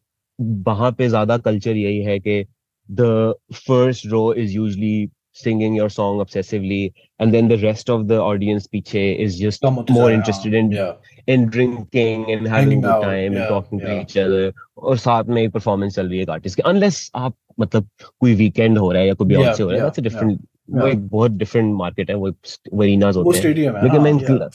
वहाँ 0.67 0.91
पे 0.93 1.09
ज़्यादा 1.09 1.37
कल्चर 1.39 1.77
यही 1.77 2.03
है 2.03 2.19
कि 2.19 2.45
the 2.89 3.35
first 3.57 4.07
row 4.07 4.33
is 4.35 4.53
usually 4.53 5.07
singing 5.39 5.75
your 5.79 5.89
song 5.95 6.21
obsessively 6.25 6.81
and 7.21 7.35
then 7.35 7.49
the 7.53 7.59
rest 7.63 7.91
of 7.95 8.07
the 8.13 8.19
audience 8.21 8.67
piche 8.67 8.95
is 9.27 9.37
just 9.39 9.67
more 9.91 10.11
interested 10.13 10.55
हाँ 10.55 10.63
in 10.63 10.73
या 10.73 10.87
in 11.35 11.49
drinking 11.57 12.25
and 12.35 12.49
having 12.49 12.81
good 12.87 13.03
time 13.03 13.27
and 13.27 13.41
या 13.41 13.49
talking 13.49 13.81
to 13.81 13.91
each 13.97 14.17
other. 14.25 14.53
और 14.79 14.99
साथ 14.99 15.25
में 15.37 15.51
performance 15.51 15.95
चल 15.95 16.09
रही 16.09 16.19
है 16.19 16.27
artist 16.31 16.57
की। 16.57 16.63
अनलेस 16.67 17.11
आप 17.15 17.35
मतलब 17.61 17.89
कोई 18.21 18.35
वीकेंड 18.35 18.79
हो 18.79 18.93
रहा 18.93 19.03
है 19.03 19.09
या 19.09 19.15
कोई 19.15 19.33
या 19.33 19.39
बियॉन्से 19.39 19.63
हो 19.63 19.71
रहा 19.71 19.79
है 19.79 19.85
दैट्स 19.85 19.99
अ 19.99 20.03
या 20.03 20.09
डिफरेंट 20.09 20.41
वो 20.71 20.87
एक 20.87 21.07
बहुत 21.09 21.31
डिफरेंट 21.31 21.75
मार्केट 21.75 22.11
है 22.11 22.17
वो 22.17 22.31
वो 22.75 22.83
एरिनाज 22.85 23.17
होते 23.17 23.39
हैं। 23.39 23.83
लेकिन 23.83 24.01
मैं 24.03 24.13
हाँ 24.13 24.51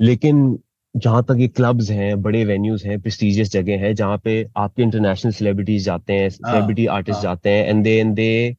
लेकिन 0.00 0.58
जहाँ 0.94 1.22
तक 1.28 1.36
ये 1.38 1.46
क्लब्स 1.48 1.90
हैं 1.90 2.22
बड़े 2.22 2.44
वेन्यूज 2.44 2.84
हैं 2.86 3.00
प्रेस्टिजियस 3.00 3.50
जगह 3.52 3.78
है 3.78 3.92
जहाँ 3.94 4.18
पे 4.24 4.34
आपके 4.56 4.82
इंटरनेशनल 4.82 5.32
सेलिब्रिटीज 5.32 5.84
जाते 5.84 6.12
हैं 6.12 6.28
हाँ 6.28 6.52
सेलिब्रिटी 6.52 6.86
आर्टिस्ट 6.96 7.16
हाँ। 7.16 7.22
जाते 7.22 7.50
हैं 7.50 7.66
and 7.66 7.82
they 7.84 7.96
and 7.98 8.14
they 8.14 8.56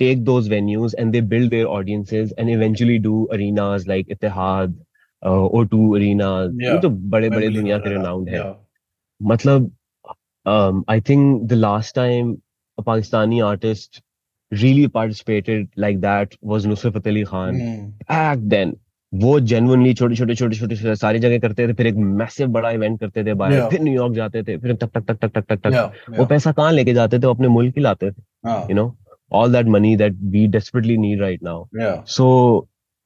take 0.00 0.24
those 0.24 0.48
venues 0.48 0.94
and 0.94 1.12
they 1.12 1.20
build 1.20 1.50
their 1.50 1.68
audiences 1.68 2.32
and 2.38 2.50
eventually 2.50 2.98
do 2.98 3.28
arenas 3.32 3.86
like 3.86 4.08
Ittihad 4.08 4.74
uh, 5.22 5.60
O2 5.60 5.80
arenas 5.98 6.52
या 6.62 6.72
ये 6.72 6.80
तो 6.80 6.90
बड़े 7.14 7.30
बड़े 7.30 7.48
दुनिया 7.48 7.78
के 7.78 7.96
renowned 7.96 8.28
है 8.28 8.42
मतलब 9.20 9.70
um, 10.46 10.84
I 10.88 11.00
think 11.00 11.48
the 11.48 11.56
last 11.56 11.94
time 11.94 12.36
a 12.78 12.82
Pakistani 12.82 13.44
artist 13.44 14.02
really 14.52 14.88
participated 14.88 15.68
like 15.76 16.00
that 16.00 16.36
was 16.42 16.66
Nusrat 16.66 17.06
Ali 17.06 17.24
Khan 17.24 17.54
hmm 17.54 17.92
back 18.08 18.38
then 18.54 18.76
वो 19.12 19.38
genuinely 19.50 19.92
छोटे 19.94 20.16
छोटे 20.16 20.34
छोटे 20.34 20.56
छोटे 20.56 20.94
सारी 20.94 21.18
जगह 21.18 21.38
करते 21.38 21.66
थे 21.68 21.72
फिर 21.72 21.86
एक 21.86 21.96
मैसिव 21.96 22.48
बड़ा 22.56 22.70
इवेंट 22.70 22.98
करते 23.00 23.24
थे 23.24 23.34
बाहर 23.34 23.52
या 23.52 23.68
फिर 23.68 23.80
न्यूयॉर्क 23.80 24.14
जाते 24.14 24.42
थे 24.42 24.56
फिर 24.58 24.74
टक 24.74 24.90
टक 24.94 25.04
टक 25.08 25.18
टक 25.22 25.30
टक 25.34 25.44
टक 25.48 25.60
टक 25.66 25.72
या 25.72 25.84
वो 26.18 26.26
पैसा 26.26 26.52
कहाँ 26.52 26.72
लेके 26.72 26.94
जाते 26.94 27.18
थे 27.18 27.26
वो 27.26 27.34
अपने 27.34 27.48
मुल्क 27.48 27.76
ही 27.76 27.82
लाते 27.82 28.10
थे 28.10 28.22
हाँ 28.46 28.66
you 28.68 28.76
know 28.78 28.88
all 29.32 29.48
that 29.50 29.66
money 29.66 29.94
that 29.96 30.14
we 30.32 30.46
desperately 30.48 30.96
need 30.98 31.20
right 31.20 31.42
now. 31.42 31.58
या 31.80 32.04
so 32.06 32.26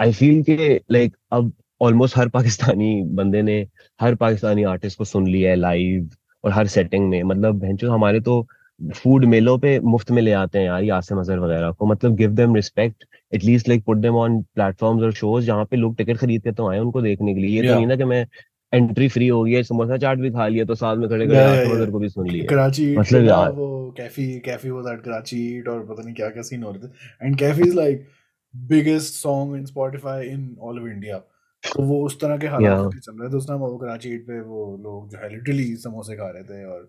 I 0.01 0.11
feel 0.13 0.43
कि 0.49 0.79
like 0.93 1.13
अब 1.33 1.53
almost 1.81 2.17
हर 2.17 2.29
पाकिस्तानी 2.29 2.91
बंदे 3.15 3.43
ने 3.43 3.57
हर 4.01 4.15
पाकिस्तानी 4.15 4.63
आर्टिस्ट 4.65 4.99
को 4.99 5.05
सुन 5.05 5.27
लिया 5.27 5.51
है 5.51 5.57
लाइव 5.57 6.11
और 6.45 6.53
हर 6.53 6.67
सेटिंग 6.67 7.09
में। 7.09 7.23
मतलब 7.23 7.59
भैंचो 7.61 7.91
हमारे 7.91 8.21
तो 8.21 8.47
फ़ूड 8.95 9.25
मेलों 9.25 9.57
पे 9.59 9.79
मुफ़्त 9.81 10.11
में 10.11 10.23
ले 10.23 10.33
आते 10.33 10.59
हैं 10.59 10.67
यार 10.67 10.83
यासिम 10.85 11.19
अजहर 11.21 11.39
वगैरह 11.39 11.71
को। 11.71 11.87
मतलब 11.87 12.15
give 12.17 12.31
them 12.31 12.55
respect 12.55 13.05
at least 13.35 13.69
like 13.69 13.85
put 13.85 13.97
them 13.97 14.17
on 14.17 14.41
platforms 14.55 15.03
और 15.03 15.13
शोज़ 15.13 15.45
जहाँ 15.47 15.65
पे 15.65 15.77
लोग 15.77 15.97
टिकट 15.97 16.17
खरीद 16.17 16.43
के 16.43 16.53
तो 16.53 16.69
आए 16.71 16.79
उनको 16.79 17.03
देखने 17.03 17.35
के 17.35 17.41
लिए। 17.41 17.61
ये 17.61 17.69
तो 17.69 17.75
नहीं 17.75 17.87
ना 17.87 17.97
कि 17.97 18.05
मैं 18.05 18.27
एंट्री 18.75 19.09
फ्री 19.09 19.29
हो 19.29 19.45
गई 19.45 19.53
है 19.53 19.63
समोसा 19.63 19.97
चाट 19.97 20.19
भी 20.19 20.31
खा 20.31 20.49
लिया 20.49 20.65
तो 20.65 20.75
साथ 20.75 20.97
में 20.97 21.09
खड़े 21.09 21.27
खड़े 21.27 21.37
या 21.37 21.43
या 21.43 21.63
या 21.63 21.75
अजहर 21.75 21.91
को 21.91 21.99
भी 21.99 22.09
सुन 22.09 22.29
लिया। 22.29 22.45
कराची 22.51 22.97
मतलब 22.97 23.25
यार। 23.25 23.53
वो 23.53 23.95
कैफी 23.97 24.41
कैफी 24.41 24.71
वाज 24.71 24.95
एट 24.95 25.05
कराची 25.05 25.61
और 25.61 25.87
पता 25.87 26.03
नहीं 26.03 26.15
क्या 26.15 26.29
क्या 26.29 26.43
सीन 26.43 26.63
हो 26.63 26.73
रहे 26.73 26.89
थे। 26.89 27.27
And 27.27 27.39
Kaifi 27.39 27.63
is 27.63 27.77
like 27.77 28.09
biggest 28.57 29.15
song 29.15 29.57
in 29.57 29.65
Spotify 29.65 30.27
in 30.27 30.57
all 30.61 30.81
of 30.81 30.89
India 30.89 31.19
तो 31.65 31.83
वो 31.83 32.07
उस 32.07 32.21
तरह 32.21 32.39
के 32.39 32.47
हालात 32.47 32.95
या 32.95 33.01
चल 33.01 33.21
रहे 33.21 33.31
थे। 33.31 33.37
उस 33.37 33.49
टाइम 33.49 33.61
वो 33.61 33.79
कराची 33.79 34.11
ईट 34.15 34.23
पे 34.23 34.41
वो 34.41 34.77
लोग 34.83 35.11
जो 35.11 35.19
है 35.19 35.29
लिटरली 35.29 35.77
समोसे 35.77 36.15
खा 36.15 36.31
रहे 36.31 36.43
थे 36.43 36.65
और 36.65 36.89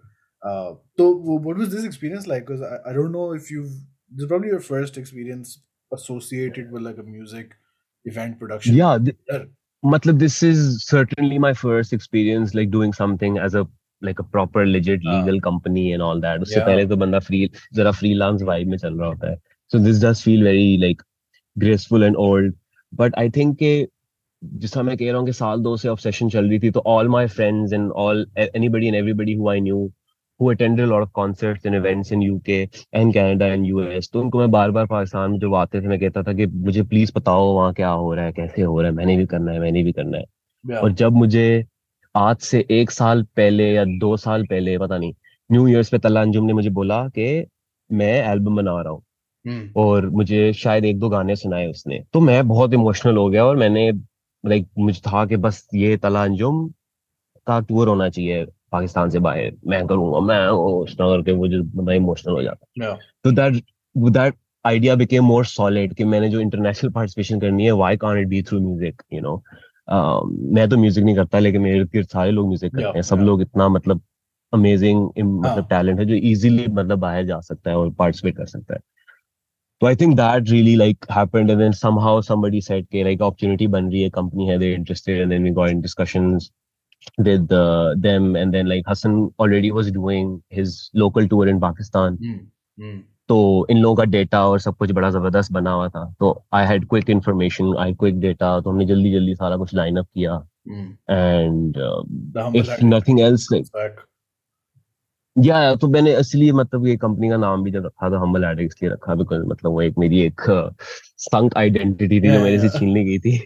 तो 0.97 1.13
वो 1.13 1.39
what 1.39 1.57
was 1.57 1.67
this 1.67 1.85
experience 1.85 2.27
like 2.27 2.43
because 2.43 2.63
I 2.63 2.93
don't 2.93 3.11
know 3.11 3.35
if 3.35 3.53
you 3.53 3.63
this 4.15 4.67
first 4.71 4.97
experience 4.97 5.51
associated 5.91 6.71
with 6.71 6.83
like 6.83 6.97
a 6.97 7.03
music 7.03 7.47
event 8.05 8.39
production. 8.39 8.75
Yeah 8.75 8.97
th- 8.97 9.17
Sure. 9.31 9.45
Matlab 9.83 10.19
this 10.19 10.41
is 10.43 10.85
certainly 10.85 11.37
my 11.37 11.53
first 11.53 11.93
experience 11.93 12.53
like 12.53 12.71
doing 12.71 12.93
something 12.93 13.37
as 13.37 13.53
a 13.53 13.67
like 14.01 14.19
a 14.19 14.23
proper 14.23 14.65
legit 14.65 15.01
हाँ 15.05 15.25
legal 15.25 15.41
company 15.41 15.93
and 15.93 16.01
all 16.01 16.19
that 16.19 16.41
उससे 16.41 16.59
पहले 16.59 16.85
तो 16.85 16.95
बंदा 16.95 17.19
free 17.19 17.47
जरा 17.73 17.91
freelance 17.91 18.43
vibe 18.43 18.67
में 18.67 18.77
चल 18.77 18.93
रहा 18.93 19.07
होता 19.07 19.31
है 19.31 19.37
so 19.67 19.79
this 19.79 19.99
does 19.99 20.21
feel 20.21 20.43
very 20.43 20.77
like 20.77 21.01
graceful 21.59 22.03
and 22.03 22.15
old 22.15 22.53
but 22.93 23.17
I 23.17 23.29
think 23.29 23.57
कि 23.59 23.87
जिस 24.43 24.77
मैं 24.77 24.97
कह 24.97 25.09
रहा 25.09 25.17
हूँ 25.17 25.25
कि 25.25 25.33
साल 25.33 25.59
दो 25.59 25.77
से 25.77 25.89
obsession 25.89 26.31
चल 26.31 26.49
रही 26.49 26.59
थी 26.59 26.71
तो 26.71 26.83
all 26.87 27.09
my 27.15 27.27
friends 27.27 27.75
and 27.77 27.91
all 27.91 28.25
anybody 28.61 28.87
and 28.87 28.95
everybody 28.95 29.35
who 29.35 29.49
I 29.49 29.59
knew 29.59 29.91
who 30.43 30.51
attended 30.51 30.85
a 30.85 30.91
lot 30.91 31.05
of 31.05 31.11
concerts 31.19 31.65
and 31.65 31.75
events 31.75 32.11
in 32.11 32.23
UK 32.27 32.59
and 32.93 33.13
Canada 33.13 33.49
and 33.55 33.67
US 33.67 34.09
तो 34.13 34.21
उनको 34.21 34.39
मैं 34.39 34.51
बार 34.51 34.71
बार 34.71 34.85
पाकिस्तान 34.85 35.31
में 35.31 35.39
जब 35.39 35.55
आते 35.55 35.81
थे 35.81 35.87
मैं 35.87 35.99
कहता 35.99 36.23
था 36.23 36.33
कि 36.33 36.45
मुझे 36.45 36.83
प्लीज़ 36.83 37.11
बताओ 37.15 37.53
वहाँ 37.55 37.73
क्या 37.73 37.89
हो 37.89 38.13
रहा 38.13 38.25
है 38.25 38.31
कैसे 38.31 38.61
हो 38.61 38.81
रहा 38.81 38.89
है 38.91 38.95
मैंने 38.95 39.17
भी 39.17 39.25
करना 39.25 39.51
है 39.51 39.59
मैंने 39.59 39.83
भी 39.83 39.91
करना 39.91 40.17
है। 40.17 40.23
या 40.65 40.79
और 40.79 40.91
जब 40.91 41.13
मुझे 41.13 41.65
आज 42.15 42.37
से 42.37 42.65
एक 42.71 42.91
साल 42.91 43.23
पहले 43.23 43.71
या 43.73 43.83
दो 43.85 44.17
साल 44.17 44.43
पहले 44.43 44.77
पता 44.77 44.97
नहीं 44.97 45.13
न्यू 45.51 45.67
ईयर्स 45.67 45.89
पे 45.89 45.97
तल्ला 45.97 46.21
अंजुम 46.21 46.45
ने 46.45 46.53
मुझे 46.53 46.69
बोला 46.69 47.07
कि 47.07 47.45
मैं 47.91 48.13
एल्बम 48.31 48.55
बना 48.55 48.81
रहा 48.81 48.93
हूँ। 48.93 49.03
हम्म 49.47 49.69
और 49.75 50.09
मुझे 50.09 50.53
शायद 50.53 50.85
एक 50.85 50.99
दो 50.99 51.09
गाने 51.09 51.35
सुनाए 51.35 51.67
उसने। 51.67 52.03
तो 52.13 52.19
मैं 52.19 52.47
बहुत 52.47 52.73
इमोशनल 52.73 53.17
हो 53.17 53.29
गया 53.29 53.45
और 53.45 53.55
मैंने 53.57 53.91
लाइक 54.45 54.67
मुझे 54.79 54.99
था 54.99 55.25
कि 55.25 55.37
बस 55.37 55.67
ये 55.75 55.97
तला 55.97 56.23
अंजुम 56.23 56.67
का 57.47 57.59
टूर 57.59 57.87
होना 57.87 58.09
चाहिए। 58.09 58.45
पाकिस्तान 58.73 59.09
से 59.09 59.19
बाहर 59.19 59.51
मैं 59.67 59.85
करूँगा 59.87 60.19
मैं 60.27 60.39
इस 60.83 60.97
तरह 60.97 61.15
करके 61.15 61.33
मुझे 61.35 61.59
बड़ा 61.75 61.93
इमोशनल 61.93 62.33
हो 62.33 62.43
जाता 62.43 62.95
तो 63.23 63.31
that 63.31 63.63
that 63.95 64.35
idea 64.65 64.95
became 64.95 65.25
more 65.25 65.45
solid 65.45 65.93
कि 65.93 66.03
मैंने 66.05 66.29
जो 66.29 66.39
इंटरनेशनल 66.39 66.91
पार्टिसिपेशन 66.91 67.39
करनी 67.39 67.65
है 67.65 67.71
why 67.73 67.97
can't 67.97 68.19
it 68.19 68.27
be 68.27 68.41
through 68.43 68.59
music 68.61 69.01
you 69.13 69.21
know 69.21 69.35
मैं 70.55 70.67
तो 70.69 70.77
म्यूज़िक 70.77 71.03
नहीं 71.03 71.15
करता 71.15 71.39
लेकिन 71.39 71.61
मेरे 71.61 71.79
इर्द 71.95 72.07
सारे 72.07 72.31
लोग 72.31 72.47
म्यूज़िक 72.47 72.75
करते 72.75 72.97
हैं। 72.97 73.01
सब 73.03 73.19
लोग 73.19 73.41
इतना 73.41 73.67
मतलब 73.69 74.01
अमेजिंग 74.53 75.05
मतलब 75.17 75.45
हाँ। 75.45 75.67
टैलेंट 75.69 75.99
है 75.99 76.05
जो 76.05 76.15
इजीली 76.15 76.67
मतलब 76.69 76.99
बाहर 76.99 77.25
जा 77.25 77.39
सकता 77.41 77.69
है 77.69 77.77
और 77.77 77.89
पार्टिसिपेट 77.99 78.37
कर 78.37 78.45
सकता 78.45 78.73
है। 78.73 78.79
तो 79.81 79.87
I 79.87 79.95
think 79.95 80.15
that 80.17 80.49
really 80.49 80.75
like 80.75 81.05
happened 81.11 81.49
and 81.49 81.59
then 81.59 81.71
somehow 81.73 82.21
somebody 82.21 82.61
said 82.61 82.85
के 82.87 83.03
लाइक 83.03 83.21
अपॉर्चुनिटी 83.21 83.67
बन 83.67 83.89
रही 83.91 84.01
है 84.01 84.09
कंपनी 84.09 84.47
है 84.49 84.57
they 84.59 84.73
interested 84.73 85.21
and 85.21 85.29
then 85.29 85.43
we 85.43 85.51
got 85.51 85.69
in 85.69 85.81
discussions 85.81 86.49
with 87.19 87.51
uh, 87.51 87.93
them 87.97 88.35
and 88.35 88.53
then 88.53 88.67
like 88.67 88.83
Hassan 88.87 89.33
already 89.39 89.71
was 89.71 89.91
doing 89.91 90.43
his 90.49 90.89
local 90.93 91.27
tour 91.27 91.47
in 91.47 91.59
Pakistan. 91.59 92.17
Hmm 92.81 93.01
तो 93.27 93.67
इन 93.69 93.77
लोगों 93.77 93.95
का 93.95 94.03
data 94.03 94.47
और 94.47 94.59
सब 94.59 94.75
कुछ 94.75 94.91
बड़ा 94.91 95.09
ज़बरदस्त 95.09 95.51
बना 95.51 95.71
हुआ 95.71 95.89
था। 95.89 96.15
तो 96.19 96.45
I 96.53 96.65
had 96.65 96.85
quick 96.85 97.09
information 97.09 97.77
I 97.77 97.93
quick 97.93 98.19
data 98.19 98.59
तो 98.59 98.69
हमने 98.69 98.85
जल्दी 98.85 99.11
जल्दी 99.11 99.35
सारा 99.35 99.57
कुछ 99.57 99.73
लाइन 99.75 99.97
अप 99.97 100.07
किया। 100.13 100.47
And 101.09 101.77
if 102.55 102.85
nothing 102.85 103.19
else 103.19 103.47
back 103.53 103.91
या 105.37 105.75
तो 105.75 105.87
मैंने 105.87 106.17
इसलिए 106.17 106.51
मतलब 106.51 106.87
ये 106.87 106.97
कंपनी 106.97 107.29
का 107.29 107.37
नाम 107.37 107.63
भी 107.63 107.71
जब 107.71 107.85
रखा 107.85 108.09
था 108.09 108.19
हम्बल 108.19 108.43
एड 108.43 108.59
इसलिए 108.59 108.91
रखा 108.91 109.15
बिकॉज़ 109.15 109.41
मतलब 109.41 109.71
वो 109.71 109.81
एक 109.81 109.93
मेरी 109.97 110.21
एक 110.21 110.41
संक 111.17 111.57
आइडेंटिटी 111.57 112.21
थी 112.21 112.27
yeah 112.27 112.37
जो 112.37 112.43
मेरे 112.43 112.59
से 112.59 112.69
छीन 112.69 112.89
ली 112.89 113.03
गई 113.05 113.19
थी। 113.19 113.37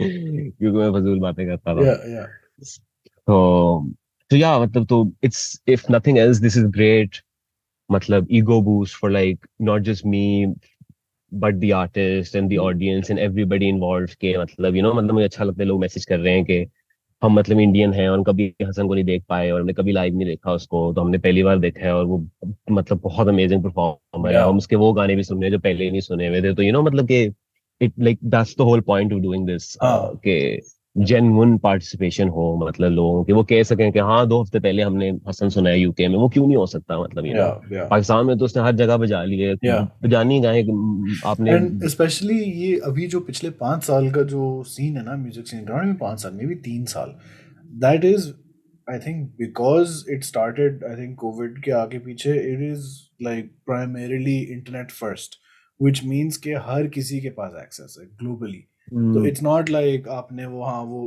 क्योंकि 0.00 0.78
मैं 0.78 0.92
फजूल 0.92 1.20
बातें 1.20 1.46
करता 1.46 1.74
था। 1.74 1.80
Yeah 1.80 2.14
yeah. 2.16 2.41
तो 3.26 3.90
तो 4.30 4.36
या 4.36 4.58
मतलब 4.58 4.86
तो 4.86 5.12
it's 5.24 5.62
if 5.68 5.84
nothing 5.90 6.18
else 6.18 6.36
this 6.36 6.56
is 6.56 6.66
great 6.66 7.16
मतलब 7.92 8.28
ego 8.28 8.62
boost 8.62 8.92
for 8.92 9.10
like 9.10 9.68
not 9.68 9.88
just 9.88 10.06
me 10.06 10.54
but 11.44 11.60
the 11.60 11.72
artist 11.72 12.34
and 12.34 12.50
the 12.52 12.58
audience 12.58 13.10
and 13.10 13.18
everybody 13.18 13.68
involved 13.74 14.14
के 14.14 14.38
मतलब 14.38 14.74
you 14.74 14.82
know 14.82 14.94
मतलब 14.96 15.12
मुझे 15.12 15.24
अच्छा 15.24 15.44
लगता 15.44 15.62
है 15.62 15.68
लोग 15.68 15.80
मैसेज 15.80 16.04
कर 16.04 16.18
रहे 16.18 16.34
हैं 16.34 16.44
कि 16.44 16.66
हम 17.24 17.32
मतलब 17.32 17.60
इंडियन 17.60 17.92
हैं 17.92 18.08
और 18.08 18.22
कभी 18.22 18.54
हसन 18.62 18.88
को 18.88 18.94
नहीं 18.94 19.04
देख 19.04 19.24
पाए 19.28 19.50
और 19.50 19.60
हमने 19.60 19.72
कभी 19.72 19.92
लाइव 19.92 20.14
नहीं 20.14 20.26
देखा 20.26 20.52
उसको 20.52 20.92
तो 20.92 21.00
हमने 21.00 21.18
पहली 21.18 21.42
बार 21.42 21.58
देखा 21.58 21.86
है 21.86 21.94
और 21.94 22.04
वो 22.04 22.28
मतलब 22.70 23.00
बहुत 23.00 23.28
अमेजिंग 23.28 23.62
परफॉर्मर 23.62 24.36
है। 24.36 24.42
हम 24.42 24.56
उसके 24.56 24.76
वो 24.76 24.92
गाने 24.92 25.16
भी 25.16 25.22
सुने 25.22 25.50
जो 25.50 25.58
पहले 25.58 25.84
ही 25.84 25.90
नहीं 25.90 26.00
सुने 26.00 26.28
हुए 26.28 26.42
थे। 26.42 26.54
तो 26.54 26.62
यू 26.62 26.72
नो 26.72 26.82
मतलब 26.82 27.08
कि 27.08 27.32
it 27.80 27.92
like 28.00 28.18
that's 28.24 28.56
the 28.58 28.60
whole 28.60 28.80
point 28.80 29.12
of 29.12 29.20
doing 29.20 29.46
this. 29.46 29.78
कि 29.82 30.62
जेन्युइन 30.96 31.56
पार्टिसिपेशन 31.58 32.28
हो 32.28 32.44
मतलब 32.56 32.90
लोगों 32.92 33.22
के 33.24 33.32
वो 33.32 33.42
कह 33.44 33.62
सकें 33.62 33.90
कि 33.92 33.98
हाँ 33.98 34.26
दो 34.28 34.40
हफ़्ते 34.42 34.60
पहले 34.60 34.82
हमने 34.82 35.08
हसन 35.28 35.48
सुना 35.48 35.70
है 35.70 35.78
यूके 35.80 36.08
में 36.08 36.16
वो 36.16 36.28
क्यों 36.28 36.46
नहीं 36.46 36.56
हो 36.56 36.66
सकता 36.66 36.98
मतलब 37.00 37.26
you 37.26 37.32
know 37.34 37.42
Yeah, 37.42 37.72
yeah. 37.72 37.88
Pakistan 37.90 38.26
में 38.26 38.36
तो 38.38 38.44
उसने 38.44 38.62
हर 38.62 38.72
जगह 38.76 38.96
बजा 38.96 39.22
ली 39.24 39.38
है. 39.38 39.54
बजानी 40.02 40.40
गाए 40.40 40.62
आपने 41.26 41.88
स्पेशली 41.88 42.38
ये 42.38 42.76
अभी 42.86 43.06
जो 43.06 43.20
पिछले 43.20 43.50
पाँच 43.60 43.84
साल 43.84 44.10
का 44.12 44.22
जो 44.32 44.62
सीन 44.66 44.96
है 44.96 45.04
ना 45.04 45.16
म्यूज़िक 45.16 45.46
सीन 45.46 45.64
का 45.64 45.82
में 45.82 45.94
पाँच 45.98 46.22
साल 46.22 46.32
में 46.32 46.46
भी 46.48 46.54
तीन 46.64 46.84
साल 46.86 47.14
that 47.80 48.04
is 48.04 48.28
I 48.88 48.98
think 48.98 49.28
because 49.38 50.02
it 50.12 50.24
started 50.24 50.84
I 50.84 50.96
think 50.96 51.16
Covid 51.18 51.62
के 51.64 51.70
आगे 51.78 51.98
पीछे 52.00 52.34
it 52.52 52.60
is 52.70 52.86
like 53.22 53.50
primarily 53.66 54.38
internet 54.40 54.90
first 54.90 55.38
which 55.80 56.04
means 56.04 56.36
के 56.36 56.54
हर 56.66 56.86
किसी 56.96 57.20
के 57.20 57.30
पास 57.38 57.52
एक्सेस 57.62 57.96
है 58.00 58.06
ग्लोबली 58.16 58.64
तो 58.90 58.96
हम्म, 58.96 59.26
इट्स 59.26 59.42
नॉट 59.42 59.70
लाइक 59.70 60.08
आपने 60.08 60.46
वो 60.46 60.64
हाँ 60.64 60.82
वो 60.84 61.02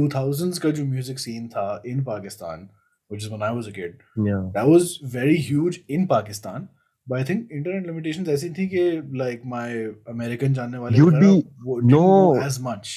2000s 0.00 0.58
का 0.58 0.70
जो 0.70 0.84
म्यूज़िक 0.84 1.18
सीन 1.18 1.48
था 1.48 1.82
इन 1.86 2.04
Pakistan 2.04 2.68
which 3.12 3.24
is 3.24 3.30
when 3.30 3.40
I 3.44 3.46
was 3.54 3.68
a 3.68 3.72
kid 3.76 4.02
yeah. 4.24 4.42
that 4.56 4.68
was 4.72 4.90
very 5.12 5.38
huge 5.46 5.78
in 5.94 6.02
Pakistan 6.10 6.66
but 7.06 7.18
I 7.18 7.24
think 7.30 7.54
internet 7.56 7.88
limitations 7.90 8.28
ऐसी 8.28 8.50
थी 8.58 8.66
कि 8.74 8.84
like 9.20 9.42
my 9.52 9.64
American 10.12 10.54
जानने 10.54 10.78
वाले 10.78 10.98
You'd 10.98 11.18
be- 11.20 11.88
no. 11.94 12.04
as 12.42 12.60
much 12.66 12.92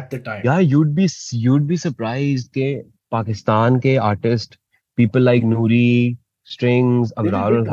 at 0.00 0.08
the 0.14 0.20
time 0.28 0.46
Yeah, 0.48 0.60
you'd 0.74 0.94
be 1.00 1.08
you'd 1.46 1.66
be 1.72 1.80
surprised 1.86 2.52
के 2.58 2.68
पाकिस्तान 3.16 3.78
के 3.86 3.96
artist 4.10 4.56
people 4.98 5.26
like 5.30 5.50
Noori, 5.50 6.16
Strings, 6.54 7.12
Abrar 7.18 7.50
good 7.50 7.72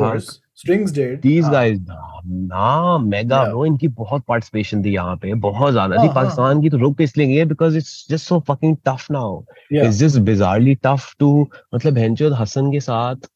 did. 0.66 1.22
These 1.22 1.44
हाँ, 1.44 1.52
guys 1.52 1.78
ना 2.26 2.98
mega. 2.98 3.42
Bro 3.44 3.64
इनकी 3.66 3.88
बहुत 3.88 4.22
पार्टिसिपेशन 4.28 4.84
थी 4.84 4.92
यहाँ 4.94 5.16
पे 5.16 5.32
बहुत 5.34 5.72
ज़्यादा। 5.72 5.94
थी 5.94 5.98
हाँ, 5.98 6.06
हाँ. 6.06 6.14
पाकिस्तान 6.14 6.62
की 6.62 6.70
तो 6.70 6.78
रुक 6.78 7.00
इसलिए 7.00 7.26
गई 7.26 7.34
है 7.34 7.44
because 7.44 7.76
it's 7.76 8.06
just 8.10 8.26
so 8.28 8.38
fucking 8.48 8.76
tough 8.86 9.06
now 9.10 9.42
it's 9.72 9.96
just 9.98 10.18
bizarrely 10.28 10.74
tough 10.86 11.14
to 11.18 11.30
मतलब 11.74 11.94
भैंचोद 11.94 12.32
हसन 12.40 12.70
के 12.72 12.80
साथ 12.80 13.28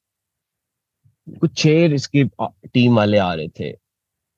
कुछ 1.40 1.56
छह 1.56 1.94
इसकी 1.94 2.24
टीम 2.44 2.96
वाले 2.96 3.18
आ 3.18 3.32
रहे 3.34 3.48
थे। 3.60 3.68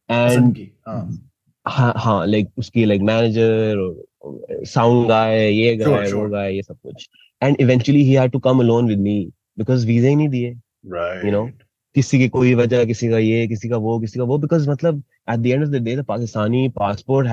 एंड 0.09 0.59
हाँ। 0.89 1.19
हाँ 1.67 1.93
हाँ 1.97 2.27
लाइक 2.27 2.51
उसकी 2.59 2.85
लाइक 2.85 3.03
मैनेजर 3.03 4.65
साउंड 4.67 5.09
गाय 5.09 5.49
ये 5.51 5.77
गाय 5.77 6.13
वो. 6.13 6.29
गाय 6.29 6.55
ये 6.55 6.63
सब 6.63 6.77
कुछ। 6.83 7.09
And 7.43 7.57
eventually 7.61 8.03
he 8.05 8.13
had 8.15 8.31
to 8.33 8.39
come 8.39 8.61
alone 8.61 8.89
with 8.89 8.99
me 9.01 9.19
because 9.59 9.87
visa 9.87 10.09
ही 10.09 10.17
नहीं 10.17 10.29
दिए 10.29 10.55
right 10.93 11.23
you 11.25 11.31
know? 11.33 11.47
किसी 11.95 12.19
की 12.19 12.29
कोई 12.29 12.55
वजह 12.55 12.85
किसी 12.85 13.09
का 13.09 13.19
ये 13.19 13.47
किसी 13.49 13.69
का 13.69 13.77
वो 13.89 13.99
किसी 14.01 14.19
का 14.19 14.25
वो 14.25 14.39
बिकॉज़ 14.39 14.71
मतलब 14.71 15.03
at 15.31 15.39
the 15.39 15.47
end 15.47 15.63
of 15.63 15.71
the 15.71 15.83
day 15.83 15.97
the 15.97 16.05
Pakistani 16.05 16.69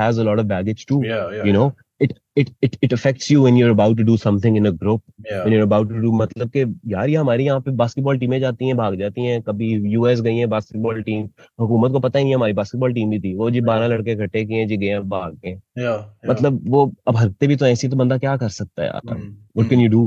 has 0.02 0.18
a 0.18 0.24
lot 0.24 0.40
of 0.40 0.48
baggage 0.48 0.86
too 0.86 1.02
yeah 1.04 1.32
yeah. 1.32 1.46
you 1.46 1.54
know? 1.54 1.72
It 2.04 2.14
it 2.42 2.48
it 2.66 2.76
it 2.86 2.94
affects 2.94 3.26
you 3.32 3.42
when 3.42 3.58
you're 3.58 3.74
about 3.74 3.96
to 3.98 4.04
do 4.04 4.14
something 4.22 4.56
in 4.60 4.68
a 4.68 4.72
group. 4.72 5.02
Yeah. 5.26 5.44
When 5.44 5.54
you're 5.54 5.66
about 5.66 5.90
to 5.90 6.00
do 6.06 6.12
मतलब 6.22 6.50
कि 6.56 6.62
यार 6.94 7.10
ये 7.10 7.16
हमारी 7.16 7.46
यहाँ 7.46 7.60
पे 7.62 7.72
basketball 7.82 8.18
टीमें 8.20 8.40
जाती 8.40 8.68
हैं 8.68 8.78
भाग 8.78 8.96
जाती 9.00 9.26
हैं। 9.26 9.42
कभी 9.42 9.70
यूएस 9.92 10.22
गई 10.22 10.38
हैं 10.38 10.50
बास्केटबॉल 10.50 11.02
टीम 11.02 11.28
हुकूमत 11.60 11.92
को 11.92 12.00
पता 12.00 12.20
ही 12.20 12.26
नहीं 12.26 12.36
हमारी 12.36 12.54
बास्केटबॉल 12.54 12.94
टीम 12.94 13.10
भी 13.10 13.20
थी। 13.20 13.36
वो 13.38 13.50
जी 13.52 13.62
बारह 13.62 13.88
लड़के 13.88 14.12
इकट्ठे 14.12 14.44
किए 14.46 14.66
जी 14.66 14.78
गए 14.78 14.88
हैं 14.88 15.04
भाग 15.10 15.38
yeah 15.46 15.84
yeah. 15.84 16.00
मतलब 16.30 16.60
वो 16.70 16.82
अब 17.08 17.18
हरते 17.18 17.48
भी 17.48 17.56
तो 17.56 17.66
ऐसी 17.66 17.88
तो 17.88 17.98
बंदा 17.98 18.18
क्या 18.18 18.36
कर 18.38 18.50
सकता 18.50 18.84
है 18.84 18.90
यार? 18.90 19.22
What 19.58 19.70
can 19.74 19.86
you 19.86 19.92
do? 19.98 20.04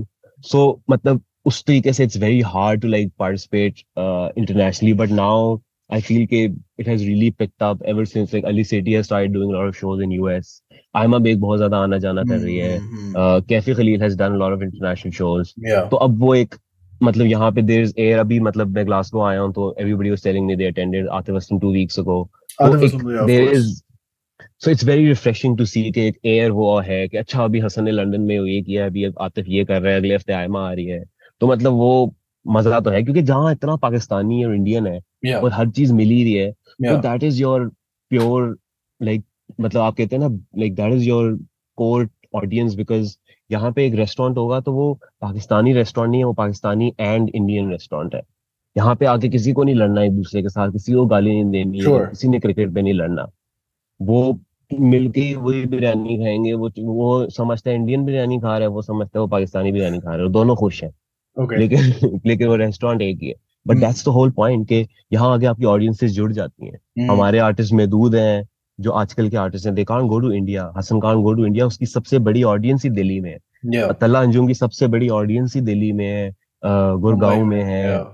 So 0.52 0.66
मतलब 0.90 1.22
उस 1.46 1.62
तरीके 1.66 1.92
से 1.92 2.06
very 2.18 2.40
hard 2.54 2.82
to 2.82 2.88
like 2.88 3.10
participate 3.22 3.82
uh, 3.96 4.28
internationally 4.42 4.94
but 5.02 5.10
now 5.10 5.60
I 5.90 6.00
feel 6.00 6.26
कि 6.26 6.38
it 6.78 6.86
has 6.86 7.02
really 7.06 7.30
picked 7.40 7.62
up 7.62 7.82
ever 7.92 8.04
since 8.12 8.32
like 8.32 8.46
Ali 8.50 8.62
Sethi 8.68 8.94
has 8.96 9.06
started 9.10 9.34
doing 9.34 9.50
a 9.52 9.56
lot 9.56 9.68
of 9.72 9.76
shows 9.76 10.02
in 10.06 10.14
US 10.18 10.52
Aima 11.02 11.22
Beg 11.26 11.38
बहुत 11.40 11.58
ज़्यादा 11.58 11.78
आना 11.78 11.98
जाना 12.04 12.22
कर 12.30 12.38
रही 12.38 12.56
है 12.56 12.78
Hmm, 12.78 12.88
hmm, 12.88 13.02
hmm. 13.02 13.16
uh, 13.22 13.40
Kaifi 13.50 13.76
Khalil 13.80 14.00
has 14.06 14.16
done 14.22 14.38
a 14.38 14.42
lot 14.44 14.56
of 14.58 14.62
international 14.68 15.16
shows 15.20 15.54
yeah 15.70 15.88
तो 15.90 15.96
अब 16.08 16.18
वो 16.20 16.34
एक 16.34 16.54
मतलब 17.02 17.26
यहाँ 17.26 17.50
पे 17.52 17.62
देर 17.62 17.92
एयर 17.98 18.18
अभी 18.18 18.40
मतलब 18.48 18.74
मैं 18.76 18.86
ग्लासगो 18.86 19.22
आया 19.22 19.40
हूँ 19.40 19.52
तो 19.52 19.74
everybody 19.84 20.10
was 20.16 20.22
telling 20.28 20.46
me 20.50 20.56
they 20.62 20.70
attended 20.74 21.10
Atif 21.20 21.40
Aslam 21.42 21.60
two 21.66 21.72
weeks 21.78 21.98
ago 22.04 22.18
तो 22.60 22.76
एक- 22.86 23.00
yeah, 23.14 23.26
there 23.32 23.48
is 23.58 23.72
so 24.64 24.70
it's 24.74 24.82
very 24.82 25.06
refreshing 25.08 25.56
to 25.58 25.64
see 25.72 25.90
कि 25.92 26.06
एक 26.08 26.18
एयर 26.26 26.50
वो 26.50 26.78
है 26.88 27.06
कि 27.08 27.16
अच्छा 27.16 27.44
अभी 27.44 27.60
हसन 27.60 27.84
ने 27.84 27.90
लंदन 27.90 28.20
में 28.30 28.34
ये 28.40 28.60
किया 28.62 28.86
अभी 28.86 29.04
आतिफ 29.28 29.44
ये 29.48 29.64
कर 29.64 29.82
रहा 29.82 29.92
है 29.92 29.98
अगले 29.98 30.14
हफ़्ते 30.14 30.32
आयमा 30.32 30.68
आ 30.68 30.72
रही 30.72 30.86
है 30.86 31.02
तो 31.40 31.46
मतलब 31.46 31.72
वो 31.72 32.14
मज़ा 32.46 32.80
तो 32.80 32.90
है 32.90 33.02
क्योंकि 33.02 33.22
जहाँ 33.22 33.52
इतना 33.52 33.76
पाकिस्तानी 33.76 34.44
और 34.44 34.54
इंडियन 34.54 34.86
है 34.86 35.00
yeah. 35.26 35.42
और 35.44 35.52
हर 35.52 35.70
चीज़ 35.70 35.92
मिली 35.94 36.22
रही 36.24 36.32
है 36.32 36.50
तो 36.50 36.96
that 37.02 37.22
is 37.22 37.40
your 37.42 37.68
pure 38.10 38.56
like 39.00 39.24
मतलब 39.60 39.82
आप 39.82 39.96
कहते 39.96 40.16
हैं 40.16 40.22
ना 40.22 40.28
like 40.58 40.74
that 40.74 40.92
is 40.92 41.04
your 41.04 41.32
core 41.78 42.08
audience 42.34 42.74
because 42.74 43.16
यहाँ 43.50 43.72
पे 43.72 43.86
एक 43.86 43.94
रेस्टोरेंट 43.94 44.38
होगा 44.38 44.60
तो 44.60 44.72
वो 44.72 44.92
पाकिस्तानी 45.22 45.72
रेस्टोरेंट 45.72 46.10
नहीं 46.10 46.20
है 46.20 46.24
वो 46.24 46.32
पाकिस्तानी 46.32 46.92
एंड 47.00 47.30
इंडियन 47.34 47.70
रेस्टोरेंट 47.70 48.14
है। 48.14 48.22
यहाँ 48.76 48.94
पे 48.94 49.06
आके 49.06 49.28
किसी 49.28 49.52
को 49.52 49.64
नहीं 49.64 49.74
लड़ना 49.74 50.02
एक 50.02 50.12
दूसरे 50.12 50.42
के 50.42 50.48
साथ 50.48 50.70
किसी 50.70 50.92
को 50.92 51.04
गाली 51.06 51.30
नहीं 51.30 51.50
देनी 51.50 51.80
Sure. 51.80 52.08
किसी 52.10 52.28
ने 52.28 52.38
क्रिकेट 52.40 52.74
पे 52.74 52.82
नहीं 52.82 52.94
लड़ना। 52.94 53.26
वो 54.00 54.40
मिलके 54.72 55.34
वही 55.34 55.64
बिरयानी 55.66 56.16
खाएँगे 56.18 56.52
वो 56.52 56.70
वो 56.78 57.28
समझता 57.30 57.70
है 57.70 57.76
इंडियन 57.76 58.04
बिरयानी 58.04 58.38
खा 58.40 58.48
रहा 58.48 58.58
है 58.58 58.66
वो 58.66 58.82
समझता 58.82 59.18
है 59.18 59.20
वो 59.20 59.28
पाकिस्तानी 59.28 59.72
बिरयानी 59.72 59.98
खा 59.98 60.14
रहा 60.14 60.24
है 60.26 60.32
दोनों 60.32 60.56
खुश 60.56 60.82
हैं। 60.84 60.90
Okay. 61.40 61.58
लेकिन 61.58 62.20
लेकिन 62.26 62.48
वो 62.48 62.56
रेस्टोरेंट 62.56 63.02
एक 63.02 63.18
ही 63.22 63.28
है। 63.28 63.34
But. 63.66 63.76
That's 63.76 64.04
the 64.04 64.08
whole 64.08 64.30
point 64.30 64.68
कि 64.68 64.88
यहाँ 65.12 65.32
आगे 65.32 65.46
आपकी 65.46 65.64
ऑडियंसेस 65.64 66.12
जुड़ 66.12 66.32
जाती 66.32 66.66
हैं। 66.66 66.78
Hmm, 66.98 67.14
हमारे 67.14 67.38
आर्टिस्ट 67.38 67.72
महदूद 67.72 68.14
हैं 68.14 68.48
जो 68.80 68.90
आजकल 68.90 69.28
के 69.28 69.36
आर्टिस्ट 69.36 69.66
हैं 69.66 69.74
they 69.74 69.84
can't 69.84 70.04
go 70.04 70.20
to 70.20 70.32
India 70.32 70.72
Hasan 70.76 71.00
can't 71.00 71.18
go 71.18 71.32
to 71.32 71.46
India 71.46 71.66
उसकी 71.66 71.86
सबसे 71.86 72.18
बड़ी 72.18 72.42
ऑडियंस 72.42 72.84
ही 72.84 72.90
दिल्ली 72.90 73.20
में 73.20 73.30
है। 73.30 73.38
Yeah. 73.74 74.00
तल्ला 74.00 74.20
अंजुम 74.20 74.46
की 74.46 74.54
सबसे 74.54 74.86
बड़ी 74.86 75.08
ऑडियंस 75.08 75.54
ही 75.54 75.60
दिल्ली 75.60 75.92
में 75.92 76.06
है 76.06 76.30
गुड़गांव 76.98 77.36
मुंबई 77.36 77.56
में 77.56 77.64
है। 77.64 77.98
Yeah. 77.98 78.10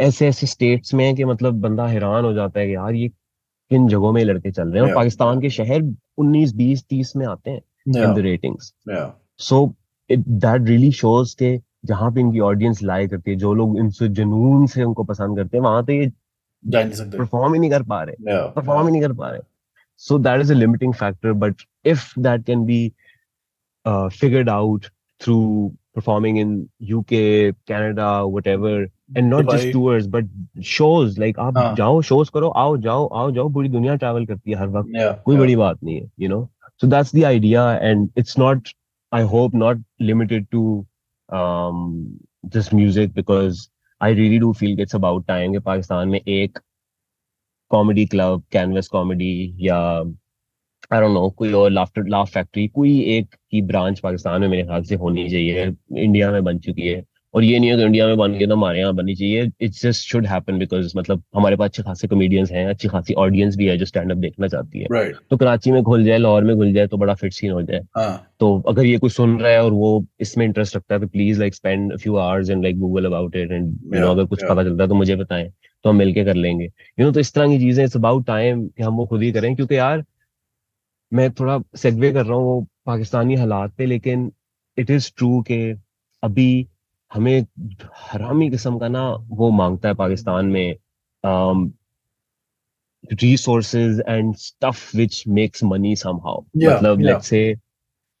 ऐसे 0.00 0.28
ऐसे 0.28 0.46
स्टेट्स 0.46 0.94
में 0.94 1.04
है 1.04 1.14
कि 1.14 1.24
मतलब 1.24 1.54
बंदा 1.54 1.86
हैरान 1.86 2.24
हो 2.24 2.32
जाता 2.32 2.60
है 2.60 2.66
कि 2.66 2.74
यार 2.74 2.94
ये 2.94 3.08
किन 3.70 3.88
जगहों 3.88 4.12
में 4.12 4.24
लड़के 4.24 4.50
चल 4.50 4.68
रहे 4.68 4.82
हैं। 4.82 4.90
और 4.90 4.96
पाकिस्तान 4.96 5.40
के 5.40 5.50
शहर 5.50 5.82
19 6.18 6.54
20 6.54 6.84
30 6.90 7.16
में 7.16 7.26
आते 7.26 7.50
हैं 7.50 7.62
in 7.88 7.94
yeah 7.94 8.16
the 8.16 8.18
ratings 8.18 8.74
yeah. 8.90 9.08
So 9.38 9.74
that 10.12 10.68
really 10.68 10.92
shows 10.92 11.36
के 11.36 11.69
जहाँ 11.84 12.10
पे 12.12 12.20
इनकी 12.20 12.40
ऑडियंस 12.40 12.82
लाए 12.82 13.06
करती 13.08 13.30
है 13.30 13.36
जो 13.36 13.54
लोग 13.54 13.78
इनसे 13.78 14.08
जुनून 14.08 14.66
से 14.66 14.82
उनको 14.82 15.04
पसंद 15.04 15.36
करते 15.36 15.56
हैं 15.56 15.64
वहाँ 15.64 15.84
तो 15.84 15.92
ये 15.92 16.12
परफॉर्म 16.66 17.54
ही 17.54 17.60
नहीं 17.60 17.70
कर 17.70 17.82
पा 17.82 18.02
रहे 18.02 18.14
परफॉर्म 18.28 18.86
ही 18.86 18.92
नहीं 18.92 19.02
कर 19.02 19.12
पा 19.12 19.30
रहे 19.30 19.40
so 19.96 20.18
that 20.18 20.40
is 20.40 20.52
a 20.52 20.56
limiting 20.56 20.94
factor 20.94 21.32
but 21.32 21.54
if 21.84 22.20
that 22.20 22.44
can 22.44 22.64
be 22.64 22.92
figured 23.86 24.48
out 24.48 24.86
through 25.20 25.72
performing 25.94 26.36
in 26.36 26.68
UK, 26.80 27.52
Canada, 27.66 28.26
whatever, 28.26 28.86
and 29.16 29.30
not 29.30 29.44
just 29.44 29.64
भाई- 29.64 29.72
tours, 29.72 30.06
but 30.06 30.24
shows. 30.60 31.18
Like 31.18 31.38
आप 31.38 31.58
हाँ. 31.58 31.74
जाओ 31.76 32.00
shows 32.02 32.28
करो, 32.28 32.48
आओ 32.48 32.76
जाओ 32.76 33.06
आओ 33.06 33.30
जाओ 33.30 33.48
पूरी 33.48 33.68
दुनिया 33.68 33.94
travel 33.94 34.26
करती 34.28 34.50
है 34.50 34.56
हर 34.56 34.68
वक्त 34.68 34.88
yeah 34.98 35.14
कोई 35.24 35.34
yeah. 35.34 35.44
बड़ी 35.44 35.56
बात 35.56 35.82
नहीं 35.84 36.00
है 36.00 36.10
you 36.20 36.28
know 36.28 36.48
so 36.82 36.90
that's 36.92 37.10
the 37.10 37.24
idea 37.24 37.64
and 37.88 38.22
it's 38.22 38.38
not 38.38 38.70
I 39.12 39.22
hope 39.22 39.54
not 39.54 39.82
limited 40.00 40.46
to 40.52 40.86
um 41.32 42.18
just 42.54 42.72
music, 42.72 43.12
because 43.14 43.68
I 44.00 44.08
really 44.10 44.38
do 44.38 44.52
feel 44.54 44.80
it's 44.80 44.94
about 44.94 45.26
time 45.28 45.52
कि 45.52 45.58
पाकिस्तान 45.58 46.08
में 46.08 46.20
एक 46.20 46.58
कॉमेडी 47.70 48.06
क्लब 48.06 48.42
कैनवस 48.52 48.88
कॉमेडी 48.88 49.56
या 49.60 49.76
आई 50.92 51.00
don't 51.00 51.14
no 51.14 51.28
कोई 51.30 51.52
और 51.52 51.70
laughter 51.70 52.06
laugh 52.08 52.32
factory 52.34 52.66
कोई 52.68 52.98
एक 53.16 53.34
की 53.50 53.62
branch 53.62 54.00
Pakistan 54.00 54.40
में 54.40 54.48
मेरे 54.48 54.62
ख्याल 54.62 54.82
से 54.84 54.94
होनी 54.94 55.28
चाहिए। 55.30 55.66
इंडिया 56.04 56.30
में 56.32 56.42
बन 56.44 56.58
चुकी 56.58 56.88
है। 56.88 57.04
और 57.34 57.44
ये 57.44 57.58
नहीं 57.58 57.70
है 57.70 57.76
कि 57.76 57.82
इंडिया 57.82 58.06
में 58.06 58.16
बन 58.16 58.32
गई 58.32 58.46
तो 58.46 58.54
हमारे 58.54 58.78
यहाँ 58.80 58.94
बननी 58.94 59.14
चाहिए। 59.14 59.50
It's 59.60 59.82
just 59.82 60.08
should 60.08 60.26
happen 60.26 60.58
because 60.58 60.92
मतलब 60.96 61.22
हमारे 61.36 61.56
पास 61.56 61.68
अच्छे 61.70 61.82
खासे 61.82 62.08
कॉमेडियंस 62.08 62.50
हैं 62.52 62.66
अच्छी 62.66 62.88
खासी 62.88 63.14
ऑडियंस 63.24 63.56
भी 63.56 63.66
है 63.66 63.76
जो 63.78 63.84
स्टैंड 63.84 64.12
अप 64.12 64.18
देखना 64.18 64.48
चाहती 64.48 64.80
है। 64.80 64.86
Right. 64.86 65.14
तो 65.30 65.36
कराची 65.36 65.72
में 65.72 65.82
खुल 65.82 66.04
जाए 66.04 66.18
लाहौर 66.18 66.44
में 66.44 66.56
खुल 66.56 66.72
जाए 66.72 66.86
तो 66.86 66.96
बड़ा 66.96 67.14
फिट 67.14 67.32
सीन 67.32 67.52
हो 67.52 67.62
जाए। 67.62 67.80
हाँ। 67.96 68.26
तो 68.40 68.58
अगर 68.68 68.86
ये 68.86 68.98
कोई 68.98 69.10
सुन 69.10 69.38
रहा 69.40 69.52
है 69.52 69.62
और 69.64 69.72
वो 69.72 70.04
इसमें 70.20 70.44
इंटरेस्ट 70.46 70.76
रखता 70.76 70.94
है 70.94 71.00
तो 71.00 71.06
please 71.08 71.40
like 71.40 71.54
spend 71.54 71.96
few 71.96 72.16
hours 72.16 72.50
and 72.50 72.62
like 72.62 72.78
Google 72.78 73.04
about 73.06 73.36
it 73.36 73.52
and 73.52 73.94
you 73.94 74.00
know 74.00 74.10
अगर 74.10 74.24
कुछ 74.24 74.40
yeah. 74.40 74.50
पता 74.50 74.64
चलता 74.64 74.82
है 74.82 74.88
तो 74.88 74.94
मुझे 74.94 75.16
बताएँ 75.16 75.48
तो 75.84 75.90
हम 75.90 75.96
मिलके 75.96 76.24
कर 76.24 76.34
लेंगे। 76.36 76.64
यू 76.64 77.04
नो 77.04 77.12
तो 77.12 77.20
इस 77.20 77.32
तरह 77.34 77.48
की 77.48 77.58
चीज़ें 77.58 77.84
इट्स 77.84 77.96
अबाउट 77.96 78.26
टाइम 78.26 78.66
कि 78.66 78.82
हम 78.82 78.96
वो 78.96 79.06
खुद 79.06 79.22
ही 79.22 79.30
करें 79.32 79.54
क्योंकि 79.56 79.76
यार 79.76 80.04
मैं 81.12 81.30
थोड़ा 81.30 81.58
सेगवे 81.76 82.12
कर 82.12 82.26
रहा 82.26 82.36
हूँ 82.36 82.44
वो 82.44 82.60
पाकिस्तानी 82.86 83.34
हालात 83.34 83.74
पे 83.78 83.86
लेकिन 83.86 84.30
इट 84.78 84.90
इज़ 84.90 85.10
ट्रू 85.16 85.40
के 85.42 85.60
अभी 86.22 86.66
हमें 87.14 87.46
हरामी 87.96 88.50
किस्म 88.50 88.78
का 88.78 88.88
ना 88.88 89.08
वो 89.28 89.50
माँगता 89.50 89.88
है 89.88 89.94
पाकिस्तान 89.94 90.46
में 90.46 90.76
um, 91.24 91.70
and 93.12 94.34
which 94.94 95.26
makes 95.26 95.62
money 95.62 95.94
somehow. 95.96 96.38
Yeah, 96.62 96.76
मतलब 96.76 97.00
let's 97.00 97.32
say 97.32 97.60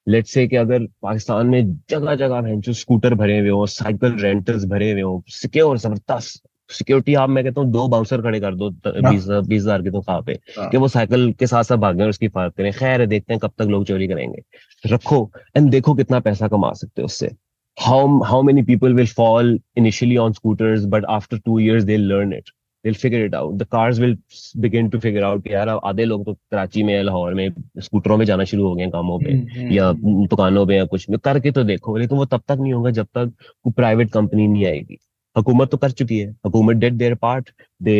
लेट्स 0.08 0.30
से 0.30 0.48
कि 0.48 0.56
अगर 0.56 0.86
पाकिस्तान 1.02 1.46
में 1.46 1.80
जगह 1.90 2.14
जगह 2.14 2.54
जो 2.54 2.72
स्कूटर 2.72 3.14
भरे 3.14 3.38
हुए 3.38 3.48
हो 3.48 3.66
साइकिल 3.66 4.16
रेंटर्स 4.20 4.64
भरे 4.64 4.92
हुए 4.92 5.00
हो 5.00 5.22
सिक्योर 5.28 5.78
ज़बरदस्त 5.78 6.42
सिक्योरिटी 6.70 7.14
आप 7.14 7.28
मैं 7.28 7.44
कहता 7.44 7.60
हूँ 7.60 7.70
दो 7.70 7.88
बाउंसर 7.88 8.22
खड़े 8.22 8.40
कर 8.40 8.54
दो 8.54 8.70
हाँ। 8.70 9.12
बीस 9.12 9.26
बीस 9.28 9.62
हज़ार 9.62 9.82
की 9.82 9.90
तो 9.90 10.00
कहाँ 10.00 10.22
पे 10.22 10.32
हाँ। 10.58 10.68
कि 10.70 10.76
वो 10.76 10.88
साइकिल 10.88 11.32
के 11.32 11.46
साथ 11.46 11.62
साथ 11.62 11.76
भागें 11.76 12.02
और 12.02 12.10
उसकी 12.10 12.28
फायद 12.28 12.52
करें। 12.52 12.72
खैर 12.72 13.00
है 13.00 13.06
देखते 13.06 13.34
हैं 13.34 13.40
कब 13.40 13.52
तक 13.58 13.62
लोग 13.62 13.84
चोरी 13.84 14.08
करेंगे। 14.08 14.42
रखो 14.86 15.30
एंड 15.56 15.70
देखो 15.70 15.94
कितना 15.94 16.20
पैसा 16.20 16.48
कमा 16.48 16.72
सकते 16.72 17.02
हो 17.02 17.06
उससे। 17.06 17.30
How 17.80 18.22
how 18.22 18.42
many 18.42 18.62
people 18.62 18.94
will 18.94 19.06
fall 19.06 19.56
initially 19.76 20.16
on 20.16 20.34
scooters 20.34 20.86
but 20.86 21.04
after 21.08 21.38
two 21.38 21.58
years 21.58 21.84
they'll 21.84 22.08
learn 22.12 22.32
it 22.32 22.50
they'll 22.84 22.94
figure 22.94 23.24
it 23.24 23.34
out 23.34 23.58
the 23.58 23.64
cars 23.64 24.00
will 24.00 24.14
begin 24.60 24.90
to 24.90 25.00
figure 25.00 25.24
out 25.24 25.44
yaar 25.44 25.66
यार 25.66 25.68
आधे 25.68 26.04
लोग 26.04 26.24
तो 26.24 26.34
कराची 26.34 26.82
में 26.82 27.02
लाहौर 27.02 27.34
में 27.34 27.50
स्कूटरों 27.78 28.16
में 28.16 28.26
जाना 28.26 28.44
शुरू 28.44 28.68
हो 28.68 28.74
गए 28.74 28.86
कामों 28.86 29.18
पे 29.20 29.32
हम्म, 29.32 29.72
या 29.72 29.88
हम्म, 29.88 30.26
दुकानों 30.26 30.66
पे 30.66 30.76
या 30.76 30.84
कुछ 30.84 31.10
में 31.10 31.18
करके 31.18 31.50
तो 31.50 31.64
देखो 31.64 31.96
लेकिन 31.96 32.18
वो 32.18 32.24
तब 32.24 32.42
तक 32.48 32.56
नहीं 32.60 32.72
होगा 32.72 32.90
जब 32.90 33.06
तक 33.06 33.32
nahi 33.66 33.74
प्राइवेट 33.74 34.12
कंपनी 34.12 34.46
नहीं 34.46 34.66
आएगी 34.66 34.98
हुकूमत 35.36 35.70
तो 35.70 35.76
कर 35.76 35.90
चुकी 35.90 36.18
है 36.18 36.30
हुकूमत 36.46 36.76
did 36.76 36.94
their 36.94 37.14
part 37.14 37.50
they 37.82 37.96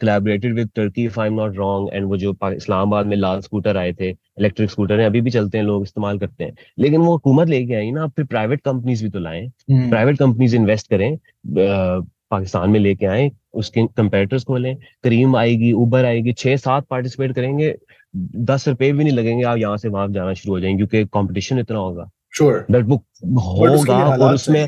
collaborated 0.00 0.54
with 0.54 0.68
Turkey 0.76 1.04
if 1.04 1.20
I 1.20 1.28
am 1.28 1.34
not 1.34 1.56
wrong 1.56 1.94
and 1.94 2.06
वो 2.06 2.16
जो 2.16 2.36
इस्लामाबाद 2.44 3.06
में 3.06 3.16
लाल 3.16 3.40
स्कूटर 3.40 3.76
आए 3.76 3.92
थे 3.92 4.10
इलेक्ट्रिक 4.10 4.70
स्कूटर 4.70 5.00
हैं 5.00 5.06
अभी 5.06 5.20
भी 5.20 5.30
चलते 5.30 5.58
हैं 5.58 5.64
लोग 5.64 5.82
इस्तेमाल 5.82 6.18
करते 6.18 6.44
हैं। 6.44 6.54
लेकिन 6.78 7.00
वो 7.00 7.12
हुकूमत 7.12 7.48
लेके 7.48 7.74
आई 7.74 7.90
ना 7.90 8.02
अब 8.02 8.10
फिर 8.10 8.24
प्राइवेट 8.24 8.60
कंपनीज़ 8.60 9.02
भी 9.04 9.10
तो 9.10 9.18
लाएँ। 9.18 9.48
प्राइवेट 9.70 10.18
कंपनीज़ 10.18 10.56
इन्वेस्ट 10.56 10.90
करें 10.90 11.16
पाकिस्तान 11.48 12.70
में 12.70 12.78
लेके 12.80 13.06
आए 13.06 13.30
उसके 13.54 13.86
कंपेटिटर्स 13.86 14.44
खोलें 14.44 14.74
करीम 15.04 15.36
आएगी 15.36 15.72
उबर 15.74 16.04
आएगी 16.04 16.32
छह 16.32 16.56
सात 16.56 16.86
पार्टिसिपेट 16.90 17.34
करेंगे। 17.34 17.74
दस 18.16 18.68
रुपए 18.68 18.92
भी 18.92 19.04
नहीं 19.04 19.14
लगेंगे 19.14 19.44
आप 19.44 19.58
यहाँ 19.58 19.76
से 19.76 19.88
वहाँ 19.88 20.08
जाना 20.08 20.34
शुरू 20.34 20.54
हो 20.54 20.60
जाएँगे 20.60 20.86
क्योंकि 20.86 21.08
कंपटीशन 21.14 21.58
इतना 21.58 21.78
होगा। 21.78 22.08
Sure. 22.38 22.56
But 22.70 22.92
उसके 22.92 23.92
होगा 23.92 24.16
और 24.16 24.34
उसमें 24.34 24.66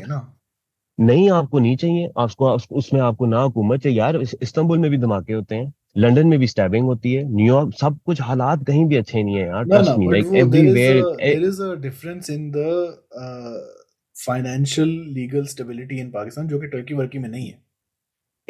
नहीं 0.99 1.29
आपको 1.31 1.59
नहीं 1.59 1.75
चाहिए। 1.77 2.09
आपको 2.17 2.49
उसमें 2.77 2.99
आपको 3.01 3.25
ना 3.25 3.41
हुकूमत 3.41 3.81
चाहिए। 3.83 3.97
यार 3.97 4.21
इस्तांबुल 4.21 4.79
में 4.79 4.89
भी 4.91 4.97
धमाके 4.97 5.33
होते 5.33 5.55
हैं। 5.55 5.73
लंदन 5.97 6.27
में 6.27 6.37
भी 6.39 6.47
स्टैबिंग 6.47 6.85
होती 6.85 7.13
है। 7.13 7.23
न्यूयॉर्क 7.25 7.73
सब 7.79 7.97
कुछ 8.05 8.21
हालात 8.21 8.65
कहीं 8.67 8.85
भी 8.85 8.95
अच्छे 8.95 9.23
नहीं 9.23 9.35
है 9.35 9.47
यार। 9.47 9.63
Trust 9.65 9.97
me 9.97 10.11
like 10.11 10.33
everywhere 10.35 11.01
there 11.15 11.43
is 11.43 11.61
a 11.61 11.73
difference 11.81 12.29
in 12.29 12.51
the 12.55 12.65
financial 14.15 14.89
legal 15.13 15.45
stability 15.45 15.99
in 15.99 16.09
Pakistan 16.11 16.47
जो 16.47 16.59
कि 16.59 16.67
टर्की 16.67 16.93
वर्की 16.93 17.19
में 17.19 17.29
नहीं 17.29 17.47
है। 17.47 17.61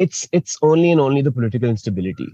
It's 0.00 0.28
it's 0.34 0.58
only 0.64 0.88
and 0.88 1.00
only 1.00 1.22
the 1.22 1.32
political 1.34 1.68
instability 1.68 2.24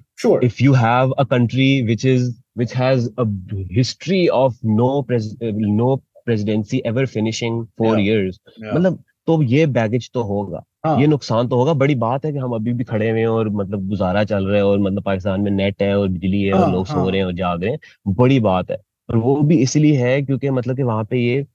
if 0.47 0.63
you 0.63 0.73
have 0.73 1.11
a 1.11 1.25
country 1.31 1.83
which 1.83 2.07
is 2.07 2.31
which 2.59 2.75
has 2.77 3.09
a 3.19 3.25
history 3.73 4.27
of 4.29 4.59
no 4.67 5.07
no 5.43 5.97
presidency 6.27 6.83
ever 6.87 7.07
finishing 7.07 7.65
4 7.83 7.99
years 7.99 8.41
मतलब 8.65 9.03
तो 9.27 9.43
ये 9.43 9.67
baggage 9.67 10.11
तो 10.15 10.23
होगा। 10.23 10.65
हाँ। 10.87 11.01
ये 11.01 11.07
नुकसान 11.07 11.49
तो 11.49 11.57
होगा। 11.57 11.73
बड़ी 11.73 11.95
बात 11.95 12.25
है 12.25 12.33
कि 12.33 12.39
हम 12.39 12.53
अभी 12.53 12.73
भी 12.73 12.85
खड़े 12.85 13.11
हुए 13.11 13.21
हैं 13.21 13.27
और 13.27 13.49
मतलब 13.49 13.89
गुजारा 13.89 14.25
चल 14.25 14.47
रहा 14.47 14.57
है 14.57 14.65
और 14.65 14.79
मतलब 14.79 15.03
पाकिस्तान 15.03 15.41
में 15.41 15.51
नेट 15.51 15.83
है 15.83 15.99
और 15.99 16.09
बिजली 16.09 16.43
है 16.43 16.53
और 16.53 16.61
हाँ, 16.61 16.73
लोग 16.73 16.87
सो 16.87 16.95
हाँ। 16.95 17.11
रहे 17.11 17.19
हैं 17.19 17.27
और 17.27 17.33
जाग 17.33 17.63
रहे 17.63 17.71
हैं। 17.71 17.79
बड़ी 18.09 18.41
बात 18.41 18.71
है। 18.71 18.77
और 19.11 19.17
वो 19.17 19.37
भी 19.37 19.59
इसलिए 19.59 19.97
है 19.97 20.23
क्योंकि 20.23 20.51
मतलब 20.51 20.77
कि 20.77 20.83
वहाँ 20.83 21.05
पे 21.05 21.19
ये 21.19 21.47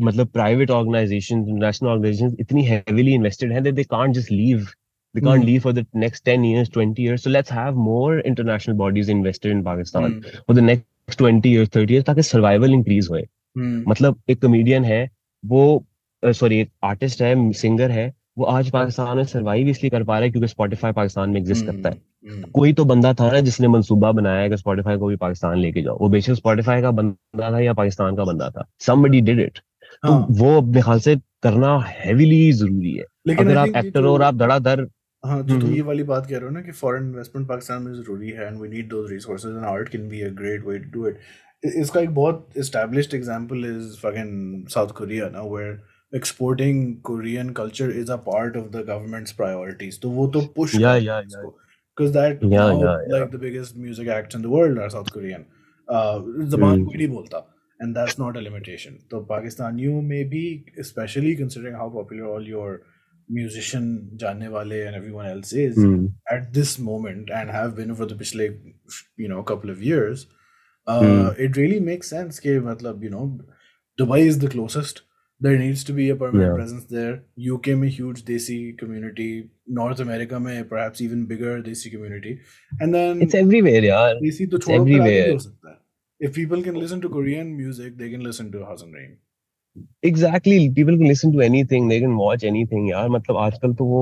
मतलब 0.00 0.26
प्राइवेट 0.26 0.70
ऑर्गेनाइजेशन 0.70 1.44
नेशनल 1.48 1.88
ऑर्गेनाइजेशन 1.90 2.36
इतनी 2.40 2.62
हेविली 2.64 3.14
इन्वेस्टेड 3.14 3.52
हैं 3.52 3.74
they 3.74 3.84
can't 3.84 4.14
just 4.14 4.32
leave 4.32 4.66
they 5.14 5.24
can't 5.24 5.42
Hmm. 5.42 5.48
leave 5.48 5.62
for 5.62 5.72
the 5.76 5.82
next 6.02 6.24
10 6.24 6.44
years 6.44 6.68
20 6.70 7.02
years. 7.06 7.22
So 7.22 7.30
let's 7.32 7.50
have 7.50 7.74
more 7.86 8.20
international 8.30 8.76
bodies 8.76 9.08
invested 9.08 9.50
in 9.52 9.58
pakistan 9.64 10.02
hmm, 10.02 10.20
for 10.48 10.54
the 10.58 10.62
next 10.68 11.18
20 11.18 11.50
years 11.50 11.68
30 11.68 11.90
years 11.90 12.06
ताकि 12.06 12.22
survival 12.22 12.74
increase 12.74 13.08
होए। 13.10 13.20
हम्म, 13.20 13.84
मतलब 13.88 14.20
एक 14.30 14.42
comedian 14.42 14.84
है 14.84 15.10
वो 15.46 15.84
sorry 16.24 16.58
एक 16.60 16.70
artist 16.84 17.22
है 17.22 17.52
singer 17.52 17.90
है 17.90 18.14
वो 18.38 18.44
आज 18.44 18.70
पाकिस्तान 18.70 19.16
में 19.16 19.24
सर्वाइव 19.24 19.68
इसलिए 19.68 19.90
कर 19.90 20.04
पा 20.04 20.14
रहा 20.14 20.24
है 20.24 20.30
क्योंकि 20.30 20.48
स्पॉटिफाई 20.48 20.92
पाकिस्तान 20.92 21.30
में 21.30 21.40
एग्जिस्ट 21.40 21.66
करता 21.66 21.88
है। 21.88 22.02
हम्म, 22.30 22.42
कोई 22.42 22.72
तो 22.72 22.84
बंदा 22.84 23.14
था 23.14 23.32
ना 23.32 23.40
जिसने 23.40 23.68
मंसूबा 23.68 24.12
बनाया 24.12 24.48
कि 24.48 24.56
स्पॉटिफाई 24.56 24.96
को 24.96 25.06
भी 25.06 25.16
पाकिस्तान 25.16 25.58
लेके 25.58 25.82
जाओ। 25.82 25.98
वो 25.98 26.08
बेशक 26.08 26.34
स्पॉटिफाई 26.34 26.82
का 26.82 26.90
बंदा 26.90 27.50
था 27.50 27.60
या 27.60 27.72
पाकिस्तान 27.72 28.16
का 28.16 28.24
बंदा 28.24 28.50
था। 28.50 28.68
Somebody 28.82 29.20
did 29.20 29.48
it 29.48 29.58
तो 30.02 30.12
हाँ। 30.12 30.26
वो 30.30 30.60
अपने 30.60 30.82
ख्याल 30.82 31.00
से 31.00 31.16
करना 31.16 31.78
हैविली 31.88 32.52
ज़रूरी 32.52 32.92
है। 32.92 33.04
लेकिन 33.26 33.46
अगर 33.46 33.56
आप 33.56 33.68
एक्टर 33.68 34.00
जो- 34.00 34.10
और 34.10 34.22
आप 34.22 34.34
धड़ाधड़ 34.34 34.86
हाँ 35.24 35.42
जो 35.42 35.54
तुम 35.54 35.62
हम्म। 35.62 35.74
ये 35.74 35.82
वाली 35.82 36.02
बात 36.02 36.26
कह 36.26 36.36
रहे 36.36 36.44
हो 36.44 36.50
ना 36.50 36.60
कि 36.60 36.72
फॉरेन 36.72 37.02
इन्वेस्टमेंट 37.02 37.48
पाकिस्तान 37.48 37.82
में 37.82 37.92
ज़रूरी 37.92 38.30
है 38.30 38.46
and 38.46 38.60
we 38.60 38.68
need 38.68 38.88
those 38.88 39.12
resources 39.12 39.52
and 39.52 39.64
art 39.64 39.88
can 39.88 40.08
be 40.08 40.20
a 40.20 40.28
great 40.28 40.66
way 40.66 40.78
to 40.78 41.00
do 41.00 41.08
it 41.08 41.18
इसका 41.64 42.00
एक 42.00 42.10
बहुत 42.10 42.48
established 42.58 43.14
example 43.14 43.56
is 43.56 43.96
fucking 43.96 44.66
South 44.66 44.88
Korea 44.88 45.28
ना 45.28 45.42
where 45.42 45.82
exporting 46.16 46.78
Korean 47.10 47.50
culture 47.60 47.90
is 48.00 48.10
a 48.12 48.16
part 48.28 48.56
of 48.56 48.68
the 48.76 48.84
government's 48.88 49.32
priorities 49.40 50.00
तो 50.02 50.10
वो 50.20 50.26
तो 50.36 50.40
push 50.56 50.78
Yeah, 50.78 50.96
yeah, 50.96 51.22
yeah. 51.30 51.46
because 51.96 52.12
that 52.14 52.42
Yeah, 52.52 52.58
now, 52.58 52.76
yeah, 52.82 52.96
yeah. 53.08 53.14
like 53.14 53.32
the 53.32 53.38
biggest 53.40 53.76
music 53.86 54.08
acts 54.16 54.36
in 54.38 54.42
the 54.44 54.50
world 54.52 54.78
are 54.84 54.90
South 54.94 55.10
Korean 55.16 55.42
uh 55.88 56.18
जबान 56.54 56.76
Hmm. 56.76 56.84
कोई 56.86 56.96
नहीं 56.98 57.08
बोलता 57.14 57.40
and 57.84 57.96
that's 57.98 58.18
not 58.22 58.38
a 58.40 58.42
limitation 58.46 58.98
तो 59.10 59.20
पाकिस्तानियों 59.32 60.00
में 60.10 60.28
भी 60.30 60.42
especially 60.84 61.32
considering 61.42 61.78
how 61.82 61.88
popular 61.96 62.30
all 62.34 62.48
your 62.52 62.70
musician 63.38 63.88
जानने 64.22 64.48
वाले 64.56 64.80
and 64.86 64.96
everyone 65.00 65.26
else 65.32 65.52
is 65.64 65.78
hmm, 65.78 66.08
at 66.36 66.48
this 66.58 66.74
moment 66.88 67.30
and 67.40 67.54
have 67.58 67.74
been 67.80 67.94
for 68.00 68.08
the 68.12 68.18
पिछले 68.22 68.48
you 69.24 69.28
know 69.34 69.42
couple 69.52 69.74
of 69.76 69.82
years 69.90 70.26
uh, 70.86 70.98
Hmm. 71.00 71.28
it 71.46 71.56
really 71.62 71.80
makes 71.90 72.12
sense 72.16 72.38
कि 72.46 72.58
मतलब 72.70 73.04
you 73.08 73.10
know 73.16 73.24
Dubai 74.02 74.20
is 74.32 74.38
the 74.44 74.52
closest 74.56 75.02
there 75.41 75.57
needs 75.61 75.81
to 75.87 75.93
be 75.95 76.05
a 76.11 76.15
permanent 76.19 76.43
Yeah. 76.43 76.55
presence 76.59 76.85
there 76.93 77.15
UK 77.47 77.73
में 77.81 77.87
huge 77.97 78.21
desi 78.29 78.55
community 78.79 79.27
North 79.79 79.99
America 80.05 80.39
में 80.45 80.53
perhaps 80.71 81.03
even 81.07 81.25
bigger 81.31 81.51
desi 81.67 81.91
community 81.95 82.33
and 82.71 82.97
then 82.97 83.21
it's 83.25 83.37
everywhere 83.41 83.83
यार 83.85 84.19
desi 84.23 84.47
तो 84.51 84.57
it's 84.57 84.67
छोड़ो 84.67 84.85
फिर 84.85 85.01
आगे 85.01 85.09
भी 85.09 85.15
everywhere. 85.15 85.33
हो 85.33 85.39
सकता 85.39 85.69
है 85.69 86.27
if 86.27 86.35
people 86.39 86.63
can 86.67 86.79
listen 86.83 87.03
to 87.05 87.13
Korean 87.17 87.55
music 87.61 87.97
they 88.01 88.11
can 88.15 88.27
listen 88.29 88.51
to 88.57 88.65
Hasan 88.71 88.99
Raim 88.99 89.15
exactly 90.05 90.69
people 90.75 90.97
can 90.97 91.07
listen 91.07 91.31
to 91.31 91.41
anything 91.41 91.89
they 91.89 91.99
can 91.99 92.11
watch 92.19 92.43
anything 92.43 92.89
यार 92.89 93.09
मतलब 93.09 93.37
आजकल 93.37 93.73
तो 93.81 93.85
वो 93.85 93.99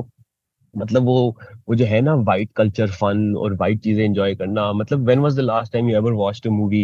मतलब 0.73 1.03
वो 1.05 1.15
वो 1.67 1.75
जो 1.75 1.85
है 1.85 1.99
ना 2.01 2.13
वाइट 2.29 2.49
कल्चर 2.55 2.91
फन 3.01 3.33
और 3.37 3.53
वाइट 3.61 3.79
चीजें 3.83 4.03
एंजॉय 4.03 4.35
करना 4.35 4.71
मतलब 4.73 5.03
when 5.05 5.19
was 5.19 5.35
the 5.37 5.39
last 5.39 5.73
time 5.73 5.89
you 5.89 5.95
ever 5.97 6.11
watched 6.21 6.47
a 6.47 6.51
movie 6.51 6.83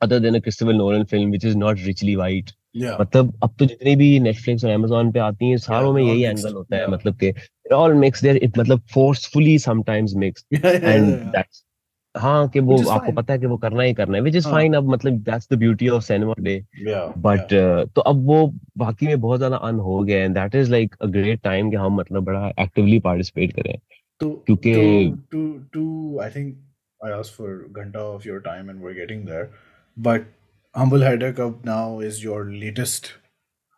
other 0.00 0.18
than 0.20 0.34
a 0.34 0.40
Christopher 0.40 0.74
Nolan 0.74 1.04
film 1.14 1.28
which 1.30 1.44
is 1.44 1.56
not 1.56 1.78
richly 1.86 2.14
white 2.16 2.50
yeah 2.75 2.99
मतलब 3.01 3.33
अब 3.43 3.55
तो 3.59 3.65
जितनी 3.65 3.95
भी 3.95 4.19
नेटफ्लिक्स 4.19 4.65
और 4.65 4.75
Amazon 4.77 5.11
पे 5.13 5.19
आती 5.19 5.49
हैं 5.49 5.57
सारों 5.57 5.93
में 5.93 6.03
यही 6.03 6.23
एंगल 6.23 6.53
होता 6.53 6.75
है 6.75 6.81
yeah. 6.81 6.93
मतलब 6.93 7.17
कि 7.23 7.33
ऑल 7.73 7.93
मिक्स 7.93 8.23
देयर 8.23 8.37
इट 8.37 8.57
मतलब 8.57 8.81
forcefully 8.93 9.59
sometimes 9.59 10.13
mix 10.15 10.45
yeah, 10.53 10.65
yeah, 10.65 10.83
and 10.83 11.05
yeah, 11.05 11.19
yeah. 11.19 11.31
That's 11.31 11.65
हाँ 12.17 12.47
कि 12.49 12.59
वो 12.59 12.77
आपको 12.89 13.05
fine. 13.05 13.15
पता 13.17 13.33
है 13.33 13.39
कि 13.39 13.45
वो 13.45 13.57
करना 13.57 13.83
ही 13.83 13.93
करना 13.93 14.17
है 14.17 14.23
विच 14.23 14.35
इज़ 14.35 14.45
हाँ. 14.45 14.53
फाइन 14.53 14.73
अब 14.73 14.89
मतलब 14.89 15.13
that's 15.13 15.47
the 15.51 15.57
beauty 15.57 15.89
of 15.89 16.03
cinema 16.03 16.33
today 16.33 16.63
but 17.17 17.53
तो 17.95 18.01
अब 18.01 18.25
वो 18.25 18.53
बाकी 18.77 19.07
में 19.07 19.21
बहुत 19.21 19.39
ज़्यादा 19.39 19.57
अन 19.57 19.75
हो 19.75 19.99
गया 19.99 20.23
and 20.23 20.35
that 20.35 20.55
is 20.55 20.71
like 20.71 20.95
a 21.01 21.05
great 21.05 21.41
time 21.41 21.69
कि 21.69 21.75
हम 21.75 21.95
मतलब 21.95 22.23
बड़ा 22.23 22.51
एक्टिवली 22.59 22.99
पार्टिसिपेट 22.99 23.53
करें 23.53 23.79
to 24.21 24.29
क्योंकि 24.45 24.73
to 25.11 25.37
to 25.37 25.43
to 25.75 25.83
I 26.23 26.29
think 26.33 26.55
I 27.01 27.11
asked 27.11 27.33
for 27.37 27.51
Ganta 27.77 28.01
of 28.15 28.25
your 28.25 28.41
time 28.41 28.69
and 28.69 28.81
we're 28.81 28.93
getting 28.93 29.23
there. 29.25 29.47
But 29.97 30.27
Humble 30.74 31.00
Header 31.00 31.32
Cup 31.32 31.64
now 31.64 32.00
is 32.00 32.22
your 32.22 32.50
latest 32.50 33.14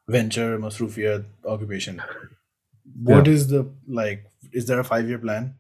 venture, 0.09 0.59
Masrufiyat 0.59 1.25
occupation. 1.45 2.03
What 3.03 3.29
is 3.29 3.49
the 3.49 3.71
like? 3.87 4.25
Is 4.53 4.67
there 4.67 4.81
a 4.81 4.85
five 4.85 5.09
year 5.09 5.19
plan? 5.19 5.55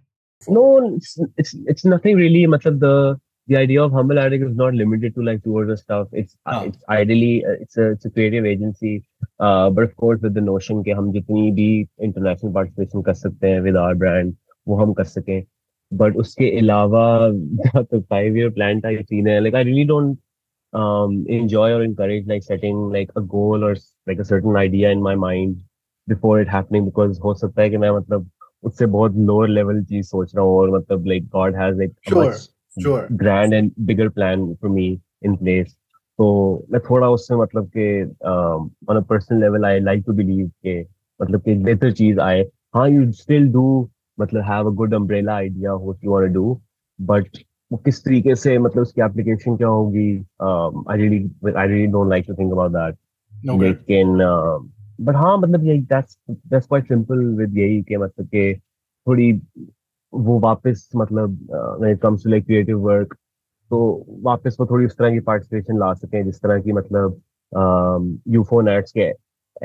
no 0.46 0.94
it's, 0.96 1.18
it's 1.36 1.54
it's 1.66 1.84
nothing 1.84 2.16
really 2.16 2.46
मतलब 2.46 2.78
the 2.78 3.18
the 3.48 3.56
idea 3.56 3.82
of 3.82 3.92
humble 3.92 4.18
addict 4.18 4.44
is 4.44 4.54
not 4.54 4.74
limited 4.74 5.14
to 5.14 5.22
like 5.22 5.42
tours 5.42 5.68
and 5.68 5.78
stuff 5.78 6.06
it's 6.12 6.36
हाँ. 6.46 6.66
it's 6.66 6.78
ideally 6.88 7.44
uh, 7.44 7.56
it's 7.60 7.76
a 7.76 7.90
it's 7.90 8.04
a 8.04 8.10
creative 8.10 8.44
agency 8.44 9.02
uh, 9.40 9.70
but 9.70 9.84
of 9.84 9.96
course 9.96 10.20
with 10.22 10.34
the 10.34 10.40
notion 10.40 10.82
कि 10.84 10.90
हम 10.90 11.12
जितनी 11.12 11.50
भी 11.52 11.88
international 12.02 12.52
participation 12.52 13.04
कर 13.04 13.14
सकते 13.14 13.50
हैं 13.50 13.62
with 13.62 13.76
our 13.76 13.94
brand 13.94 14.36
वो 14.68 14.76
हम 14.76 14.92
कर 14.94 15.04
सकें 15.04 15.44
but 15.90 16.16
उसके 16.16 16.50
अलावा 16.58 17.06
तो 17.76 18.00
five 18.12 18.36
year 18.36 18.50
plan 18.50 18.84
था 18.84 18.90
ये 18.90 19.02
सीन 19.02 19.28
है 19.28 19.40
like 19.42 19.54
I 19.54 19.62
really 19.62 19.84
don't 19.84 20.18
um 20.72 21.12
enjoy 21.34 21.66
or 21.74 21.82
encourage 21.82 22.26
like 22.26 22.42
setting 22.42 22.80
like 22.94 23.12
a 23.16 23.20
goal 23.34 23.62
or 23.64 23.74
like 24.06 24.18
a 24.18 24.24
certain 24.24 24.56
idea 24.56 24.90
in 24.90 25.02
my 25.02 25.14
mind 25.14 25.54
before 26.08 26.34
it 26.40 26.50
happening 26.54 26.84
because 26.88 27.18
हो 27.18 27.34
सकता 27.34 27.62
है 27.62 27.70
कि 27.70 27.76
मैं 27.76 27.90
मतलब 27.90 28.28
उससे 28.64 28.86
बहुत 28.86 29.16
लोअर 29.30 29.48
लेवल 29.48 29.82
चीज 29.84 30.04
सोच 30.06 30.34
रहा 30.36 30.44
हूँ 30.44 30.58
और 30.58 30.70
मतलब 30.70 31.06
like 31.06 31.28
god 31.28 31.56
has 31.56 31.78
like 31.78 31.94
Sure, 32.08 32.32
sure. 32.76 33.02
Grand 33.12 33.54
and 33.54 33.70
bigger 33.86 34.08
plan 34.08 34.54
for 34.54 34.70
me 34.70 34.86
in 35.24 35.36
place 35.36 35.76
तो 36.18 36.28
मैं 36.70 36.80
थोड़ा 36.80 37.08
उससे 37.10 37.36
मतलब 37.36 37.70
कि 37.76 38.02
on 38.28 38.96
a 38.96 39.00
personal 39.00 39.40
level 39.40 39.64
I 39.64 39.80
like 39.80 40.04
to 40.06 40.12
believe 40.12 40.46
के 40.66 40.80
मतलब 41.20 41.42
कि 41.42 41.54
बेहतर 41.54 41.92
चीज 41.92 42.18
आए 42.18 42.42
हाँ 42.74 42.88
यू 42.90 43.10
स्टिल 43.12 43.48
डू 43.52 43.66
मतलब 44.20 44.42
have 44.42 44.70
a 44.70 44.74
good 44.74 44.94
umbrella 44.94 45.34
idea 45.34 45.74
what 45.74 46.04
you 46.04 46.12
want 46.12 46.26
to 46.26 46.32
do 46.34 46.60
but 46.98 47.38
वो 47.73 47.77
किस 47.85 48.03
तरीके 48.03 48.35
से 48.35 48.57
मतलब 48.59 48.81
उसकी 48.81 49.01
एप्लीकेशन 49.01 49.55
क्या 49.57 49.67
होगी? 49.67 50.09
I 50.89 50.97
really 50.97 51.51
I 51.51 51.67
really 51.67 51.87
don't 51.91 52.09
like 52.09 52.25
to 52.27 52.33
think 52.33 52.51
about 52.51 52.71
that 52.71 52.95
लेकिन 53.61 54.17
बट 55.05 55.15
हाँ 55.15 55.37
मतलब 55.37 55.63
यही 55.65 55.81
that's 55.81 56.17
that's 56.29 56.67
quite 56.67 56.87
simple 56.87 57.23
with 57.37 57.57
यही 57.57 57.81
के 57.83 57.97
मतलब 57.97 58.27
के 58.27 58.53
थोड़ी 58.55 59.31
वो 60.13 60.39
वापस 60.39 60.89
मतलब 60.95 61.37
when 61.51 61.91
it 61.91 61.99
comes 62.01 62.23
to 62.23 62.29
like 62.29 62.45
creative 62.45 62.79
work 62.79 63.15
तो 63.71 64.05
वापस 64.23 64.57
वो 64.59 64.65
थोड़ी 64.65 64.85
उस 64.85 64.97
तरह 64.97 65.11
की 65.11 65.19
पार्टिसिपेशन 65.27 65.79
ला 65.79 65.93
सकें 65.93 66.23
जिस 66.25 66.41
तरह 66.41 66.59
की 66.61 66.71
मतलब 66.71 67.21
यूफो 68.33 68.61
नेट्स 68.61 68.91
के 68.91 69.11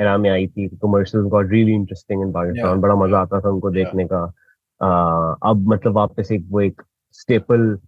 एरा 0.00 0.16
में 0.18 0.30
आई 0.30 0.46
थी 0.46 0.68
commercial 0.82 1.24
got 1.24 1.50
really 1.50 1.72
interesting 1.72 2.22
in 2.22 2.32
Pakistan 2.32 2.80
बड़ा 2.80 2.94
मज़ा 2.94 3.18
आता 3.18 3.40
था 3.40 3.50
उनको 3.50 3.70
देखने 3.70 4.04
का। 4.12 4.22
अब 5.50 5.66
मतलब 5.68 5.92
वापस 5.94 6.32
एक 6.32 6.46
वो 6.50 6.60
एक 6.60 6.82
स्टेपल 7.12 7.78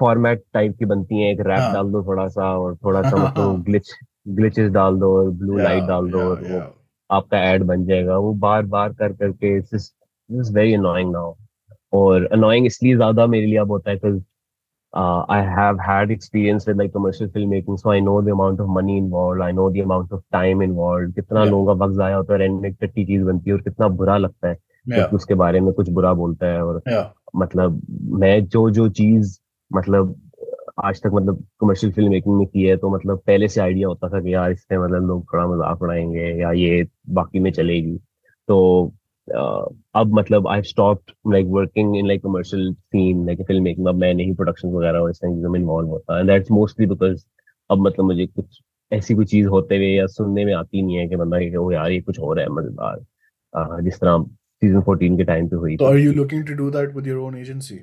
फॉर्मेट 0.00 0.42
टाइप 0.54 0.76
की 0.78 0.84
बनती 0.84 1.22
है 1.22 1.30
एक 1.32 1.40
रैप 1.40 1.60
हाँ। 1.60 1.72
डाल 1.74 1.90
दो 1.92 2.02
थोड़ा 2.02 2.26
सा 2.28 2.52
और 2.58 2.76
थोड़ा 2.76 3.02
सा 3.02 3.16
मतलब 3.16 3.62
ग्लिच 3.64 3.90
ग्लिचेस 4.28 4.70
डाल 4.70 4.96
दो 4.96 5.16
और 5.18 5.30
ब्लू 5.30 5.58
लाइट 5.58 5.84
डाल 5.84 6.10
दो 6.10 6.18
और 6.20 6.42
वो 6.44 6.62
आपका 7.10 7.42
एड 7.50 7.62
बन 7.62 7.84
जाएगा 7.86 8.16
वो 8.18 8.32
बार 8.46 8.62
बार 8.66 8.92
कर 8.92 9.12
करके 9.12 9.56
इट्स 9.56 10.50
वेरी 10.52 10.74
अनोइंग 10.74 11.12
नाउ 11.12 11.34
और 11.92 12.26
अनोइंग 12.32 12.66
इसलिए 12.66 12.96
ज़्यादा 12.96 13.26
मेरे 13.26 13.46
लिए 13.46 13.58
अब 13.58 13.70
होता 13.70 13.90
है 13.90 13.96
because 13.96 14.20
uh, 14.94 15.24
I 15.28 15.42
have 15.42 15.78
had 15.78 16.10
experience 16.10 16.66
with 16.66 16.78
like 16.78 16.92
commercial 16.92 17.28
filmmaking, 17.28 17.78
so 17.78 17.90
I 17.90 18.00
know 18.00 18.20
the 18.22 18.32
amount 18.32 18.60
of 18.60 18.68
money 18.68 18.96
involved. 18.98 19.40
I 19.42 19.52
know 19.52 19.70
the 19.70 19.80
amount 19.80 20.12
of 20.12 20.22
time 20.32 20.62
involved. 20.62 21.14
कितना 21.14 21.44
लोगों 21.44 21.66
का 21.66 21.84
वक्त 21.84 21.96
जाया 21.96 22.16
होता 22.16 22.34
है 22.34 22.44
एंड 22.44 22.60
में 22.60 22.72
टट्टी 22.72 23.04
चीज़ 23.04 23.24
बनती 23.24 23.50
है 23.50 23.56
और 23.56 23.62
कितना 23.62 23.88
बुरा 24.00 24.16
लगता 24.16 24.48
है 24.48 24.56
yeah. 24.86 25.14
उसके 25.14 25.34
बारे 25.34 25.60
में 25.60 25.72
कुछ 25.72 25.90
बुरा 25.90 26.12
बोलता 26.12 26.46
है 26.46 26.62
और 26.64 26.82
yeah. 26.90 27.04
मतलब 27.36 27.82
मैं 28.12 28.46
जो 28.46 28.70
जो 28.70 28.88
चीज़ 28.88 29.38
मतलब 29.70 30.14
आज 30.84 31.00
तक 31.02 31.10
मतलब 31.14 31.44
कमर्शियल 31.60 31.92
फ़िल्म 31.92 32.10
मेकिंग 32.10 32.36
में 32.36 32.46
की 32.46 32.62
है 32.62 32.76
तो 32.76 32.90
मतलब 32.90 33.22
पहले 33.26 33.48
से 33.48 33.60
आइडिया 33.60 33.88
होता 33.88 34.08
था 34.08 34.20
कि 34.20 34.34
यार 34.34 34.50
इससे 34.50 34.78
मतलब 34.78 35.06
लोग 35.06 35.24
थोड़ा 35.32 35.46
मज़ाक 35.46 35.82
उड़ाएँगे 35.82 36.40
या 36.40 36.52
ये 36.52 36.86
बाकी 37.10 37.38
में 37.38 37.50
चलेगी 37.52 37.96
तो 38.48 38.58
अब 39.28 40.14
मतलब 40.14 40.48
I 40.48 40.62
stop 40.62 41.02
like 41.32 41.46
working 41.46 41.96
in 41.96 42.06
like 42.06 42.22
commercial 42.22 42.72
scene 42.74 43.26
like 43.26 43.42
film 43.42 43.62
making 43.62 43.86
अब 43.86 43.94
मैं 43.94 44.14
नहीं 44.14 44.34
प्रोडक्शन 44.34 44.68
वगैरह 44.68 44.98
और 44.98 45.10
इस 45.10 45.20
तरह 45.20 45.34
चीज़ों 45.34 45.50
में 45.50 45.60
इन्वॉल्व 45.60 45.88
होता 45.88 46.18
एंड 46.18 46.30
दैट्स 46.30 46.50
मोस्टली 46.50 46.86
बिकॉज़ 46.86 47.24
अब 47.70 47.78
मतलब 47.78 48.04
मुझे 48.04 48.26
कुछ 48.26 48.60
ऐसी 48.92 49.14
कोई 49.14 49.24
चीज़ 49.24 49.46
होते 49.46 49.76
हुए 49.76 49.86
या 49.86 50.06
सुनने 50.06 50.44
में 50.44 50.54
आती 50.54 50.82
नहीं 50.82 50.96
है 50.96 51.08
कि 51.08 51.16
बंदा 51.16 51.38
कि 51.38 51.74
यार 51.74 51.90
ये 51.90 52.00
कुछ 52.00 52.18
हो 52.18 52.32
रहा 52.32 52.44
है 52.44 52.50
मज़ेदार 52.50 53.82
जिस 53.82 54.00
तरह 54.00 54.24
सीज़न 54.62 54.80
14 54.88 55.16
के 55.16 55.24
टाइम 55.24 55.48
पे 55.48 55.56
हुई 55.56 55.76
तो 55.76 55.84
are 55.84 55.96
you 55.98 56.12
looking 56.12 56.46
to 56.46 56.54
do 56.54 56.70
that 56.70 56.94
with 56.96 57.06
your 57.06 57.18
own 57.18 57.36
agency 57.38 57.80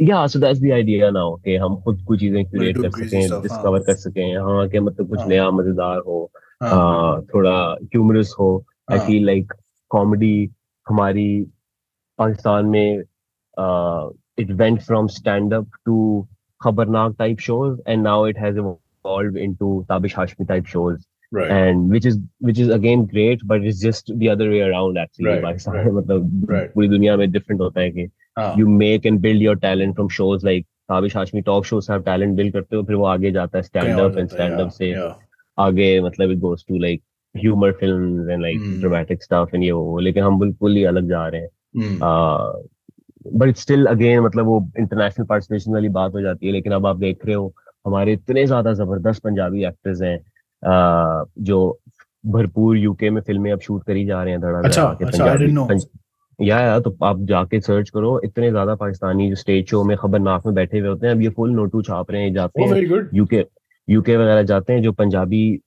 या 0.00 0.26
so 0.26 0.38
that's 0.38 0.60
the 0.60 0.70
idea 0.72 1.10
now 1.10 1.34
कि 1.44 1.56
हम 1.56 1.76
खुद 1.82 2.02
कुछ 2.06 2.20
चीज़ें 2.20 2.44
क्रिएट 2.44 2.78
कर 2.78 2.90
सकें 2.90 3.42
डिस्कवर 3.42 3.78
हाँ। 3.78 3.80
कर 3.80 3.94
सकें 3.94 4.36
हाँ 4.38 4.68
कि 4.68 4.80
मतलब 4.80 5.08
कुछ 5.08 5.18
हाँ। 5.18 5.28
नया 5.28 5.50
मज़ेदार 5.50 5.98
हो 6.06 6.22
हाँ। 6.62 7.22
थोड़ा 7.34 7.56
ह्यूमरस 7.82 8.34
हो 8.38 8.50
आई 8.92 8.98
फील 9.06 9.26
लाइक 9.26 9.52
कॉमेडी 9.90 10.50
हमारी 10.86 11.28
पाकिस्तान 12.18 12.66
में 12.66 13.02
it 14.38 14.50
went 14.52 14.80
from 14.82 15.06
stand 15.16 15.54
up 15.54 15.70
to 15.86 16.26
Khabarnaak 16.60 17.16
type 17.18 17.38
shows 17.40 17.80
and 17.88 18.02
now 18.02 18.26
it 18.26 18.38
has 18.38 18.58
evolved 19.06 19.36
into 19.36 19.86
Tabish 19.88 20.14
Hashmi 20.14 20.48
type 20.48 20.66
shows. 20.66 21.06
Right. 21.32 21.50
And 21.50 21.90
which 21.90 22.06
is 22.06 22.18
which 22.40 22.58
is 22.58 22.68
again 22.68 23.04
great, 23.06 23.40
but 23.44 23.62
it's 23.62 23.80
just 23.80 24.12
the 24.16 24.28
other 24.28 24.48
way 24.50 24.60
around 24.60 24.98
actually. 24.98 25.30
Right. 25.30 25.42
Pakistan 25.42 25.92
मतलब 25.98 26.46
right. 26.48 26.72
पूरी 26.74 26.88
दुनिया 26.88 27.16
में 27.16 27.26
different 27.28 27.60
होता 27.60 27.80
है 27.80 27.90
कि 27.90 28.08
हाँ. 28.38 28.54
you 28.56 28.68
make 28.78 29.06
and 29.06 29.20
build 29.20 29.40
your 29.40 29.56
talent 29.56 29.96
from 29.96 30.08
shows 30.18 30.44
like 30.44 30.66
Tabish 30.90 31.16
Hashmi 31.16 31.40
top 31.42 31.64
show 31.64 31.80
से 31.80 31.92
आप 31.92 32.04
टैलेंट 32.04 32.34
बिल्ड 32.36 32.52
करते 32.52 32.76
हो 32.76 32.82
फिर 32.82 32.96
वो 32.96 33.04
आगे 33.06 33.30
जाता 33.32 33.58
है 33.58 33.62
stand 33.62 34.00
up 34.00 34.18
and 34.18 34.28
stand 34.28 34.60
up 34.60 34.68
से 34.70 34.90
yeah. 34.92 35.12
आगे 35.58 36.00
मतलब 36.00 36.30
it 36.30 36.38
goes 36.38 36.64
to 36.68 36.78
like 36.78 37.02
humour 37.34 37.72
film 37.80 38.30
and 38.30 38.42
like 38.42 38.58
dramatic 38.80 39.22
stuff 39.22 39.54
and 39.54 39.64
ये 39.64 39.70
वो 39.70 39.98
लेकिन 39.98 40.24
हम 40.24 40.38
बिल्कुल 40.40 40.76
ही 40.76 40.84
अलग 40.92 41.08
जा 41.08 41.26
रहे 41.28 41.40
हैं 41.40 41.98
बट 43.38 43.56
स्टिल 43.56 43.86
अगेन 43.86 44.20
मतलब 44.20 44.46
वो 44.46 44.60
इंटरनेशनल 44.78 45.26
पार्टिसिपेशन 45.26 45.72
वाली 45.72 45.88
बात 45.98 46.14
हो 46.14 46.20
जाती 46.20 46.46
है 46.46 46.52
लेकिन 46.52 46.72
अब 46.72 46.86
आप 46.86 46.96
देख 46.96 47.26
रहे 47.26 47.34
हो 47.34 47.52
हमारे 47.86 48.12
इतने 48.12 48.46
ज़्यादा 48.46 48.72
ज़बरदस्त 48.74 49.22
पंजाबी 49.22 49.64
एक्टर्स 49.64 50.02
हैं 50.02 50.18
uh, 50.18 50.24
जो 50.66 51.78
भरपूर 52.24 52.76
यूके 52.76 53.10
में 53.10 53.20
फ़िल्में 53.22 53.50
अब 53.52 53.60
शूट 53.60 53.84
करी 53.84 54.04
जा 54.06 54.22
रहे 54.22 54.32
हैं 54.32 54.40
धड़ा 54.40 54.58
अच्छा, 54.58 54.82
अच्छा, 54.82 55.78
या 56.38 56.60
या 56.60 56.78
तो 56.80 56.96
आप 57.04 57.20
जाके 57.20 57.60
सर्च 57.60 57.90
करो 57.90 58.20
इतने 58.24 58.50
ज़्यादा 58.50 58.74
पाकिस्तानी 58.74 59.28
जो 59.28 59.34
स्टेज 59.34 59.68
शो 59.68 59.82
में 59.84 59.96
खबरनाक 59.96 60.46
में 60.46 60.54
बैठे 60.54 60.78
हुए 60.78 60.88
होते 60.88 61.06
हैं 61.06 61.14
अब 61.14 61.20
ये 61.22 61.28
फुल 61.28 61.50
नोटू 61.50 61.82
छाप 61.82 62.10
रहे 62.10 62.22
हैं 62.22 62.32
जाते 62.34 62.62
oh, 62.62 62.74
हैं 62.74 63.08
यूके 63.14 63.44
यूके 63.88 64.16
वगैरह 64.16 64.42
जाते 64.42 64.72
हैं 64.72 64.82
जो 64.82 64.92
पंजाबी 64.92 65.60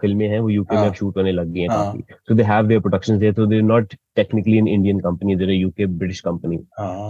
फ़िल्में 0.00 0.26
हैं 0.28 0.38
वो 0.40 0.50
यूके 0.50 0.76
में 0.76 0.86
अब 0.86 0.94
शूट 0.94 1.16
होने 1.16 1.32
लग 1.32 1.52
गई 1.52 1.60
हैं 1.60 1.68
काफ़ी। 1.68 2.02
So 2.28 2.34
they 2.34 2.42
have 2.42 2.66
their 2.66 2.80
productions 2.80 3.18
there 3.20 3.32
so 3.32 3.46
they 3.46 3.60
not 3.62 3.94
technically 4.16 4.58
an 4.58 4.68
Indian 4.68 5.00
company 5.00 5.36
they're 5.36 5.50
UK 5.50 5.86
British 5.86 6.20
company 6.20 6.58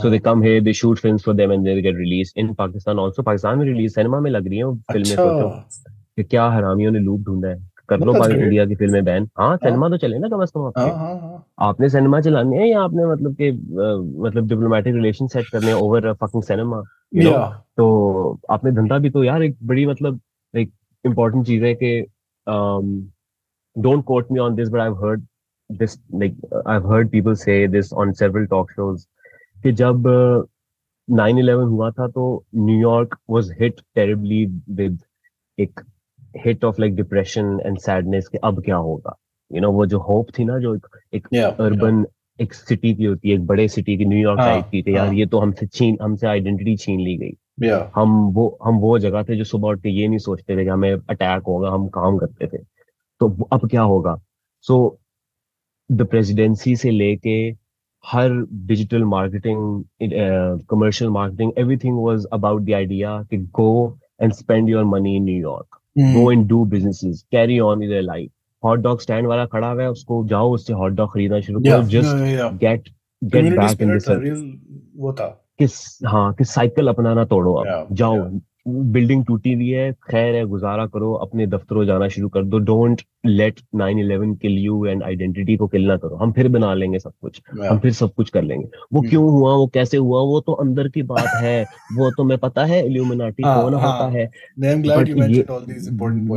so 0.03 0.11
they 0.11 0.19
come 0.19 0.43
here 0.43 0.63
they 0.63 0.73
shoot 0.73 0.99
films 0.99 1.25
for 1.25 1.35
them 1.35 1.53
and 1.53 1.65
they 1.65 1.81
get 1.83 1.97
release 1.97 2.33
in 2.37 2.53
Pakistan 2.55 2.99
also 2.99 3.23
Pakistan 3.23 3.59
में 3.59 3.65
release 3.65 3.95
cinema 3.95 4.21
में 4.21 4.31
लग 4.31 4.49
रही 4.49 4.59
है 4.59 4.75
फ़िल्में 4.93 5.15
सोचो। 5.15 5.98
कि 6.19 6.25
क्या 6.25 6.49
हरामियों 6.51 6.91
ने 6.93 6.99
लूप 6.99 7.21
ढूंढा 7.21 7.49
है? 7.49 7.57
कर 7.89 7.99
लो 7.99 8.13
पाकिस्तान 8.13 8.43
इंडिया 8.43 8.67
की 8.67 8.75
फ़िल्में 8.75 9.05
बैन। 9.05 9.29
हाँ 9.39 9.57
सिनेमा 9.57 9.89
तो 9.89 9.97
चले 9.97 10.19
ना 10.19 10.29
कम 10.29 10.43
अज 10.43 10.51
कम 10.51 10.67
आपके। 10.67 11.65
आपने 11.65 11.89
सिनेमा 11.89 12.21
चलाने 12.21 12.57
हैं 12.57 12.67
या 12.67 12.81
आपने 12.81 13.07
मतलब 13.07 13.37
के 13.41 13.53
मतलब 14.23 14.49
डिप्लोमेटिक 14.49 14.95
रिलेशन 14.95 15.27
सेट 15.27 15.49
करने 15.53 15.73
ओवर 15.73 16.13
फकिंग 16.13 16.43
सिनेमा 16.43 16.83
तो 17.77 17.89
आपने 18.51 18.73
धंधा 18.73 18.99
भी 18.99 19.11
तो 19.11 19.25
यार 19.25 19.43
एक 19.43 19.57
बड़ी 19.63 19.87
मतलब 19.87 20.21
एक 20.55 20.73
इम्पोर्टेंट 21.05 21.47
चीज़ 21.47 21.65
है 21.65 21.75
कि 21.75 22.07
um, 22.47 23.13
don't 23.77 24.05
quote 24.07 24.31
me 24.31 24.41
on 24.41 24.55
this, 24.57 24.71
but 24.71 24.81
I've 24.81 24.97
heard 24.97 25.27
this 25.71 25.99
like 26.11 26.37
I've 26.67 26.85
heard 26.85 27.11
people 27.11 27.37
say 27.37 27.67
this 27.67 27.93
on 27.93 28.15
several 28.15 28.47
talk 28.47 28.71
shows 28.77 29.07
कि 29.63 29.73
जब 29.73 30.07
नाइन 31.11 31.39
इलेवन 31.39 31.65
हुआ 31.65 31.91
था 31.91 32.07
तो 32.09 32.25
New York 32.55 33.17
was 33.31 33.53
hit 33.61 33.81
terribly 33.95 34.45
with 34.71 34.99
एक 35.59 35.81
hit 36.45 36.65
of 36.65 36.81
like 36.81 36.95
depression 36.97 37.59
and 37.67 37.79
sadness 37.79 38.29
के 38.29 38.39
अब 38.45 38.63
क्या 38.65 38.77
होगा? 38.77 39.17
यू 39.51 39.55
you 39.55 39.63
नो 39.63 39.69
know, 39.69 39.79
वो 39.79 39.87
जो 39.87 39.99
होप 39.99 40.31
थी 40.39 40.45
ना 40.45 40.59
जो 40.59 40.75
एक 41.15 41.27
अर्बन 41.35 42.05
एक 42.41 42.55
सिटी 42.55 42.95
की 42.95 43.05
होती 43.05 43.29
है 43.29 43.35
एक 43.35 43.47
बड़े 43.47 43.69
सिटी 43.69 43.97
की 43.99 44.05
न्यूयॉर्क 44.05 44.39
टाइप 44.39 44.63
हाँ, 44.63 44.71
की 44.71 44.83
थी 44.83 44.95
यार 44.97 45.07
हाँ। 45.07 45.15
ये 45.15 45.27
तो 45.27 45.39
हमसे 45.39 45.67
छीन 45.67 45.97
हमसे 46.03 46.27
आइडेंटिटी 46.27 46.77
छीन 46.77 47.01
ली 47.01 47.17
गई। 47.17 47.33
Yeah. 47.65 47.83
हम 47.95 48.11
वो 48.35 48.59
हम 48.65 48.79
वो 48.79 48.99
जगह 48.99 49.23
थे 49.23 49.37
जो 49.37 49.45
सुबह 49.45 49.69
उठ 49.69 49.81
के 49.83 49.89
ये 49.91 50.09
नहीं 50.09 50.19
सोचते 50.19 50.57
थे 50.57 50.65
कि 50.65 50.71
हमें 50.71 50.93
अटैक 50.93 51.43
होगा 51.49 51.71
हम 51.71 51.89
काम 51.89 52.19
करते 52.19 52.47
थे। 52.47 52.59
तो 53.21 53.49
अब 53.53 53.69
क्या 53.71 53.83
होगा? 53.83 54.17
सो 54.65 54.99
द 55.91 56.03
प्रेसिडेंसी 56.03 56.77
से 56.77 56.91
लेके 56.91 57.39
हर 58.05 58.31
digital 58.67 59.05
marketing 59.05 59.83
commercial 60.71 61.11
marketing 61.11 61.53
everything 61.59 61.99
was 62.05 62.27
about 62.33 62.63
the 62.63 62.73
idea 62.75 63.23
कि 63.23 63.37
go 63.37 63.99
and 64.23 64.33
spend 64.33 64.69
your 64.69 64.85
money 64.85 65.17
in 65.17 65.25
New York 65.25 65.81
go 65.99 66.31
and 66.33 66.47
do 66.49 66.65
businesses 66.65 67.23
carry 67.33 67.59
on 67.61 67.83
in 67.83 67.91
life 68.01 68.31
hot 68.65 68.79
dog 68.79 69.01
stand 69.01 69.27
वाला 69.27 69.45
खड़ा 69.47 69.71
हुआ 69.71 69.83
है 69.83 69.91
उसको 69.91 70.25
जाओ 70.27 70.53
उससे 70.55 70.73
हॉट 70.73 70.93
डॉग 70.93 71.13
खरीदना 71.15 71.41
शुरू 71.41 71.61
करो. 71.61 71.83
Just 71.83 72.17
get 72.61 72.89
get 73.23 73.59
back 73.59 73.83
in 73.83 73.99
this 73.99 74.09
वो 74.97 75.13
था. 75.13 75.27
किस 75.59 75.99
हाँ 76.07 76.33
किस 76.35 76.51
साइकिल 76.51 76.89
अपनाना 76.89 77.25
तोड़ो 77.25 77.55
आप 77.55 77.89
जाओ. 77.93 78.29
बिल्डिंग 78.69 79.25
टूटी 79.25 79.53
हुई 79.53 79.69
है। 79.69 79.93
खैर 79.93 80.35
है 80.35 80.45
गुजारा 80.45 80.87
करो 80.87 81.13
अपने 81.13 81.47
दफ्तरों 81.47 81.85
जाना 81.85 82.09
शुरू 82.09 82.29
कर 82.29 82.45
दो। 82.45 82.59
Don't 82.59 83.03
let 83.27 83.61
nine 83.75 83.99
eleven 83.99 84.35
kill 84.35 84.53
you 84.53 84.87
and 84.87 85.03
identity 85.03 85.57
को 85.57 85.67
किल 85.67 85.87
ना 85.87 85.97
करो। 85.97 86.17
हम 86.17 86.33
फिर 86.33 86.49
बना 86.49 86.75
लेंगे 86.75 86.99
सब 86.99 87.13
कुछ। 87.21 87.43
हम 87.71 87.79
फिर 87.79 87.93
सब 87.93 88.15
कुछ 88.15 88.31
कर 88.31 88.43
लेंगे। 88.43 88.69
वो 88.93 89.01
hmm. 89.01 89.11
क्यों 89.11 89.31
हुआ 89.31 89.55
वो 89.55 89.67
कैसे 89.67 89.97
हुआ 89.97 90.21
वो 90.21 90.41
तो 90.41 90.53
अंदर 90.53 90.89
की 90.89 91.03
बात 91.03 91.43
है। 91.43 91.63
वो 91.97 92.11
तो 92.11 92.25
मैं 92.25 92.39
पता 92.39 92.65
है 92.65 92.87
इल्यूमिनाटी 92.87 93.43
हाँ, 93.43 93.63
कौन 93.63 93.75
हाँ, 93.75 93.93
होता 93.93 94.19
है। 94.19 94.31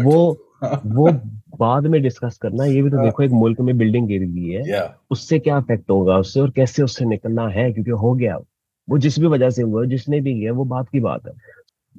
वो 0.03 0.37
वो 0.85 1.11
बाद 1.59 1.87
में 1.87 2.01
डिस्कस 2.01 2.37
करना। 2.37 2.65
ये 2.65 2.81
भी 2.81 2.89
तो 2.89 2.97
हाँ। 2.97 3.05
देखो 3.05 3.23
एक 3.23 3.31
मुल्क 3.31 3.61
में 3.61 3.77
बिल्डिंग 3.77 4.07
गिर 4.07 4.21
गई 4.21 4.47
है। 4.47 4.63
उससे 5.11 5.39
क्या 5.39 5.57
इफ़ेक्ट 5.57 5.89
होगा 5.89 6.17
उससे 6.17 6.39
और 6.39 6.49
कैसे 6.49 6.83
उससे 6.83 7.05
निकलना 7.05 7.47
है? 7.47 7.71
क्योंकि 7.71 7.91
हो 7.91 8.13
गया। 8.13 8.39
वो 8.89 8.97
जिस 8.97 9.19
भी 9.19 9.27
वजह 9.27 9.49
से 9.49 9.61
हुआ 9.61 9.85
जिसने 9.85 10.21
भी 10.21 10.39
किया 10.39 10.53
वो 10.53 10.65
बात 10.65 10.89
की 10.89 10.99
बात 10.99 11.27
है। 11.27 11.33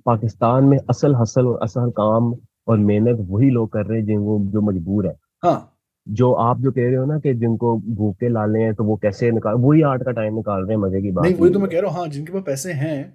पाकिस्तान 0.06 0.64
में 0.64 0.78
असल 0.90 1.14
हसल 1.14 1.46
और 1.46 1.58
असल 1.62 1.90
काम 1.90 2.34
और 2.68 2.78
मेहनत 2.78 3.18
वही 3.20 3.50
लोग 3.50 3.72
कर 3.72 3.86
रहे 3.86 3.98
हैं 3.98 4.06
जिनको 4.06 4.38
जो 4.44 4.60
मजबूर 4.60 5.06
है। 5.06 5.16
हाँ। 5.44 5.68
जो 6.08 6.32
आप 6.32 6.60
जो 6.60 6.70
कह 6.72 6.82
रहे 6.82 6.94
हो 6.94 7.04
ना 7.04 7.18
कि 7.18 7.34
जिनको 7.34 7.76
भूखे 7.94 8.28
लाले 8.28 8.58
हैं 8.58 8.74
तो 8.74 8.84
वो 8.84 8.96
कैसे 8.96 9.30
निकाल 9.30 9.54
वही 9.54 9.82
आर्ट 9.82 10.02
का 10.02 10.10
टाइम 10.10 10.34
निकाल 10.34 10.62
रहे 10.62 10.76
हैं 10.76 10.82
मज़े 10.82 11.02
की 11.02 11.10
बात 11.10 11.24
नहीं 11.24 11.34
वही 11.34 11.50
तो 11.50 11.58
मैं 11.58 11.70
कह 11.70 11.80
रहा 11.80 11.90
हूँ 11.90 11.98
हाँ 11.98 12.08
जिनके 12.08 12.32
पास 12.32 12.42
पैसे 12.42 12.72
हैं 12.72 13.14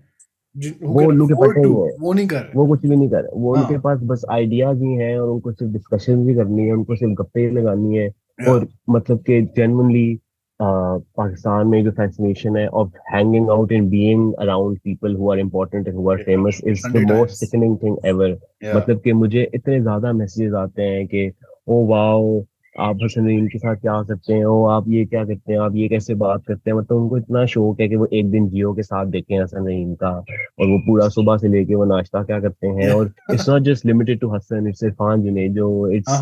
वो 0.55 1.11
पास 1.35 1.53
नहीं 1.57 1.73
है 1.73 1.91
वो 1.99 2.13
नहीं 2.13 2.27
कर 2.27 2.51
वो 2.55 2.67
कुछ 2.67 2.81
भी 2.81 2.95
नहीं 2.95 3.09
कर 3.09 3.29
वो 3.33 3.55
हाँ. 3.55 3.63
उनके 3.63 3.77
पास 3.77 3.99
बस 4.03 4.21
आइडियाज़ 4.31 4.83
ही 4.83 4.93
हैं 4.93 5.19
और 5.19 5.29
उनको 5.29 5.51
सिर्फ़ 5.51 5.73
डिस्कशन 5.73 6.25
भी 6.25 6.35
करनी 6.35 6.65
है 6.65 6.73
उनको 6.73 6.95
सिर्फ़ 6.95 7.13
गप्पे 7.13 7.49
लगानी 7.51 7.97
है 7.97 8.09
और 8.49 8.67
मतलब 8.89 9.19
के 9.19 9.41
जेनवनली 9.41 10.19
पाकिस्तान 10.59 11.67
में 11.67 11.84
जो 11.84 11.91
फैसिनेशन 11.91 12.57
है 12.57 12.67
of 12.67 12.89
hanging 13.13 13.49
out 13.49 13.71
and 13.71 13.89
being 13.89 14.34
around 14.34 14.79
people 14.79 15.15
who 15.15 15.31
are 15.31 15.39
important 15.39 15.88
and 15.88 15.95
who 15.95 16.09
are 16.11 16.23
famous 16.23 16.61
is 16.67 16.88
the 16.88 17.05
most 17.11 17.35
sickening 17.35 17.77
thing 17.77 17.97
ever 18.05 18.38
मतलब 18.75 19.01
कि 19.01 19.13
मुझे 19.13 19.49
इतने 19.53 19.79
ज़्यादा 19.81 20.13
मैसेजेस 20.13 20.53
आते 20.53 20.84
हैं 20.84 21.07
कि 21.07 21.31
ओ 21.67 21.85
वाओ 21.88 22.43
आप 22.79 22.97
हसन 23.03 23.47
के 23.47 23.59
साथ 23.59 23.75
क्या 23.75 24.01
सकते 24.03 24.34
हैं? 24.34 24.45
ओ 24.45 24.63
आप 24.65 24.85
ये 24.88 25.05
क्या 25.05 25.23
करते 25.25 25.53
हैं? 25.53 25.59
आप 25.59 25.75
ये 25.75 25.88
कैसे 25.88 26.15
बात 26.15 26.43
करते 26.47 26.69
हैं? 26.69 26.77
मतलब 26.77 26.97
उनको 26.97 27.17
इतना 27.17 27.45
शौक 27.45 27.79
है 27.81 27.88
कि 27.88 27.95
वो 27.95 28.07
एक 28.13 28.29
दिन 28.31 28.49
जियो 28.49 28.73
के 28.73 28.84
साथ 28.84 29.05
देखें 29.05 29.39
हसन 29.39 29.67
रहीम 29.67 29.93
का 29.95 30.09
और 30.09 30.67
वो 30.67 30.77
पूरा 30.88 31.07
सुबह 31.09 31.38
से 31.38 31.47
लेके 31.47 31.75
वो 31.75 31.85
नाश्ता 31.85 32.23
क्या 32.23 32.39
करते 32.39 32.67
हैं 32.67 32.91
और 32.91 33.11
it's 33.34 33.49
not 33.49 33.61
just 33.61 33.85
limited 33.85 34.19
to 34.19 34.34
Hasan 34.35 34.67
it's 34.67 34.84
Irfan 34.84 35.23
Junaid 35.23 35.55
जो 35.55 35.88
it's 35.91 36.19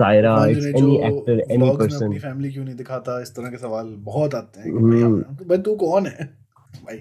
Saira 0.00 0.34
any 0.46 0.96
actor 0.98 1.40
any 1.48 1.70
person 1.72 2.04
अपनी 2.04 2.18
फैमिली 2.20 2.50
क्यों 2.52 2.64
नहीं 2.64 2.76
दिखाता 2.76 3.20
इस 3.20 3.34
तरह 3.34 3.50
के 3.50 3.58
सवाल 3.58 3.94
बहुत 4.04 4.34
आते 4.34 4.60
हैं 4.60 4.72
कि 4.72 4.78
भाई 4.80 5.02
हम्म। 5.02 5.46
तो 5.46 5.56
तू 5.58 5.74
कौन 5.76 6.06
है 6.06 6.28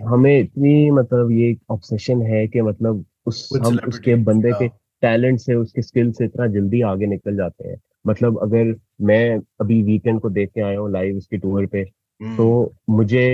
हमें 0.03 0.39
इतनी 0.39 0.91
मतलब 0.91 1.31
ये 1.31 1.55
ऑब्सेशन 1.71 2.21
है 2.23 2.47
कि 2.47 2.61
मतलब 2.61 3.03
उस 3.25 3.47
हम 3.55 3.79
उसके 3.87 4.15
बंदे 4.23 4.51
के 4.51 4.67
टैलेंट 5.03 5.39
से 5.39 5.55
उसके 5.55 5.81
स्किल 5.81 6.11
से 6.11 6.25
इतना 6.25 6.47
जल्दी 6.49 6.81
आगे 6.83 7.05
निकल 7.07 7.35
जाते 7.35 7.69
हैं 7.69 7.79
मतलब 8.07 8.39
अगर 8.41 8.75
मैं 9.01 9.39
अभी 9.61 9.81
वीकेंड 9.83 10.19
को 10.19 10.29
देख 10.31 10.49
के 10.49 10.61
आया 10.61 10.79
हूँ 10.79 10.91
लाइव 10.91 11.17
उसकी 11.17 11.37
टूर 11.37 11.65
पे 11.65 11.83
तो 11.83 12.47
हम्म। 12.61 12.95
मुझे 12.95 13.25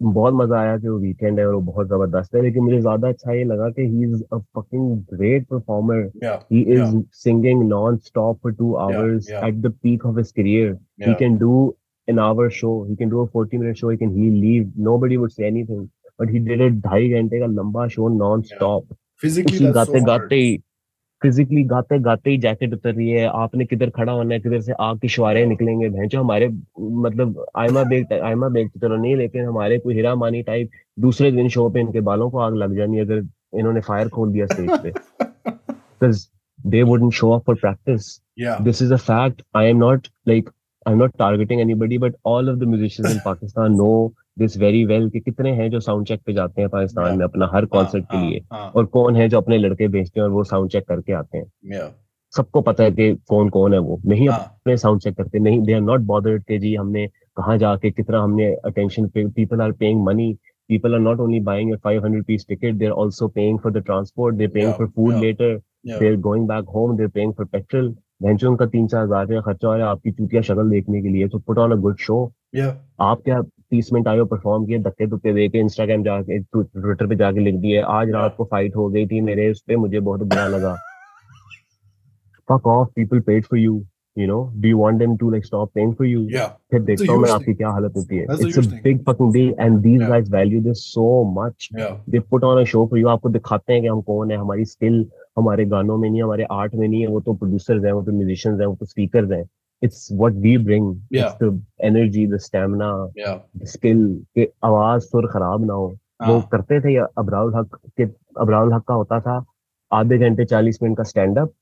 बहुत 0.00 0.34
मज़ा 0.34 0.58
आया 0.60 0.76
कि 0.78 0.88
वो 0.88 0.98
वीकेंड 0.98 1.38
है 1.38 1.46
और 1.46 1.54
वो 1.54 1.60
बहुत 1.62 1.86
ज़बरदस्त 1.88 2.34
है 2.34 2.42
लेकिन 2.42 2.62
मुझे 2.64 2.80
ज़्यादा 2.80 3.08
अच्छा 3.08 3.32
ये 3.32 3.44
लगा 3.44 3.68
कि 3.70 3.86
he 3.86 4.04
is 4.04 4.22
a 4.24 4.38
fucking 4.38 4.98
great 5.14 5.46
performer 5.46 6.04
he 6.52 6.62
is 6.74 6.96
singing 7.22 7.62
non 7.68 7.96
stop 8.06 8.38
for 8.42 8.52
two 8.54 8.72
hours 8.86 9.30
at 9.44 9.60
the 9.62 9.72
peak 9.82 10.06
of 10.06 10.18
his 10.18 10.32
career 10.32 10.72
he 11.06 11.14
can 11.14 11.36
do 11.38 11.74
an 12.08 12.18
hour 12.18 12.48
show 12.50 12.84
he 12.84 12.96
can 12.96 13.10
do 13.10 13.20
a 13.20 13.26
40 13.28 13.58
minute 13.58 13.78
show 13.78 13.90
he 13.90 13.96
can 13.96 14.14
he 14.18 14.30
leave 14.30 14.68
nobody 14.76 15.16
would 15.18 15.32
say 15.32 15.46
anything. 15.46 15.90
But 16.20 16.30
he 16.30 16.38
did 16.40 16.60
a 16.60 16.70
ढाई 16.86 17.08
घंटे 17.10 17.40
का 17.40 17.46
लंबा 17.46 17.86
show 17.88 18.08
non 18.14 18.42
stop 18.44 18.94
physically 19.22 19.70
गाते 19.72 20.00
गाते 20.04 20.40
physically 21.22 21.62
गाते 21.64 21.98
गाते 21.98 22.30
ही 22.30 22.38
jacket 22.38 22.72
उतर 22.72 22.94
रही 22.94 23.10
है। 23.10 23.26
आपने 23.26 23.64
किधर 23.64 23.90
खड़ा 23.90 24.12
होना 24.12 24.34
है 24.34 24.40
किधर 24.40 24.60
से 24.60 24.72
आग 24.72 24.98
की 24.98 25.08
शुआरे 25.08 25.46
निकलेंगे? 25.46 25.88
भैंचो 25.88 26.20
हमारे 26.20 26.48
मतलब 26.80 27.46
आयमा 27.56 27.84
बेग 27.84 28.12
आयमा 28.12 28.48
बेग 28.48 28.68
तो 28.68 28.96
नहीं 28.96 29.16
लेकिन 29.16 29.44
हमारे 29.44 29.78
कोई 29.78 29.94
हीरा 29.94 30.14
मानी 30.14 30.42
टाइप 30.42 30.70
दूसरे 30.98 31.32
दिन 31.32 31.48
शो 31.48 31.68
पे 31.68 31.80
इनके 31.80 32.00
बालों 32.00 32.30
को 32.30 32.38
आग 32.38 32.54
लग 32.54 32.76
जानी 32.76 32.98
अगर 32.98 33.26
इन्होंने 33.58 33.80
फायर 33.80 34.08
खोल 34.08 34.32
दिया 34.32 34.46
स्टेज 34.46 34.70
पे। 34.82 34.92
They 36.66 36.82
wouldn't 36.82 37.14
show 37.14 37.32
up 37.32 37.44
for 37.46 37.54
practice. 37.56 38.20
Yeah. 38.36 38.56
This 38.60 38.80
is 38.82 38.90
a 38.90 38.98
fact. 38.98 39.42
I 39.54 39.64
am 39.64 39.78
not 39.78 40.08
like 40.30 40.48
i'm 40.86 40.98
not 40.98 41.12
targeting 41.18 41.60
anybody 41.60 41.98
but 41.98 42.14
all 42.24 42.48
of 42.48 42.58
the 42.58 42.66
musicians 42.66 43.10
in 43.10 43.20
pakistan 43.24 43.76
know 43.76 44.12
this 44.38 44.56
very 44.58 44.84
well 44.84 45.08
कि 45.10 45.20
कितने 45.20 45.50
हैं 45.52 45.70
जो 45.70 45.80
sound 45.80 46.06
check 46.06 46.20
पे 46.26 46.32
जाते 46.32 46.60
हैं 46.60 46.70
पाकिस्तान 46.70 47.18
में 47.18 47.24
अपना 47.24 47.50
हर 47.54 47.64
concert 47.66 48.04
हाँ, 48.04 48.10
के 48.10 48.16
हाँ, 48.16 48.30
लिए 48.30 48.40
हाँ। 48.52 48.70
और 48.76 48.86
कौन 48.86 49.16
है 49.16 49.28
जो 49.28 49.38
अपने 49.38 49.58
लड़के 49.58 49.88
भेजते 49.88 50.20
हैं 50.20 50.24
और 50.24 50.32
वो 50.32 50.44
साउंड 50.44 50.70
चेक 50.70 50.86
करके 50.88 51.12
आते 51.12 51.38
हैं। 51.38 51.90
सबको 52.32 52.60
पता 52.60 52.84
है 52.84 52.90
कि 52.90 53.12
कौन 53.28 53.48
कौन 53.48 53.72
है 53.72 53.78
वो। 53.78 54.00
नहीं 54.06 54.28
अपने 54.28 54.76
साउंड 54.76 55.00
चेक 55.00 55.16
करते 55.16 55.38
नहीं 55.38 55.62
दे 55.62 55.72
आर 55.72 55.80
नॉट 55.80 56.00
बॉदर्ड 56.00 56.44
के 56.44 56.58
जी 56.58 56.74
हमने 56.74 57.06
कहाँ 57.36 57.56
जाके 57.58 57.90
कितना 57.90 58.22
हमने 58.22 58.52
attention 58.64 59.08
people 59.16 59.60
are 59.60 59.72
paying 59.72 60.04
money 60.04 60.36
people 60.70 60.94
are 60.94 61.00
not 61.00 61.18
only 61.18 61.38
buying 61.40 61.72
a 61.72 61.78
500 61.78 62.26
piece 62.26 62.44
ticket 62.44 62.78
they're 62.78 62.96
also 63.02 63.26
paying 63.26 63.58
for 63.58 63.70
the 63.70 63.80
transport 63.80 64.36
they're 64.36 64.48
paying 64.48 64.68
yeah, 64.68 64.76
for 64.76 64.88
food 64.88 65.14
yeah, 65.14 65.20
later 65.20 65.62
yeah. 65.82 65.98
they're 65.98 66.18
going 66.18 66.46
back 66.46 66.64
home 66.64 66.96
they're 66.96 67.14
paying 67.14 67.32
for 67.32 67.46
petrol 67.46 67.88
भैंचों 68.22 68.54
का 68.56 68.66
तीन 68.66 68.86
चार 68.86 69.02
हज़ार 69.02 69.40
खर्चा 69.40 69.68
हो 69.68 69.74
रहा 69.74 69.86
है 69.86 69.90
आपकी 69.90 70.10
चूतिया 70.10 70.40
शक्ल 70.42 70.68
देखने 70.70 71.02
के 71.02 71.08
लिए 71.08 71.28
तो 71.28 71.38
put 71.38 71.58
on 71.58 71.72
a 71.72 71.74
good 71.74 71.96
show 71.96 72.16
आप 73.00 73.20
क्या 73.24 73.40
तीस 73.70 73.92
मिनट 73.92 74.08
आयो 74.08 74.24
परफॉर्म 74.26 74.66
किए 74.66 74.78
धक्के 74.78 75.06
धुक्के 75.06 75.32
दे 75.34 75.48
के 75.48 75.58
इंस्टाग्राम 75.58 76.02
जाके 76.04 76.38
ट्विटर 76.38 77.06
पे 77.06 77.16
जाके 77.16 77.40
लिख 77.40 77.54
दिए। 77.54 77.80
आज 77.96 78.10
रात 78.10 78.34
को 78.36 78.44
फाइट 78.50 78.76
हो 78.76 78.88
गई 78.88 79.06
थी 79.06 79.20
मेरे 79.20 79.50
उस 79.50 79.62
पर 79.68 79.76
मुझे 79.76 80.00
बहुत 80.00 80.22
बुरा 80.22 80.46
लगा। 80.48 80.76
Off 82.48 82.88
people 82.98 83.20
paid 83.24 83.46
for 83.46 83.56
you 83.58 83.72
you 84.16 84.26
know? 84.26 84.52
Do 84.60 84.68
you 84.68 84.78
want 84.78 84.98
them 84.98 85.16
to 85.18 85.30
like 85.32 85.44
stop 85.44 85.72
paying 85.74 85.90
for 85.98 86.06
you? 86.10 86.22
Yeah. 86.34 86.48
फिर 86.70 86.80
देखता 86.82 87.12
हूँ 87.12 87.20
मैं 87.22 87.30
आपकी 87.30 87.54
क्या 87.54 87.68
हालत 87.70 87.96
होती 87.96 88.16
है। 88.16 88.26
Big 88.86 89.02
fucking 89.08 89.32
deal 89.34 89.52
and 89.64 89.82
these 89.82 90.00
yeah. 90.00 90.10
guys 90.12 90.30
value 90.36 90.60
this 90.64 90.80
so 90.94 91.06
much. 91.36 91.68
Yeah. 91.78 91.98
they 92.14 92.20
put 92.34 92.46
on 92.50 92.60
a 92.62 92.64
show 92.72 92.86
for 92.92 92.98
you 92.98 93.08
आपको 93.08 93.28
दिखाते 93.28 93.72
हैं 93.72 93.82
कि 93.82 93.88
हम 93.88 94.00
कौन 94.08 94.30
है 94.30 94.36
हमारी 94.36 94.64
स्किल 94.64 95.06
हमारे 95.38 95.64
गानों 95.74 95.96
में 95.98 96.08
नहीं 96.10 96.22
हमारे 96.22 96.44
आर्ट 96.50 96.74
में 96.74 96.86
नहीं 96.88 97.00
है 97.00 97.06
वो 97.08 97.20
तो 97.20 97.34
प्रोड्यूसर्स 97.34 97.84
हैं 97.84 97.92
वो 97.92 98.02
तो 98.02 98.12
म्यूजिशियंस 98.12 98.60
हैं 98.60 98.66
वो 98.66 98.74
तो 98.80 98.86
स्पीकर्स 98.86 99.30
हैं। 99.32 99.44
It's 99.82 100.10
what 100.10 100.34
we 100.34 100.56
bring 100.56 100.86
yeah. 101.10 101.26
it's 101.26 101.34
the 101.34 101.60
energy 101.80 102.26
the 102.26 102.38
stamina 102.38 103.08
yeah. 103.16 103.38
the 103.54 103.66
skill 103.66 104.00
कि 104.34 104.46
आवाज़ 104.64 105.02
सुर 105.02 105.26
खराब 105.32 105.64
ना 105.64 105.72
हो 105.72 105.86
हाँ. 106.22 106.32
वो 106.32 106.40
करते 106.52 106.80
थे 106.80 106.96
अबराउल 107.18 107.54
हक 107.54 107.78
के 107.96 108.04
अबराउल 108.40 108.72
हक 108.72 108.84
का 108.88 108.94
होता 108.94 109.20
था 109.20 109.44
आधे 109.92 110.18
घंटे 110.18 110.44
चालीस 110.44 110.78
मिनट 110.82 110.96
का 110.96 111.02
स्टैंड 111.02 111.38
अप 111.38 111.52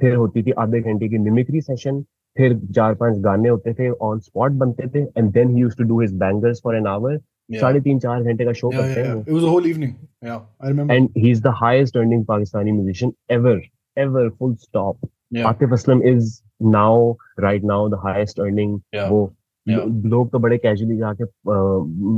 फिर 0.00 0.14
होती 0.14 0.42
थी 0.42 0.50
आधे 0.64 0.80
घंटे 0.80 1.08
की 1.08 1.18
मिमिक्री 1.18 1.60
सेशन 1.60 2.02
फिर 2.36 2.58
चार 2.74 2.94
पाँच 2.94 3.18
गाने 3.24 3.48
होते 3.48 3.74
थे 3.74 3.90
ऑन 4.08 4.18
स्पॉट 4.18 4.52
बनते 4.62 4.88
थे 4.94 5.02
and 5.18 5.32
then 5.32 5.54
he 5.54 5.60
used 5.60 5.78
to 5.78 5.84
do 5.84 6.00
his 6.00 6.12
bangers 6.24 6.60
for 6.64 6.76
an 6.76 6.86
hour 6.86 7.18
साढ़े 7.60 7.80
तीन 7.80 7.98
चार 7.98 8.22
घंटे 8.22 8.44
का 8.44 8.52
शो 8.52 8.70
करते 8.70 9.00
हैं 9.00 9.16
it 9.24 9.32
was 9.36 9.46
a 9.48 9.52
whole 9.54 9.66
evening 9.70 9.90
yeah 10.28 10.40
i 10.60 10.70
remember 10.72 10.94
and 10.96 11.18
he's 11.24 11.42
the 11.46 11.52
highest 11.62 11.98
earning 12.02 12.24
pakistani 12.30 12.72
musician 12.76 13.12
ever 13.36 13.56
ever 13.96 14.24
full 14.38 14.54
stop 14.68 15.08
yeah. 15.38 15.50
atif 15.50 15.74
aslam 15.78 16.04
is 16.12 16.30
now 16.60 17.16
right 17.40 17.64
now 17.64 17.88
the 17.88 17.98
highest 17.98 18.38
earning 18.40 18.76
yeah. 18.94 19.08
वो 19.10 19.32
लोग 20.08 20.30
तो 20.32 20.38
बड़े 20.38 20.58
casually 20.58 20.96
जाके 20.96 21.24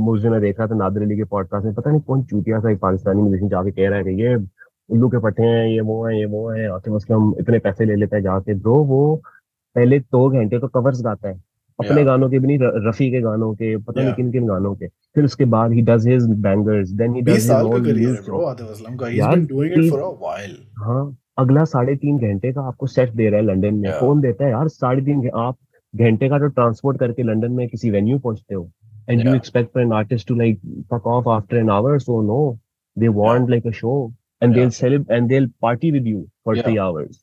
मुझे 0.05 0.29
मैं 0.29 0.39
देख 0.41 0.59
रहा 0.59 0.67
था 0.67 0.75
नादर 0.75 1.01
अली 1.01 1.15
के 1.17 1.23
पॉडकास्ट 1.23 1.65
में 1.65 1.73
पता 1.75 1.91
नहीं 1.91 2.01
कौन 2.01 2.23
चूतिया 2.23 2.59
था 2.61 2.71
एक 2.71 2.79
पाकिस्तानी 2.79 3.21
म्यूजिशियन 3.21 3.49
जाके 3.49 3.71
कह 3.71 3.89
रहा 3.89 3.97
है 3.97 4.03
कि 4.03 4.21
ये 4.23 4.35
उल्लू 4.35 5.09
के 5.09 5.19
पट्टे 5.19 5.43
हैं 5.43 5.67
ये 5.67 5.81
वो 5.81 6.05
है 6.05 6.17
ये 6.19 6.25
वो 6.25 6.49
है 6.49 6.67
आतिफ 6.75 6.93
असलम 6.93 7.33
इतने 7.39 7.59
पैसे 7.59 7.85
ले 7.85 7.95
लेते 7.95 8.15
हैं 8.15 8.23
जाके। 8.23 8.53
ब्रो 8.53 8.75
वो 8.85 9.21
पहले 9.75 9.99
दो 9.99 10.29
घंटे 10.29 10.59
तो 10.59 10.67
कवर्स 10.67 11.01
गाता 11.05 11.27
है। 11.27 11.35
अपने 11.79 11.91
yeah. 11.91 12.05
गानों 12.05 12.29
के 12.29 12.39
भी 12.39 12.47
नहीं 12.47 12.87
रफी 12.87 13.09
के 13.11 13.21
गानों 13.21 13.53
के 13.53 13.75
पता 13.77 13.91
yeah. 13.91 14.03
नहीं 14.03 14.13
किन 14.15 14.31
किन 14.31 14.47
गानों 14.47 14.75
के। 14.75 14.87
फिर 14.87 15.25
उसके 15.25 15.45
बाद 15.45 15.71
he 15.71 15.81
does 15.81 16.07
his 16.07 16.23
bangers 16.45 16.89
then 16.89 17.15
he 17.15 17.21
does 17.21 17.29
his 17.29 17.51
हाँ। 20.79 21.17
अगला 21.37 21.63
साढ़े 21.65 21.95
तीन 21.95 22.17
घंटे 22.19 22.51
का 22.53 22.61
आपको 22.67 22.87
सेट 22.87 23.09
दे 23.13 23.29
रहा 23.29 23.39
है 23.39 23.45
लंदन 23.45 23.75
में। 23.75 23.91
कौन 23.99 24.21
देता 24.21 24.45
है 24.45 24.51
यार 24.51 24.67
साढ़े 24.69 25.01
तीन 25.05 25.29
आप 25.35 25.57
घंटे 25.93 26.29
का 26.29 26.39
तो 26.39 26.47
ट्रांसपोर्ट 26.49 26.99
करके 26.99 27.23
लंदन 27.23 27.51
में 27.51 27.67
किसी 27.67 27.89
वेन्यू 27.91 28.19
पहुँचते 28.19 28.55
हो। 28.55 28.69
And 29.09 29.25
you 29.25 29.35
expect 29.35 29.73
for 29.73 29.83
an 29.83 29.93
artist 29.93 30.27
to 30.27 30.35
like 30.35 30.59
fuck 30.91 31.07
off 31.07 31.29
after 31.29 31.57
an 31.57 31.69
hour 31.69 31.99
so 31.99 32.21
no 32.21 32.57
they 32.97 33.07
want 33.19 33.49
like 33.49 33.67
a 33.67 33.71
show 33.71 33.93
and 34.43 34.53
they 34.55 34.69
celeb 34.69 35.11
and 35.11 35.27
they 35.29 35.45
party 35.61 35.91
with 35.91 36.07
you 36.07 36.25
for 36.45 36.61
three 36.61 36.77
hours 36.77 37.21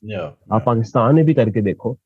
आप 0.51 0.63
पाकिस्तान 0.65 1.15
में 1.15 1.25
भी 1.25 1.33
करके 1.33 1.61
देखो। 1.61 1.97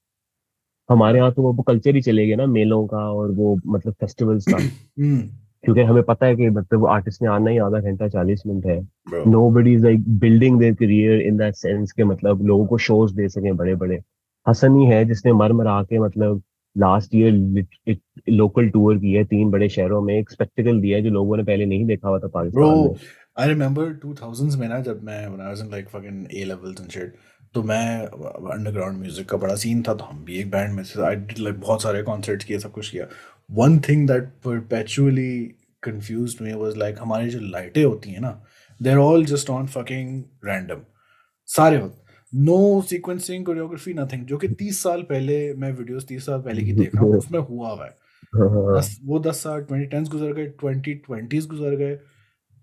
हमारे 0.90 1.20
यहाँ 1.20 1.32
तो 1.32 1.42
वो 1.44 1.64
culture 1.64 1.96
ही 1.96 2.02
चले 2.02 2.26
गए 2.28 2.36
ना 2.36 2.46
मेलों 2.48 2.86
का 2.88 3.10
और 3.12 3.32
वो 3.32 3.56
मतलब 3.68 3.94
फेस्टिवल्स 3.94 4.46
का। 4.50 4.58
हम्म। 5.00 5.20
क्योंकि 5.64 5.82
हमें 5.82 6.02
पता 6.04 6.26
है 6.26 6.36
कि 6.36 6.50
मतलब 6.50 6.86
आर्टिस्ट 6.88 7.22
ने 7.22 7.28
आना 7.30 7.52
ही 7.52 7.58
आधा 7.60 7.80
घंटा 7.80 8.08
चालीस 8.10 8.44
मिनट 8.48 8.66
है। 8.66 8.80
Nobody 9.52 9.74
is 9.74 9.84
like 9.84 10.10
building 10.20 10.60
their 10.60 10.74
career 10.76 11.22
in 11.22 11.38
that 11.38 11.56
sense 11.56 11.92
के 11.92 12.04
मतलब 12.04 12.46
लोगों 12.48 12.66
को 12.68 12.78
शोज़ 12.80 13.14
दे 13.16 13.28
सके 13.30 13.52
बड़े 13.54 13.76
बड़े 13.76 14.00
हसन 14.46 14.80
ही 14.80 14.86
है 14.86 15.04
जिसने 15.06 15.34
मर 15.34 15.54
मरा 15.54 15.82
के 15.84 16.00
मतलब 16.00 16.42
लास्ट 16.76 17.16
ईयर 17.16 17.96
लोकल 18.30 18.70
टूर 18.70 18.98
की 18.98 19.14
है 19.14 19.24
तीन 19.26 19.50
बड़े 19.52 19.70
शहरों 19.70 20.02
में 20.02 20.14
एक 20.18 20.30
स्पेक्टिकल 20.32 20.80
दिया 20.82 20.98
है 20.98 21.04
जो 21.04 21.10
लोगों 21.10 21.38
ने 21.38 21.44
पहले 21.44 21.66
नहीं 21.66 21.86
देखा 21.86 22.10
हुआ 22.10 22.20
था 22.20 22.28
पाकिस्तान 22.28 22.78
में। 22.78 22.96
आई 23.40 23.48
रिमेंबर 23.48 23.94
2000s 24.06 24.56
में 24.60 24.68
ना 24.68 24.80
जब 24.82 25.04
मैं 25.04 25.26
when 25.28 25.42
I 25.42 25.48
was 25.48 25.62
in 25.62 25.72
like 25.72 25.90
fucking 25.90 26.26
A 26.34 26.44
levels 26.46 26.82
and 26.82 26.90
shit 26.90 27.14
तो 27.56 27.64
मैं 27.64 27.86
अंडरग्राउंड 27.98 28.98
म्यूज़िक 29.00 29.30
का 29.30 29.38
बड़ा 29.38 29.56
सीन 29.56 29.82
था 29.88 29.94
तो 29.94 30.06
हम 30.06 30.24
भी 30.26 30.40
एक 30.40 30.50
बैंड 30.52 30.74
में 30.76 30.84
से 30.84 31.02
आई 31.08 31.16
डिड 31.16 31.40
लाइक 31.40 31.60
बहुत 31.60 31.82
सारे 31.84 32.04
कॉन्सर्ट्स 32.04 32.46
किए 32.46 32.60
सब 32.60 32.72
कुछ 32.72 32.90
किया। 32.90 33.06
One 33.52 33.80
thing 33.80 34.08
that 34.08 34.24
perpetually 34.24 35.56
confuse 35.84 36.38
me 36.42 36.54
was 36.54 36.78
like 36.78 36.96
हमारी 37.00 37.30
जो 37.30 37.40
लाइटें 37.40 37.84
होती 37.84 38.10
हैं 38.10 38.20
ना 38.20 38.46
they 38.82 38.90
are 38.90 38.98
all 38.98 39.26
just 39.26 39.50
on 39.50 39.68
fucking 39.68 40.24
random 40.46 40.82
सारे 41.46 41.78
वक्त 41.78 42.04
नो 42.36 42.82
सीक्वेंसिंग 42.82 43.46
कोरियोग्राफी 43.46 43.94
नथिंग 43.94 44.26
जो 44.26 44.38
कि 44.38 44.48
तीस 44.48 44.84
साल 44.84 45.02
पहले 45.02 45.54
मैं 45.54 45.72
वीडियोस 45.72 46.08
तीस 46.08 46.26
साल 46.26 46.42
पहले 46.42 46.64
की 46.64 46.74
देख 46.74 46.96
रहा 46.96 47.04
हूँ 47.04 47.18
उसमें 47.18 47.40
हुआ 47.40 47.70
हुआ 47.70 47.86
है। 47.86 47.98
दस, 48.78 49.00
वो 49.04 49.20
दस 49.20 49.44
साल 49.44 49.62
ट्वेंटी 49.62 49.88
टेंस 49.88 50.10
गुजर 50.10 50.34
गए 50.34 50.48
ट्वेंटी 50.48 50.94
ट्वेंटीज 50.94 51.48
गुजर 51.48 51.76
गए। 51.76 52.00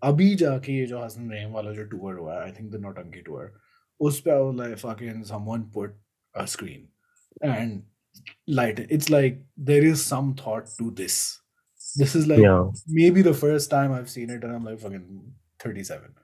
अभी 0.02 0.34
जाके 0.34 0.72
ये 0.72 0.86
जो 0.86 1.04
हसन 1.04 1.30
रहीम 1.30 1.52
वाला 1.52 1.72
जो 1.72 1.84
टूर 1.84 2.14
हुआ 2.14 2.34
है 2.34 2.42
I 2.42 2.50
think 2.50 2.72
the 2.72 2.76
Nautanki 2.76 3.20
tour 3.20 3.52
उस 4.00 4.20
पे 4.20 4.30
like 4.52 4.78
fucking 4.78 5.24
someone 5.24 5.62
put 5.76 5.90
a 6.34 6.46
screen. 6.46 6.82
Light. 8.48 8.78
It's 8.90 9.10
like 9.10 9.40
there 9.56 9.84
is 9.84 10.04
some 10.04 10.34
thought 10.34 10.68
to 10.78 10.90
this. 10.90 11.40
This 11.96 12.14
is 12.14 12.26
like 12.26 12.40
yeah. 12.40 12.70
maybe 12.86 13.22
the 13.22 13.34
first 13.34 13.70
time 13.70 13.92
I've 13.92 14.10
seen 14.10 14.30
it 14.30 14.44
and 14.44 14.52
I'm 14.52 14.64
like 14.64 14.80
fucking 14.80 15.06
37. 15.60 16.14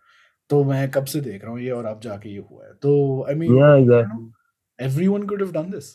तो 0.51 0.63
मैं 0.65 0.91
कब 0.91 1.05
से 1.05 1.21
देख 1.21 1.43
रहा 1.45 1.53
हूँ 1.53 1.61
ये 1.61 1.71
और 1.71 1.85
अब 1.87 2.01
जाके 2.01 2.31
ये 2.31 2.45
हुआ 2.51 2.65
है 2.67 2.73
तो 2.83 2.93
I 3.29 3.35
mean 3.35 3.53
yeah, 3.59 3.77
exactly. 3.83 4.25
everyone 4.79 5.27
could 5.27 5.45
have 5.45 5.53
done 5.53 5.71
this 5.75 5.87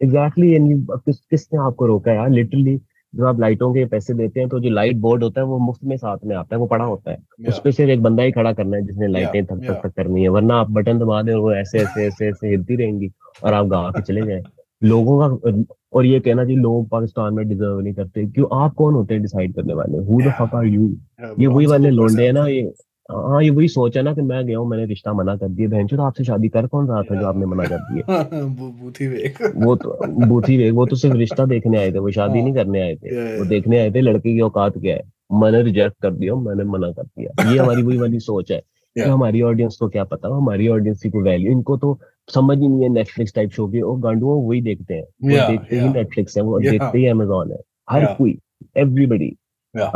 exactly 0.00 0.48
exactly, 0.56 1.04
किस 1.04 1.20
किसने 1.30 1.58
आपको 1.66 1.86
रोका 1.86 2.12
यार 2.12 2.30
लिटरली 2.30 2.80
जब 3.14 3.24
आप 3.24 3.40
लाइटों 3.40 3.72
के 3.74 3.84
पैसे 3.92 4.14
देते 4.14 4.40
हैं 4.40 4.48
तो 4.48 4.60
जो 4.60 4.70
लाइट 4.70 4.96
बोर्ड 4.96 5.22
होता 5.24 5.40
है 5.40 5.46
वो 5.46 5.58
मुफ़्त 5.58 5.84
में 5.84 5.96
साथ 5.96 6.24
में 6.24 6.34
आता 6.36 6.54
है 6.56 6.60
वो 6.60 6.66
पड़ा 6.66 6.84
होता 6.84 7.10
है 7.10 7.16
उस 7.16 7.54
या 7.54 7.60
पे 7.64 7.72
सिर्फ़ 7.72 7.90
एक 7.90 8.02
बंदा 8.02 8.22
ही 8.22 8.32
खड़ा 8.32 8.52
करना 8.52 8.76
है 8.76 8.82
जिसने 8.86 9.06
लाइटें 9.08 9.44
थक 9.44 9.64
थक 9.64 9.80
थक 9.84 9.94
करनी 9.96 10.22
है 10.22 10.28
वरना 10.28 10.56
आप 10.60 10.70
बटन 10.70 10.98
दबा 10.98 11.22
दें 11.22 11.32
और 11.34 11.40
वो 11.40 11.52
ऐसे 11.54 11.78
ऐसे 11.78 12.06
ऐसे 12.06 12.28
ऐसे 12.28 12.48
हिलती 12.48 12.76
रहेंगी 12.76 13.10
और 13.44 13.54
आप 13.54 13.66
गा 13.66 13.88
के 13.90 14.02
चले 14.02 14.26
जाए 14.26 14.42
लोगों 14.82 15.18
का 15.20 15.62
और 15.92 16.06
ये 16.06 16.20
कहना 16.20 16.44
चाहिए 16.44 16.58
लोग 16.58 16.88
पाकिस्तान 16.88 17.34
में 17.34 17.48
डिजर्व 17.48 17.80
नहीं 17.80 17.94
करते। 17.94 18.26
क्यों? 18.26 18.46
आप 18.52 18.74
कौन 18.74 18.94
होते 18.94 19.14
हैं 19.14 19.22
डिसाइड 19.22 19.54
करने 19.54 19.74
वाले? 19.74 19.98
Who 19.98 20.20
the 20.22 20.32
fuck 20.40 20.54
are 20.54 20.66
you 20.66 20.96
ये 21.40 21.46
वही 21.46 21.66
वाले 21.66 21.90
लोंडे 21.90 22.26
है 22.26 22.32
ना 22.32 22.46
ये 22.46 22.72
हाँ 23.12 23.42
ये 23.42 23.50
वही 23.50 23.68
सोच 23.68 23.96
है 23.96 24.02
ना 24.02 24.12
कि 24.14 24.22
मैं 24.22 24.46
गया 24.46 24.58
हूँ 24.58 24.68
मैंने 24.68 24.84
रिश्ता 24.86 25.12
मना 25.12 25.36
कर 25.36 25.48
दिया। 25.48 25.68
बहन 25.68 25.86
तो 25.86 26.02
आपसे 26.02 26.24
शादी 26.24 26.48
कर 26.48 26.66
कौन 26.66 26.88
रहा 26.88 27.02
था 27.02 27.20
जो 27.20 27.26
आपने 27.26 27.46
मना 27.46 27.64
कर 27.64 27.78
दिया? 27.78 28.18
वो 28.60 28.70
बूथी 28.70 29.06
वेग। 29.06 29.64
वो 29.64 29.76
तो 29.76 30.06
बूथी 30.26 30.56
वे 30.56 30.70
वो 30.70 30.86
तो 30.86 30.96
सिर्फ़ 30.96 31.16
रिश्ता 31.16 31.44
देखने 31.44 31.78
आए 31.78 31.92
थे 31.92 31.98
वो 31.98 32.10
शादी 32.10 32.38
हाँ। 32.38 32.44
नहीं 32.44 32.54
करने 32.54 32.80
आए 32.80 32.94
थे। 32.94 33.38
वो 33.38 33.44
देखने 33.44 33.78
आए 33.78 33.90
थे 33.90 34.00
लड़के 34.00 34.34
की 34.34 34.40
औकात 34.40 34.78
क्या 34.78 34.96
है? 34.96 35.02
मैंने 35.32 35.62
रिजेक्ट 35.62 35.96
कर 36.02 36.10
दिया 36.10 36.34
मैंने 36.34 36.64
मना 36.64 36.90
कर 36.92 37.02
दिया। 37.02 37.50
ये 37.52 37.58
हमारी 37.58 37.82
वही 37.82 37.98
वाली 37.98 38.18
सोच 38.18 38.52
है। 38.52 38.62
कि 38.96 39.00
या 39.00 39.12
हमारी 39.12 39.42
ऑडियंस 39.42 39.76
को 39.76 39.88
क्या 39.88 40.04
पता 40.04 40.28
हमारी 40.36 40.68
ऑडियंस 40.68 41.02
की 41.02 41.10
कोई 41.10 41.22
वैल्यू 41.22 41.52
इनको 41.52 41.76
तो 41.76 41.98
समझ 42.34 42.58
ही 42.58 42.68
नहीं 42.68 42.82
है 42.82 42.88
नेटफ्लिक्स 42.88 43.34
टाइप 43.34 43.50
शो 43.50 43.66
की 43.68 43.80
और 43.80 43.98
गांडुओं 44.00 44.34
वो 44.34 44.48
वही 44.48 44.60
देखते 44.62 44.94
हैं 44.94 45.02
वो 45.02 45.30
yeah, 45.30 45.50
देखते 45.50 45.80
ही 45.80 45.88
नेटफ्लिक्स 45.88 46.36
है 46.36 46.42
वो 46.42 46.60
yeah. 46.60 46.70
देखते 46.70 46.98
ही 46.98 47.06
अमेजोन 47.06 47.52
है 47.52 47.58
हर 47.90 48.04
yeah. 48.04 48.16
कोई 48.18 48.38
एवरीबडी 48.76 49.30
yeah. 49.74 49.90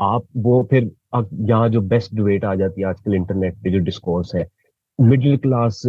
आप 0.00 0.26
वो 0.36 0.62
फिर 0.70 0.90
यहाँ 1.14 1.68
जो 1.68 1.80
बेस्ट 1.80 2.14
डिबेट 2.14 2.44
आ 2.44 2.54
जाती 2.54 2.80
है 2.80 2.88
आजकल 2.88 3.14
इंटरनेट 3.14 3.54
पे 3.54 3.70
जो 3.70 3.78
डिस्कोर्स 3.78 4.34
है 4.34 4.46
middle 5.00 5.36
class 5.36 5.82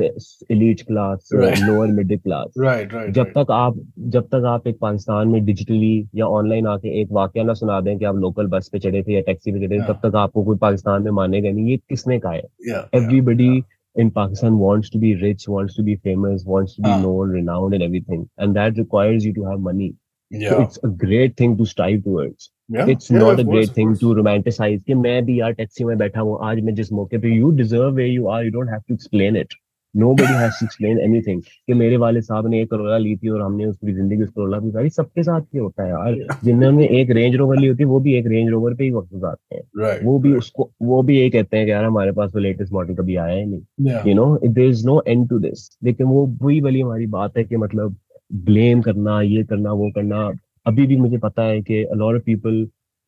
elite 0.52 0.82
class 0.82 1.30
lower 1.34 1.88
middle 1.88 2.18
class 2.18 2.54
right 2.60 2.94
right 2.94 3.12
जब 3.12 3.24
राइट 3.24 3.38
तक 3.38 3.52
आप 3.52 3.80
जब 4.00 4.24
तक 4.24 4.44
आप 4.48 4.68
एक 4.68 4.78
पाकिस्तान 4.82 5.28
में 5.28 5.46
डिजिटली 5.46 6.08
या 6.16 6.26
ऑनलाइन 6.26 6.68
आके 6.68 7.02
एक 7.02 7.08
वाकया 7.12 7.44
ना 7.44 7.54
सुना 7.54 7.82
दें 7.82 8.00
कि 8.00 8.06
आप 8.06 8.16
लोकल 8.16 8.48
बस 8.48 8.70
पे 8.72 8.80
चढ़े 8.80 9.04
थे 9.04 9.14
या 9.14 9.22
टैक्सी 9.22 9.52
पे 9.52 9.60
चढ़े 9.60 9.76
थे 9.76 9.82
या 9.82 9.94
तब 9.94 10.10
तक 10.10 10.16
आपको 10.16 10.44
कोई 10.44 10.58
पाकिस्तान 10.58 11.04
में 11.04 11.12
मानेगा 11.12 11.52
नहीं। 11.52 11.68
ये 11.68 11.78
किसने 11.78 12.20
कहा 12.20 12.32
है? 12.32 12.40
एवरीबडी 12.40 12.72
या 12.72 13.00
everybody 13.00 13.58
या 13.58 13.62
in 14.00 14.12
Pakistan 14.12 14.50
wants 14.50 14.90
to 14.90 15.02
be 15.04 15.10
rich, 15.24 15.44
wants 15.50 15.76
to 15.80 15.86
be 15.90 15.96
famous, 15.96 16.40
wants 16.54 16.76
to 16.76 16.84
be 16.84 16.90
हाँ. 16.90 17.04
known, 17.04 17.38
renowned, 17.38 17.74
and 17.74 17.84
everything. 17.84 18.30
And 18.38 18.58
that 18.58 18.84
requires 18.84 19.28
you 19.28 19.34
to 19.34 19.52
have 19.52 19.60
money. 19.70 19.94
So 20.32 20.42
या 20.42 20.58
it's 20.58 20.80
a 20.84 20.90
great 21.06 21.36
thing 21.38 21.58
to 21.58 21.66
strive 21.66 22.04
towards. 22.04 22.52
या 22.72 22.86
It's 22.86 23.12
या 23.12 23.20
not 23.20 23.34
of 23.34 23.40
a 23.40 23.44
course 23.44 23.56
great 23.56 23.70
of 23.70 23.76
thing 23.76 23.88
course 23.88 24.00
to 24.00 24.14
romanticize 24.22 24.82
कि 24.84 24.94
मैं 24.94 25.26
भी 25.26 25.40
यार 25.40 25.52
taxi 25.52 25.84
में 25.84 25.98
बैठा 25.98 26.22
हूँ 26.22 26.38
आज 26.44 26.60
मैं 26.60 26.74
जिस 26.76 26.92
मौके 26.94 27.18
पे 27.18 27.38
you 27.40 27.52
deserve 27.52 27.94
where 27.94 28.12
you 28.16 28.28
are 28.28 28.44
you 28.46 28.56
don't 28.56 28.74
have 28.76 28.84
to 28.88 28.94
explain 28.94 29.36
it. 29.36 29.54
Nobody 29.96 30.34
has 30.42 30.58
to 30.60 30.66
explain 30.66 30.98
anything 31.00 31.42
कि 31.68 31.74
मेरे 31.74 31.98
वाले 31.98 32.22
साहब 32.22 32.48
ने 32.48 32.62
एक 32.62 32.70
करोड़ा 32.70 32.98
ली 32.98 33.16
थी 33.18 33.30
और 33.30 33.42
हमने 33.42 33.66
उस 33.66 33.76
ज़िंदगी 33.86 34.24
उस 34.24 34.30
करोड़ा 34.30 34.60
की 34.60 34.66
गुजारी 34.66 34.90
सबके 34.90 35.24
साथ 35.24 35.42
ही 35.42 35.60
होता 35.60 35.84
है 35.84 35.90
यार। 35.90 36.38
जिन्होंने 36.44 36.88
एक 37.02 37.10
रेंज 37.10 37.36
रोवर 37.36 37.58
ली 37.58 37.68
होती 37.68 37.84
है 37.84 37.90
वो 37.90 38.00
भी 38.00 38.14
एक 38.16 38.28
रेंज 38.28 38.50
रोवर 38.50 38.74
पे 38.74 38.84
ही 38.84 38.92
वक्त 38.92 39.14
गुजारते 39.14 39.56
हैं। 39.56 39.64
वो 40.06 40.18
भी 40.20 40.34
उसको 40.36 40.70
वो 40.82 41.02
भी 41.04 41.18
ये 41.18 41.30
कहते 41.30 41.58
हैं 41.58 41.66
कि 41.66 41.72
यार 41.72 41.86
हमारे 41.86 42.12
पास 42.12 42.32
वो 42.36 42.40
लेटेस्ट 42.40 42.74
मॉडल 42.74 42.96
कभी 42.96 43.16
आया 43.16 43.36
ही 43.36 43.46
नहीं। 43.46 44.10
You 44.10 44.16
know 44.16 44.40
there 44.48 44.70
is 44.70 44.86
no 44.86 45.04
end 45.08 45.30
to 45.30 45.40
this 45.40 45.70
लेकिन 45.84 46.08
वो 46.08 46.26
वही 46.42 46.62
वाली 46.62 46.82
हमारी 46.82 47.08
बात 47.08 47.38
है 47.38 47.44
कि 47.44 47.58
मतलब 47.58 47.96
ब्लेम 48.34 48.82
करना 48.82 49.22
ये 49.22 49.44
करना 49.44 49.72
वो 49.72 49.92
करना। 49.92 50.32
अभी 50.66 50.88
भी 50.88 50.98
मुझे 50.98 51.18
पता 51.18 51.44
है 51.44 51.62
कि 51.62 51.86
lot 51.98 52.16
of 52.16 52.24
people 52.30 52.66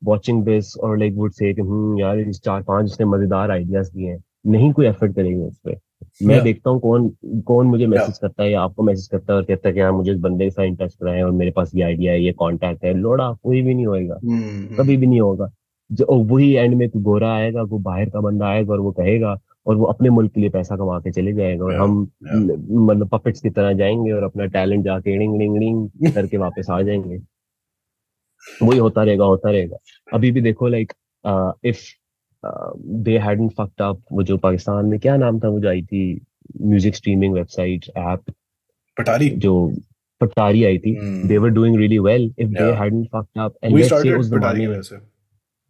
watching 0.08 0.40
और 0.84 1.00
like 1.00 1.16
would 1.16 1.32
say 1.32 1.56
कि 1.56 1.62
हम्म 1.62 2.00
यार 2.00 2.20
इस 2.20 2.42
चार 2.42 2.64
पाँच 2.64 2.86
इसने 2.86 3.06
मज़ेदार 3.06 3.52
आइडियाज़ 3.52 3.92
दिए 3.92 4.10
हैं 4.10 4.24
नहीं 4.48 4.74
कोई 4.74 4.88
एफर्ट 4.88 5.16
करेंगे 5.16 5.44
उस 5.44 5.58
पर 5.58 5.76
मैं 6.24 6.44
देखता 6.44 6.70
हूँ 6.70 6.80
कौन 6.80 7.10
कौन 7.46 7.68
मुझे 7.68 7.88
मैसेज 7.88 8.18
करता 8.18 8.44
है 8.44 8.52
या 8.52 8.62
आपको 8.62 8.84
मैसेज 8.84 9.08
करता 9.08 9.34
है 9.34 9.38
और 9.40 9.46
कहता 9.46 9.68
है 9.68 9.74
कि 9.74 9.80
यार 9.80 9.92
मुझे 9.92 10.12
इस 10.12 10.18
बंदे 10.18 10.44
के 10.44 10.50
साथ 10.50 10.64
इंटरेस्ट 10.64 11.00
कराए 11.00 11.22
और 11.22 11.32
मेरे 11.32 11.52
पास 11.52 11.72
ये 11.76 11.84
आइडिया 11.84 12.12
है 12.14 12.24
ये 12.24 12.32
कॉन्टैक्ट 12.32 12.84
है। 12.84 12.94
लोड़ा 12.94 13.34
कोई 13.34 13.62
भी 13.62 13.74
नहीं 13.74 13.86
होएगा। 13.86 14.16
हम्म 14.16 14.76
कभी 14.76 14.94
हम्म 14.94 15.02
भी 15.02 15.08
नहीं 15.08 15.22
होगा। 15.22 15.50
जो 15.92 16.06
वही 16.10 16.52
एंड 16.52 16.76
में 16.76 16.90
कोई 16.90 17.02
गोरा 17.02 17.34
आएगा 17.34 17.64
कोई 17.64 17.82
बाहर 17.82 18.10
का 18.10 18.20
बंदा 18.20 18.48
आएगा 18.48 18.74
और 18.74 18.80
वो 18.80 18.92
कहेगा 18.92 19.36
और 19.68 19.76
वो 19.76 19.86
अपने 19.86 20.10
मुल्क 20.10 20.32
के 20.34 20.42
लिए 20.42 20.50
पैसा 20.50 20.76
कमा 20.78 21.00
के 21.00 21.12
चले 21.12 21.34
जाएगा 21.34 21.66
और 21.66 21.76
हम 21.76 22.00
मतलब 22.22 23.10
पपेट्स 23.10 23.42
की 23.42 23.50
तरह 23.50 23.74
जाएँगे 23.74 24.12
और 24.12 24.24
अपना 24.24 24.46
टैलेंट 24.54 24.84
जाके 24.86 25.18
डिंग 25.18 25.40
डिंग 25.40 25.58
डिंग 25.60 26.12
करके 26.14 26.38
वापस 26.38 26.70
आ 26.70 26.82
जाएँगे। 26.82 27.18
वही 28.64 28.80
होता 28.80 29.04
रहेगा 29.04 29.26
होता 29.26 29.52
रहेगा। 29.52 29.78
अभी 30.14 30.32
भी 30.32 30.42
देखो 30.42 30.68
like 30.68 30.94
if 31.66 31.82
they 33.04 33.18
hadn't 33.18 33.52
fucked 33.52 33.82
up 33.82 34.02
वो 34.12 34.24
जो 34.24 34.38
पाकिस्तान 34.38 34.86
में 34.86 35.00
क्या 35.00 35.16
नाम 35.18 35.40
था 35.40 35.50
वो 35.50 35.60
जो 35.60 35.70
आई 35.70 35.82
थी 35.84 36.02
music 36.62 36.96
streaming 36.96 37.34
website 37.34 37.86
app 37.98 38.32
Patari. 38.98 39.30
जो 39.30 39.72
पटारी 40.22 40.64
आई 40.64 40.78
थी 40.78 40.96
they 41.28 41.38
were 41.38 41.50
doing 41.50 41.78
really 41.78 42.00
well 42.00 42.34
if 42.40 42.50
they 42.50 42.64
या 42.64 42.82
hadn't 42.82 43.08
fucked 43.08 43.40
up 43.40 43.56
and 43.64 43.76
let's 43.78 44.02
say 44.02 44.14
उस 44.16 44.30
जमाने 44.30 44.68
में 44.68 44.82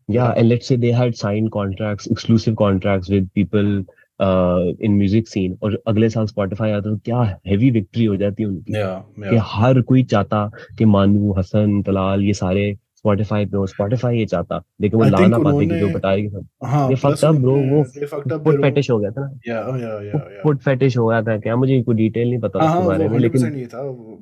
Yeah, 0.10 0.34
and 0.38 0.50
let's 0.50 0.68
say 0.68 0.76
they 0.78 0.92
had 0.92 1.18
signed 1.18 1.52
contracts, 1.52 2.08
exclusive 2.08 2.56
contracts 2.56 3.10
with 3.10 3.34
people 3.34 3.84
uh, 4.20 4.66
in 4.80 4.98
music 4.98 5.28
और 5.64 5.84
अगले 5.88 6.10
साल 6.10 6.28
Spotify 6.28 6.72
आता 6.72 6.82
तो 6.82 6.98
क्या 6.98 7.40
हेवी 7.48 7.72
विक्ट्री 7.72 8.06
हो 8.06 8.16
जाती 8.16 8.46
उनकी। 8.46 8.74
या 8.74 9.06
कि 9.30 9.36
हर 9.36 9.82
कोई 9.82 10.04
चाहता 10.04 10.52
कि 10.78 10.86
मानू 10.86 11.34
हसन 11.34 11.82
तलाल 11.84 12.22
ये 12.22 12.34
सारे 12.34 12.78
Spotify 13.00 13.52
पे 13.52 13.58
हो। 13.58 13.68
Spotify 13.68 14.14
ये 14.14 14.26
चाहता 14.26 14.64
लेकिन 14.82 15.00
वो 15.00 15.06
ला 15.06 15.28
ना 15.28 15.38
पाते 15.38 15.40
उन्होंने 15.40 15.68
क्योंकि 15.68 15.84
वो 15.84 16.00
पटारी 16.00 16.30
हाँ 16.64 16.90
ये 16.90 16.96
प्लस 16.96 17.26
अप 17.26 17.36
ब्रो 17.36 17.56
वो 17.56 17.84
फुट 17.84 18.62
फेटिश 18.62 18.90
हो 18.92 19.00
गया 19.00 19.12
था 19.12 19.22
ना। 19.22 20.40
फुट 20.44 20.62
फेटिश 20.62 20.98
हो 20.98 21.08
गया 21.08 21.22
था 21.22 21.38
क्या? 21.38 21.56
मुझे 21.56 21.82
कोई 21.82 21.96
डिटेल 21.96 22.30
नहीं 22.30 22.40
पता 22.40 22.60
हाँ 22.60 22.68
उसके 22.68 22.78
हाँ 22.78 22.88
बारे 22.88 23.10
में 23.10 23.20
लेकिन 23.20 23.56
ये 23.56 23.68
था। 23.68 23.82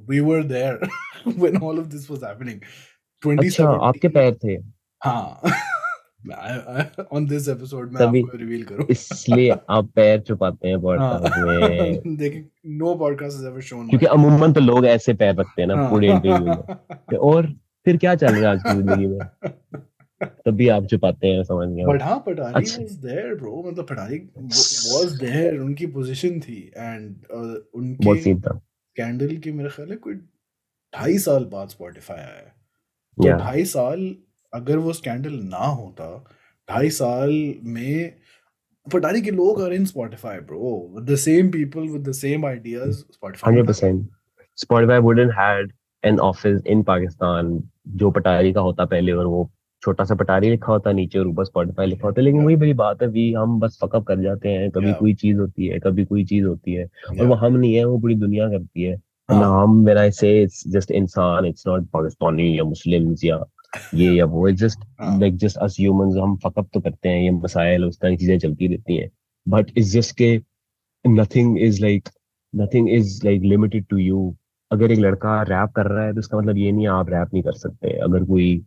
We 0.10 0.20
were 0.20 0.44
there 0.44 0.80
when 1.28 1.58
all 1.58 1.80
of 1.80 1.88
this 1.88 2.12
was 2.12 2.24
happening 2.24 3.40
अच्छा 3.40 3.68
आपके 3.68 4.08
पैर 4.08 4.34
थे। 4.36 4.75
हाँ। 5.02 5.42
ऑन 7.12 7.26
दिस 7.26 7.50
एपिसोड 7.50 7.92
में 7.94 7.96
तभी 7.96 8.22
आपको 8.22 8.38
रिवील 8.38 8.64
करूँ। 8.64 8.86
इसलिए 8.90 9.50
आप 9.70 9.90
पैर 9.96 10.22
छुपाते 10.22 10.68
हैं 10.68 10.82
पॉडकास्ट 10.82 11.38
में। 11.38 11.80
हाँ 11.80 12.16
देखिए 12.18 12.50
no 12.66 12.96
podcast 12.96 13.38
has 13.38 13.48
ever 13.48 13.62
shown 13.62 13.90
क्योंकि 13.90 14.06
अमूमन 14.06 14.54
तो 14.54 14.60
लोग 14.60 14.86
ऐसे 14.86 15.14
पैर 15.14 15.36
रखते 15.36 15.62
हैं 15.62 15.68
ना 15.68 15.90
पूरे 15.90 16.10
इंटरव्यू 16.10 16.46
में। 16.46 16.52
हाँ 16.52 17.18
और 17.18 17.54
फिर 17.86 17.98
क्या 17.98 18.16
चल 18.16 18.28
रहा 18.28 18.40
है 18.40 18.46
आज 18.46 18.64
की 18.64 18.70
ज़िंदगी 18.70 19.08
में? 19.08 19.20
तभी 20.46 20.68
आप 20.68 20.88
छुपाते 20.88 21.28
हैं 21.28 21.44
समझ 21.44 21.68
गया। 21.70 21.88
बट 21.88 22.02
हाँ 22.02 22.24
पटारी 22.26 22.54
अच्छा। 22.56 22.82
वाज 22.82 22.92
देयर 22.92 23.36
ब्रो 23.36 23.64
मतलब 23.70 23.88
पटारी 23.88 24.18
वाज 24.38 25.14
देयर 25.14 25.60
उनकी 25.60 25.86
पोजीशन 25.86 26.40
थी। 26.40 26.72
एंड 26.78 27.16
बहुत 27.32 27.70
उनके 27.74 28.22
सीन 28.22 28.42
था। 28.42 28.58
स्कैंडल 28.58 29.38
के 29.38 29.52
मेरे 29.52 29.70
ख्याल 29.70 29.90
है 29.90 29.96
कोई 29.96 30.16
ढाई 30.94 31.18
साल 31.18 31.46
बाद 31.46 31.70
स्पॉटिफाई 31.70 32.18
आया 32.18 32.28
है। 32.28 32.54
तो 33.18 33.28
या 33.28 33.38
ढाई 33.38 33.66
साल 33.66 34.16
अगर 34.56 34.78
वो 34.78 34.94
स्कैंडल 34.94 35.40
ना 35.46 35.66
होता 35.66 36.10
ढाई 36.70 36.90
साल 36.98 37.32
में 37.64 38.14
पटारी 38.88 39.22
के 39.22 39.32
लोग 39.34 39.62
are 39.62 39.74
in 39.74 39.86
Spotify 39.86 40.40
bro 40.50 40.76
with 40.96 41.10
the 41.12 41.16
same 41.22 41.50
people 41.52 41.88
with 41.90 42.08
the 42.10 42.12
same 42.16 42.46
ideas 42.46 42.92
Spotify 42.92 43.50
hundred 43.50 43.68
percent 43.68 44.08
Spotify 44.58 44.98
wouldn't 45.04 45.34
had 45.34 45.72
an 46.04 46.20
office 46.22 46.62
in 46.66 46.84
Pakistan 46.84 47.48
जो 47.96 48.10
पटारी 48.12 48.52
का 48.54 48.62
होता 48.62 48.86
पहले 48.86 49.12
और 49.12 49.26
वो 49.26 49.50
छोटा 49.84 50.04
सा 50.04 50.16
पटारी 50.16 50.50
लिखा 50.50 50.72
होता 50.72 50.92
नीचे 50.92 51.20
और 51.20 51.28
ऊपर 51.28 51.46
Spotify 51.46 51.88
लिखा 51.88 52.08
होता 52.08 52.22
लेकिन 52.22 52.40
Yeah. 52.40 52.46
वही 52.46 52.56
बड़ी 52.56 52.74
बात 52.74 53.02
है 53.02 53.08
वी 53.08 53.32
हम 53.34 53.60
बस 53.60 53.78
फकअप 53.84 54.06
कर 54.08 54.22
जाते 54.22 54.50
हैं 54.50 54.70
कभी 54.72 54.88
Yeah. 54.88 55.00
कोई 55.00 55.14
चीज़ 55.16 55.40
होती 55.40 55.68
है 55.68 55.80
कभी 55.80 56.06
कोई 56.06 56.24
चीज़ 56.26 56.46
होती 56.46 56.74
है 56.74 56.86
yeah. 56.86 57.20
और 57.20 57.26
वो 57.26 57.36
हम 57.44 57.58
नहीं 57.58 57.74
है 57.76 57.84
वो 57.86 57.98
पूरी 58.00 58.16
दुनिया 58.16 58.48
करती 58.50 58.84
है 58.84 58.96
हाँ। 59.30 59.42
हम 59.54 59.84
when 59.86 59.98
I 59.98 60.10
say 60.12 60.32
it's 60.40 60.64
just 60.74 60.92
इंसान 60.94 61.50
it's 61.52 61.68
not 61.68 61.92
पाकिस्तानी 61.94 62.58
या 62.58 62.64
मुस्लिम्स 62.64 63.24
या 63.24 63.38
ये 63.94 64.12
या 64.14 64.26
वो 64.26 64.50
it's 64.50 64.62
just 64.62 64.84
हाँ। 65.00 65.18
like 65.20 65.38
just 65.44 65.58
us 65.66 65.80
humans 65.80 66.18
हम 66.18 66.36
फकअप 66.44 66.70
तो 66.74 66.80
करते 66.82 67.10
हैं 67.10 67.22
ये 67.24 67.32
मसाइल 67.32 67.86
उस 67.86 68.00
तरह 68.00 68.12
की 68.12 68.18
चीज़ें 68.18 68.38
चलती 68.40 68.68
रहती 68.68 68.98
हैं। 68.98 69.10
बट 69.48 69.72
it's 69.72 69.92
जस्ट 69.92 70.16
के 70.18 70.36
nothing 71.06 71.60
is 71.62 71.82
like 71.82 72.10
nothing 72.54 72.90
is 72.90 73.20
like 73.26 73.42
limited 73.44 73.86
to 73.90 73.98
you 73.98 74.36
अगर 74.72 74.92
एक 74.92 75.00
लड़का 75.00 75.42
रैप 75.44 75.72
कर 75.76 75.88
रहा 75.88 76.06
है 76.06 76.14
तो 76.14 76.20
इसका 76.20 76.38
मतलब 76.38 76.58
ये 76.58 76.72
नहीं 76.72 76.88
आप 76.88 77.10
रैप 77.10 77.34
नहीं 77.34 77.44
कर 77.44 77.54
सकते। 77.54 77.98
अगर 78.04 78.24
कोई 78.24 78.66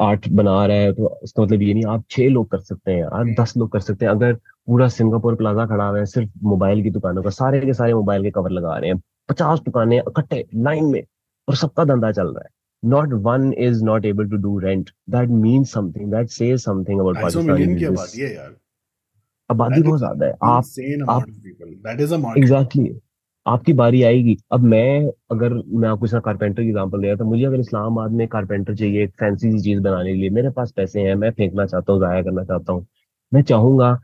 आर्ट 0.00 0.28
बना 0.32 0.64
रहा 0.66 0.76
है 0.76 0.92
तो 0.92 1.06
उसका 1.22 1.42
मतलब 1.42 1.62
ये 1.62 1.74
नहीं 1.74 1.84
आप 1.86 2.04
छह 2.10 2.28
लोग 2.28 2.50
कर 2.50 2.60
सकते 2.60 2.92
हैं 2.92 3.04
आप 3.04 3.34
दस 3.40 3.56
लोग 3.56 3.72
कर 3.72 3.80
सकते 3.80 4.04
हैं। 4.04 4.12
अगर 4.12 4.32
पूरा 4.34 4.88
सिंगापुर 4.88 5.34
प्लाजा 5.36 5.66
खड़ा 5.66 5.88
हुआ 5.88 5.98
है 5.98 6.04
सिर्फ़ 6.06 6.30
मोबाइल 6.44 6.82
की 6.82 6.90
दुकानों 6.90 7.22
का 7.22 7.30
सारे 7.30 7.60
के 7.60 7.72
सारे 7.74 7.94
मोबाइल 7.94 8.22
के 8.22 8.30
कवर 8.30 8.50
लगा 8.50 8.76
रहे 8.76 8.90
हैं। 8.90 9.00
पचास 9.28 9.60
दुकानें 9.60 9.98
इकट्ठे 9.98 10.44
लाइन 10.56 10.84
में 10.84 11.02
और 11.48 11.56
सबका 11.56 11.84
धंधा 11.84 12.12
चल 12.12 12.26
रहा 12.26 12.44
है। 12.44 12.50
Is 12.82 13.84
not 13.84 14.04
able 14.04 14.28
to 14.28 14.36
do 14.38 14.58
rent 14.58 14.90
that 15.10 15.28
means 15.28 15.72
something 15.72 16.10
that 16.12 16.28
says 16.30 16.60
something 16.60 17.00
about 17.00 17.16
ढाई 17.16 17.30
सौ 17.30 17.42
मिलियन 17.42 17.76
की 17.78 17.84
आबादी 17.84 18.20
है 18.20 18.34
यार 18.34 18.56
आबादी 19.50 19.82
बहुत 19.82 19.98
ज़्यादा 19.98 20.26
है 20.26 20.32
आप 20.42 20.64
people. 21.42 21.74
That 21.84 22.00
is 22.00 22.12
a 22.12 22.18
market. 22.18 22.42
Exactly 22.42 22.98
आपकी 23.46 23.72
बारी 23.72 24.02
आएगी 24.02 24.36
अब 24.52 24.62
मैं 24.64 25.10
अगर 25.30 25.52
मैं 25.74 25.88
आपको 25.88 26.06
इसका 26.06 26.18
कारपेंटर 26.20 26.62
की 26.62 26.68
एग्जांपल 26.68 27.00
दे 27.00 27.06
रहा 27.06 27.16
था 27.16 27.24
मुझे 27.24 27.44
अगर 27.44 27.60
इस्लामाबाद 27.60 28.12
में 28.12 28.26
कारपेंटर 28.28 28.74
चाहिए 28.74 29.04
एक 29.04 29.14
फैंसी 29.20 29.50
सी 29.52 29.60
चीज़ 29.60 29.80
बनाने 29.80 30.12
के 30.12 30.20
लिए 30.20 30.30
मेरे 30.30 30.50
पास 30.50 30.72
पैसे 30.72 31.00
हैं 31.00 31.14
मैं 31.14 31.30
फेंकना 31.30 31.66
चाहता 31.66 31.92
हूँ 31.92 32.00
जाया 32.00 32.22
करना 32.22 32.44
चाहता 32.44 32.72
हूँ 32.72 32.86
मैं 33.32 33.42
चाहूँगा 33.42 33.94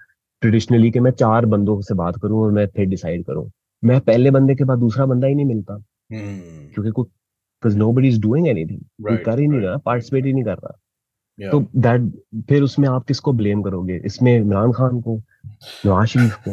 ट्रेडिशनली 0.42 0.90
कि 0.90 1.00
मैं 1.00 1.10
चार 1.12 1.46
बंदों 1.46 1.80
से 1.80 1.94
बात 1.94 2.16
करूँ 2.22 2.42
और 2.42 2.52
मैं 2.52 2.66
फिर 2.66 2.86
डिसाइड 2.86 3.24
करूँ 3.24 3.50
मैं 3.82 4.00
पहले 4.00 4.30
बंदे 4.30 4.54
के 4.54 4.64
बाद 4.64 4.78
दूसरा 4.78 5.06
बंदा 5.06 5.26
ही 5.26 5.34
नहीं 5.34 5.46
मिलता 5.46 5.78
क्योंकि 6.12 6.90
because 7.64 7.78
nobody 7.92 8.08
is 8.08 8.20
doing 8.20 8.48
anything 8.48 8.80
कर 9.24 9.38
ही 9.38 9.46
नहीं 9.46 9.60
रहा 9.60 9.76
पार्टिसिपेट 9.84 10.24
ही 10.26 10.32
नहीं 10.32 10.44
कर 10.44 10.54
रहा। 10.54 10.78
या 11.38 11.50
तो 11.50 11.60
दैट 11.76 12.10
फिर 12.48 12.62
उसमें 12.62 12.88
आप 12.88 13.06
किसको 13.06 13.32
ब्लेम 13.32 13.62
करोगे? 13.62 14.00
इसमें 14.06 14.36
इमरान 14.36 14.72
खान 14.72 15.00
को 15.00 15.16
नवाज़ 15.86 16.08
शरीफ 16.08 16.36
को 16.48 16.50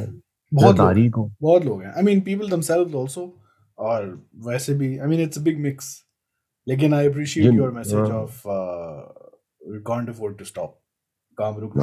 बहुत 0.51 0.79
लोग 0.79 1.09
को? 1.11 1.29
बहुत 1.41 1.65
लोग 1.65 1.81
हैं। 1.83 1.93
I 1.93 2.03
mean 2.03 2.21
people 2.21 2.49
themselves 2.49 2.95
also 2.95 3.33
और 3.77 4.07
वैसे 4.45 4.73
भी 4.73 4.97
I 4.97 5.07
mean 5.07 5.19
it's 5.19 5.39
a 5.39 5.41
big 5.41 5.59
mix 5.59 5.93
लेकिन 6.67 6.93
आई 6.93 7.09
अप्रिशिएट 7.09 7.53
योर 7.53 7.71
मैसेज 7.71 7.93
हाँ। 7.93 8.21
Of 8.21 8.47
we 8.47 9.79
can't 9.87 10.09
afford 10.09 10.37
to 10.37 10.45
stop 10.45 10.77
काम 11.37 11.57
रुक 11.57 11.77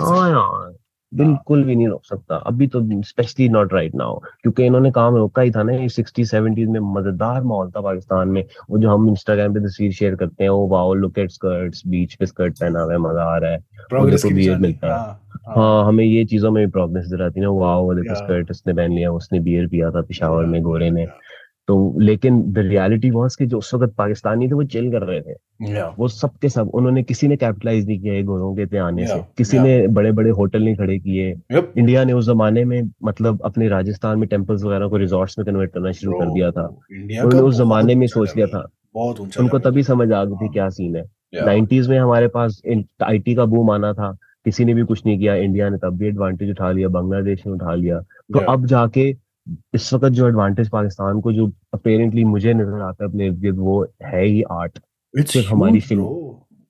नहीं 1.13 1.27
हाँ। 1.27 1.35
बिल्कुल 1.35 1.63
भी 1.65 1.75
नहीं 1.77 1.89
रोक 1.89 2.05
सकता। 2.05 2.37
अभी 2.47 2.67
तो 2.67 2.81
स्पेशली 3.03 3.49
नॉट 3.49 3.73
राइट 3.75 3.95
नाउ 3.95 4.19
क्योंकि 4.43 4.65
इन्होंने 4.67 4.91
काम 4.91 5.17
रोका 5.17 5.43
ही 5.43 5.51
था 5.51 5.63
ना 5.63 5.87
सिक्सटी 5.89 6.25
सेवेंटीज 6.25 6.69
में 6.69 6.81
मज़ेदार 6.95 7.43
माहौल 7.43 7.71
था 7.71 7.81
पाकिस्तान 7.81 8.29
में। 8.29 8.45
वो 8.71 8.79
जो 8.79 8.91
हम 8.91 9.09
इंस्टाग्राम 9.09 9.55
पे 9.55 9.61
तस्वीर 9.61 9.93
शेयर 9.93 10.15
करते 10.15 10.45
हैं 10.45 10.51
वो 10.51 10.67
wow 10.69 10.93
look 10.95 11.19
at 11.19 11.31
skirts 11.31 11.83
beach 11.87 12.15
पे 12.15 12.27
स्कर्ट 12.27 12.59
पहना 12.61 12.81
हुआ 12.81 12.93
है 12.93 12.99
मज़ा 12.99 13.25
आ 13.25 13.37
रहा 13.37 13.51
है। 13.51 13.59
बियर 14.25 14.59
मिलता 14.59 14.87
है। 14.87 14.93
हाँ 14.93 15.21
हाँ। 15.47 15.55
हाँ 15.57 15.87
हमें 15.87 16.05
ये 16.05 16.25
चीज़ों 16.25 16.51
में 16.51 16.65
भी 16.65 16.71
प्रोग्रेस 16.71 17.05
नज़र 17.07 17.23
आती 17.23 17.41
है 17.41 17.47
ना 17.47 17.53
वाओ 17.53 17.83
वो 17.85 17.95
देखो 17.95 18.15
स्कर्ट 18.15 18.51
उसने 18.51 18.73
पहन 18.73 18.93
लिया 18.93 19.13
उसने 19.13 19.41
बियर 19.41 19.67
पिया 19.67 19.91
था 19.91 20.03
पिशावर 20.03 20.45
में 20.45 20.61
गोरे 20.63 20.91
ने 20.91 21.07
तो 21.69 21.95
लेकिन 21.99 22.53
द 22.53 22.59
रियलिटी 22.59 23.11
वाज 23.11 23.37
कि 23.37 23.47
जो 23.47 23.59
उस 23.59 23.75
वक्त 23.75 23.95
पाकिस्तानी 23.95 24.49
थे 24.49 24.53
वो 24.53 24.65
चिल 24.65 24.91
कर 24.91 25.03
रहे 25.03 25.21
थे। 25.21 25.73
या 25.73 25.95
वो 25.99 26.09
सब 26.09 26.31
के 26.43 26.49
सब 26.49 26.71
उन्होंने 26.75 27.03
किसी 27.03 27.29
ने 27.29 27.37
कैपिटलाइज 27.37 27.87
नहीं 27.87 28.01
किया 28.01 28.23
गोरों 28.23 28.57
के 28.57 28.63
इतने 28.63 28.79
आने 28.79 29.03
या 29.03 29.09
से। 29.09 29.25
किसी 29.39 29.57
या 29.57 29.63
ने 29.63 29.87
बड़े 29.87 30.13
बड़े 30.13 30.31
होटल 30.31 30.63
नहीं 30.63 30.77
खड़े 30.77 30.99
किए। 30.99 31.31
यप 31.53 31.73
इंडिया 31.79 32.05
ने 32.05 32.13
उस 32.13 32.27
जमाने 32.27 32.65
में 32.65 32.91
मतलब 33.05 33.43
अपने 33.45 33.69
राजस्थान 33.69 34.19
में 34.19 34.29
टेम्पल्स 34.29 34.65
वगैरह 34.65 34.89
को 34.89 34.97
रिजॉर्ट्स 34.97 35.39
में 35.39 35.47
कन्वर्ट 35.47 35.73
करना 35.73 35.93
शुरू 35.93 36.19
कर 36.19 36.27
दिया 36.27 36.51
था। 36.51 36.67
उन्होंने 36.67 37.41
उस 37.41 37.57
जमाने 37.57 37.95
में 37.95 38.07
सोच 38.07 38.37
लिया 38.37 38.47
था। 38.47 38.69
उनको 39.41 39.59
तभी 39.59 39.83
समझ 39.83 40.13
आ 40.13 40.25
गई 40.25 40.33
थी 40.33 40.45
हाँ। 40.45 40.53
क्या 40.53 40.69
सीन 40.69 40.97
है। 40.97 41.05
नाइन्टीज 41.47 41.89
में 41.89 41.99
हमारे 41.99 42.29
पास 42.29 42.63
आईटी 43.03 43.35
का 43.35 43.45
बूम 43.45 43.71
आना 43.71 43.93
था। 43.93 44.17
किसी 44.45 44.65
ने 44.65 44.75
भी 44.75 44.83
कुछ 44.83 45.07
नहीं 45.07 45.19
किया। 45.19 45.35
इंडिया 45.35 45.69
ने 45.69 45.79
तब 45.79 45.97
भी 45.99 46.07
एडवांटेज 46.07 46.51
उठा 46.51 46.71
लिया। 46.73 46.89
बांग्लादेश 46.89 47.47
ने 47.47 47.53
उठा 47.53 47.75
लिया। 47.75 48.01
तो 48.01 48.39
अब 48.53 48.67
जाके 48.67 49.28
इस 49.75 49.93
वक्त 49.95 50.13
जो 50.13 50.29
एडवांटेज 50.29 50.69
पाकिस्तान 50.69 51.21
को 51.21 51.33
जो 51.33 51.53
अपेरेंटली 51.75 52.25
मुझे 52.25 52.55
नज़र 52.55 52.81
आता 52.81 53.05
है 53.05 53.11
अपने 53.11 53.27
इर्द 53.27 53.59
वो 53.59 53.83
है 54.03 54.25
ही 54.25 54.43
आर्ट 54.43 54.79
सिर्फ़ 55.15 55.49
हमारी 55.49 55.81
फ़िल्म 55.81 56.07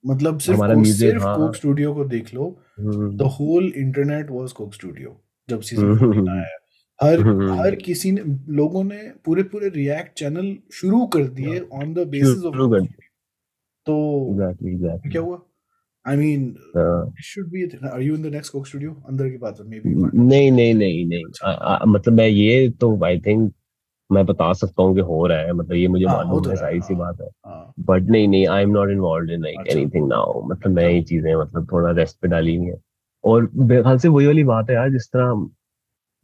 मतलब 0.05 0.39
सिर्फ़ 0.39 0.59
हमारा 0.59 0.75
म्यूज़िक 0.75 1.11
सिर्फ़ 1.11 1.25
हाँ 1.25 1.37
कोक 1.37 1.57
स्टूडियो 1.57 1.95
को 1.95 2.05
देख 2.05 2.35
लो 2.35 2.59
the 2.81 3.23
whole 3.41 3.73
internet 3.77 4.31
was 4.31 4.53
Coke 4.53 4.75
Studio 4.75 5.21
जब 5.49 5.61
सीज़न 5.61 5.97
14 5.97 6.29
आया। 6.29 6.59
हर 7.03 7.19
हर 7.19 7.27
हम्म, 7.27 7.75
किसी 7.75 8.13
ने 8.13 8.23
लोगों 8.53 8.85
ने 8.85 9.13
पूरे 9.25 9.43
पूरे 9.43 9.69
रिएक्ट 9.69 10.19
चैनल 10.19 10.57
शुरू 10.73 11.07
कर 11.07 11.29
दिए 11.29 11.61
ऑन 11.61 11.95
द 11.95 12.07
बेसिस 12.09 12.45
ऑफ़ 12.45 12.55
शुरू 12.55 12.69
कोक 12.69 12.73
कर 12.73 12.85
स्टूडियो 12.85 13.09
तो 13.87 15.11
क्या 15.11 15.23
हुआ? 15.23 15.41
I 16.09 16.17
mean 16.17 17.13
should 17.25 17.51
be 17.51 17.65
are 17.89 18.01
you 18.03 18.15
in 18.15 18.23
the 18.23 18.33
next 18.35 18.53
Coke 18.53 18.67
Studio 18.67 18.93
अंदर 19.09 19.29
की 19.29 19.37
बात 19.37 19.61
है 19.61 19.67
मे 19.69 19.81
बी 19.81 19.95
नहीं 19.95 20.51
नहीं 20.53 20.75
नहीं 20.75 21.05
नहीं. 21.07 21.25
आ, 21.45 21.51
आ, 21.51 21.85
मतलब 21.87 22.15
मैं 22.15 22.29
ये 22.29 22.69
तो 22.81 23.05
आई 23.05 23.19
थिंक 23.21 23.53
मैं 24.11 24.25
बता 24.27 24.53
सकता 24.53 24.83
हूँ 24.83 24.95
कि 24.95 25.01
हो 25.01 25.27
रहा 25.27 25.39
है. 25.39 25.53
मतलब 25.53 25.77
ये 25.77 25.89
मुझे 25.89 26.05
हाँ 26.05 26.15
हो 26.17 26.23
मालूम 26.25 26.43
तो 26.45 26.51
है 26.51 26.57
है 26.57 26.61
सारी 26.61 26.81
सी 26.81 26.95
हाँ। 26.95 27.03
बात 27.03 27.21
है. 27.21 27.29
हाँ 27.47 27.73
बट 27.89 28.11
नहीं 28.11 28.29
नहीं 28.29 28.47
I 28.49 28.63
am 28.63 28.71
not 28.71 28.91
involve 28.91 29.33
in 29.33 29.43
like 29.43 29.69
anything 29.71 30.09
now 30.09 30.43
मतलब 30.49 30.73
मैं 30.73 30.85
अच्छा। 30.85 30.97
ये 30.97 31.03
चीज़ें 31.03 31.35
मतलब 31.35 31.67
थोड़ा 31.73 31.91
रेस्ट 31.91 32.17
पे 32.23 32.29
डाली 32.29 32.57
हुई 32.57 32.67
है. 32.67 32.81
और 33.25 33.47
ख्याल 33.47 33.99
से 33.99 34.09
वही 34.09 34.27
वाली 34.27 34.45
बात 34.45 34.71
है 34.71 34.77
यार 34.77 34.91
जिस 34.91 35.09
तरह 35.09 35.47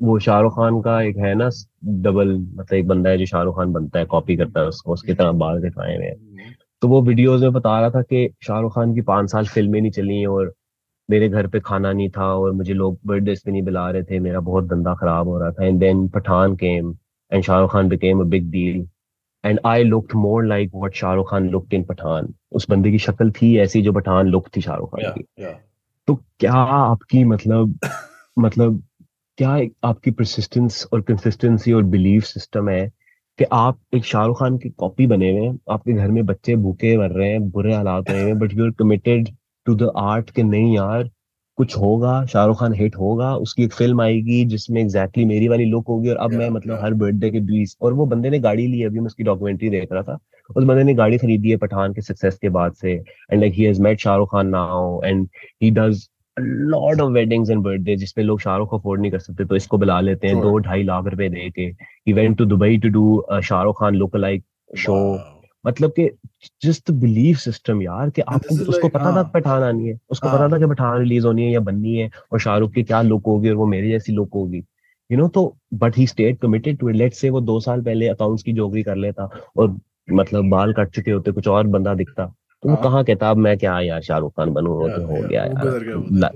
वो 0.01 0.19
शाहरुख 0.19 0.53
खान 0.53 0.81
का 0.83 1.01
एक 1.03 1.17
है 1.17 1.35
ना 1.35 1.49
डबल 2.05 2.35
मतलब 2.35 2.75
एक 2.75 2.87
बंदा 2.89 3.11
है 3.11 3.19
जो 3.19 3.27
शाहरुख 3.27 3.57
खान 3.57 3.73
बनता 3.73 3.99
है 3.99 4.05
कॉपी 4.05 4.37
करता 4.37 4.61
है 4.61 4.67
उसको 4.67 4.93
उसकी 4.93 5.15
तरह 5.15 5.33
बाल 5.43 5.63
कटवाए 5.63 5.97
हुए 5.97 6.07
हैं। 6.07 6.17
तो 6.85 6.89
वो 6.89 7.01
वीडियोज़ 7.03 7.43
में 7.43 7.53
बता 7.53 7.79
रहा 7.81 7.91
था 7.91 8.01
कि 8.03 8.29
शाहरुख 8.43 8.75
खान 8.75 8.93
की 8.95 9.01
पाँच 9.01 9.31
साल 9.31 9.47
फ़िल्में 9.49 9.81
नहीं 9.81 9.91
चली 9.91 10.25
और 10.27 10.53
मेरे 11.09 11.29
घर 11.29 11.47
पे 11.49 11.61
खाना 11.61 11.93
नहीं 11.93 12.09
था 12.17 12.27
और 12.35 12.53
मुझे 12.53 12.75
लोग 12.75 12.99
बर्थडे 13.07 13.35
पे 13.45 13.53
नहीं 13.53 13.63
बुला 13.63 13.89
रहे 13.91 14.03
थे 14.03 14.19
मेरा 14.21 14.41
बहुत 14.41 14.65
धंधा 14.65 14.95
खराब 14.95 15.29
हो 15.29 15.39
रहा 15.41 15.51
था। 15.51 15.65
And 15.67 15.79
then 15.81 16.07
Pathaan 16.09 16.57
came 16.57 16.95
and 17.33 17.43
Shahrukh 17.45 17.73
Khan 17.73 17.89
became 17.89 18.21
a 18.21 18.25
big 18.25 18.51
deal 18.51 18.87
and 19.45 19.61
I 19.67 19.85
looked 19.85 20.15
more 20.17 20.45
like 20.47 20.75
what 20.75 20.95
Shahrukh 20.95 21.31
Khan 21.31 21.49
looked 21.51 21.75
in 21.75 21.85
Pathaan. 21.85 22.33
उस 22.53 22.67
बंदे 22.71 22.91
की 22.91 22.99
शक्ल 22.99 23.31
थी 23.31 23.57
ऐसी 23.59 23.83
जो 23.83 23.93
पठान 23.93 24.27
लुक 24.27 24.49
थी 24.57 24.61
शाहरुख 24.61 24.91
खान 24.91 25.05
या 25.05 25.11
की। 25.11 25.25
या 25.43 25.53
तो 26.09 26.15
क्या 26.15 26.53
आपकी 26.53 27.25
मतलब 27.25 27.79
मतलब 28.39 28.83
क्या 29.39 29.57
आपकी 29.85 30.11
परसिस्टेंस 30.11 30.87
और 30.93 31.01
कंसिस्टेंसी 31.01 31.73
और 31.73 31.83
बिलीफ 31.97 32.25
सिस्टम 32.25 32.69
है 32.69 32.87
कि 33.39 33.45
आप 33.53 33.79
एक 33.95 34.05
शाहरुख 34.05 34.39
खान 34.39 34.59
की 34.59 34.69
कॉपी 34.71 35.07
बने 35.07 35.31
हुए 35.33 35.47
हैं 35.47 35.59
आपके 35.71 35.93
घर 35.93 36.11
में 36.11 36.25
बच्चे 36.27 36.57
भूखे 36.57 36.97
मर 36.99 37.11
रहे 37.11 37.29
हैं 37.29 37.51
बुरे 37.51 37.75
हालात 37.75 38.11
हुए 38.11 38.19
हैं 38.19 38.39
but 38.39 38.53
you 38.55 38.65
are 38.65 38.71
committed 38.71 39.29
to 39.67 39.75
the 39.75 39.91
art 39.97 40.31
के 40.31 40.43
नहीं 40.43 40.77
यार 40.77 41.11
कुछ 41.59 41.77
होगा 41.77 42.25
शाहरुख 42.27 42.59
खान 42.61 42.73
हिट 42.75 42.97
होगा 42.97 43.35
उसकी 43.37 43.65
एक 43.65 43.73
फ़िल्म 43.73 44.01
आएगी 44.01 44.45
जिसमें 44.45 44.81
एग्जैक्टली 44.81 45.23
exactly 45.23 45.35
मेरी 45.35 45.49
वाली 45.49 45.65
लुक 45.65 45.89
होगी 45.89 46.09
और 46.11 46.17
अब 46.17 46.33
या 46.33 46.39
मैं 46.39 46.49
मतलब 46.51 46.75
या 46.75 46.85
हर 46.85 46.95
बर्थडे 46.95 47.31
के 47.31 47.41
बीस 47.41 47.77
और 47.83 47.93
वो 47.93 48.07
बंदे 48.07 48.31
ने 48.31 48.39
गाड़ी 48.39 48.67
ली 48.67 48.83
अभी 48.83 48.99
मैं 48.99 49.07
उसकी 49.07 49.25
डॉक्यूमेंट्री 49.25 49.71
देख 49.71 49.93
रहा 49.93 50.03
था 50.03 50.19
उस 50.51 50.65
बंदे 50.65 50.83
ने 50.83 50.95
गाड़ी 50.95 51.19
खरीदी 51.19 51.51
है 51.51 51.57
पठान 51.57 51.93
के 51.93 52.03
सक्सेस 52.03 52.39
के 52.39 52.49
बाद 52.49 52.73
से 52.73 52.93
and 52.93 53.41
like 53.41 53.53
he 53.53 53.65
has 53.65 53.83
met 53.83 54.01
Shahrukh 54.01 54.33
Khan 54.33 54.49
now 54.49 55.01
and 55.05 55.29
he 55.63 55.71
does 55.71 56.09
lot 56.37 57.01
of 57.01 57.11
weddings 57.13 57.51
and 57.51 57.63
birthday 57.63 57.97
जिसपे 57.97 58.23
लोग 58.23 58.41
शाहरुख 58.41 58.71
को 58.71 58.79
अफोर्ड 58.79 59.01
नहीं 59.01 59.11
कर 59.13 59.19
सकते 59.19 59.45
तो 59.45 59.57
इसको 59.57 59.79
बुला 59.79 60.01
लेते 60.01 60.29
हैं 60.29 60.41
दो 60.41 60.57
ढाई 60.59 60.83
लाख 60.83 61.07
रुपए 61.07 61.29
दे 61.29 61.51
के। 61.51 61.63
He 61.63 62.13
went 62.13 62.37
to 62.39 62.45
Dubai 62.45 62.79
to 62.79 62.89
do 62.89 63.25
Shahrukh 63.43 63.81
Khan 63.81 63.95
look 63.95 64.17
like 64.17 64.45
show 64.79 64.97
मतलब 65.65 65.91
कि 65.91 66.09
जस्ट 66.63 66.91
बिलीफ 66.93 67.37
सिस्टम 67.39 67.83
यार 67.83 68.11
कि 68.11 68.23
आपको 68.23 68.55
इज़ 68.55 68.69
उसको 68.69 68.89
पता 68.89 69.05
था 69.05 69.11
हाँ। 69.13 69.31
पठान 69.35 69.63
आनी 69.63 69.89
है 69.89 69.99
उसको 70.11 70.29
पता 70.29 70.39
हाँ। 70.39 70.51
था 70.53 70.59
कि 70.59 70.67
पठान 70.67 70.99
रिलीज़ 70.99 71.27
होनी 71.27 71.45
है 71.45 71.53
या 71.53 71.61
बननी 71.61 71.97
है 71.97 72.11
और 72.33 72.41
शाहरुख 72.41 72.73
की 72.73 72.83
क्या 72.83 73.03
लुक 73.03 73.27
होगी 73.27 73.49
और 73.49 73.57
वो 73.57 73.67
मेरी 73.67 73.91
जैसी 73.91 74.13
लुक 74.13 74.31
होगी। 74.35 74.63
यू 75.11 75.19
नो 75.19 75.29
तो 75.29 75.57
but 75.75 75.97
he 75.97 76.07
state 76.07 76.41
committed 76.41 76.79
to 76.79 76.89
let's 76.89 77.19
say 77.19 77.31
वो 77.31 77.41
दो 77.41 77.59
साल 77.61 77.83
पहले 77.83 78.09
अकाउंट्स 78.09 78.43
की 78.43 78.53
जॉबरी 78.53 78.83
कर 78.83 78.97
लेता 78.97 79.29
और 79.57 79.77
मतलब 80.13 80.49
बाल 80.51 80.73
कट 80.73 80.91
चुके 80.91 81.11
होते 81.11 81.33
कुछ 81.33 81.49
और 81.49 81.67
बंदा 81.67 81.95
दिखता। 81.95 82.33
तो 82.65 82.69
वो 82.69 82.75
हाँ। 82.75 82.83
कहाँ 82.85 83.05
कहता 83.05 83.31
अब 83.31 83.37
मैं 83.37 83.57
क्या 83.59 83.79
यार 83.81 84.03
शाहरुख 84.03 84.33
खान 84.33 84.53
बनू 84.53 84.89
तो 84.89 85.07
हो 85.07 85.29
गया 85.29 85.45
यार। 85.45 86.05
ला- 86.13 86.33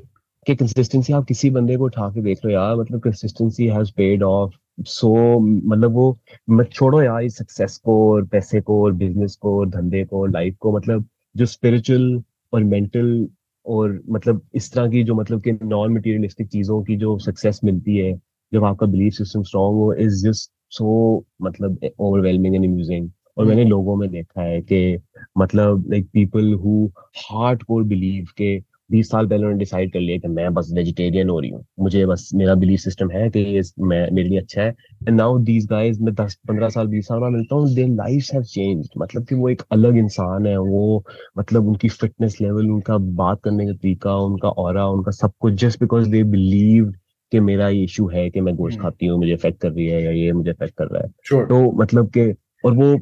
कि 0.46 0.54
कंसिस्टेंसी 0.54 1.12
आप 1.12 1.24
किसी 1.24 1.50
बंदे 1.50 1.76
को 1.76 1.84
उठा 1.84 2.08
के 2.08 2.20
देख 2.20 2.44
लो 2.44 2.50
यार 2.50 2.76
मतलब 2.76 3.00
consistency 3.00 3.66
has 3.66 3.92
paid 3.96 4.22
off 4.22 4.54
so 4.86 5.38
मतलब 5.40 5.92
वो 5.92 6.18
मत 6.50 6.70
छोड़ो 6.72 7.02
यार 7.02 7.22
इस 7.22 7.36
सक्सेस 7.36 7.76
को 7.76 7.96
और 8.12 8.24
पैसे 8.24 8.60
को 8.60 8.82
और 8.84 8.92
बिज़नेस 8.92 9.36
को 9.36 9.58
और 9.58 9.68
धंधे 9.68 10.04
को 10.04 10.20
और 10.20 10.30
लाइफ 10.30 10.56
को 10.60 10.76
मतलब 10.76 11.08
जो 11.36 11.46
स्पिरिचुअल 11.46 12.22
और 12.52 12.64
मेंटल 12.64 13.28
और 13.66 14.00
मतलब 14.08 14.42
इस 14.54 14.72
तरह 14.72 14.88
की 14.90 15.02
जो 15.04 15.14
मतलब 15.14 15.42
कि 15.42 15.52
नॉन 15.52 15.92
मटेरियलिस्टिक 15.92 16.48
चीज़ों 16.48 16.82
की 16.82 16.96
जो 16.96 17.18
सक्सेस 17.18 17.60
मिलती 17.64 17.96
है 17.96 18.12
जब 18.52 18.64
आपका 18.64 18.86
बिलीफ 18.86 19.12
सिस्टम 19.12 19.42
स्ट्रांग 19.42 19.74
हो 19.74 19.92
इज़ 19.94 20.26
जस्ट 20.28 20.50
सो 20.70 21.24
मतलब 21.42 21.78
ओवरवेलमिंग 21.98 22.54
एंड 22.54 22.64
अम्यूजिंग 22.64 23.10
और 23.38 23.46
मैंने 23.46 23.62
हम्म। 23.62 23.70
लोगों 23.70 23.96
में 23.96 24.08
देखा 24.10 24.42
है 24.42 24.60
कि 24.62 24.98
मतलब 25.38 25.84
like 25.90 26.08
people 26.12 26.52
who 26.54 26.86
hard 27.16 27.62
core 27.62 27.82
believe 27.82 28.26
के 28.36 28.58
बीस 28.90 29.10
साल 29.10 29.26
पहले 29.26 29.38
उन्होंने 29.38 29.58
डिसाइड 29.58 29.92
कर 29.92 30.00
लिया 30.00 30.18
कि 30.18 30.28
मैं 30.28 30.52
बस 30.54 30.70
वेजिटेरियन 30.74 31.28
हो 31.28 31.38
रही 31.40 31.50
हूँ। 31.50 31.64
मुझे 31.80 32.04
बस 32.06 32.30
मेरा 32.34 32.54
बिलीफ 32.54 32.80
सिस्टम 32.80 33.10
है 33.10 33.28
कि 33.30 33.40
ये 33.40 33.62
मैं 33.80 34.10
मेरे 34.10 34.28
लिए 34.28 34.38
अच्छा 34.38 34.62
है। 34.62 34.68
एंड 35.08 35.16
नाउ 35.16 35.38
दीज 35.38 35.66
गाइज़ 35.66 36.00
मैं 36.02 36.14
दस 36.14 36.38
पंद्रह 36.48 36.68
साल 36.68 36.86
बीस 36.86 37.08
साल 37.08 37.18
बाद 37.18 37.32
मिलता 37.32 37.56
हूँ 37.56 37.74
देयर 37.74 37.88
लाइफ 37.88 38.28
हैव 38.34 38.42
चेंज्ड 38.42 38.90
मतलब 38.98 39.26
कि 39.26 39.34
वो 39.34 39.48
एक 39.48 39.62
अलग 39.72 39.96
इंसान 39.96 40.46
है 40.46 40.56
वो 40.58 41.04
मतलब 41.38 41.68
उनकी 41.68 41.88
फिटनेस 41.88 42.40
लेवल 42.40 42.70
उनका 42.70 42.98
बात 42.98 43.40
करने 43.44 43.66
का 43.66 43.72
तरीका 43.72 44.16
उनका 44.16 44.48
और 44.48 44.78
उनका 44.78 45.10
सब 45.10 45.32
कुछ 45.40 45.54
जस्ट 45.54 45.80
बिकॉज़ 45.80 46.08
दे 46.10 46.22
बिलीव 46.24 46.92
कि 47.32 47.40
मेरा 47.40 47.68
ये 47.68 47.84
इशू 47.84 48.08
है 48.08 48.28
कि 48.30 48.40
मैं 48.40 48.54
गोश्त 48.56 48.76
हम्म। 48.76 48.82
खाती 48.82 49.06
हूँ 49.06 49.18
मुझे 49.18 49.32
इफ़ेक्ट 49.32 49.60
कर 49.60 49.70
रही 49.70 49.86
है 49.86 50.02
या 50.04 50.10
ये 50.10 50.32
मुझे 50.32 50.50
इफ़ेक्ट 50.50 50.74
कर 50.76 50.86
रहा 50.86 51.02
है। 51.02 51.12
श्योर 51.28 51.44
तो 51.44 51.60
मतलब 51.72 52.08
कि 52.08 52.34
और 52.64 52.72
वो 52.72 52.96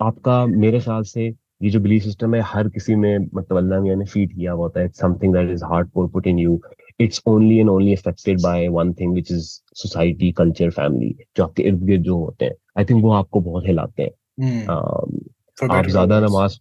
आपका 0.00 0.44
मेरे 0.46 0.80
ख्याल 0.80 1.02
से 1.04 1.26
ये 1.62 1.70
जो 1.70 1.80
बिलीफ 1.80 2.02
सिस्टम 2.02 2.34
है 2.34 2.40
हर 2.44 2.68
किसी 2.68 2.94
में 2.96 3.18
मतलब 3.34 3.58
अल्लाह 3.58 3.80
मियाँ 3.80 3.96
ने 3.96 4.04
फ़ीड 4.04 4.32
किया 4.34 4.52
हुआ 4.52 4.62
होता 4.62 4.80
है। 4.80 4.88
Something 4.90 5.34
that 5.34 5.50
is 5.50 5.64
hard 5.64 5.90
core 5.90 6.08
put 6.08 6.26
in 6.26 6.38
you 6.38 6.60
it's 7.00 7.22
only 7.28 7.58
and 7.58 7.70
only 7.70 7.92
affected 7.94 8.40
by 8.42 8.68
one 8.70 8.92
thing 8.92 9.12
which 9.12 9.32
is 9.32 9.48
society 9.76 10.30
culture 10.32 10.70
family 10.70 11.14
जो 11.36 11.44
आपके 11.44 11.62
इर्द 11.62 11.82
गिर्द 11.84 12.02
जो 12.02 12.18
होते 12.18 12.44
हैं। 12.44 12.54
आई 12.78 12.84
थिंक 12.84 13.02
वो 13.04 13.12
आपको 13.12 13.40
बहुत 13.40 13.66
हिलाते 13.66 14.02
हैं। 14.02 14.10
हम्म। 14.42 15.22
फॉर 15.58 15.70
आप 15.70 15.86
ज़्यादा 15.88 16.20
नमाज़ 16.20 16.58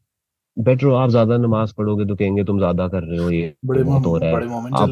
बेटर 0.57 0.85
हो 0.85 0.93
आप 0.95 1.10
ज़्यादा 1.10 1.38
नमाज़ 1.38 1.73
पढ़ोगे 1.77 2.05
तो 2.05 2.15
कहेंगे 2.15 2.43
तुम 2.43 2.57
ज़्यादा 2.57 2.88
कर 2.88 3.03
रहे 3.03 3.19
हो 3.19 3.30
ये 3.31 3.53
बड़े 3.65 3.84
बहुत 3.84 4.05
हो 4.05 4.18
रहा 4.18 4.30
है। 4.30 4.35
आप 4.73 4.89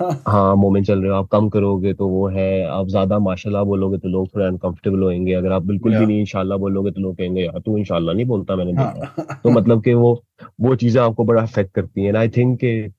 हो 0.00 0.06
हाँ 0.06 0.22
हाँ 0.26 0.54
मोमेंट 0.56 0.86
चल 0.86 1.00
रहे 1.02 1.10
हो 1.10 1.16
आप 1.16 1.28
कम 1.32 1.48
करोगे 1.48 1.92
तो 1.94 2.08
वो 2.08 2.26
है 2.28 2.46
आप 2.66 2.88
ज़्यादा 2.88 3.18
माशाल्लाह 3.18 3.64
बोलोगे 3.64 3.98
तो 3.98 4.08
लोग 4.08 4.28
थोड़ा 4.34 4.46
अनकंफर्टेबल 4.46 5.02
होंगे 5.02 5.32
अगर 5.34 5.52
आप 5.52 5.62
बिल्कुल 5.62 5.92
या। 5.92 6.00
भी 6.00 6.06
नहीं 6.06 6.20
इंशाल्लाह 6.20 6.58
बोलोगे 6.58 6.90
तो 6.90 7.00
लोग 7.00 7.16
कहेंगे 7.18 7.44
यार 7.44 7.60
तू 7.60 7.76
इंशाल्लाह 7.78 8.14
नहीं 8.14 8.26
बोलता 8.26 8.56
मैंने 8.56 8.72
देखा। 8.72 9.24
है 9.24 9.38
तो 9.44 9.48
हाँ 9.48 9.56
मतलब 9.56 9.82
कि 9.84 9.94
वो 9.94 10.12
वो 10.60 10.74
चीज़ें 10.76 11.00
आपको 11.02 11.24
बड़ा 11.24 11.42
अफेक्ट 11.42 11.74
करती 11.74 12.04
हैं 12.04 12.14
आई 12.16 12.28
थिंक 12.28 12.58
कि 12.60 12.92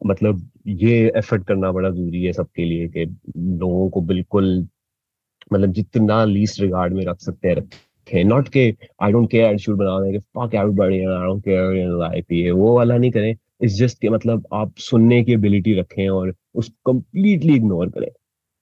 मतलब 0.00 0.48
ये 0.82 0.96
एफर्ट 1.16 1.46
करना 1.46 1.72
बड़ा 1.72 1.90
ज़रूरी 1.90 2.24
है 2.24 2.32
सबके 2.32 2.64
लिए 2.64 2.88
कि 2.88 3.04
लोगों 3.58 3.88
को 3.90 4.00
बिल्कुल 4.02 4.66
मतलब 5.52 5.72
जितना 5.72 6.24
लीस्ट 6.24 6.60
रिगार्ड 6.60 6.94
में 6.94 7.04
रख 7.06 7.20
सकते 7.20 7.48
हैं 7.48 7.54
रखें। 7.56 7.76
रखें 8.08 8.24
नॉट 8.24 8.48
के 8.48 8.62
आई 9.02 9.12
डोंट 9.12 9.30
केयर 9.30 9.52
एटीट्यूड 9.52 9.78
बना 9.78 9.98
दें 10.00 10.12
कि 10.12 10.18
fuck 10.18 10.54
everybody 10.54 10.98
I 10.98 11.26
don't 11.26 11.42
care 11.44 11.76
in 11.76 11.98
life 11.98 12.32
ये 12.32 12.50
वो 12.50 12.76
वाला 12.76 12.96
नहीं 12.98 13.10
करें। 13.10 13.34
इट्स 13.60 13.74
जस्ट 13.74 14.00
कि 14.00 14.08
मतलब 14.08 14.46
आप 14.52 14.74
सुनने 14.78 15.22
की 15.24 15.32
एबिलिटी 15.32 15.78
रखें 15.80 16.08
और 16.08 16.34
उसको 16.54 16.92
कंप्लीटली 16.92 17.54
इग्नोर 17.56 17.88
करें। 17.88 18.08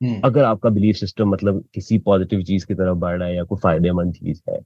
हम्म, 0.00 0.20
अगर 0.24 0.44
आपका 0.44 0.70
बिलीफ 0.70 0.96
सिस्टम 0.96 1.28
मतलब 1.28 1.64
किसी 1.74 1.98
पॉजिटिव 1.98 2.42
चीज़ 2.42 2.66
की 2.66 2.74
तरफ़ 2.74 2.96
बढ़ 2.98 3.18
रहा 3.18 3.28
है 3.28 3.36
या 3.36 3.42
कोई 3.44 3.58
फ़ायदेमंद 3.62 4.14
चीज़ 4.14 4.40
है 4.50 4.58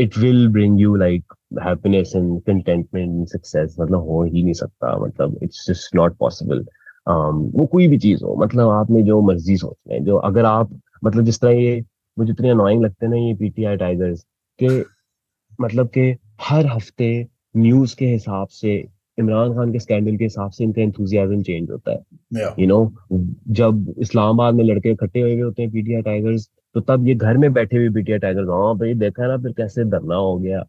it 0.00 0.18
will 0.18 0.48
bring 0.48 0.80
you 0.80 0.94
like 0.94 1.32
happiness 1.62 2.12
and 2.16 2.40
contentment 2.42 3.28
success 3.28 3.76
मतलब 3.80 4.08
हो 4.08 4.22
ही 4.24 4.42
नहीं 4.42 4.54
सकता। 4.54 4.96
मतलब 4.98 5.38
इट्स 5.42 5.64
जस्ट 5.70 5.96
नॉट 5.96 6.16
पॉसिबल 6.16 6.64
वो 7.08 7.66
कोई 7.66 7.88
भी 7.88 7.98
चीज़ 7.98 8.24
हो 8.24 8.34
मतलब 8.36 8.68
आपने 8.68 9.02
जो 9.02 9.20
मर्ज़ी 9.22 9.56
सोचना 9.56 9.94
है 9.94 10.00
जो 10.04 10.16
अगर 10.16 10.44
आप 10.44 10.78
मतलब 11.04 11.24
जिस 11.24 11.40
तरह 11.40 11.50
ये 11.50 11.80
मुझे 12.16 12.32
इतने 12.32 12.50
अनोइंग 12.50 12.82
लगते 12.82 13.06
हैं 13.06 13.10
ना 13.12 13.18
ये 13.18 13.34
पीटीआई 13.34 13.76
टाइगर्स 13.76 14.24
के 14.58 14.68
मतलब 15.60 15.88
के 15.88 16.02
हर 16.40 16.66
हफ़्ते 16.66 17.26
न्यूज़ 17.56 17.96
के 17.96 18.06
हिसाब 18.06 18.48
से 18.48 18.74
इमरान 19.18 19.54
खान 19.54 19.72
के 19.72 19.78
स्कैंडल 19.78 20.16
के 20.16 20.24
हिसाब 20.24 20.50
से 20.50 20.64
इनका 20.64 20.82
एंथुजियाज्म 20.82 21.42
चेंज 21.42 21.70
होता 21.70 21.92
है। 21.92 21.98
Yeah, 22.36 22.58
यू 22.60 22.66
नो 22.66 22.92
जब 23.60 23.94
इस्लामाबाद 23.98 24.54
में 24.54 24.64
लड़के 24.64 24.90
इकट्ठे 24.90 25.20
हुए 25.20 25.40
होते 25.40 25.62
हैं 25.62 25.70
पीटीआई 25.72 26.02
टाइगर्स 26.02 26.48
तो 26.74 26.80
तब 26.80 27.06
ये 27.08 27.14
घर 27.14 27.36
में 27.36 27.52
बैठे 27.52 27.76
हुए 27.76 27.88
पीटीआई 27.94 28.18
टाइगर्स 28.18 28.48
हाँ 28.48 28.74
भाई 28.78 28.94
देखा 28.94 29.22
है 29.22 29.28
ना 29.28 29.36
फिर 29.42 29.52
कैसे 29.52 29.84
धरना 29.84 30.16
हो 30.16 30.36
गया। 30.38 30.64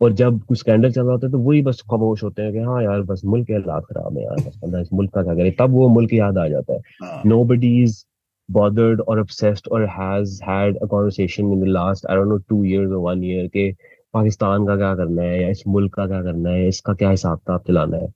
और 0.00 0.12
जब 0.12 0.40
कुछ 0.44 0.58
स्कैंडल 0.58 0.90
चल 0.92 1.02
रहा 1.02 1.12
होता 1.12 1.26
है 1.26 1.32
तो 1.32 1.38
वही 1.38 1.62
बस 1.62 1.82
खामोश 1.90 2.22
होते 2.24 2.42
हैं 2.42 2.52
कि 2.52 2.58
हाँ 2.58 2.82
यार 2.82 3.02
बस 3.02 3.22
मुल्क 3.24 3.46
के 3.46 3.52
हालात 3.52 3.84
खराब 3.90 4.16
है 4.16 4.24
यार 4.24 4.36
बस 4.46 4.58
बंदा 4.62 4.80
इस 4.80 4.88
मुल्क 4.92 5.12
का 5.14 5.22
क्या 5.22 5.34
करे? 5.34 5.50
तब 5.60 5.70
वो 5.70 5.88
मुल्क 5.88 6.12
याद 6.12 6.38
आ 6.38 6.46
जाता 6.48 6.74
है। 6.74 6.80
No 7.26 7.44
nobody 7.44 7.70
is 7.84 8.04
bothered 8.48 9.00
or 9.08 9.18
obsessed 9.20 9.68
or 9.70 9.78
has 9.86 10.32
had 10.46 10.78
a 10.82 10.86
conversation 10.86 11.52
in 11.52 11.60
the 11.60 11.70
last 11.74 12.06
I 12.10 12.16
don't 12.16 12.28
know 12.28 12.40
two 12.52 12.62
years 12.70 12.90
or 12.90 12.98
one 13.04 13.22
year 13.22 13.48
कि 13.48 13.74
पाकिस्तान 14.14 14.66
का 14.66 14.76
क्या 14.76 14.94
करना 14.94 15.22
है 15.22 15.42
या 15.42 15.48
इस 15.48 15.62
मुल्क 15.68 15.94
का 15.94 16.06
क्या 16.06 16.22
करना 16.22 16.50
है 16.50 16.68
इसका 16.68 16.94
क्या 16.94 17.10
हिसाब 17.10 17.38
किताब 17.38 17.62
चलाना 17.68 17.96
है? 17.96 18.12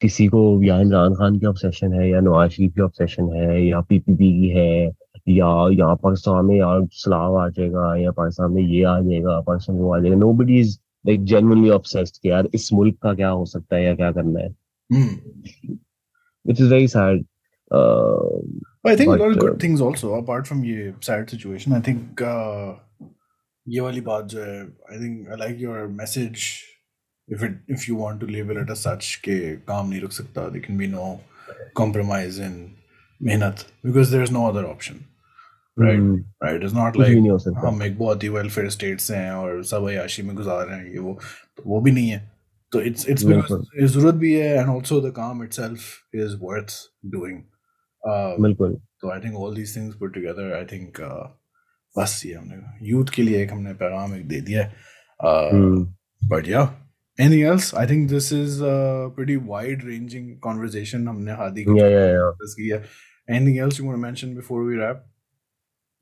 किसी 0.00 0.26
को 0.26 0.62
या 0.62 0.80
इमरान 0.80 1.14
खान 1.14 1.38
की 1.38 1.46
ऑब्सेशन 1.46 1.92
है 1.92 2.08
या 2.10 2.20
नवाज़ 2.20 2.50
शरीफ 2.50 2.72
की 2.74 2.80
ऑब्सेशन 2.80 3.32
है 3.32 3.66
या 3.66 3.80
पीपीपी 3.80 4.32
की 4.40 4.48
है 4.48 4.86
या 5.28 5.50
यहाँ 5.72 5.96
पाकिस्तान 6.02 6.44
में 6.44 6.56
यार 6.56 6.86
सलाह 6.92 7.44
आ 7.44 7.48
जाएगा 7.48 7.96
या 7.96 8.10
पाकिस्तान 8.10 8.52
में 8.52 8.62
ये 8.62 8.84
आ 8.84 9.00
जाएगा 9.00 9.40
पाकिस्तान 9.40 9.76
वो 9.76 9.94
आ 9.94 9.98
जाएगा। 9.98 10.16
Nobody 10.16 10.58
is 10.60 10.78
like 11.06 11.20
genuinely 11.20 11.70
obsessed 11.78 12.18
कि 12.18 12.30
यार 12.30 12.48
इस 12.54 12.72
मुल्क 12.72 12.96
का 13.02 13.14
क्या 13.14 13.28
हो 13.28 13.44
सकता 13.44 13.76
है 13.76 13.84
या 13.84 13.94
क्या 13.94 14.12
करना 14.12 14.40
है। 14.40 14.54
Think 18.86 19.00
a 19.00 19.08
But, 19.08 19.20
lot 19.20 19.30
of 19.32 19.36
good 19.40 19.52
uh, 19.52 19.60
things 19.62 19.80
also 19.80 20.08
apart 20.14 20.46
from 20.46 20.62
ये 20.64 20.92
situation. 21.02 21.72
I 21.72 21.80
think 21.88 22.22
uh, 22.22 22.70
ये 23.66 23.80
वाली 23.80 24.00
बात 24.00 24.24
जो 24.24 24.42
है 24.42 24.60
I 24.92 24.98
think 24.98 25.28
I 25.28 25.38
like 25.40 25.60
your 25.60 25.88
message. 26.00 26.46
If 27.28 27.42
it 27.42 27.58
if 27.68 27.88
you 27.88 27.96
want 27.96 28.20
to 28.20 28.26
label 28.26 28.62
it 28.62 28.70
as 28.70 28.84
such 28.86 29.14
के 29.24 29.36
काम 29.66 29.88
नहीं 29.88 30.00
रुक 30.00 30.12
सकता, 30.12 30.50
there 30.52 30.64
can 30.66 30.78
be 30.78 30.88
no 30.94 31.08
compromise 31.76 32.40
in 32.48 32.58
मेहनत. 33.20 33.64
Right, 35.76 35.98
hmm, 35.98 36.16
right. 36.44 36.62
It's 36.62 36.74
not 36.74 36.96
कुछ 36.96 37.06
भी 37.06 37.12
like 37.12 37.20
नहीं 37.20 37.30
हो 37.30 37.38
सकता 37.38 37.68
हम 37.68 37.82
एक 37.82 37.98
बहुत 37.98 38.22
ही 38.22 38.28
वेलफेयर 38.28 38.68
स्टेट 38.70 39.00
से 39.00 39.16
हैं 39.16 39.30
और 39.32 39.62
सब 39.64 39.86
अयाशी 39.88 40.22
में 40.22 40.34
गुजार 40.36 40.66
रहे 40.66 40.78
हैं 40.78 40.92
ये 40.92 40.98
वो 40.98 41.18
तो 41.56 41.62
वो 41.66 41.80
भी 41.80 41.90
नहीं 41.90 42.08
है 42.08 42.18
तो 42.72 42.80
इट्स 42.80 43.08
इट्स 43.08 43.24
बिकॉज़ 43.24 43.86
ज़रूरत 43.86 44.14
भी 44.14 44.32
है 44.34 44.48
एंड 44.56 44.68
आल्सो 44.70 45.00
द 45.00 45.12
काम 45.16 45.42
इटसेल्फ 45.44 46.14
इज़ 46.14 46.36
वर्थ 46.42 46.74
डूइंग 47.14 47.40
बिल्कुल 48.42 48.76
तो 49.00 49.10
I 49.10 49.20
think 49.20 49.36
all 49.36 49.54
these 49.56 49.76
things 49.76 49.94
put 49.96 50.14
together 50.14 50.52
I 50.56 50.64
think 50.72 51.00
बस 51.98 52.22
ये 52.26 52.34
हमने 52.34 52.86
यूथ 52.86 53.06
के 53.14 53.22
लिए 53.22 53.42
एक 53.42 53.52
हमने 53.52 53.72
पैगाम 53.72 54.14
एक 54.14 54.28
दे 54.28 54.40
दिया 54.40 54.62
है। 54.62 54.74
बट 56.28 56.48
या 56.48 56.78
else? 57.20 57.66
I 57.74 57.84
think 57.86 58.10
this 58.10 58.26
is 58.32 58.60
a 58.68 58.76
pretty 59.16 59.36
wide 59.48 59.82
ranging 59.88 60.28
conversation 60.46 61.08
हमने 61.08 61.32
हादी 61.32 61.64
की 61.64 61.80
या 61.80 61.88
या 61.88 62.04
या 62.06 62.28
discuss 62.28 62.54
की 62.54 62.68
है। 62.68 62.84
Anything 63.30 63.58
else 63.64 63.78
you 63.78 63.86
want 63.88 63.98
to 63.98 64.04
mention 64.04 64.30
before 64.38 64.62
we 64.68 64.78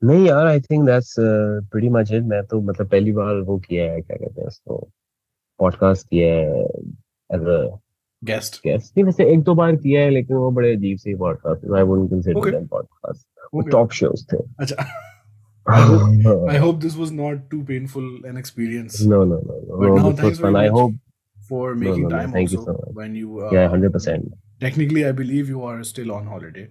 नहीं 0.03 0.25
यार 0.27 0.47
I 0.47 0.61
think 0.61 0.85
that's 0.85 1.15
pretty 1.19 1.89
much 1.89 2.11
it 2.11 2.23
मैं 2.23 2.43
तो 2.45 2.61
मतलब 2.61 2.89
पहली 2.89 3.11
बार 3.11 3.35
वो 3.35 3.57
किया 3.59 3.91
है 3.91 4.01
क्या 4.01 4.17
कहते 4.17 4.41
हैं 4.41 4.47
उसको? 4.47 4.77
पॉडकास्ट 5.59 6.07
किया 6.07 6.33
है 6.33 6.63
एज 7.35 7.41
अ 7.41 7.77
guest. 8.23 8.57
गेस्ट 8.65 8.97
नहीं 8.97 9.03
वैसे 9.03 9.25
एक 9.33 9.41
दो 9.41 9.53
बार 9.55 9.75
किया 9.75 10.01
है 10.01 10.09
लेकिन 10.09 10.35
वो 10.35 10.51
बड़े 10.51 10.75
अजीब 10.75 10.97
से 10.97 11.15
podcast 11.15 11.71
I 11.77 11.83
wouldn't 11.83 12.11
consider 12.11 12.51
them 12.51 12.67
podcast 12.67 13.27
वो. 13.53 13.61
टॉप 13.61 13.91
शोज़ 13.91 14.25
थे। 14.33 14.37
अच्छा। 14.59 14.75
I 15.66 15.80
hope 15.82 16.50
I 16.50 16.58
hope 16.64 16.80
this 16.82 16.96
was 16.96 17.10
not 17.12 17.38
too 17.52 17.62
painful 17.70 18.04
an 18.32 18.36
experience 18.40 18.98
no 19.12 19.24
no 19.24 19.38
no 19.46 19.54
no, 19.68 19.78
But 19.80 19.88
no 19.88 19.94
now, 19.96 20.10
this 20.10 20.20
thanks 20.20 20.38
was 20.38 20.40
fun 20.46 20.52
very 20.58 20.66
I 20.66 20.70
much 20.70 20.78
hope 20.80 20.92
for 21.48 21.74
making 21.74 22.04
no, 22.04 22.08
no, 22.08 22.16
time 22.18 22.32
thank 22.36 22.52
you 22.52 22.58
also 22.60 22.72
so 22.72 22.78
much. 22.84 22.94
when 23.00 23.16
you 23.22 23.40
uh, 23.46 23.50
yeah 23.56 23.68
100% 23.68 24.28
technically 24.60 25.04
I 25.08 25.12
believe 25.22 25.48
you 25.54 25.64
are 25.70 25.82
still 25.90 26.12
on 26.18 26.26
holiday 26.34 26.68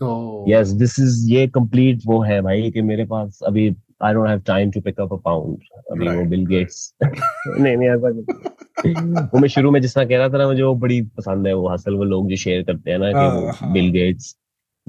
so 0.00 0.10
yes 0.54 0.72
this 0.82 0.98
is 1.06 1.20
ये 1.30 1.46
complete 1.58 2.02
वो 2.06 2.20
है 2.30 2.40
भाई 2.48 2.70
कि 2.76 2.82
मेरे 2.90 3.04
पास 3.14 3.38
अभी 3.52 3.70
I 4.06 4.12
don't 4.14 4.26
have 4.28 4.42
time 4.50 4.70
to 4.74 4.80
pick 4.88 5.00
up 5.02 5.12
a 5.16 5.22
pound 5.28 5.58
अभी 5.92 6.08
वो 6.08 6.12
Right, 6.14 6.28
bill 6.30 6.40
right. 6.40 6.48
Gets 6.48 6.94
नहीं 7.02 7.76
नहीं 7.76 7.88
ऐसा 7.88 8.10
कुछ 8.18 9.30
वो 9.34 9.40
मैं 9.40 9.48
शुरू 9.56 9.70
में 9.70 9.80
जिस 9.82 9.94
तरह 9.94 10.04
कह 10.04 10.18
रहा 10.18 10.28
था 10.28 10.38
ना 10.38 10.46
मुझे 10.48 10.62
वो 10.62 10.74
बड़ी 10.84 11.00
पसंद 11.18 11.46
है 11.46 11.52
वो 11.54 11.68
हसल 11.72 11.94
वो 11.96 12.04
लोग 12.14 12.28
जो 12.30 12.36
शेयर 12.44 12.62
करते 12.70 12.90
हैं 12.90 12.98
ना 12.98 13.10
कि 13.12 13.18
हाँ, 13.18 13.34
वो 13.34 13.50
हाँ। 13.60 13.72
बिल 13.72 13.90
गेट्स 13.92 14.34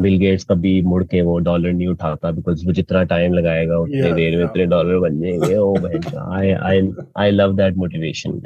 बिल 0.01 0.17
गेट्स 0.19 0.45
कभी 0.51 0.81
मुड़ 0.83 1.03
के 1.05 1.21
वो 1.23 1.39
डॉलर 1.49 1.73
नहीं 1.73 1.87
उठाता 1.89 2.31
बिकॉज़ 2.31 2.67
वो 2.67 2.73
जितना 2.73 3.03
टाइम 3.13 3.35
लगाएगा 3.35 3.79
उतने 3.79 4.13
देर 4.13 4.37
में 4.37 4.45
इतने 4.45 4.67
डॉलर 4.67 4.99
बन 5.01 5.21
जाएँगे। 5.21 5.57
ओ 5.57 5.75
भाई 5.77 5.99
I 6.39 6.53
I 6.71 6.91
I 7.19 7.31
love 7.31 7.57
that 7.57 7.77
motivation 7.77 8.41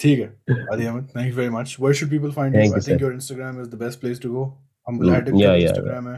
ठीक 0.00 0.18
है 0.18 0.56
Adi 0.72 0.84
Ahmed 0.84 1.08
thank 1.16 1.26
you 1.26 1.36
very 1.36 1.50
much 1.50 1.76
where 1.80 1.94
should 1.94 2.10
people 2.10 2.30
find 2.32 2.54
you 2.54 2.60
I 2.60 2.80
think 2.88 3.02
your 3.02 3.12
Instagram 3.12 3.60
is 3.62 3.68
the 3.68 3.80
best 3.82 4.00
place 4.00 4.20
to 4.22 4.32
go 4.32 4.44
हम 4.86 4.98
ब्लैड 4.98 5.28
के 5.28 5.64
इंस्टाग्राम 5.64 6.14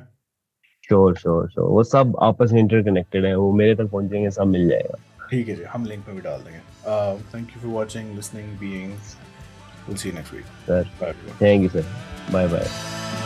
श्योर 0.85 1.15
श्योर 1.17 1.49
श्योर 1.51 1.69
वो 1.69 1.83
सब 1.85 2.17
आपस 2.23 2.53
में 2.53 2.61
interconnected 2.61 3.25
है। 3.25 3.35
वो 3.37 3.53
मेरे 3.53 3.75
तक 3.75 3.91
पहुँचेंगे 3.93 4.31
सब 4.31 4.47
मिल 4.47 4.69
जाएगा। 4.69 4.99
ठीक 5.31 5.49
है 5.49 5.55
जी 5.55 5.63
हम 5.71 5.85
लिंक 5.85 6.05
में 6.09 6.17
भी 6.17 6.23
डाल 6.23 6.39
देंगे। 6.39 6.59
Thank 7.35 7.49
you 7.49 7.63
for 7.63 7.71
watching 7.75 8.15
listening 8.15 8.49
being 8.61 8.93
will 9.89 9.97
see 9.97 10.09
you 10.09 10.15
next 10.15 10.35
week 10.35 10.45
sir 10.67 11.15
thank 11.43 11.63
you 11.63 11.69
sir 11.69 11.85
bye 12.33 12.49
bye 12.49 13.26